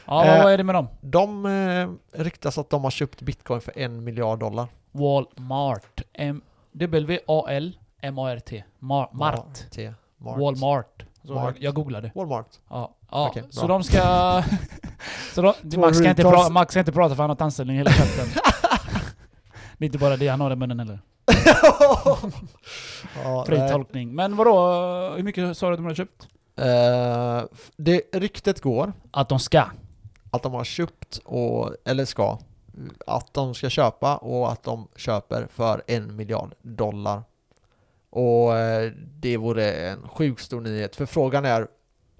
Ja, 0.05 0.25
Eh, 0.25 0.43
vad 0.43 0.53
är 0.53 0.57
det 0.57 0.63
med 0.63 0.75
dem? 0.75 0.87
De 1.01 1.45
eh, 1.45 2.21
ryktas 2.23 2.57
att 2.57 2.69
de 2.69 2.83
har 2.83 2.91
köpt 2.91 3.21
bitcoin 3.21 3.61
för 3.61 3.79
en 3.79 4.03
miljard 4.03 4.39
dollar. 4.39 4.67
Walmart. 4.95 6.01
M 6.13 6.41
W-A-L 6.71 7.77
M-A-R-T. 8.01 8.63
Mar- 8.79 9.09
Mart. 9.11 9.67
Walmart. 10.17 11.05
Så 11.23 11.33
Mart. 11.33 11.55
Jag, 11.59 11.73
googlade. 11.75 12.11
Walmart. 12.15 12.47
Ja, 12.69 12.95
ja 13.11 13.27
Okej, 13.29 13.43
så 13.49 13.67
de 13.67 13.83
ska... 13.83 14.01
så 15.33 15.53
de, 15.61 15.77
Max, 15.79 15.97
ska 15.97 16.09
inte 16.09 16.21
pra, 16.21 16.49
Max 16.49 16.71
ska 16.71 16.79
inte 16.79 16.91
prata 16.91 17.15
för 17.15 17.23
han 17.23 17.29
har 17.29 17.35
tandställning 17.35 17.77
hela 17.77 17.91
käften. 17.91 18.41
det 19.77 19.85
är 19.85 19.87
inte 19.87 19.97
bara 19.97 20.17
det 20.17 20.27
han 20.27 20.41
har 20.41 20.51
i 20.51 20.55
munnen 20.55 20.79
heller. 20.79 20.99
ja, 23.23 23.45
Fri 23.47 23.69
tolkning. 23.69 24.15
Men 24.15 24.35
vadå, 24.35 24.69
hur 25.15 25.23
mycket 25.23 25.57
sa 25.57 25.67
du 25.67 25.73
att 25.73 25.77
de 25.79 25.85
har 25.85 25.93
köpt? 25.93 26.27
F- 27.53 27.71
det 27.77 28.01
ryktet 28.13 28.61
går 28.61 28.93
Att 29.11 29.29
de 29.29 29.39
ska. 29.39 29.63
att 30.31 30.43
de 30.43 30.53
har 30.53 30.63
köpt, 30.63 31.19
och, 31.25 31.75
eller 31.85 32.05
ska, 32.05 32.37
att 33.07 33.33
de 33.33 33.53
ska 33.53 33.69
köpa 33.69 34.17
och 34.17 34.51
att 34.51 34.63
de 34.63 34.87
köper 34.95 35.47
för 35.47 35.83
en 35.87 36.15
miljard 36.15 36.53
dollar. 36.61 37.23
Och 38.09 38.57
eh, 38.57 38.91
det 39.19 39.37
vore 39.37 39.71
en 39.71 40.07
sjukt 40.07 40.41
stor 40.43 40.61
nyhet. 40.61 40.95
För 40.95 41.05
frågan 41.05 41.45
är 41.45 41.67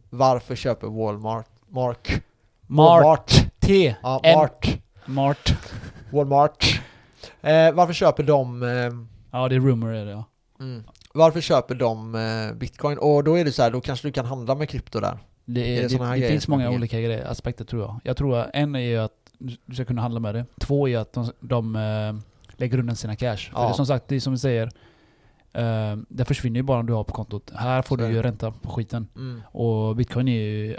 varför 0.10 0.56
köper 0.56 0.88
Walmart, 0.88 1.50
Mark, 1.68 2.24
Mart. 2.68 3.04
Walmart, 3.04 3.32
T. 3.60 3.96
ja. 4.04 4.22
Mart, 4.36 4.68
Mart. 5.06 5.54
Walmart. 6.12 6.82
Eh, 7.42 7.72
varför 7.72 7.94
köper 7.94 8.24
de 8.24 8.64
eh, 8.64 9.16
Ja, 9.32 9.50
det 9.50 9.56
är 9.56 9.60
rumor 9.60 9.94
är 9.94 10.06
det 10.06 10.12
ja. 10.12 10.24
mm, 10.60 10.84
varför 11.14 11.42
köper 11.42 11.76
de 11.76 12.16
eh, 12.16 12.58
bitcoin? 12.58 12.98
Och 12.98 13.24
då 13.24 13.38
är 13.38 13.46
det 13.46 13.52
så 13.52 13.64
här, 13.64 13.72
då 13.72 13.82
kanske 13.82 14.08
du 14.08 14.12
kan 14.12 14.26
handla 14.26 14.56
med 14.56 14.70
krypto 14.70 15.00
där. 15.00 15.18
Det, 15.46 15.78
Är 15.78 15.90
det 15.90 15.98
det, 15.98 16.16
det, 16.16 16.28
finns 16.28 16.48
många 16.48 16.70
olika 16.70 17.02
grejer, 17.02 17.26
aspekter 17.26 17.66
tror 17.66 17.82
jag. 17.82 18.00
Jag 18.04 18.18
tror 18.18 18.38
att 18.38 18.50
en 18.54 18.76
är 18.76 18.80
ju 18.80 18.98
att 18.98 19.12
du 19.66 19.76
ska 19.76 19.86
kunna 19.86 20.02
handla 20.02 20.20
med 20.20 20.36
det. 20.36 20.46
Två 20.60 20.88
är 20.88 20.98
att 20.98 21.14
de, 21.14 21.32
de 21.40 21.76
eh, 21.76 22.16
lägger 22.58 22.80
undan 22.80 22.96
sina 22.96 23.16
cash. 23.16 23.38
För 23.38 23.52
Ja. 23.60 23.62
det 23.64 23.70
är 23.70 23.74
som 23.74 23.86
sagt, 23.86 24.08
det 24.08 24.16
är 24.16 24.20
som 24.20 24.34
vi 24.34 24.40
säger. 24.40 24.70
Uh, 25.58 25.98
det 26.10 26.26
försvinner 26.26 26.60
ju 26.60 26.64
bara 26.64 26.80
om 26.80 26.86
du 26.86 26.94
har 26.94 27.04
på 27.04 27.14
kontot. 27.14 27.52
Här 27.56 27.82
får 27.82 27.98
Så 27.98 28.02
du 28.04 28.08
ju 28.10 28.14
det. 28.16 28.24
ränta 28.24 28.52
på 28.52 28.70
skiten. 28.70 29.08
Mm. 29.16 29.42
Och 29.52 29.96
bitcoin 29.96 30.28
är 30.28 30.32
ju... 30.42 30.78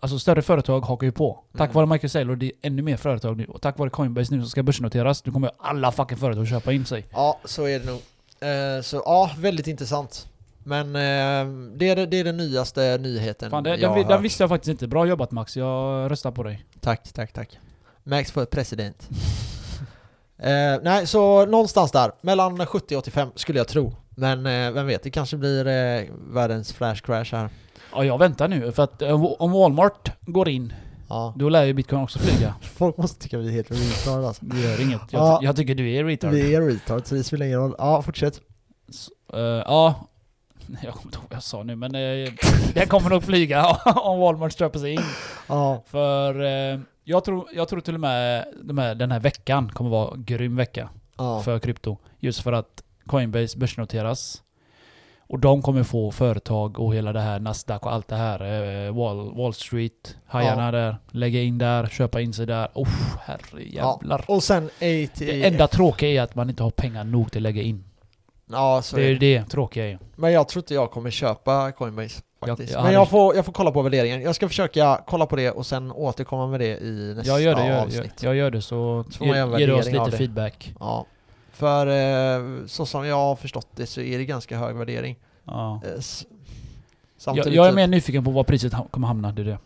Alltså 0.00 0.18
större 0.18 0.42
företag 0.42 0.80
hakar 0.80 1.04
ju 1.06 1.12
på. 1.12 1.44
Tack 1.52 1.60
Mm. 1.70 1.74
vare 1.74 1.86
Michael 1.86 2.10
Saylor, 2.10 2.36
det 2.36 2.46
är 2.46 2.52
ännu 2.62 2.82
mer 2.82 2.96
företag 2.96 3.36
nu. 3.36 3.44
Och 3.44 3.60
tack 3.62 3.78
vare 3.78 3.90
Coinbase 3.90 4.34
nu 4.34 4.40
som 4.40 4.50
ska 4.50 4.62
börsnoteras, 4.62 5.26
nu 5.26 5.32
kommer 5.32 5.50
alla 5.58 5.92
fucking 5.92 6.18
företag 6.18 6.46
köpa 6.48 6.72
in 6.72 6.84
sig. 6.84 7.06
Ja, 7.12 7.38
så 7.44 7.64
är 7.64 7.78
det 7.80 7.86
nog. 7.86 8.00
Eh, 8.40 8.82
så 8.82 8.96
ja, 9.04 9.30
väldigt 9.38 9.66
intressant. 9.66 10.28
Men 10.64 10.86
eh, 10.86 11.70
det, 11.76 11.88
är, 11.88 11.96
det- 11.96 12.06
det 12.06 12.20
är 12.20 12.24
den 12.24 12.36
nyaste 12.36 12.98
nyheten 13.00 13.50
Fan, 13.50 13.62
det, 13.64 13.70
jag 13.70 13.80
den, 13.80 13.90
har 13.90 13.98
den 13.98 14.06
hört. 14.12 14.20
visste 14.20 14.42
jag 14.42 14.48
faktiskt 14.50 14.68
inte. 14.70 14.86
Bra 14.88 15.06
jobbat 15.06 15.30
Max, 15.30 15.56
jag 15.56 16.10
röstar 16.10 16.30
på 16.30 16.42
dig. 16.42 16.64
Tack, 16.80 17.12
tack, 17.12 17.32
tack. 17.32 17.58
Max 18.08 18.32
för 18.32 18.44
president. 18.44 19.08
eh, 20.38 20.76
nej, 20.82 21.06
så 21.06 21.46
någonstans 21.46 21.90
där. 21.92 22.12
Mellan 22.20 22.66
70 22.66 22.96
och 22.96 22.98
85 22.98 23.28
skulle 23.34 23.58
jag 23.58 23.68
tro. 23.68 23.94
Men 24.16 24.46
eh, 24.46 24.70
vem 24.72 24.86
vet, 24.86 25.02
det 25.02 25.10
kanske 25.10 25.36
blir 25.36 25.66
eh, 25.66 26.04
världens 26.32 26.72
flash 26.72 27.02
crash 27.02 27.24
här. 27.32 27.48
Ja, 27.92 28.04
jag 28.04 28.18
väntar 28.18 28.48
nu. 28.48 28.72
För 28.72 28.82
att 28.82 29.02
eh, 29.02 29.24
om 29.24 29.52
Walmart 29.52 30.10
går 30.20 30.48
in, 30.48 30.72
Ja. 31.08 31.34
då 31.36 31.48
lär 31.48 31.64
ju 31.64 31.72
bitcoin 31.74 32.02
också 32.02 32.18
flyga. 32.18 32.54
Folk 32.62 32.96
måste 32.96 33.20
tycka 33.22 33.38
vi 33.38 33.48
är 33.48 33.52
helt 33.52 33.70
retard 33.70 34.24
alltså. 34.24 34.44
Det 34.44 34.60
gör 34.60 34.80
inget. 34.82 35.00
Jag, 35.10 35.22
Ja. 35.22 35.40
jag 35.42 35.56
tycker 35.56 35.74
du 35.74 35.90
är 35.92 36.04
retard. 36.04 36.30
Vi 36.30 36.54
är 36.54 36.60
retard 36.62 37.06
så 37.06 37.14
det 37.14 37.24
spelar 37.24 37.46
ingen 37.46 37.58
roll. 37.58 37.74
Ja, 37.78 38.02
fortsätt. 38.02 38.40
Eh, 39.32 39.40
ja. 39.40 39.94
Jag 40.82 40.92
kommer 40.94 41.04
inte 41.06 41.18
ihåg 41.18 41.26
vad 41.28 41.36
jag 41.36 41.42
sa 41.42 41.62
nu 41.62 41.76
men 41.76 41.94
uh, 41.94 42.28
det 42.74 42.86
kommer 42.86 43.10
nog 43.10 43.24
flyga 43.24 43.66
om 43.84 44.18
Walmart 44.20 44.58
köper 44.58 44.78
sig 44.78 44.92
in. 44.92 45.00
Ja, 45.46 45.82
För 45.86 46.40
eh, 46.72 46.78
jag, 47.08 47.24
tror, 47.24 47.48
jag 47.54 47.68
tror 47.68 47.80
till 47.80 47.94
och 47.94 48.00
med 48.00 48.44
de 48.62 48.78
här, 48.78 48.94
den 48.94 49.10
här 49.10 49.20
veckan 49.20 49.70
kommer 49.70 49.90
vara 49.90 50.14
en 50.14 50.24
grym 50.24 50.56
vecka 50.56 50.88
ja. 51.16 51.42
för 51.42 51.58
krypto. 51.58 51.96
Just 52.18 52.40
för 52.40 52.52
att 52.52 52.82
Coinbase 53.06 53.58
börsnoteras. 53.58 54.42
Och 55.20 55.38
de 55.38 55.62
kommer 55.62 55.82
få 55.82 56.10
företag 56.10 56.78
och 56.78 56.94
hela 56.94 57.12
det 57.12 57.20
här 57.20 57.40
Nasdaq 57.40 57.86
och 57.86 57.92
allt 57.92 58.08
det 58.08 58.16
här. 58.16 58.40
eh, 58.86 58.94
Wall, 58.94 59.34
Wall 59.36 59.54
Street, 59.54 60.16
hajarna 60.26 60.70
där. 60.70 60.96
Lägga 61.10 61.42
in 61.42 61.58
där, 61.58 61.86
köpa 61.86 62.20
in 62.20 62.32
sig 62.32 62.46
där. 62.46 62.68
Oh, 62.74 62.88
herrejävlar. 63.20 64.24
Och 64.28 64.42
sen 64.42 64.64
AT... 64.64 65.18
Det 65.18 65.46
enda 65.46 65.66
tråkiga 65.66 66.10
är 66.10 66.22
att 66.22 66.34
man 66.34 66.50
inte 66.50 66.62
har 66.62 66.70
pengar 66.70 67.04
nog 67.04 67.32
till 67.32 67.38
att 67.38 67.42
lägga 67.42 67.62
in. 67.62 67.84
Ja, 68.50 68.82
så 68.82 68.96
Det 68.96 69.02
är 69.02 69.08
ju 69.08 69.18
det 69.18 69.44
tråkiga 69.44 69.86
är. 69.90 69.98
Men 70.16 70.32
jag 70.32 70.48
tror 70.48 70.62
inte 70.62 70.74
jag 70.74 70.90
kommer 70.90 71.10
köpa 71.10 71.72
Coinbase 71.72 72.22
faktiskt. 72.40 72.72
jag 72.72 72.78
Men 72.78 72.84
hade- 72.84 72.94
jag 72.94 73.08
får, 73.08 73.36
jag 73.36 73.44
får 73.44 73.52
kolla 73.52 73.70
på 73.70 73.82
värderingen. 73.82 74.22
Jag 74.22 74.34
ska 74.34 74.48
försöka 74.48 75.02
kolla 75.06 75.26
på 75.26 75.36
det 75.36 75.50
och 75.50 75.66
sen 75.66 75.92
återkomma 75.92 76.46
med 76.46 76.60
det 76.60 76.78
i 76.78 77.14
nästa 77.16 77.32
Jag 77.32 77.40
gör 77.42 77.54
det, 77.54 77.82
avsnitt. 77.82 78.22
jag, 78.22 78.30
jag 78.30 78.36
gör 78.36 78.50
det 78.50 78.62
så, 78.62 79.04
Så 79.10 79.24
ger 79.24 79.66
du 79.66 79.72
oss 79.72 79.86
lite 79.86 80.10
feedback. 80.10 80.74
Ja. 80.80 81.06
För 81.52 81.86
eh, 81.86 82.66
så 82.66 82.86
som 82.86 83.06
jag 83.06 83.16
har 83.16 83.36
förstått 83.36 83.66
det 83.76 83.86
så 83.86 84.00
är 84.00 84.18
det 84.18 84.24
ganska 84.24 84.58
hög 84.58 84.76
värdering. 84.76 85.16
Ja. 85.44 85.80
Eh, 85.84 85.90
Jag, 87.26 87.36
jag 87.36 87.66
är 87.66 87.70
så- 87.70 87.74
mer 87.76 87.86
nyfiken 87.86 88.24
på 88.24 88.30
var 88.30 88.44
priset 88.44 88.72
ha- 88.72 88.86
kommer 88.90 89.06
hamna, 89.08 89.32
det 89.32 89.42
är 89.42 89.46
det. 89.46 89.58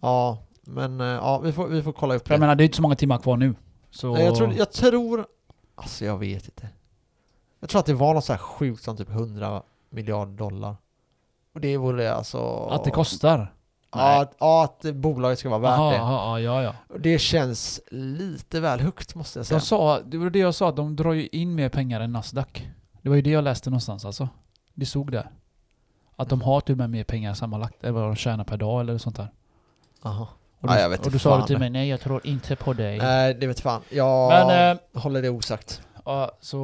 Ja, 0.00 0.38
men 0.62 1.00
eh, 1.00 1.06
ja, 1.06 1.38
vi 1.38 1.52
får, 1.52 1.66
vi 1.68 1.82
får 1.82 1.92
kolla 1.92 2.14
upp 2.14 2.22
jag 2.28 2.36
det. 2.36 2.40
menar, 2.40 2.54
det 2.54 2.62
är 2.62 2.64
inte 2.64 2.76
så 2.76 2.82
många 2.82 2.94
timmar 2.96 3.18
kvar 3.18 3.36
nu. 3.36 3.54
Så... 3.90 4.12
Nej, 4.14 4.24
Jag 4.24 4.36
tror, 4.36 4.52
jag 4.58 4.72
tror... 4.72 5.26
Alltså 5.74 6.04
jag 6.04 6.18
vet 6.18 6.44
inte. 6.44 6.68
Jag 7.60 7.70
tror 7.70 7.80
att 7.80 7.86
det 7.86 7.94
var 7.94 8.14
något 8.14 8.24
så 8.24 8.32
här 8.32 8.38
sjukt 8.38 8.82
som 8.82 8.96
typ 8.96 9.10
100 9.10 9.62
miljarder 9.90 10.32
dollar. 10.32 10.76
Och 11.54 11.60
det 11.60 11.76
vore 11.76 12.14
alltså... 12.14 12.66
Att 12.70 12.84
det 12.84 12.90
kostar? 12.90 13.54
Ja, 13.92 14.20
att, 14.20 14.34
ja, 14.38 14.64
att 14.64 14.94
bolaget 14.94 15.38
ska 15.38 15.48
vara 15.48 15.58
värt 15.58 15.70
Aha, 15.70 15.90
det. 15.90 15.98
aha, 15.98 16.40
ja, 16.40 16.62
ja. 16.62 16.74
Det 16.98 17.18
känns 17.18 17.80
lite 17.90 18.60
väl 18.60 18.80
högt 18.80 19.14
måste 19.14 19.38
jag 19.38 19.46
säga. 19.46 19.58
De 19.58 19.64
sa, 19.66 20.00
det 20.00 20.18
var 20.18 20.30
det 20.30 20.38
jag 20.38 20.54
sa, 20.54 20.68
att 20.68 20.76
de 20.76 20.96
drar 20.96 21.12
ju 21.12 21.26
in 21.32 21.54
mer 21.54 21.68
pengar 21.68 22.00
än 22.00 22.12
Nasdaq. 22.12 22.68
Det 23.02 23.08
var 23.08 23.16
ju 23.16 23.22
det 23.22 23.30
jag 23.30 23.44
läste 23.44 23.70
någonstans 23.70 24.04
alltså. 24.04 24.28
Det 24.74 24.86
stod 24.86 25.12
där. 25.12 25.30
Att 26.16 26.28
de 26.28 26.42
har 26.42 26.60
till 26.60 26.72
och 26.72 26.78
med 26.78 26.90
mer 26.90 27.04
pengar 27.04 27.34
sammanlagt 27.34 27.84
än 27.84 27.94
vad 27.94 28.02
de 28.02 28.16
tjänar 28.16 28.44
per 28.44 28.56
dag 28.56 28.80
eller 28.80 28.98
sånt 28.98 29.16
där. 29.16 29.28
Aha. 30.02 30.28
Och 30.60 30.68
Ja, 30.70 30.74
du, 30.74 30.80
jag 30.80 30.88
vet 30.88 31.06
och 31.06 31.12
du 31.12 31.18
sa 31.18 31.40
det 31.40 31.46
till 31.46 31.58
mig, 31.58 31.70
nej 31.70 31.88
jag 31.88 32.00
tror 32.00 32.26
inte 32.26 32.56
på 32.56 32.72
dig. 32.72 32.98
Nej, 32.98 33.34
det 33.34 33.46
vet 33.46 33.60
fan. 33.60 33.82
Jag 33.88 34.28
Men, 34.28 34.76
eh, 34.76 35.00
håller 35.02 35.22
det 35.22 35.30
osagt. 35.30 35.82
Ja, 36.04 36.38
så 36.40 36.58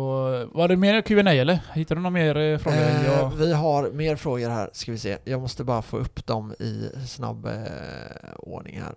var 0.52 0.68
det 0.68 0.76
mer 0.76 1.02
Q&A 1.02 1.32
eller? 1.32 1.60
Hittar 1.74 1.94
du 1.94 2.00
några 2.00 2.10
mer 2.10 2.36
eh, 2.36 2.58
frågor? 2.58 2.78
Eh, 2.78 3.06
jag, 3.06 3.30
Vi 3.30 3.52
har 3.52 3.90
mer 3.90 4.16
frågor 4.16 4.48
här, 4.48 4.70
ska 4.72 4.92
vi 4.92 4.98
se. 4.98 5.18
Jag 5.24 5.40
måste 5.40 5.64
bara 5.64 5.82
få 5.82 5.96
upp 5.96 6.26
dem 6.26 6.52
i 6.52 6.90
snabb 7.06 7.46
eh, 7.46 8.32
ordning 8.38 8.80
här. 8.80 8.94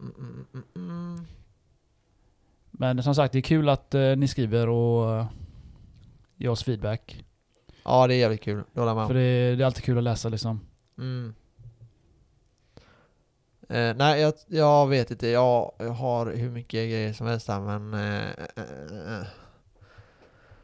Mm, 0.00 0.14
mm, 0.18 0.46
mm, 0.54 0.64
mm. 0.76 1.26
men 2.70 3.02
som 3.02 3.14
sagt, 3.14 3.32
det 3.32 3.38
är 3.38 3.42
kul 3.42 3.68
att 3.68 3.94
eh, 3.94 4.16
ni 4.16 4.28
skriver 4.28 4.68
och 4.68 5.20
uh, 5.20 5.26
ger 6.36 6.48
oss 6.48 6.64
feedback. 6.64 7.24
Ja, 7.84 8.06
det 8.06 8.14
är 8.14 8.18
jävligt 8.18 8.42
kul. 8.42 8.62
Det 8.72 8.80
håller 8.80 8.90
jag 8.90 8.96
med 8.96 9.06
För 9.06 9.14
det, 9.14 9.56
det 9.56 9.62
är 9.62 9.66
alltid 9.66 9.84
kul 9.84 9.98
att 9.98 10.04
läsa 10.04 10.28
liksom. 10.28 10.60
Mm. 10.98 11.34
Eh, 13.68 13.94
nej, 13.96 14.20
jag, 14.20 14.34
jag 14.46 14.88
vet 14.88 15.10
inte. 15.10 15.28
Jag, 15.28 15.72
jag 15.78 15.90
har 15.90 16.26
hur 16.32 16.50
mycket 16.50 16.72
grejer 16.72 17.12
som 17.12 17.26
helst 17.26 17.48
här, 17.48 17.60
men... 17.60 17.94
Eh, 17.94 18.30
eh, 18.56 19.18
eh. 19.18 19.26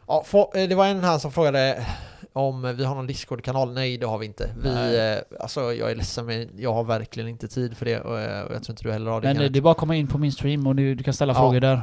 Ja, 0.08 0.22
få, 0.26 0.52
eh, 0.54 0.68
det 0.68 0.74
var 0.74 0.86
en 0.86 1.04
här 1.04 1.18
som 1.18 1.32
frågade 1.32 1.86
om 2.32 2.76
vi 2.76 2.84
har 2.84 2.94
någon 2.94 3.06
Discord-kanal. 3.06 3.72
Nej, 3.72 3.98
det 3.98 4.06
har 4.06 4.18
vi 4.18 4.26
inte. 4.26 4.50
Vi, 4.62 4.68
Nej. 4.74 5.12
eh, 5.14 5.18
alltså, 5.40 5.60
jag 5.74 5.90
är 5.90 5.94
ledsen, 5.94 6.26
men 6.26 6.48
jag 6.56 6.74
har 6.74 6.84
verkligen 6.84 7.28
inte 7.28 7.48
tid 7.48 7.76
för 7.76 7.84
det 7.84 8.00
och, 8.00 8.20
eh, 8.20 8.38
jag 8.38 8.48
tror 8.48 8.70
inte 8.70 8.82
du 8.82 8.92
heller 8.92 9.10
har 9.10 9.20
det. 9.20 9.34
Men 9.34 9.52
det 9.52 9.58
är 9.58 9.60
bara 9.60 9.70
att 9.72 9.78
komma 9.78 9.96
in 9.96 10.06
på 10.06 10.18
min 10.18 10.32
stream 10.32 10.66
och 10.66 10.76
du, 10.76 10.94
du 10.94 11.04
kan 11.04 11.14
ställa 11.14 11.32
Ja. 11.32 11.38
frågor 11.38 11.60
där. 11.60 11.82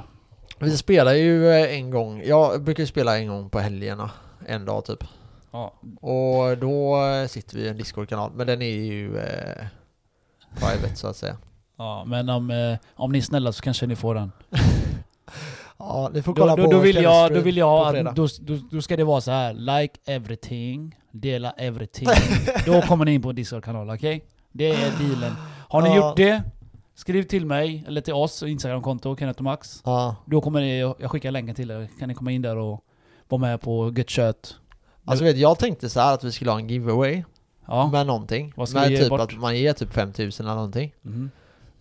Vi 0.60 0.78
spelar 0.78 1.14
ju 1.14 1.52
en 1.54 1.92
gång. 1.92 2.22
Jag 2.26 2.64
brukar 2.64 2.84
ju 2.84 2.88
spela 2.88 3.18
en 3.20 3.28
gång 3.28 3.50
på 3.50 3.60
helgerna. 3.60 4.12
En 4.48 4.66
dag 4.66 4.86
typ. 4.86 5.04
Ja. 5.52 5.74
Och 6.02 6.58
då 6.58 6.98
sitter 7.30 7.56
vi 7.58 7.64
i 7.64 7.68
en 7.68 7.78
Discord-kanal. 7.78 8.32
Men 8.36 8.48
den 8.48 8.62
är 8.62 8.70
ju 8.70 9.18
eh, 9.18 9.66
private 10.56 10.96
så 10.96 11.08
att 11.08 11.16
säga. 11.16 11.38
Ja, 11.78 12.04
men 12.08 12.30
om, 12.30 12.50
eh, 12.52 12.78
om 12.96 13.12
ni 13.12 13.18
är 13.18 13.22
snälla 13.22 13.52
så 13.52 13.62
kanske 13.64 13.88
ni 13.88 13.96
får 13.96 14.16
den. 14.16 14.32
Ja, 15.78 16.10
ni 16.14 16.22
får 16.22 16.34
Då, 16.34 16.42
kolla 16.42 16.56
då, 16.56 16.64
på 16.66 16.72
då, 16.72 16.80
vill 16.80 16.94
Kenneths 16.96 17.14
jag, 17.14 17.34
då 17.34 17.40
vill 17.40 17.56
på 17.56 17.60
jag 17.60 17.96
att, 18.08 18.16
då, 18.16 18.28
då, 18.42 18.58
då 18.72 18.82
ska 18.82 18.98
det 18.98 19.04
vara 19.04 19.22
så 19.22 19.32
här. 19.32 19.54
like 19.54 19.94
everything, 20.06 20.96
dela 21.12 21.52
everything. 21.52 22.08
då 22.66 22.82
kommer 22.82 23.06
ni 23.06 23.14
in 23.14 23.22
på 23.22 23.32
Discord-kanal, 23.32 23.90
okej? 23.90 24.26
Det 24.52 24.70
är 24.70 24.92
dealen. 25.10 25.34
Har 25.70 25.82
ni 25.82 25.90
Ja. 25.90 25.96
gjort 25.96 26.18
det, 26.18 26.44
skriv 26.96 27.24
till 27.24 27.46
mig, 27.46 27.84
eller 27.88 28.02
till 28.02 28.14
oss, 28.14 28.44
Instagram-konto, 28.44 29.16
Kenneth 29.18 29.40
och 29.40 29.44
Max. 29.44 29.82
Ja, 29.86 30.16
Då 30.26 30.42
kommer 30.42 30.62
ni, 30.62 30.80
jag 30.80 31.12
skickar 31.12 31.32
länken 31.32 31.56
till 31.56 31.72
er, 31.72 31.90
kan 32.00 32.08
ni 32.10 32.16
komma 32.16 32.32
in 32.32 32.42
där 32.42 32.58
och 32.58 32.84
vara 33.28 33.42
med 33.42 33.62
på 33.62 33.94
gött 33.98 34.10
kött. 34.10 34.56
alltså 35.06 35.24
vet, 35.26 35.38
jag 35.38 35.60
tänkte 35.60 35.90
så 35.90 36.00
här 36.00 36.14
att 36.14 36.24
vi 36.24 36.32
skulle 36.32 36.52
ha 36.52 36.60
en 36.60 36.68
giveaway 36.70 37.24
Ja. 37.68 37.90
med 37.92 38.08
någonting. 38.08 38.54
Vad 38.56 38.70
ska 38.70 38.80
med 38.80 38.88
vi 38.90 38.96
ge 38.96 39.02
typ 39.02 39.10
bort? 39.10 39.20
att 39.22 39.34
man 39.38 39.58
ger 39.58 39.74
typ 39.74 39.94
5000 39.94 40.46
eller 40.46 40.56
någonting. 40.56 40.94
Mhm. 41.02 41.32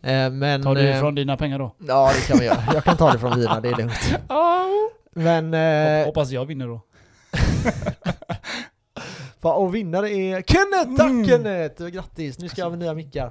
Eh, 0.05 0.31
men... 0.31 0.63
Tar 0.63 0.75
du 0.75 0.89
eh, 0.89 1.01
från 1.01 1.15
dina 1.15 1.37
pengar 1.37 1.59
då? 1.59 1.75
Ja, 1.79 2.11
det 2.15 2.27
kan 2.29 2.39
vi 2.39 2.45
göra. 2.45 2.63
Jag 2.75 2.85
kan 2.85 2.97
ta 2.97 3.13
det 3.13 3.19
från 3.19 3.39
dina, 3.39 3.61
det 3.61 3.69
är 3.69 3.77
lugnt. 3.77 4.15
Men... 5.17 5.55
Eh, 5.55 6.07
Hoppas 6.07 6.31
jag 6.31 6.45
vinner 6.47 6.67
då. 6.67 6.81
och 9.51 9.75
vinnare 9.75 10.11
är 10.11 10.43
Kenneth! 10.43 10.97
Tack 10.97 11.11
Mm. 11.11 11.27
Kenneth! 11.27 11.85
Grattis! 11.87 12.39
Nu 12.39 12.49
ska 12.49 12.61
jag 12.61 12.71
ha 12.71 12.77
nya 12.77 12.95
mickar. 12.95 13.31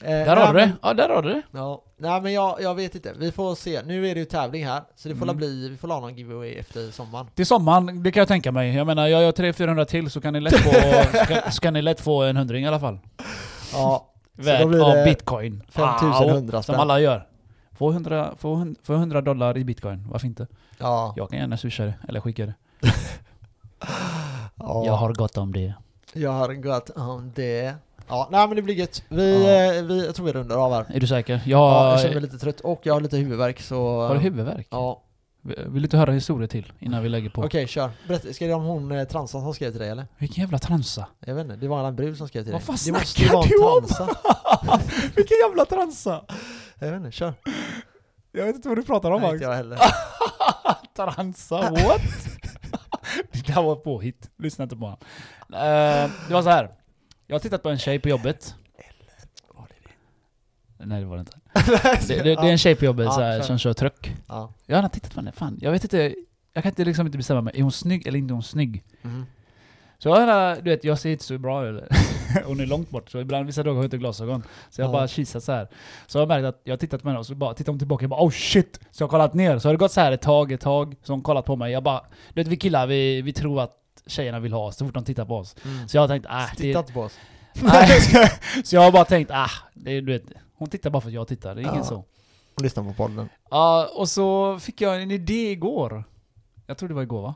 Där 0.00 0.36
har 0.36 0.54
du 0.54 0.60
det. 0.60 0.72
Ja, 0.82 0.94
där 0.94 1.08
har 1.08 1.22
du 1.22 1.28
det. 1.28 1.42
Ja, 1.52 1.84
Nej 1.98 2.20
men 2.20 2.32
jag, 2.32 2.62
jag 2.62 2.74
vet 2.74 2.94
inte, 2.94 3.12
vi 3.18 3.32
får 3.32 3.54
se. 3.54 3.80
Nu 3.86 4.08
är 4.08 4.14
det 4.14 4.18
ju 4.20 4.24
tävling 4.26 4.66
här, 4.66 4.82
så 4.96 5.08
det 5.08 5.14
får 5.16 5.22
Mm. 5.24 5.36
bli, 5.36 5.68
vi 5.68 5.76
får 5.76 5.88
la 5.88 6.00
någon 6.00 6.14
giveaway 6.14 6.54
efter 6.54 6.90
sommaren. 6.90 7.26
Till 7.34 7.46
sommaren, 7.46 8.02
det 8.02 8.12
kan 8.12 8.20
jag 8.20 8.28
tänka 8.28 8.52
mig. 8.52 8.74
Jag 8.74 8.86
menar, 8.86 9.06
jag 9.06 9.22
gör 9.22 9.32
300-400 9.32 9.84
till 9.84 10.10
så 10.10 10.20
kan 10.20 10.32
ni 10.32 10.40
lätt 10.40 10.56
få, 10.56 10.70
så 11.18 11.24
kan, 11.26 11.52
så 11.52 11.60
kan 11.60 11.72
ni 11.72 11.82
lätt 11.82 12.00
få 12.00 12.22
en 12.22 12.36
hundring 12.36 12.64
i 12.64 12.68
alla 12.68 12.80
fall. 12.80 12.98
Ja, 13.72 14.09
Blir 14.36 14.88
av 14.90 14.94
det 14.94 15.04
bitcoin. 15.04 15.62
5100 15.68 16.40
Wow, 16.56 16.62
spänn. 16.62 16.62
Som 16.62 16.74
alla 16.82 17.00
gör. 17.00 17.26
Få 17.72 17.90
100, 17.90 18.34
få, 18.38 18.54
hun- 18.54 18.76
få 18.82 18.94
100 18.94 19.20
dollar 19.20 19.58
i 19.58 19.64
bitcoin, 19.64 20.06
varför 20.10 20.26
inte? 20.26 20.46
ja. 20.78 21.14
Jag 21.16 21.30
kan 21.30 21.38
gärna 21.38 21.56
swisha 21.56 21.84
det, 21.84 21.94
eller 22.08 22.20
skicka 22.20 22.46
det. 22.46 22.54
ja. 24.56 24.82
Jag 24.86 24.92
har 24.92 25.12
gott 25.12 25.36
om 25.36 25.52
det. 25.52 25.74
Jag 26.12 26.30
har 26.32 26.54
gått 26.54 26.90
om 26.90 27.32
det. 27.34 27.74
Ja, 28.08 28.28
nej 28.30 28.46
men 28.48 28.56
det 28.56 28.62
blir 28.62 28.74
gött. 28.74 29.02
Vi, 29.08 29.44
Ja. 29.44 29.74
eh, 29.78 29.82
vi, 29.84 30.06
jag 30.06 30.14
tror 30.14 30.26
vi 30.26 30.32
rundar 30.32 30.56
av 30.56 30.72
här. 30.72 30.86
Är 30.94 31.00
du 31.00 31.06
säker? 31.06 31.32
Jag, 31.46 31.60
Ja, 31.60 31.90
jag 31.90 32.00
känner 32.00 32.14
mig 32.14 32.22
lite 32.22 32.38
trött 32.38 32.60
och 32.60 32.80
jag 32.82 32.94
har 32.94 33.00
lite 33.00 33.16
huvudvärk 33.16 33.60
så... 33.60 34.06
Har 34.06 34.14
du 34.14 34.20
huvudvärk? 34.20 34.66
Ja. 34.70 35.02
Vill 35.42 35.72
du 35.72 35.80
inte 35.80 35.96
höra 35.96 36.12
historier 36.12 36.48
till 36.48 36.72
innan 36.78 37.02
vi 37.02 37.08
lägger 37.08 37.30
på? 37.30 37.42
Okej, 37.44 37.66
kör. 37.68 37.90
Berätta, 38.08 38.32
ska 38.32 38.46
det 38.46 38.52
om 38.54 38.64
hon 38.64 38.92
eh, 38.92 39.04
transan 39.04 39.42
som 39.42 39.54
skrev 39.54 39.70
till 39.70 39.80
dig 39.80 39.88
eller? 39.90 40.06
Vilken 40.18 40.40
jävla 40.42 40.58
transa. 40.58 41.06
Jag 41.20 41.34
vet 41.34 41.44
inte, 41.44 41.56
det 41.56 41.68
var 41.68 41.88
en 41.88 41.96
brud 41.96 42.16
som 42.16 42.28
skrev 42.28 42.42
till 42.42 42.52
Vad 42.52 42.60
dig. 42.60 42.66
fan 42.66 42.76
det 42.86 42.92
måste 42.92 43.20
snackar 43.20 43.48
du 43.48 43.64
om? 43.64 44.80
Vilken 45.16 45.36
jävla 45.48 45.64
transa! 45.64 46.24
Jag 46.78 46.90
vet 46.90 46.96
inte, 46.96 47.10
kör. 47.10 47.34
Jag 48.32 48.46
vet 48.46 48.56
inte 48.56 48.68
vad 48.68 48.78
du 48.78 48.82
pratar 48.82 49.10
om 49.10 49.22
Nej, 49.22 49.32
inte 49.32 49.44
jag 49.44 49.54
heller. 49.54 49.78
transa, 50.96 51.60
what? 51.70 52.00
det 53.32 53.46
där 53.46 53.62
var 53.62 53.76
påhitt. 53.76 54.30
Lyssna 54.38 54.62
inte 54.62 54.76
på 54.76 54.84
honom. 54.84 54.98
Eh, 55.52 56.10
det 56.28 56.34
var 56.34 56.42
så 56.42 56.48
här. 56.50 56.70
Jag 57.26 57.34
har 57.34 57.40
tittat 57.40 57.62
på 57.62 57.68
en 57.68 57.78
tjej 57.78 57.98
på 57.98 58.08
jobbet. 58.08 58.54
Nej 60.84 61.00
det 61.00 61.06
var 61.06 61.16
det 61.16 61.20
inte. 61.20 61.32
Det, 62.08 62.16
det, 62.16 62.22
det 62.22 62.30
är 62.32 62.44
en 62.52 62.58
tjej 62.58 62.74
på 62.74 62.84
jobbet 62.84 63.12
så 63.12 63.20
här, 63.20 63.40
som 63.42 63.58
kör 63.58 63.72
truck. 63.72 64.14
Ja. 64.28 64.52
Jag 64.66 64.82
har 64.82 64.88
tittat 64.88 65.14
på 65.14 65.20
henne, 65.20 65.32
fan. 65.32 65.58
Jag 65.60 65.70
vet 65.72 65.84
inte, 65.84 66.14
jag 66.52 66.62
kan 66.62 66.70
inte, 66.70 66.84
liksom 66.84 67.06
inte 67.06 67.18
bestämma 67.18 67.40
mig. 67.40 67.54
Är 67.56 67.62
hon 67.62 67.72
snygg 67.72 68.06
eller 68.06 68.18
inte 68.18 68.34
hon 68.34 68.42
snygg? 68.42 68.84
Mm. 69.02 69.26
Så 69.98 70.08
jag, 70.08 70.16
har, 70.26 70.56
du 70.56 70.70
vet, 70.70 70.84
jag 70.84 70.98
ser 70.98 71.10
inte 71.10 71.24
så 71.24 71.38
bra 71.38 71.66
ut. 71.68 71.84
Hon 72.46 72.60
är 72.60 72.66
långt 72.66 72.90
bort, 72.90 73.10
så 73.10 73.20
ibland 73.20 73.46
vissa 73.46 73.62
dagar 73.62 73.74
har 73.74 73.82
jag 73.82 73.86
inte 73.86 73.98
glasögon. 73.98 74.42
Så 74.70 74.80
jag 74.80 74.86
har 74.86 74.94
Ja. 74.94 74.98
bara 74.98 75.08
kisat 75.08 75.42
så 75.44 75.52
här. 75.52 75.68
Så 76.06 76.18
jag 76.18 76.22
har 76.22 76.26
märkt 76.26 76.44
att 76.46 76.60
jag 76.64 76.72
har 76.72 76.76
tittat 76.78 77.02
på 77.02 77.08
henne 77.08 77.18
och 77.18 77.26
så 77.26 77.34
bara 77.34 77.54
tittar 77.54 77.72
hon 77.72 77.78
tillbaka 77.78 78.04
och 78.04 78.08
bara 78.08 78.20
oh 78.22 78.30
shit! 78.30 78.80
Så 78.90 79.02
jag 79.02 79.06
har 79.06 79.10
kollat 79.10 79.34
ner, 79.34 79.58
så 79.58 79.68
har 79.68 79.72
det 79.74 79.78
gått 79.78 79.92
så 79.92 80.00
här 80.00 80.12
ett 80.12 80.20
tag, 80.20 80.52
ett 80.52 80.60
tag. 80.60 80.96
Så 81.02 81.12
hon 81.12 81.22
kollat 81.22 81.44
på 81.44 81.56
mig. 81.56 81.72
Jag 81.72 81.82
bara, 81.82 82.00
du 82.34 82.40
vet 82.42 82.48
vi 82.48 82.56
killar, 82.56 82.86
vi, 82.86 83.22
vi 83.22 83.32
tror 83.32 83.60
att 83.62 83.76
tjejerna 84.06 84.40
vill 84.40 84.52
ha 84.52 84.66
oss 84.66 84.76
så 84.76 84.84
fort 84.84 84.94
de 84.94 85.04
tittar 85.04 85.24
på 85.24 85.36
oss. 85.36 85.56
Mm. 85.64 85.88
Så 85.88 85.96
jag 85.96 86.02
har 86.02 86.08
tänkt, 86.08 86.26
äh, 86.26 86.32
det, 86.56 86.62
Titta 86.62 86.78
inte 86.78 86.92
på 86.92 87.00
oss. 87.02 87.18
nej. 87.62 88.00
Så 88.64 88.76
jag 88.76 88.82
har 88.82 88.92
bara 88.92 89.04
tänkt, 89.04 89.30
ah, 89.34 89.50
det, 89.74 90.00
du 90.00 90.12
vet, 90.12 90.24
hon 90.60 90.68
tittar 90.70 90.90
bara 90.90 91.00
för 91.00 91.08
att 91.08 91.14
jag 91.14 91.28
tittar, 91.28 91.54
det 91.54 91.60
är 91.60 91.64
Ja. 91.64 91.72
ingen 91.72 91.84
så. 91.84 92.04
Lyssna 92.62 92.84
på 92.84 92.92
podden. 92.92 93.28
Ja, 93.50 93.88
och 93.94 94.08
så 94.08 94.58
fick 94.58 94.80
jag 94.80 95.02
en 95.02 95.10
idé 95.10 95.50
igår. 95.50 96.04
Jag 96.66 96.78
tror 96.78 96.88
det 96.88 96.94
var 96.94 97.02
igår 97.02 97.22
va? 97.22 97.34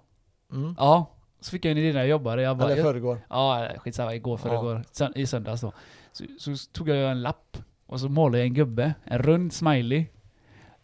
Mm. 0.52 0.74
Ja. 0.78 1.10
Så 1.40 1.50
fick 1.50 1.64
jag 1.64 1.72
en 1.72 1.78
idé 1.78 1.92
när 1.92 2.00
jag 2.00 2.08
jobbade. 2.08 2.42
Jag 2.42 2.56
bara, 2.56 2.70
Eller 2.72 2.82
förrgår. 2.82 3.26
Ja, 3.30 3.68
skitsamma. 3.78 4.14
Igår, 4.14 4.40
Ja. 4.44 4.50
förrgår. 4.50 4.84
Sön- 4.92 5.12
I 5.16 5.26
söndags 5.26 5.60
då. 5.60 5.72
Så, 6.12 6.24
så 6.38 6.50
tog 6.72 6.88
jag 6.88 7.10
en 7.10 7.22
lapp 7.22 7.56
och 7.86 8.00
så 8.00 8.08
målade 8.08 8.38
jag 8.38 8.46
en 8.46 8.54
gubbe. 8.54 8.94
En 9.04 9.18
rund 9.18 9.52
smiley. 9.52 10.06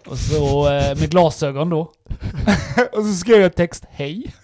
Och 0.06 0.18
så 0.18 0.66
eh, 0.72 0.88
med 1.00 1.10
glasögon 1.10 1.70
då. 1.70 1.80
och 2.92 3.04
så 3.04 3.12
skrev 3.12 3.40
jag 3.40 3.54
text 3.54 3.84
Hej. 3.90 4.26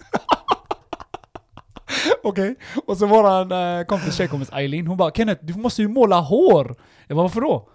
Okej. 2.23 2.55
Och 2.85 2.97
så 2.97 3.05
våran 3.05 3.51
eh, 3.51 3.85
kompis, 3.85 4.15
tjejkompis 4.15 4.49
Eileen, 4.53 4.87
hon 4.87 4.97
bara 4.97 5.11
Kenneth, 5.11 5.45
du 5.45 5.53
måste 5.53 5.81
ju 5.81 5.87
måla 5.87 6.19
hår. 6.19 6.75
Jag 7.07 7.15
bara 7.15 7.21
varför 7.23 7.41
då? 7.41 7.69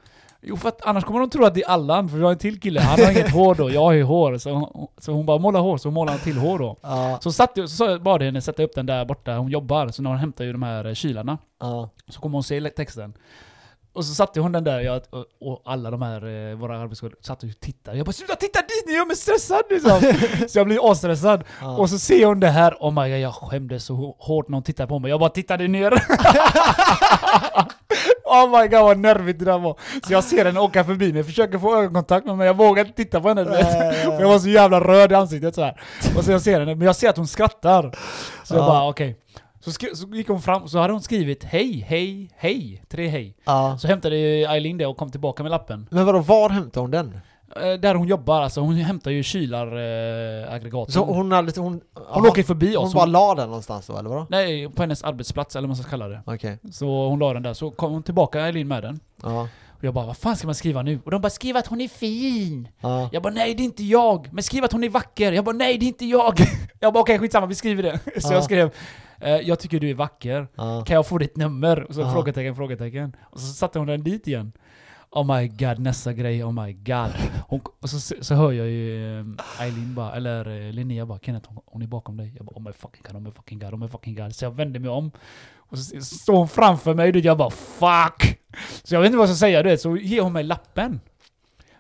Jo 0.44 0.56
för 0.56 0.68
att 0.68 0.82
annars 0.82 1.04
kommer 1.04 1.20
de 1.20 1.30
tro 1.30 1.44
att 1.44 1.54
det 1.54 1.62
är 1.62 1.68
Allan, 1.68 2.08
för 2.08 2.18
jag 2.18 2.24
har 2.24 2.32
en 2.32 2.38
till 2.38 2.60
kille, 2.60 2.80
han 2.80 3.00
har 3.04 3.10
inget 3.10 3.30
hår 3.34 3.54
då, 3.54 3.70
jag 3.70 3.80
har 3.80 3.92
ju 3.92 4.02
hår. 4.02 4.38
Så, 4.38 4.50
hon- 4.50 4.88
så 4.98 5.12
hon 5.12 5.26
bara 5.26 5.38
måla 5.38 5.58
hår, 5.58 5.76
så 5.76 5.88
hon 5.88 5.94
målade 5.94 6.18
en 6.18 6.24
till 6.24 6.38
hår 6.38 6.58
då. 6.58 6.76
Ja. 6.82 7.18
Så, 7.22 7.32
satt, 7.32 7.50
jag- 7.54 7.68
så 7.68 7.76
sa 7.76 7.90
jag 8.04 8.22
henne 8.22 8.40
sätta 8.40 8.62
upp 8.62 8.74
den 8.74 8.86
där 8.86 9.04
borta 9.04 9.32
hon 9.36 9.48
jobbar, 9.50 9.88
så 9.88 10.02
när 10.02 10.10
hon 10.10 10.18
hämtar 10.18 10.44
ju 10.44 10.52
de 10.52 10.62
här 10.62 10.84
eh, 10.86 10.94
kylarna 10.94 11.38
Ja. 11.60 11.88
så 12.08 12.20
kommer 12.20 12.36
hon 12.36 12.42
se 12.44 12.60
texten. 12.70 13.14
Och 13.94 14.04
så 14.04 14.14
satte 14.14 14.40
hon 14.40 14.52
den 14.52 14.64
där, 14.64 14.80
jag, 14.80 15.02
och, 15.10 15.24
och 15.40 15.62
alla 15.64 15.90
de 15.90 16.02
här, 16.02 16.50
eh, 16.50 16.56
våra 16.56 16.78
arbetskollegor, 16.80 17.18
satt 17.22 17.42
och 17.42 17.48
tittade. 17.60 17.96
Jag 17.96 18.06
bara 18.06 18.12
'Sluta 18.12 18.34
titta 18.36 18.60
dit, 18.60 18.84
ni 18.86 18.92
gör 18.92 19.06
mig 19.06 19.16
stressad' 19.16 19.62
liksom. 19.70 20.00
Så 20.48 20.58
jag 20.58 20.66
blir 20.66 20.90
asstressad. 20.92 21.44
Ja. 21.60 21.76
Och 21.76 21.90
så 21.90 21.98
ser 21.98 22.26
hon 22.26 22.40
det 22.40 22.48
här, 22.48 22.76
oh 22.80 23.02
my 23.02 23.10
god 23.10 23.18
jag 23.18 23.34
skämdes 23.34 23.84
så 23.84 23.94
hå- 23.94 24.14
hårt 24.18 24.48
när 24.48 24.56
hon 24.56 24.62
tittade 24.62 24.86
på 24.86 24.98
mig. 24.98 25.10
Jag 25.10 25.20
bara 25.20 25.30
tittade 25.30 25.68
ner. 25.68 25.92
oh 28.32 28.60
my 28.60 28.68
god 28.68 28.80
vad 28.80 28.98
nervigt 28.98 29.38
det 29.38 29.44
där 29.44 29.58
var. 29.58 29.76
Så 30.06 30.12
jag 30.12 30.24
ser 30.24 30.44
henne 30.44 30.60
åka 30.60 30.84
förbi 30.84 31.12
mig, 31.12 31.24
försöker 31.24 31.58
få 31.58 31.76
ögonkontakt 31.76 32.26
med 32.26 32.36
mig, 32.36 32.46
jag 32.46 32.56
vågar 32.56 32.84
inte 32.84 32.96
titta 32.96 33.20
på 33.20 33.28
henne. 33.28 33.44
För 34.04 34.20
jag 34.20 34.28
var 34.28 34.38
så 34.38 34.48
jävla 34.48 34.80
röd 34.80 35.12
i 35.12 35.14
ansiktet 35.14 35.54
så 35.54 35.62
här. 35.62 35.80
Och 36.16 36.24
så 36.24 36.30
jag 36.32 36.40
ser 36.42 36.60
henne, 36.60 36.74
men 36.74 36.86
jag 36.86 36.96
ser 36.96 37.08
att 37.10 37.16
hon 37.16 37.26
skrattar. 37.26 37.82
Så 38.44 38.54
jag 38.54 38.62
Ja. 38.62 38.66
bara 38.66 38.88
okej. 38.88 39.16
Så, 39.64 39.70
skri- 39.72 39.94
så 39.96 40.06
gick 40.08 40.28
hon 40.28 40.42
fram, 40.42 40.68
så 40.68 40.78
hade 40.78 40.92
hon 40.92 41.02
skrivit 41.02 41.44
hej, 41.44 41.84
hej, 41.88 42.30
hej. 42.36 42.82
Tre 42.90 43.08
hej. 43.08 43.36
Ja. 43.44 43.78
Så 43.78 43.88
hämtade 43.88 44.16
Eileen 44.16 44.78
det 44.78 44.86
och 44.86 44.96
kom 44.96 45.10
tillbaka 45.10 45.42
med 45.42 45.50
lappen. 45.50 45.88
Men 45.90 46.06
vadå, 46.06 46.18
var 46.18 46.50
hämtade 46.50 46.80
hon 46.84 46.90
den? 46.90 47.20
Eh, 47.56 47.72
där 47.80 47.94
hon 47.94 48.08
jobbar 48.08 48.40
alltså, 48.42 48.60
hon 48.60 48.74
hämtar 48.74 49.10
ju 49.10 49.22
kylar 49.22 49.66
eh. 49.66 50.86
Så 50.88 51.04
hon 51.04 51.32
hade 51.32 51.46
lite, 51.46 51.60
hon... 51.60 51.80
hon 51.94 52.26
åker 52.26 52.42
förbi 52.42 52.74
Hon 52.74 52.84
oss. 52.86 52.94
bara 52.94 53.00
Hon, 53.04 53.12
la 53.12 53.34
den 53.34 53.46
någonstans 53.46 53.86
då, 53.86 53.98
eller 53.98 54.10
vadå? 54.10 54.26
nej, 54.30 54.68
på 54.68 54.82
hennes 54.82 55.02
arbetsplats 55.04 55.56
eller 55.56 55.68
vad 55.68 55.76
man 55.76 55.82
ska 55.82 55.90
kalla 55.90 56.08
det. 56.08 56.22
Okej. 56.26 56.58
Så 56.72 57.08
hon 57.08 57.18
la 57.18 57.32
den 57.34 57.42
där, 57.42 57.54
så 57.54 57.70
kom 57.70 57.92
hon 57.92 58.02
tillbaka 58.02 58.40
Eileen 58.40 58.68
med 58.68 58.82
den. 58.82 59.00
Ja. 59.22 59.48
Och 59.68 59.84
jag 59.84 59.94
bara, 59.94 60.06
vad 60.06 60.16
fan 60.16 60.36
ska 60.36 60.46
man 60.48 60.54
skriva 60.54 60.82
nu? 60.82 61.00
Och 61.04 61.10
de 61.10 61.20
bara, 61.20 61.30
skriv 61.30 61.56
att 61.56 61.66
hon 61.66 61.80
är 61.80 61.88
fin! 61.88 62.68
Ja. 62.80 63.08
Jag 63.12 63.22
bara, 63.22 63.32
nej 63.32 63.54
det 63.54 63.62
är 63.62 63.64
inte 63.64 63.84
jag! 63.84 64.28
Men 64.32 64.42
skriv 64.42 64.64
att 64.64 64.72
hon 64.72 64.84
är 64.84 64.88
vacker! 64.88 65.32
Jag 65.32 65.44
bara, 65.44 65.56
nej 65.56 65.78
det 65.78 65.84
är 65.84 65.88
inte 65.88 66.04
jag! 66.06 66.34
Jag 66.80 66.92
bara, 66.92 67.00
okej 67.00 67.18
skitsamma, 67.18 67.46
vi 67.46 67.54
skriver 67.54 67.82
det. 67.82 67.98
Så 68.20 68.28
Ja. 68.28 68.34
jag 68.34 68.44
skrev, 68.44 68.70
eh, 69.20 69.36
jag 69.36 69.58
tycker 69.58 69.80
du 69.80 69.90
är 69.90 69.94
vacker. 69.94 70.48
Kan 70.84 70.94
jag 70.94 71.06
få 71.06 71.18
ditt 71.18 71.36
nummer? 71.36 71.82
Och 71.82 71.94
så 71.94 72.10
frågetecken, 72.10 72.56
frågetecken. 72.56 73.16
Och 73.30 73.40
så 73.40 73.46
satte 73.46 73.78
hon 73.78 73.88
den 73.88 74.02
dit 74.04 74.26
igen. 74.26 74.52
Oh 75.14 75.36
my 75.36 75.48
god, 75.48 75.78
nästa 75.78 76.12
grej, 76.12 76.44
oh 76.44 76.64
my 76.64 76.72
god. 76.72 77.10
Hon, 77.48 77.60
och 77.80 77.90
så, 77.90 78.14
så 78.20 78.34
hör 78.34 78.52
jag 78.52 78.66
ju 78.66 79.18
eh, 79.18 79.24
Eileen 79.60 79.94
bara, 79.94 80.14
eller 80.14 80.66
eh, 80.66 80.72
Linnea 80.72 81.06
bara, 81.06 81.18
Kenneth 81.18 81.48
hon, 81.48 81.62
hon 81.66 81.82
är 81.82 81.86
bakom 81.86 82.16
dig. 82.16 82.32
Jag 82.36 82.46
bara, 82.46 82.56
oh 82.56 82.62
my 82.62 82.72
fucking 82.72 83.02
god, 83.02 83.16
oh 83.16 83.22
my 83.22 83.30
fucking 83.30 83.58
god, 83.58 83.74
oh 83.74 83.78
my 83.78 83.88
fucking 83.88 84.14
god. 84.14 84.34
Så 84.34 84.44
jag 84.44 84.50
vände 84.50 84.78
mig 84.78 84.90
om. 84.90 85.10
Och 85.56 85.78
så 85.78 86.00
står 86.00 86.36
hon 86.36 86.48
framför 86.48 86.94
mig, 86.94 87.10
och 87.10 87.16
jag 87.16 87.38
bara 87.38 87.50
fuck! 87.50 88.38
Så 88.82 88.94
jag 88.94 89.00
vet 89.00 89.06
inte 89.06 89.18
vad 89.18 89.28
jag 89.28 89.36
ska 89.36 89.46
säga, 89.46 89.62
du 89.62 89.68
vet. 89.68 89.80
Så 89.80 89.96
ger 89.96 90.20
hon 90.22 90.32
mig 90.32 90.44
lappen. 90.44 91.00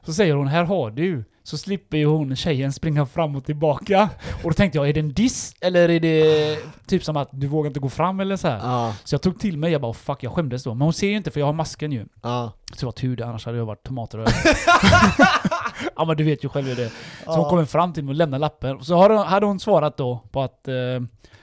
Så 0.02 0.12
säger 0.12 0.34
hon, 0.34 0.46
här 0.46 0.64
har 0.64 0.90
du. 0.90 1.24
Så 1.44 1.58
slipper 1.58 1.96
ju 1.98 2.06
hon, 2.06 2.36
tjejen, 2.36 2.72
springa 2.72 3.06
fram 3.06 3.36
och 3.36 3.44
tillbaka. 3.44 4.08
Och 4.44 4.50
då 4.50 4.52
tänkte 4.52 4.78
jag, 4.78 4.88
är 4.88 4.92
det 4.92 5.00
en 5.00 5.12
diss? 5.12 5.54
Eller 5.60 5.88
är 5.88 6.00
det 6.00 6.58
typ 6.86 7.04
som 7.04 7.16
att 7.16 7.28
du 7.32 7.46
vågar 7.46 7.68
inte 7.68 7.80
gå 7.80 7.88
fram 7.88 8.20
eller 8.20 8.36
så 8.36 8.48
här? 8.48 8.58
Ja. 8.58 8.94
Så 9.04 9.14
jag 9.14 9.22
tog 9.22 9.40
till 9.40 9.58
mig, 9.58 9.72
jag 9.72 9.80
bara 9.80 9.90
oh, 9.90 9.94
fuck, 9.94 10.22
jag 10.22 10.32
skämdes 10.32 10.64
då. 10.64 10.74
Men 10.74 10.82
hon 10.82 10.92
ser 10.92 11.06
ju 11.08 11.16
inte 11.16 11.30
för 11.30 11.40
jag 11.40 11.46
har 11.46 11.52
masken 11.52 11.92
ju. 11.92 12.06
Ja. 12.22 12.52
Så 12.72 12.76
det 12.80 12.84
var 12.86 12.92
tur 12.92 13.16
det, 13.16 13.26
annars 13.26 13.46
hade 13.46 13.58
jag 13.58 13.66
varit 13.66 13.82
tomatröd. 13.82 14.28
ja 15.96 16.04
men 16.04 16.16
du 16.16 16.24
vet 16.24 16.44
ju 16.44 16.48
själv 16.48 16.66
hur 16.68 16.76
det. 16.76 16.88
Så 17.24 17.30
hon 17.32 17.40
Ja. 17.42 17.48
kommer 17.50 17.64
fram 17.64 17.92
till 17.92 18.04
mig 18.04 18.12
och 18.12 18.16
lämnar 18.16 18.38
lappen. 18.38 18.76
Och 18.76 18.86
så 18.86 18.96
har 18.96 19.10
hon- 19.10 19.26
hade 19.26 19.46
hon 19.46 19.60
svarat 19.60 19.96
då 19.96 20.20
på 20.32 20.42
att 20.42 20.68
eh, 20.68 20.74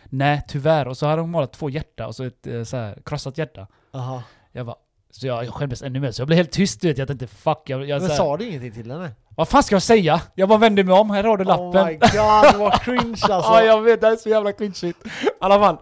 nej 0.05 0.41
tyvärr. 0.47 0.87
Och 0.87 0.97
så 0.97 1.05
hade 1.07 1.21
hon 1.21 1.29
målat 1.31 1.53
två 1.53 1.69
hjärta 1.69 2.07
och 2.07 2.15
så 2.15 2.23
ett 2.23 2.47
eh, 2.47 2.63
så 2.63 2.77
här, 2.77 2.97
krossat 3.05 3.37
hjärta. 3.37 3.67
Aha. 3.93 4.23
Jag 4.51 4.65
bara, 4.65 4.75
så 5.11 5.27
jag, 5.27 5.45
jag 5.45 5.53
skämdes 5.53 5.81
ännu 5.81 5.99
mer. 5.99 6.11
Så 6.11 6.21
jag 6.21 6.27
blev 6.27 6.37
helt 6.37 6.51
tyst 6.51 6.81
du 6.81 6.87
vet. 6.87 6.97
Jag 6.97 7.07
tänkte 7.07 7.27
fuck, 7.27 7.61
jag, 7.65 7.87
jag, 7.89 8.01
Men 8.01 8.11
sa 8.11 8.37
du 8.37 8.47
ingenting 8.47 8.71
till 8.71 8.91
henne? 8.91 9.11
vad 9.39 9.47
fan 9.49 9.63
ska 9.63 9.75
jag 9.75 9.81
säga? 9.81 10.21
Jag 10.35 10.49
bara 10.49 10.59
vände 10.59 10.83
mig 10.83 10.95
om, 10.95 11.09
här 11.09 11.23
har 11.23 11.37
du 11.37 11.43
lappen. 11.43 11.81
Oh 11.81 11.87
my 11.87 11.93
god, 11.93 12.59
vad 12.59 12.81
cringe 12.81 13.21
alltså! 13.29 13.51
Ja 13.51 13.63
jag 13.63 13.81
vet, 13.81 14.01
det 14.01 14.07
här 14.07 14.13
är 14.13 14.17
så 14.17 14.29
jävla 14.29 14.51
cringeigt. 14.51 15.05
I 15.05 15.29
alla 15.39 15.59
fall. 15.59 15.77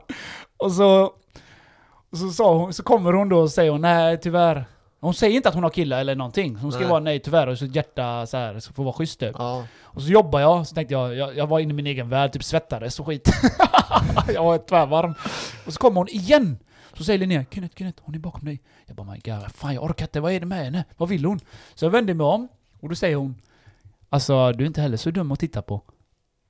Och 0.57 0.71
så, 0.71 1.11
och 2.11 2.17
så, 2.17 2.30
sa 2.30 2.53
hon, 2.53 2.73
så 2.73 2.84
kommer 2.84 3.13
hon 3.13 3.30
då 3.30 3.39
och 3.39 3.51
säger 3.51 3.71
hon, 3.71 3.82
nej 3.82 4.19
tyvärr. 4.21 4.65
Hon 4.99 5.13
säger 5.13 5.36
inte 5.36 5.49
att 5.49 5.55
hon 5.55 5.63
har 5.63 5.69
kille 5.69 5.97
eller 5.97 6.15
någonting. 6.15 6.55
Hon 6.55 6.71
ska 6.71 6.80
Nej. 6.80 6.89
vara 6.89 6.99
nej 6.99 7.19
tyvärr 7.19 7.47
och 7.47 7.57
så 7.57 7.65
hjärta 7.65 8.25
så 8.25 8.38
här, 8.38 8.59
så 8.59 8.73
får 8.73 8.84
vara 8.84 8.93
schysst 8.93 9.19
typ. 9.19 9.36
Ja. 9.38 9.63
Och 9.82 10.01
så 10.01 10.09
jobbar 10.09 10.39
jag, 10.39 10.67
så 10.67 10.75
tänkte 10.75 10.93
jag, 10.93 11.15
jag, 11.15 11.38
jag 11.38 11.47
var 11.47 11.59
inne 11.59 11.71
i 11.71 11.75
min 11.75 11.88
egen 11.88 12.09
värld, 12.09 12.32
typ 12.32 12.43
svettades 12.43 12.99
och 12.99 13.05
skit. 13.05 13.30
jag 14.34 14.43
var 14.43 14.57
tvärvarm. 14.57 15.13
Och 15.65 15.73
så 15.73 15.80
kommer 15.80 16.01
hon 16.01 16.09
igen! 16.09 16.57
Så 16.97 17.03
säger 17.03 17.19
Linnea, 17.19 17.45
Kenneth, 17.51 17.75
Kenneth, 17.77 18.03
hon 18.05 18.15
är 18.15 18.19
bakom 18.19 18.45
dig. 18.45 18.61
Jag 18.85 18.95
bara, 18.95 19.11
my 19.11 19.19
god, 19.25 19.51
fan 19.55 19.73
jag 19.73 19.83
orkar 19.83 20.05
inte, 20.05 20.19
vad 20.19 20.31
är 20.31 20.39
det 20.39 20.45
med 20.45 20.65
henne? 20.65 20.85
Vad 20.97 21.09
vill 21.09 21.25
hon? 21.25 21.39
Så 21.75 21.85
jag 21.85 21.89
vänder 21.89 22.13
mig 22.13 22.25
om, 22.25 22.47
och 22.79 22.89
då 22.89 22.95
säger 22.95 23.15
hon, 23.15 23.35
alltså 24.09 24.51
du 24.51 24.63
är 24.63 24.67
inte 24.67 24.81
heller 24.81 24.97
så 24.97 25.11
dum 25.11 25.31
att 25.31 25.39
titta 25.39 25.61
på. 25.61 25.81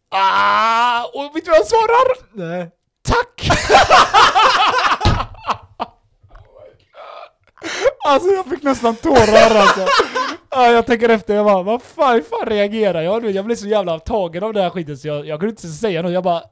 Ah! 0.10 1.04
Och 1.04 1.36
vet 1.36 1.46
du 1.46 1.52
vad 1.52 1.60
jag 1.60 1.68
svarar? 1.68 2.18
Nej. 2.34 2.72
Tack! 3.02 3.50
Alltså 8.08 8.30
jag 8.30 8.46
fick 8.46 8.64
nästan 8.64 8.96
tårar 8.96 9.56
alltså. 9.56 9.86
Ja, 10.50 10.72
jag 10.72 10.86
tänker 10.86 11.10
efter, 11.10 11.36
jag 11.36 11.46
bara 11.46 11.64
vad 11.64 11.82
fan, 11.82 12.14
hur 12.14 12.22
fan 12.22 12.46
reagerar 12.46 13.02
jag? 13.02 13.32
Jag 13.32 13.46
blev 13.46 13.56
så 13.56 13.68
jävla 13.68 14.00
tagen 14.00 14.44
av 14.44 14.54
den 14.54 14.64
här 14.64 14.70
skiten 14.70 14.98
så 14.98 15.08
jag, 15.08 15.26
jag 15.28 15.40
kunde 15.40 15.50
inte 15.50 15.68
säga 15.68 16.02
något, 16.02 16.12
jag 16.12 16.24
bara 16.24 16.44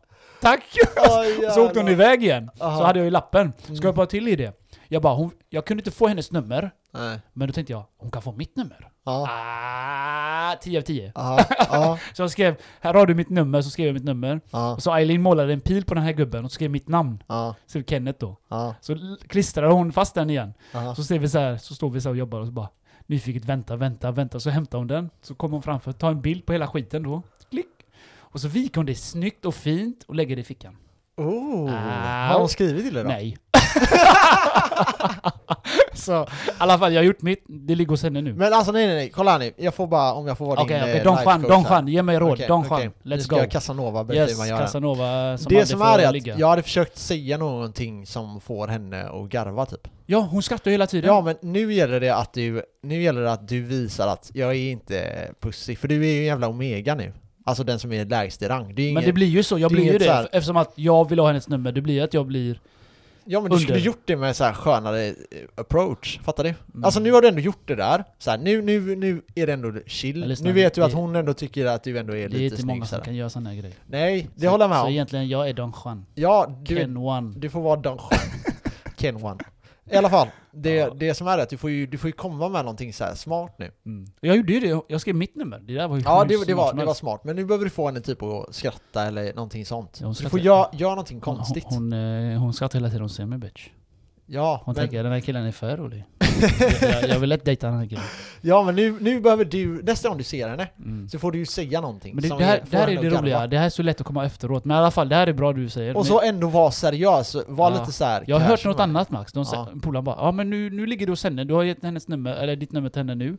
Tack! 0.41 0.63
Oh, 0.97 1.51
så 1.53 1.65
åkte 1.65 1.79
hon 1.79 1.87
iväg 1.89 2.23
igen. 2.23 2.49
Aha. 2.59 2.77
Så 2.77 2.83
hade 2.83 2.99
jag 2.99 3.03
ju 3.05 3.11
lappen. 3.11 3.53
Mm. 3.65 3.75
Ska 3.75 3.87
jag 3.87 3.95
bara 3.95 4.05
till 4.05 4.27
i 4.27 4.35
det? 4.35 4.53
Jag 4.87 5.01
bara, 5.01 5.13
hon, 5.13 5.31
jag 5.49 5.65
kunde 5.65 5.81
inte 5.81 5.91
få 5.91 6.07
hennes 6.07 6.31
nummer. 6.31 6.71
Nej. 6.91 7.19
Men 7.33 7.47
då 7.47 7.53
tänkte 7.53 7.73
jag, 7.73 7.85
hon 7.97 8.11
kan 8.11 8.21
få 8.21 8.31
mitt 8.31 8.55
nummer. 8.55 8.89
Ja. 9.05 9.27
Ah, 9.29 10.55
10 10.55 10.77
av 10.77 10.81
10. 10.81 11.11
Ja. 11.15 11.45
Ja. 11.71 11.97
Så 12.13 12.21
jag 12.21 12.31
skrev, 12.31 12.55
här 12.81 12.93
har 12.93 13.05
du 13.05 13.15
mitt 13.15 13.29
nummer, 13.29 13.61
så 13.61 13.69
skrev 13.69 13.85
jag 13.87 13.93
mitt 13.93 14.03
nummer. 14.03 14.41
Ja. 14.51 14.73
Och 14.73 14.83
så 14.83 14.93
Eileen 14.95 15.21
målade 15.21 15.53
en 15.53 15.61
pil 15.61 15.85
på 15.85 15.93
den 15.93 16.03
här 16.03 16.11
gubben 16.11 16.45
och 16.45 16.51
skrev 16.51 16.71
mitt 16.71 16.87
namn. 16.87 17.23
Ja. 17.27 17.55
Så 17.65 17.81
Kenneth 17.83 18.19
då. 18.19 18.37
Så 18.81 19.17
klistrade 19.27 19.73
hon 19.73 19.91
fast 19.91 20.15
den 20.15 20.29
igen. 20.29 20.53
Så 20.95 21.03
ser 21.03 21.19
vi 21.19 21.29
så 21.29 21.39
här, 21.39 21.57
så 21.57 21.75
står 21.75 21.89
vi 21.89 22.01
så 22.01 22.09
och 22.09 22.17
jobbar 22.17 22.39
och 22.39 22.45
så 22.45 22.51
bara 22.51 22.69
nyfiket 23.05 23.45
vänta, 23.45 23.75
vänta, 23.75 24.11
vänta. 24.11 24.39
Så 24.39 24.49
hämtar 24.49 24.77
hon 24.77 24.87
den. 24.87 25.09
Så 25.21 25.35
kommer 25.35 25.53
hon 25.53 25.63
framför, 25.63 25.91
tar 25.91 26.11
en 26.11 26.21
bild 26.21 26.45
på 26.45 26.53
hela 26.53 26.67
skiten 26.67 27.03
då. 27.03 27.21
Klick. 27.49 27.65
Och 28.35 28.41
så 28.41 28.47
viker 28.47 28.75
hon 28.79 28.85
det 28.85 28.95
snyggt 28.95 29.45
och 29.45 29.55
fint 29.55 30.03
och 30.07 30.15
lägger 30.15 30.35
det 30.35 30.41
i 30.41 30.45
fickan. 30.45 30.77
Oh. 31.17 31.73
Ah. 31.73 32.27
Har 32.27 32.39
hon 32.39 32.49
skrivit 32.49 32.85
till 32.85 32.93
dig 32.93 33.03
då? 33.03 33.09
Nej. 33.09 33.37
så 35.93 36.23
i 36.23 36.27
alla 36.57 36.79
fall, 36.79 36.93
jag 36.93 36.99
har 37.01 37.05
gjort 37.05 37.21
mitt. 37.21 37.43
Det 37.47 37.75
ligger 37.75 37.89
hos 37.89 38.03
henne 38.03 38.21
nu. 38.21 38.33
Men 38.33 38.53
alltså 38.53 38.71
nej 38.71 38.87
nej 38.87 38.95
nej, 38.95 39.09
kolla 39.09 39.31
här 39.31 39.39
nu. 39.39 39.51
Jag 39.57 39.73
får 39.75 39.87
bara, 39.87 40.13
om 40.13 40.27
jag 40.27 40.37
får 40.37 40.45
vara 40.45 40.61
Okej, 40.61 40.79
din 40.79 40.83
okej. 40.83 40.97
eh, 40.97 41.03
Don 41.03 41.17
Juan, 41.25 41.41
Don. 41.41 41.63
Juan. 41.63 41.87
Ge 41.87 42.01
mig 42.01 42.19
råd. 42.19 42.31
Okej, 42.31 42.47
Don. 42.47 42.63
Juan. 42.69 42.91
Nu 43.03 43.15
Let's 43.15 43.19
ska 43.19 43.35
go. 43.35 43.41
jag 43.41 43.51
Casanova 43.51 44.03
berätta 44.03 44.21
hur 44.21 44.29
Yes, 44.29 44.37
man 44.37 44.47
gör. 44.47 44.57
Casanova 44.57 45.37
som 45.37 45.53
det 45.53 45.65
som 45.65 45.81
är 45.81 45.99
är 45.99 46.11
ligga. 46.11 46.33
att 46.33 46.39
jag 46.39 46.47
hade 46.47 46.63
försökt 46.63 46.97
säga 46.97 47.37
någonting 47.37 48.05
som 48.05 48.41
får 48.41 48.67
henne 48.67 49.03
att 49.09 49.29
garva 49.29 49.65
typ. 49.65 49.87
Ja, 50.05 50.19
hon 50.31 50.43
skrattar 50.43 50.71
hela 50.71 50.87
tiden. 50.87 51.07
Ja 51.07 51.21
men 51.21 51.35
nu 51.41 51.73
gäller 51.73 51.99
det 51.99 52.15
att 52.15 52.33
du, 52.33 52.61
nu 52.83 53.01
gäller 53.01 53.21
det 53.21 53.31
att 53.31 53.47
du 53.47 53.61
visar 53.61 54.07
att 54.07 54.31
jag 54.33 54.49
är 54.49 54.71
inte 54.71 55.29
pussy, 55.39 55.75
för 55.75 55.87
du 55.87 55.95
är 56.07 56.13
ju 56.13 56.19
en 56.19 56.25
jävla 56.25 56.47
omega 56.47 56.95
nu. 56.95 57.13
Alltså 57.47 57.63
den 57.63 57.79
som 57.79 57.91
är 57.93 58.05
lägst 58.05 58.41
i 58.41 58.47
rang. 58.47 58.75
Det 58.75 58.81
är 58.81 58.85
Men 58.85 58.91
ingen, 58.91 59.03
det 59.03 59.13
blir 59.13 59.27
ju 59.27 59.43
så, 59.43 59.59
jag 59.59 59.71
det 59.71 59.73
blir 59.75 59.83
ju 59.83 59.89
inget 59.89 60.01
så 60.01 60.07
det. 60.07 60.13
här- 60.13 60.29
Eftersom 60.31 60.57
att 60.57 60.71
jag 60.75 61.09
vill 61.09 61.19
ha 61.19 61.27
hennes 61.27 61.47
nummer, 61.49 61.71
det 61.71 61.81
blir 61.81 62.03
att 62.03 62.13
jag 62.13 62.25
blir... 62.25 62.59
Ja 63.27 63.41
men 63.41 63.51
du 63.51 63.57
skulle 63.57 63.73
under. 63.73 63.85
gjort 63.85 64.01
det 64.05 64.15
med 64.15 64.35
så 64.35 64.43
här 64.43 64.53
skönare 64.53 65.05
eh, 65.07 65.13
approach, 65.55 66.19
fattar 66.23 66.43
du? 66.43 66.49
Mm. 66.49 66.83
Alltså 66.83 66.99
nu 66.99 67.11
har 67.11 67.21
du 67.21 67.27
ändå 67.27 67.39
gjort 67.41 67.67
det 67.67 67.75
där, 67.75 68.03
så 68.19 68.31
här, 68.31 68.37
nu, 68.37 68.61
nu, 68.61 68.95
nu 68.95 69.21
är 69.35 69.47
det 69.47 69.53
ändå 69.53 69.73
chill. 69.85 70.19
Men 70.19 70.29
lyssna, 70.29 70.47
nu 70.47 70.53
vet 70.53 70.73
du 70.73 70.83
att 70.83 70.91
det- 70.91 70.97
hon 70.97 71.15
ändå 71.15 71.33
tycker 71.33 71.65
att 71.65 71.83
du 71.83 71.97
ändå 71.99 72.13
är 72.13 72.17
Det 72.17 72.23
är 72.23 72.29
lite 72.29 72.43
inte 72.43 72.55
snygg 72.57 72.65
många 72.67 72.85
så 72.85 72.95
som 72.95 73.03
kan 73.05 73.15
göra 73.15 73.29
såna 73.29 73.49
här 73.49 73.57
grejer. 73.57 73.75
Nej, 73.87 74.29
det 74.35 74.41
så, 74.45 74.49
håller 74.51 74.63
jag 74.63 74.69
med 74.69 74.77
Så 74.79 74.85
om. 74.85 74.91
egentligen, 74.91 75.29
jag 75.29 75.49
är 75.49 75.53
Don 75.53 75.73
Juan. 75.85 76.05
Ja, 76.15 76.55
du, 76.63 76.75
Ken 76.75 76.97
One. 76.97 77.33
du 77.37 77.49
får 77.49 77.61
vara 77.61 77.75
Don 77.75 77.97
Juan. 77.97 78.21
Ken 78.97 79.15
One. 79.23 79.37
I 79.91 79.95
alla 79.95 80.09
fall, 80.09 80.27
det, 80.51 80.75
Ja. 80.75 80.93
det 80.93 81.13
som 81.13 81.27
är 81.27 81.37
att 81.37 81.49
du 81.49 81.57
får 81.57 81.69
ju, 81.69 81.85
du 81.87 81.97
får 81.97 82.07
ju 82.07 82.11
komma 82.11 82.49
med 82.49 82.65
någonting 82.65 82.93
så 82.93 83.03
här 83.03 83.15
smart 83.15 83.55
nu. 83.59 83.71
Mm. 83.85 84.05
Jag 84.21 84.35
gjorde 84.37 84.53
ju 84.53 84.59
det, 84.59 84.81
jag 84.87 85.01
skrev 85.01 85.15
mitt 85.15 85.35
nummer. 85.35 85.59
Det 85.59 85.73
där 85.73 85.87
var 85.87 85.97
ju 85.97 86.03
Ja, 86.03 86.23
det, 86.23 86.45
det, 86.45 86.53
var, 86.53 86.73
det 86.73 86.85
var 86.85 86.93
smart. 86.93 87.23
Men 87.23 87.35
nu 87.35 87.45
behöver 87.45 87.63
du 87.65 87.69
få 87.69 87.85
henne 87.85 88.01
typ 88.01 88.23
att 88.23 88.55
skratta 88.55 89.03
eller 89.03 89.33
någonting 89.33 89.65
sånt. 89.65 89.97
Ja, 90.01 90.05
hon 90.07 90.15
du 90.19 90.29
får 90.29 90.39
göra 90.39 90.67
gör 90.73 90.89
någonting 90.89 91.21
Hon, 91.25 91.35
konstigt. 91.35 91.65
hon, 91.69 91.91
hon, 91.93 92.31
eh, 92.33 92.39
hon 92.39 92.53
skrattar 92.53 92.79
hela 92.79 92.87
tiden, 92.89 93.01
hon 93.01 93.09
ser 93.09 93.25
mig 93.25 93.37
bitch. 93.39 93.69
Ja, 94.25 94.61
Hon 94.65 94.75
men, 94.75 94.83
tänker 94.83 95.03
den 95.03 95.11
här 95.11 95.19
killen 95.19 95.45
är 95.45 95.51
för 95.51 95.77
rolig. 95.77 96.03
jag, 96.81 97.09
jag, 97.09 97.19
vill 97.19 97.31
inte 97.31 97.45
dejta 97.45 97.67
den 97.67 97.79
här 97.79 97.85
killen. 97.85 98.03
ja, 98.41 98.63
men 98.63 98.75
nu, 98.75 98.97
nu 99.01 99.19
behöver 99.21 99.45
du, 99.45 99.81
nästa 99.83 100.09
gång 100.09 100.17
du 100.17 100.23
ser 100.23 100.49
henne, 100.49 100.67
Mm. 100.79 101.09
så 101.09 101.19
får 101.19 101.31
du 101.31 101.37
ju 101.37 101.45
säga 101.45 101.81
någonting. 101.81 102.15
Men 102.15 102.21
det, 102.29 102.37
det, 102.37 102.43
här, 102.45 102.61
det 102.69 102.77
här 102.77 102.87
är 102.87 102.95
det 102.95 103.01
garva. 103.03 103.21
roliga, 103.21 103.47
det 103.47 103.57
här 103.57 103.65
är 103.65 103.69
så 103.69 103.83
lätt 103.83 104.01
att 104.01 104.07
komma 104.07 104.25
efteråt. 104.25 104.65
Men 104.65 104.75
i 104.75 104.79
alla 104.79 104.91
fall, 104.91 105.09
det 105.09 105.15
här 105.15 105.27
är 105.27 105.33
bra 105.33 105.53
du 105.53 105.69
säger. 105.69 105.89
Och 105.91 105.95
Men 105.99 106.05
så 106.05 106.21
ändå 106.21 106.47
vara 106.47 106.71
seriös, 106.71 107.35
var 107.47 107.71
Ja. 107.71 107.79
lite 107.79 107.91
så 107.91 108.05
här. 108.05 108.23
jag 108.27 108.39
har 108.39 108.45
hört 108.47 108.65
något 108.65 108.79
annat 108.79 109.09
Max. 109.09 109.33
De 109.33 109.45
Ja. 109.51 109.69
Polaren 109.81 110.03
bara 110.03 110.15
ja 110.19 110.31
men 110.31 110.49
nu, 110.49 110.69
nu 110.69 110.85
ligger 110.85 111.05
du 111.05 111.11
hos 111.11 111.23
henne, 111.23 111.43
du 111.43 111.53
har 111.53 111.63
gett 111.63 111.83
hennes 111.83 112.07
nummer, 112.07 112.35
eller 112.35 112.55
ditt 112.55 112.71
nummer 112.71 112.89
till 112.89 112.99
henne 112.99 113.15
nu. 113.15 113.27
Mm. 113.27 113.37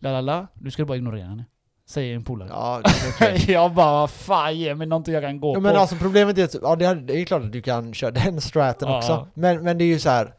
La 0.00 0.12
la 0.12 0.20
la, 0.20 0.46
du 0.54 0.70
ska 0.70 0.84
bara 0.84 0.96
ignorera 0.96 1.26
henne. 1.26 1.44
Säger 1.86 2.14
en 2.14 2.24
polare. 2.24 2.48
Ja, 2.52 2.80
det 2.84 2.90
är 2.90 3.34
okej. 3.34 3.44
jag 3.52 3.72
bara 3.74 4.08
fan 4.08 4.58
ge 4.58 4.74
mig 4.74 4.86
någonting 4.86 5.14
jag 5.14 5.22
kan 5.22 5.40
gå 5.40 5.50
Ja, 5.50 5.54
på. 5.54 5.60
men 5.60 5.76
alltså 5.76 5.96
problemet 5.96 6.38
är 6.38 6.44
att, 6.44 6.54
ja 6.62 6.76
det 6.76 6.84
är, 6.84 6.94
det 6.94 7.20
är 7.20 7.24
klart 7.24 7.42
att 7.42 7.52
du 7.52 7.62
kan 7.62 7.94
köra 7.94 8.10
den 8.10 8.40
straten 8.40 8.88
Ja. 8.88 8.96
också. 8.98 9.28
Men, 9.34 9.62
men 9.64 9.78
det 9.78 9.84
är 9.84 9.86
ju 9.86 9.98
så 9.98 10.10
här. 10.10 10.34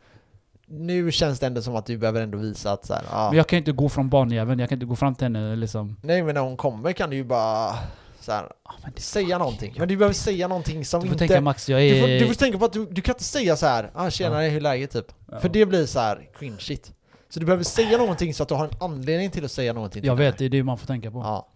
Nu 0.68 1.12
känns 1.12 1.40
det 1.40 1.48
ändå 1.48 1.62
som 1.62 1.76
att 1.76 1.86
du 1.86 1.98
behöver 1.98 2.22
ändå 2.22 2.38
visa 2.38 2.72
att 2.72 2.86
så 2.86 2.94
här, 2.94 3.04
ja. 3.12 3.28
Men 3.30 3.38
jag 3.38 3.48
kan 3.48 3.58
ju 3.58 3.60
inte 3.60 3.72
gå 3.72 3.90
från 3.90 4.10
barnjäveln, 4.10 4.60
jag 4.60 4.70
kan 4.70 4.76
inte 4.76 4.86
gå 4.86 4.96
fram 4.96 5.16
till 5.16 5.26
henne 5.26 5.56
liksom. 5.56 5.98
Nej 6.02 6.24
men 6.24 6.36
när 6.36 6.42
hon 6.42 6.58
kommer 6.58 6.94
kan 6.94 7.10
du 7.10 7.16
ju 7.16 7.24
bara 7.24 7.76
så 8.20 8.32
här, 8.32 8.46
Ja, 8.66 8.72
men 8.84 8.92
det, 8.96 9.02
säga 9.02 9.38
någonting. 9.38 9.76
Men 9.78 9.88
du 9.88 9.98
behöver 9.98 10.14
säga 10.14 10.48
någonting 10.48 10.86
som 10.86 11.02
du 11.02 11.08
får 11.08 11.14
inte... 11.14 11.28
tänka 11.28 11.42
Max, 11.42 11.70
jag 11.70 11.82
du, 11.82 12.02
får, 12.02 12.10
är... 12.10 12.20
du 12.20 12.28
får 12.28 12.34
tänka 12.34 12.58
på 12.58 12.66
att 12.66 12.74
du, 12.74 12.86
du 12.86 13.02
kan 13.02 13.14
inte 13.16 13.24
säga 13.24 13.56
så 13.56 13.66
här, 13.66 13.92
ah, 13.94 14.10
tjena 14.10 14.42
hur 14.42 14.58
är 14.58 14.62
läget 14.62 14.92
typ. 14.92 15.06
Ja. 15.32 15.40
För 15.40 15.50
det 15.50 15.66
blir 15.66 15.86
så 15.86 16.00
här 16.00 16.30
cringe 16.40 16.58
shit. 16.60 16.92
Så 17.36 17.40
du 17.40 17.46
behöver 17.46 17.64
säga 17.64 17.98
någonting 17.98 18.34
så 18.34 18.44
att 18.44 18.50
du 18.50 18.56
har 18.56 18.66
en 18.66 18.72
anledning 18.80 19.32
till 19.32 19.46
att 19.46 19.52
säga 19.52 19.74
någonting 19.74 20.02
till 20.02 20.08
Jag 20.08 20.16
vet, 20.16 20.38
det 20.38 20.46
är 20.46 20.50
det 20.50 20.64
man 20.64 20.78
får 20.78 20.88
tänka 20.88 21.12
på. 21.12 21.20
Ja. 21.20 21.48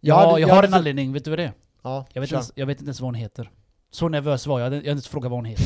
Ja, 0.00 0.14
hade- 0.26 0.40
jag, 0.40 0.48
har 0.48 0.62
en 0.62 0.74
anledning, 0.74 1.12
vet 1.12 1.24
du 1.24 1.30
vad 1.30 1.38
det 1.38 1.44
är? 1.44 1.52
Ja, 1.82 2.06
Jag 2.12 2.20
vet, 2.20 2.30
kör. 2.30 2.36
ens, 2.36 2.52
jag 2.54 2.66
vet 2.66 2.78
inte 2.78 2.88
ens 2.88 3.00
vad 3.00 3.06
hon 3.08 3.14
heter. 3.14 3.50
Så 3.90 4.08
nervös 4.08 4.46
var 4.46 4.60
jag, 4.60 4.66
jag 4.66 4.70
hade 4.70 4.76
jag 4.76 4.82
hade 4.82 4.98
inte 4.98 5.08
frågat 5.08 5.30
vad 5.30 5.38
hon 5.38 5.44
heter. 5.44 5.64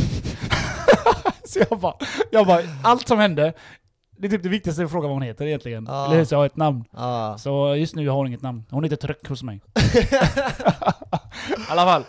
så 1.49 1.59
jag 1.71 1.79
bara, 1.81 1.95
jag 2.31 2.47
bara, 2.47 2.61
allt 2.85 3.09
som 3.09 3.19
hände, 3.19 3.53
det 4.19 4.27
är 4.27 4.31
typ 4.31 4.43
det 4.43 4.49
viktigaste 4.49 4.85
att 4.85 4.91
fråga 4.91 5.09
vad 5.09 5.15
hon 5.17 5.23
heter 5.23 5.47
egentligen. 5.47 5.87
Ja. 5.89 6.05
Eller 6.07 6.17
hur? 6.17 6.25
Så 6.25 6.35
jag 6.35 6.39
har 6.39 6.47
ett 6.47 6.57
namn. 6.57 6.85
Ja. 6.97 7.37
Så 7.39 7.75
just 7.77 7.95
nu 7.95 8.09
har 8.09 8.17
hon 8.17 8.27
inget 8.27 8.43
namn. 8.43 8.65
Hon 8.71 8.85
heter 8.85 8.97
Tryck 8.97 9.29
hos 9.29 9.43
mig. 9.43 9.61
I 11.49 11.71
alla 11.71 11.85
fall. 11.85 12.05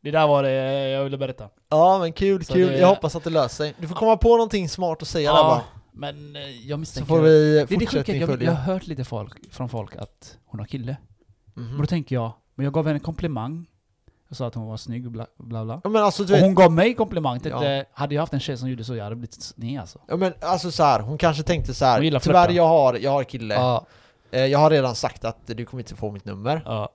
Det 0.00 0.10
där 0.10 0.26
var 0.26 0.42
det 0.42 0.88
jag 0.90 1.04
ville 1.04 1.18
berätta. 1.18 1.48
ja 1.70 1.98
men 1.98 2.12
kul, 2.12 2.44
Så 2.44 2.52
kul. 2.52 2.68
det- 2.68 2.78
Jag 2.78 2.88
hoppas 2.88 3.16
att 3.16 3.24
det 3.24 3.30
löser 3.30 3.56
sig. 3.64 3.74
Du 3.78 3.88
får 3.88 3.94
komma 3.96 4.16
på 4.16 4.28
någonting 4.28 4.68
smart 4.68 5.02
att 5.02 5.08
säga 5.08 5.32
där 5.32 5.42
bara. 5.42 5.60
Men 5.92 6.36
eh, 6.36 6.42
jag 6.42 6.76
Så 6.76 6.80
misstänker... 6.80 7.08
får 7.08 7.20
vi 7.20 7.54
det 7.54 7.60
är 7.60 7.60
det 7.60 7.66
sjuka, 7.66 7.80
fortsättning 7.86 8.20
jag, 8.20 8.42
jag 8.42 8.52
har 8.52 8.72
hört 8.74 8.86
lite 8.86 9.04
folk, 9.04 9.52
från 9.54 9.68
folk 9.68 9.96
att 9.96 10.38
hon 10.44 10.60
har 10.60 10.66
kille. 10.66 10.96
Mhm. 11.54 11.74
Och 11.74 11.80
då 11.80 11.86
tänker 11.86 12.14
jag, 12.16 12.32
men 12.54 12.64
jag 12.64 12.72
gav 12.74 12.84
henne 12.86 12.96
en 12.96 13.00
komplimang. 13.00 13.66
Jag 14.28 14.36
sa 14.36 14.46
att 14.46 14.54
hon 14.54 14.66
var 14.66 14.76
snygg 14.76 15.06
och 15.06 15.12
bla 15.12 15.26
bla. 15.38 15.64
bla. 15.64 15.80
Ja 15.84 15.90
men 15.90 16.02
alltså 16.02 16.24
du 16.24 16.32
Och 16.32 16.36
vet, 16.36 16.44
hon 16.44 16.54
gav 16.54 16.72
mig 16.72 16.94
komplimang. 16.94 17.40
Tänkte, 17.40 17.66
Ja. 17.66 17.84
hade 17.92 18.14
jag 18.14 18.22
haft 18.22 18.32
en 18.32 18.40
tjej 18.40 18.56
som 18.56 18.68
gjorde 18.70 18.84
så, 18.84 18.96
jag 18.96 19.04
hade 19.04 19.16
blivit 19.16 19.42
sned 19.42 19.80
alltså. 19.80 19.98
ja, 20.08 20.16
men 20.16 20.32
alltså 20.40 20.70
så 20.70 20.82
här, 20.82 21.00
hon 21.00 21.18
kanske 21.18 21.42
tänkte 21.42 21.74
så 21.74 21.84
här. 21.84 22.18
Tyvärr 22.20 22.50
jag 22.50 22.68
har, 22.68 22.94
jag 22.94 23.10
har 23.10 23.24
kille. 23.24 23.54
Ja, 23.54 23.86
Eh, 24.34 24.46
Jag 24.46 24.58
har 24.58 24.70
redan 24.70 24.94
sagt 24.94 25.24
att 25.24 25.38
du 25.46 25.64
kommer 25.64 25.82
inte 25.82 25.94
få 25.96 26.10
mitt 26.10 26.24
nummer. 26.24 26.62
ja. 26.64 26.88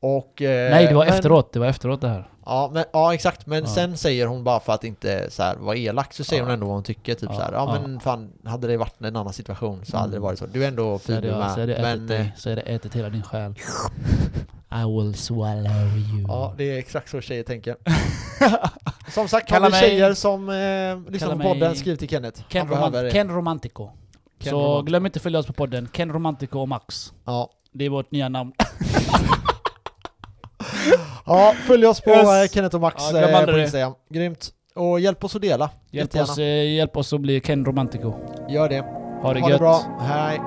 Och... 0.00 0.42
eh, 0.42 0.70
Nej, 0.70 0.86
det 0.86 0.94
var 0.94 1.04
men, 1.04 1.14
efteråt. 1.14 1.52
Det 1.52 1.58
var 1.58 1.66
efteråt 1.66 2.00
det 2.00 2.08
här. 2.08 2.28
Ja, 2.46 2.70
men, 2.72 2.84
ja 2.92 3.14
exakt, 3.14 3.46
men 3.46 3.60
Ja. 3.64 3.66
sen 3.70 3.96
säger 3.96 4.26
hon 4.26 4.44
bara 4.44 4.60
för 4.60 4.72
att 4.72 4.84
inte 4.84 5.30
så 5.30 5.42
här, 5.42 5.56
vara 5.56 5.76
elak 5.76 6.12
så 6.14 6.24
säger 6.24 6.42
Ja. 6.42 6.46
hon 6.46 6.52
ändå 6.54 6.66
vad 6.66 6.74
hon 6.74 6.82
tycker, 6.82 7.14
typ 7.14 7.28
Ja, 7.30 7.34
så 7.36 7.40
här. 7.42 7.52
Ja, 7.52 7.78
men 7.82 8.00
fan, 8.00 8.32
hade 8.44 8.66
det 8.66 8.76
varit 8.76 8.94
en 9.00 9.16
annan 9.16 9.32
situation 9.32 9.84
så 9.84 9.96
hade 9.96 10.10
det 10.10 10.16
Mm. 10.16 10.22
varit 10.22 10.38
så. 10.38 10.46
Du 10.46 10.64
är 10.64 10.68
ändå 10.68 10.98
fin 10.98 11.20
du 11.20 11.28
jag, 11.28 11.50
så 11.50 11.58
med. 11.58 11.68
jag 11.68 11.78
ätit 11.78 11.82
Men, 11.82 12.00
eh, 12.02 12.06
dig. 12.06 12.32
Så 12.36 12.48
hade 12.48 12.60
jag 12.66 12.74
ätit 12.74 12.94
hela 12.96 13.08
din 13.10 13.22
själ. 13.22 13.54
I 14.72 14.84
will 15.02 15.14
swallow 15.14 15.96
you. 15.96 16.24
ja, 16.28 16.54
det 16.56 16.64
är 16.74 16.78
exakt 16.78 17.10
så 17.10 17.20
tjejer 17.20 17.42
tänker. 17.42 17.76
Som 19.10 19.28
sagt, 19.28 19.48
Kalla 19.48 19.68
mig- 19.68 19.80
tjejer 19.80 20.14
som 20.14 20.48
eh, 20.48 21.12
lyssnar 21.12 21.36
på 21.36 21.42
podden, 21.42 21.76
skriv 21.76 21.96
till 21.96 22.08
Kenneth. 22.08 22.40
Ken, 22.48 22.68
Roman 22.68 22.92
det. 22.92 23.10
Ken 23.10 23.30
Romantico. 23.30 23.90
Ken 24.38 24.50
så 24.50 24.56
Romantico. 24.64 24.82
glöm 24.86 25.06
inte 25.06 25.16
att 25.18 25.22
följa 25.22 25.38
oss 25.38 25.46
på 25.46 25.52
podden. 25.52 25.88
Ken 25.92 26.12
Romantico 26.12 26.58
och 26.60 26.68
Max. 26.68 27.12
Ja. 27.24 27.50
Det 27.72 27.84
är 27.84 27.88
vårt 27.90 28.10
nya 28.10 28.28
namn. 28.28 28.52
ja, 31.26 31.54
följ 31.66 31.86
oss 31.86 32.00
på 32.00 32.10
Yes. 32.10 32.28
eh, 32.28 32.48
Kenneth 32.54 32.74
och 32.74 32.80
Max 32.80 33.02
Ja, 33.12 33.18
eh, 33.20 33.44
på 33.44 33.50
det. 33.50 33.62
Instagram. 33.62 33.92
Grymt. 34.10 34.48
Och 34.74 35.00
hjälp 35.00 35.24
oss 35.24 35.36
att 35.36 35.42
dela. 35.42 35.70
Hjälp 35.90 36.16
oss, 36.16 36.38
eh, 36.38 36.74
hjälp 36.74 36.96
oss 36.96 37.12
att 37.12 37.20
bli 37.20 37.40
Ken 37.40 37.64
Romantico. 37.64 38.12
Gör 38.48 38.68
det. 38.68 38.80
Ha 39.22 39.34
det 39.34 39.40
ha 39.40 39.50
gött. 39.50 39.58
det 39.58 39.58
bra. 39.58 39.80
Hej. 40.00 40.40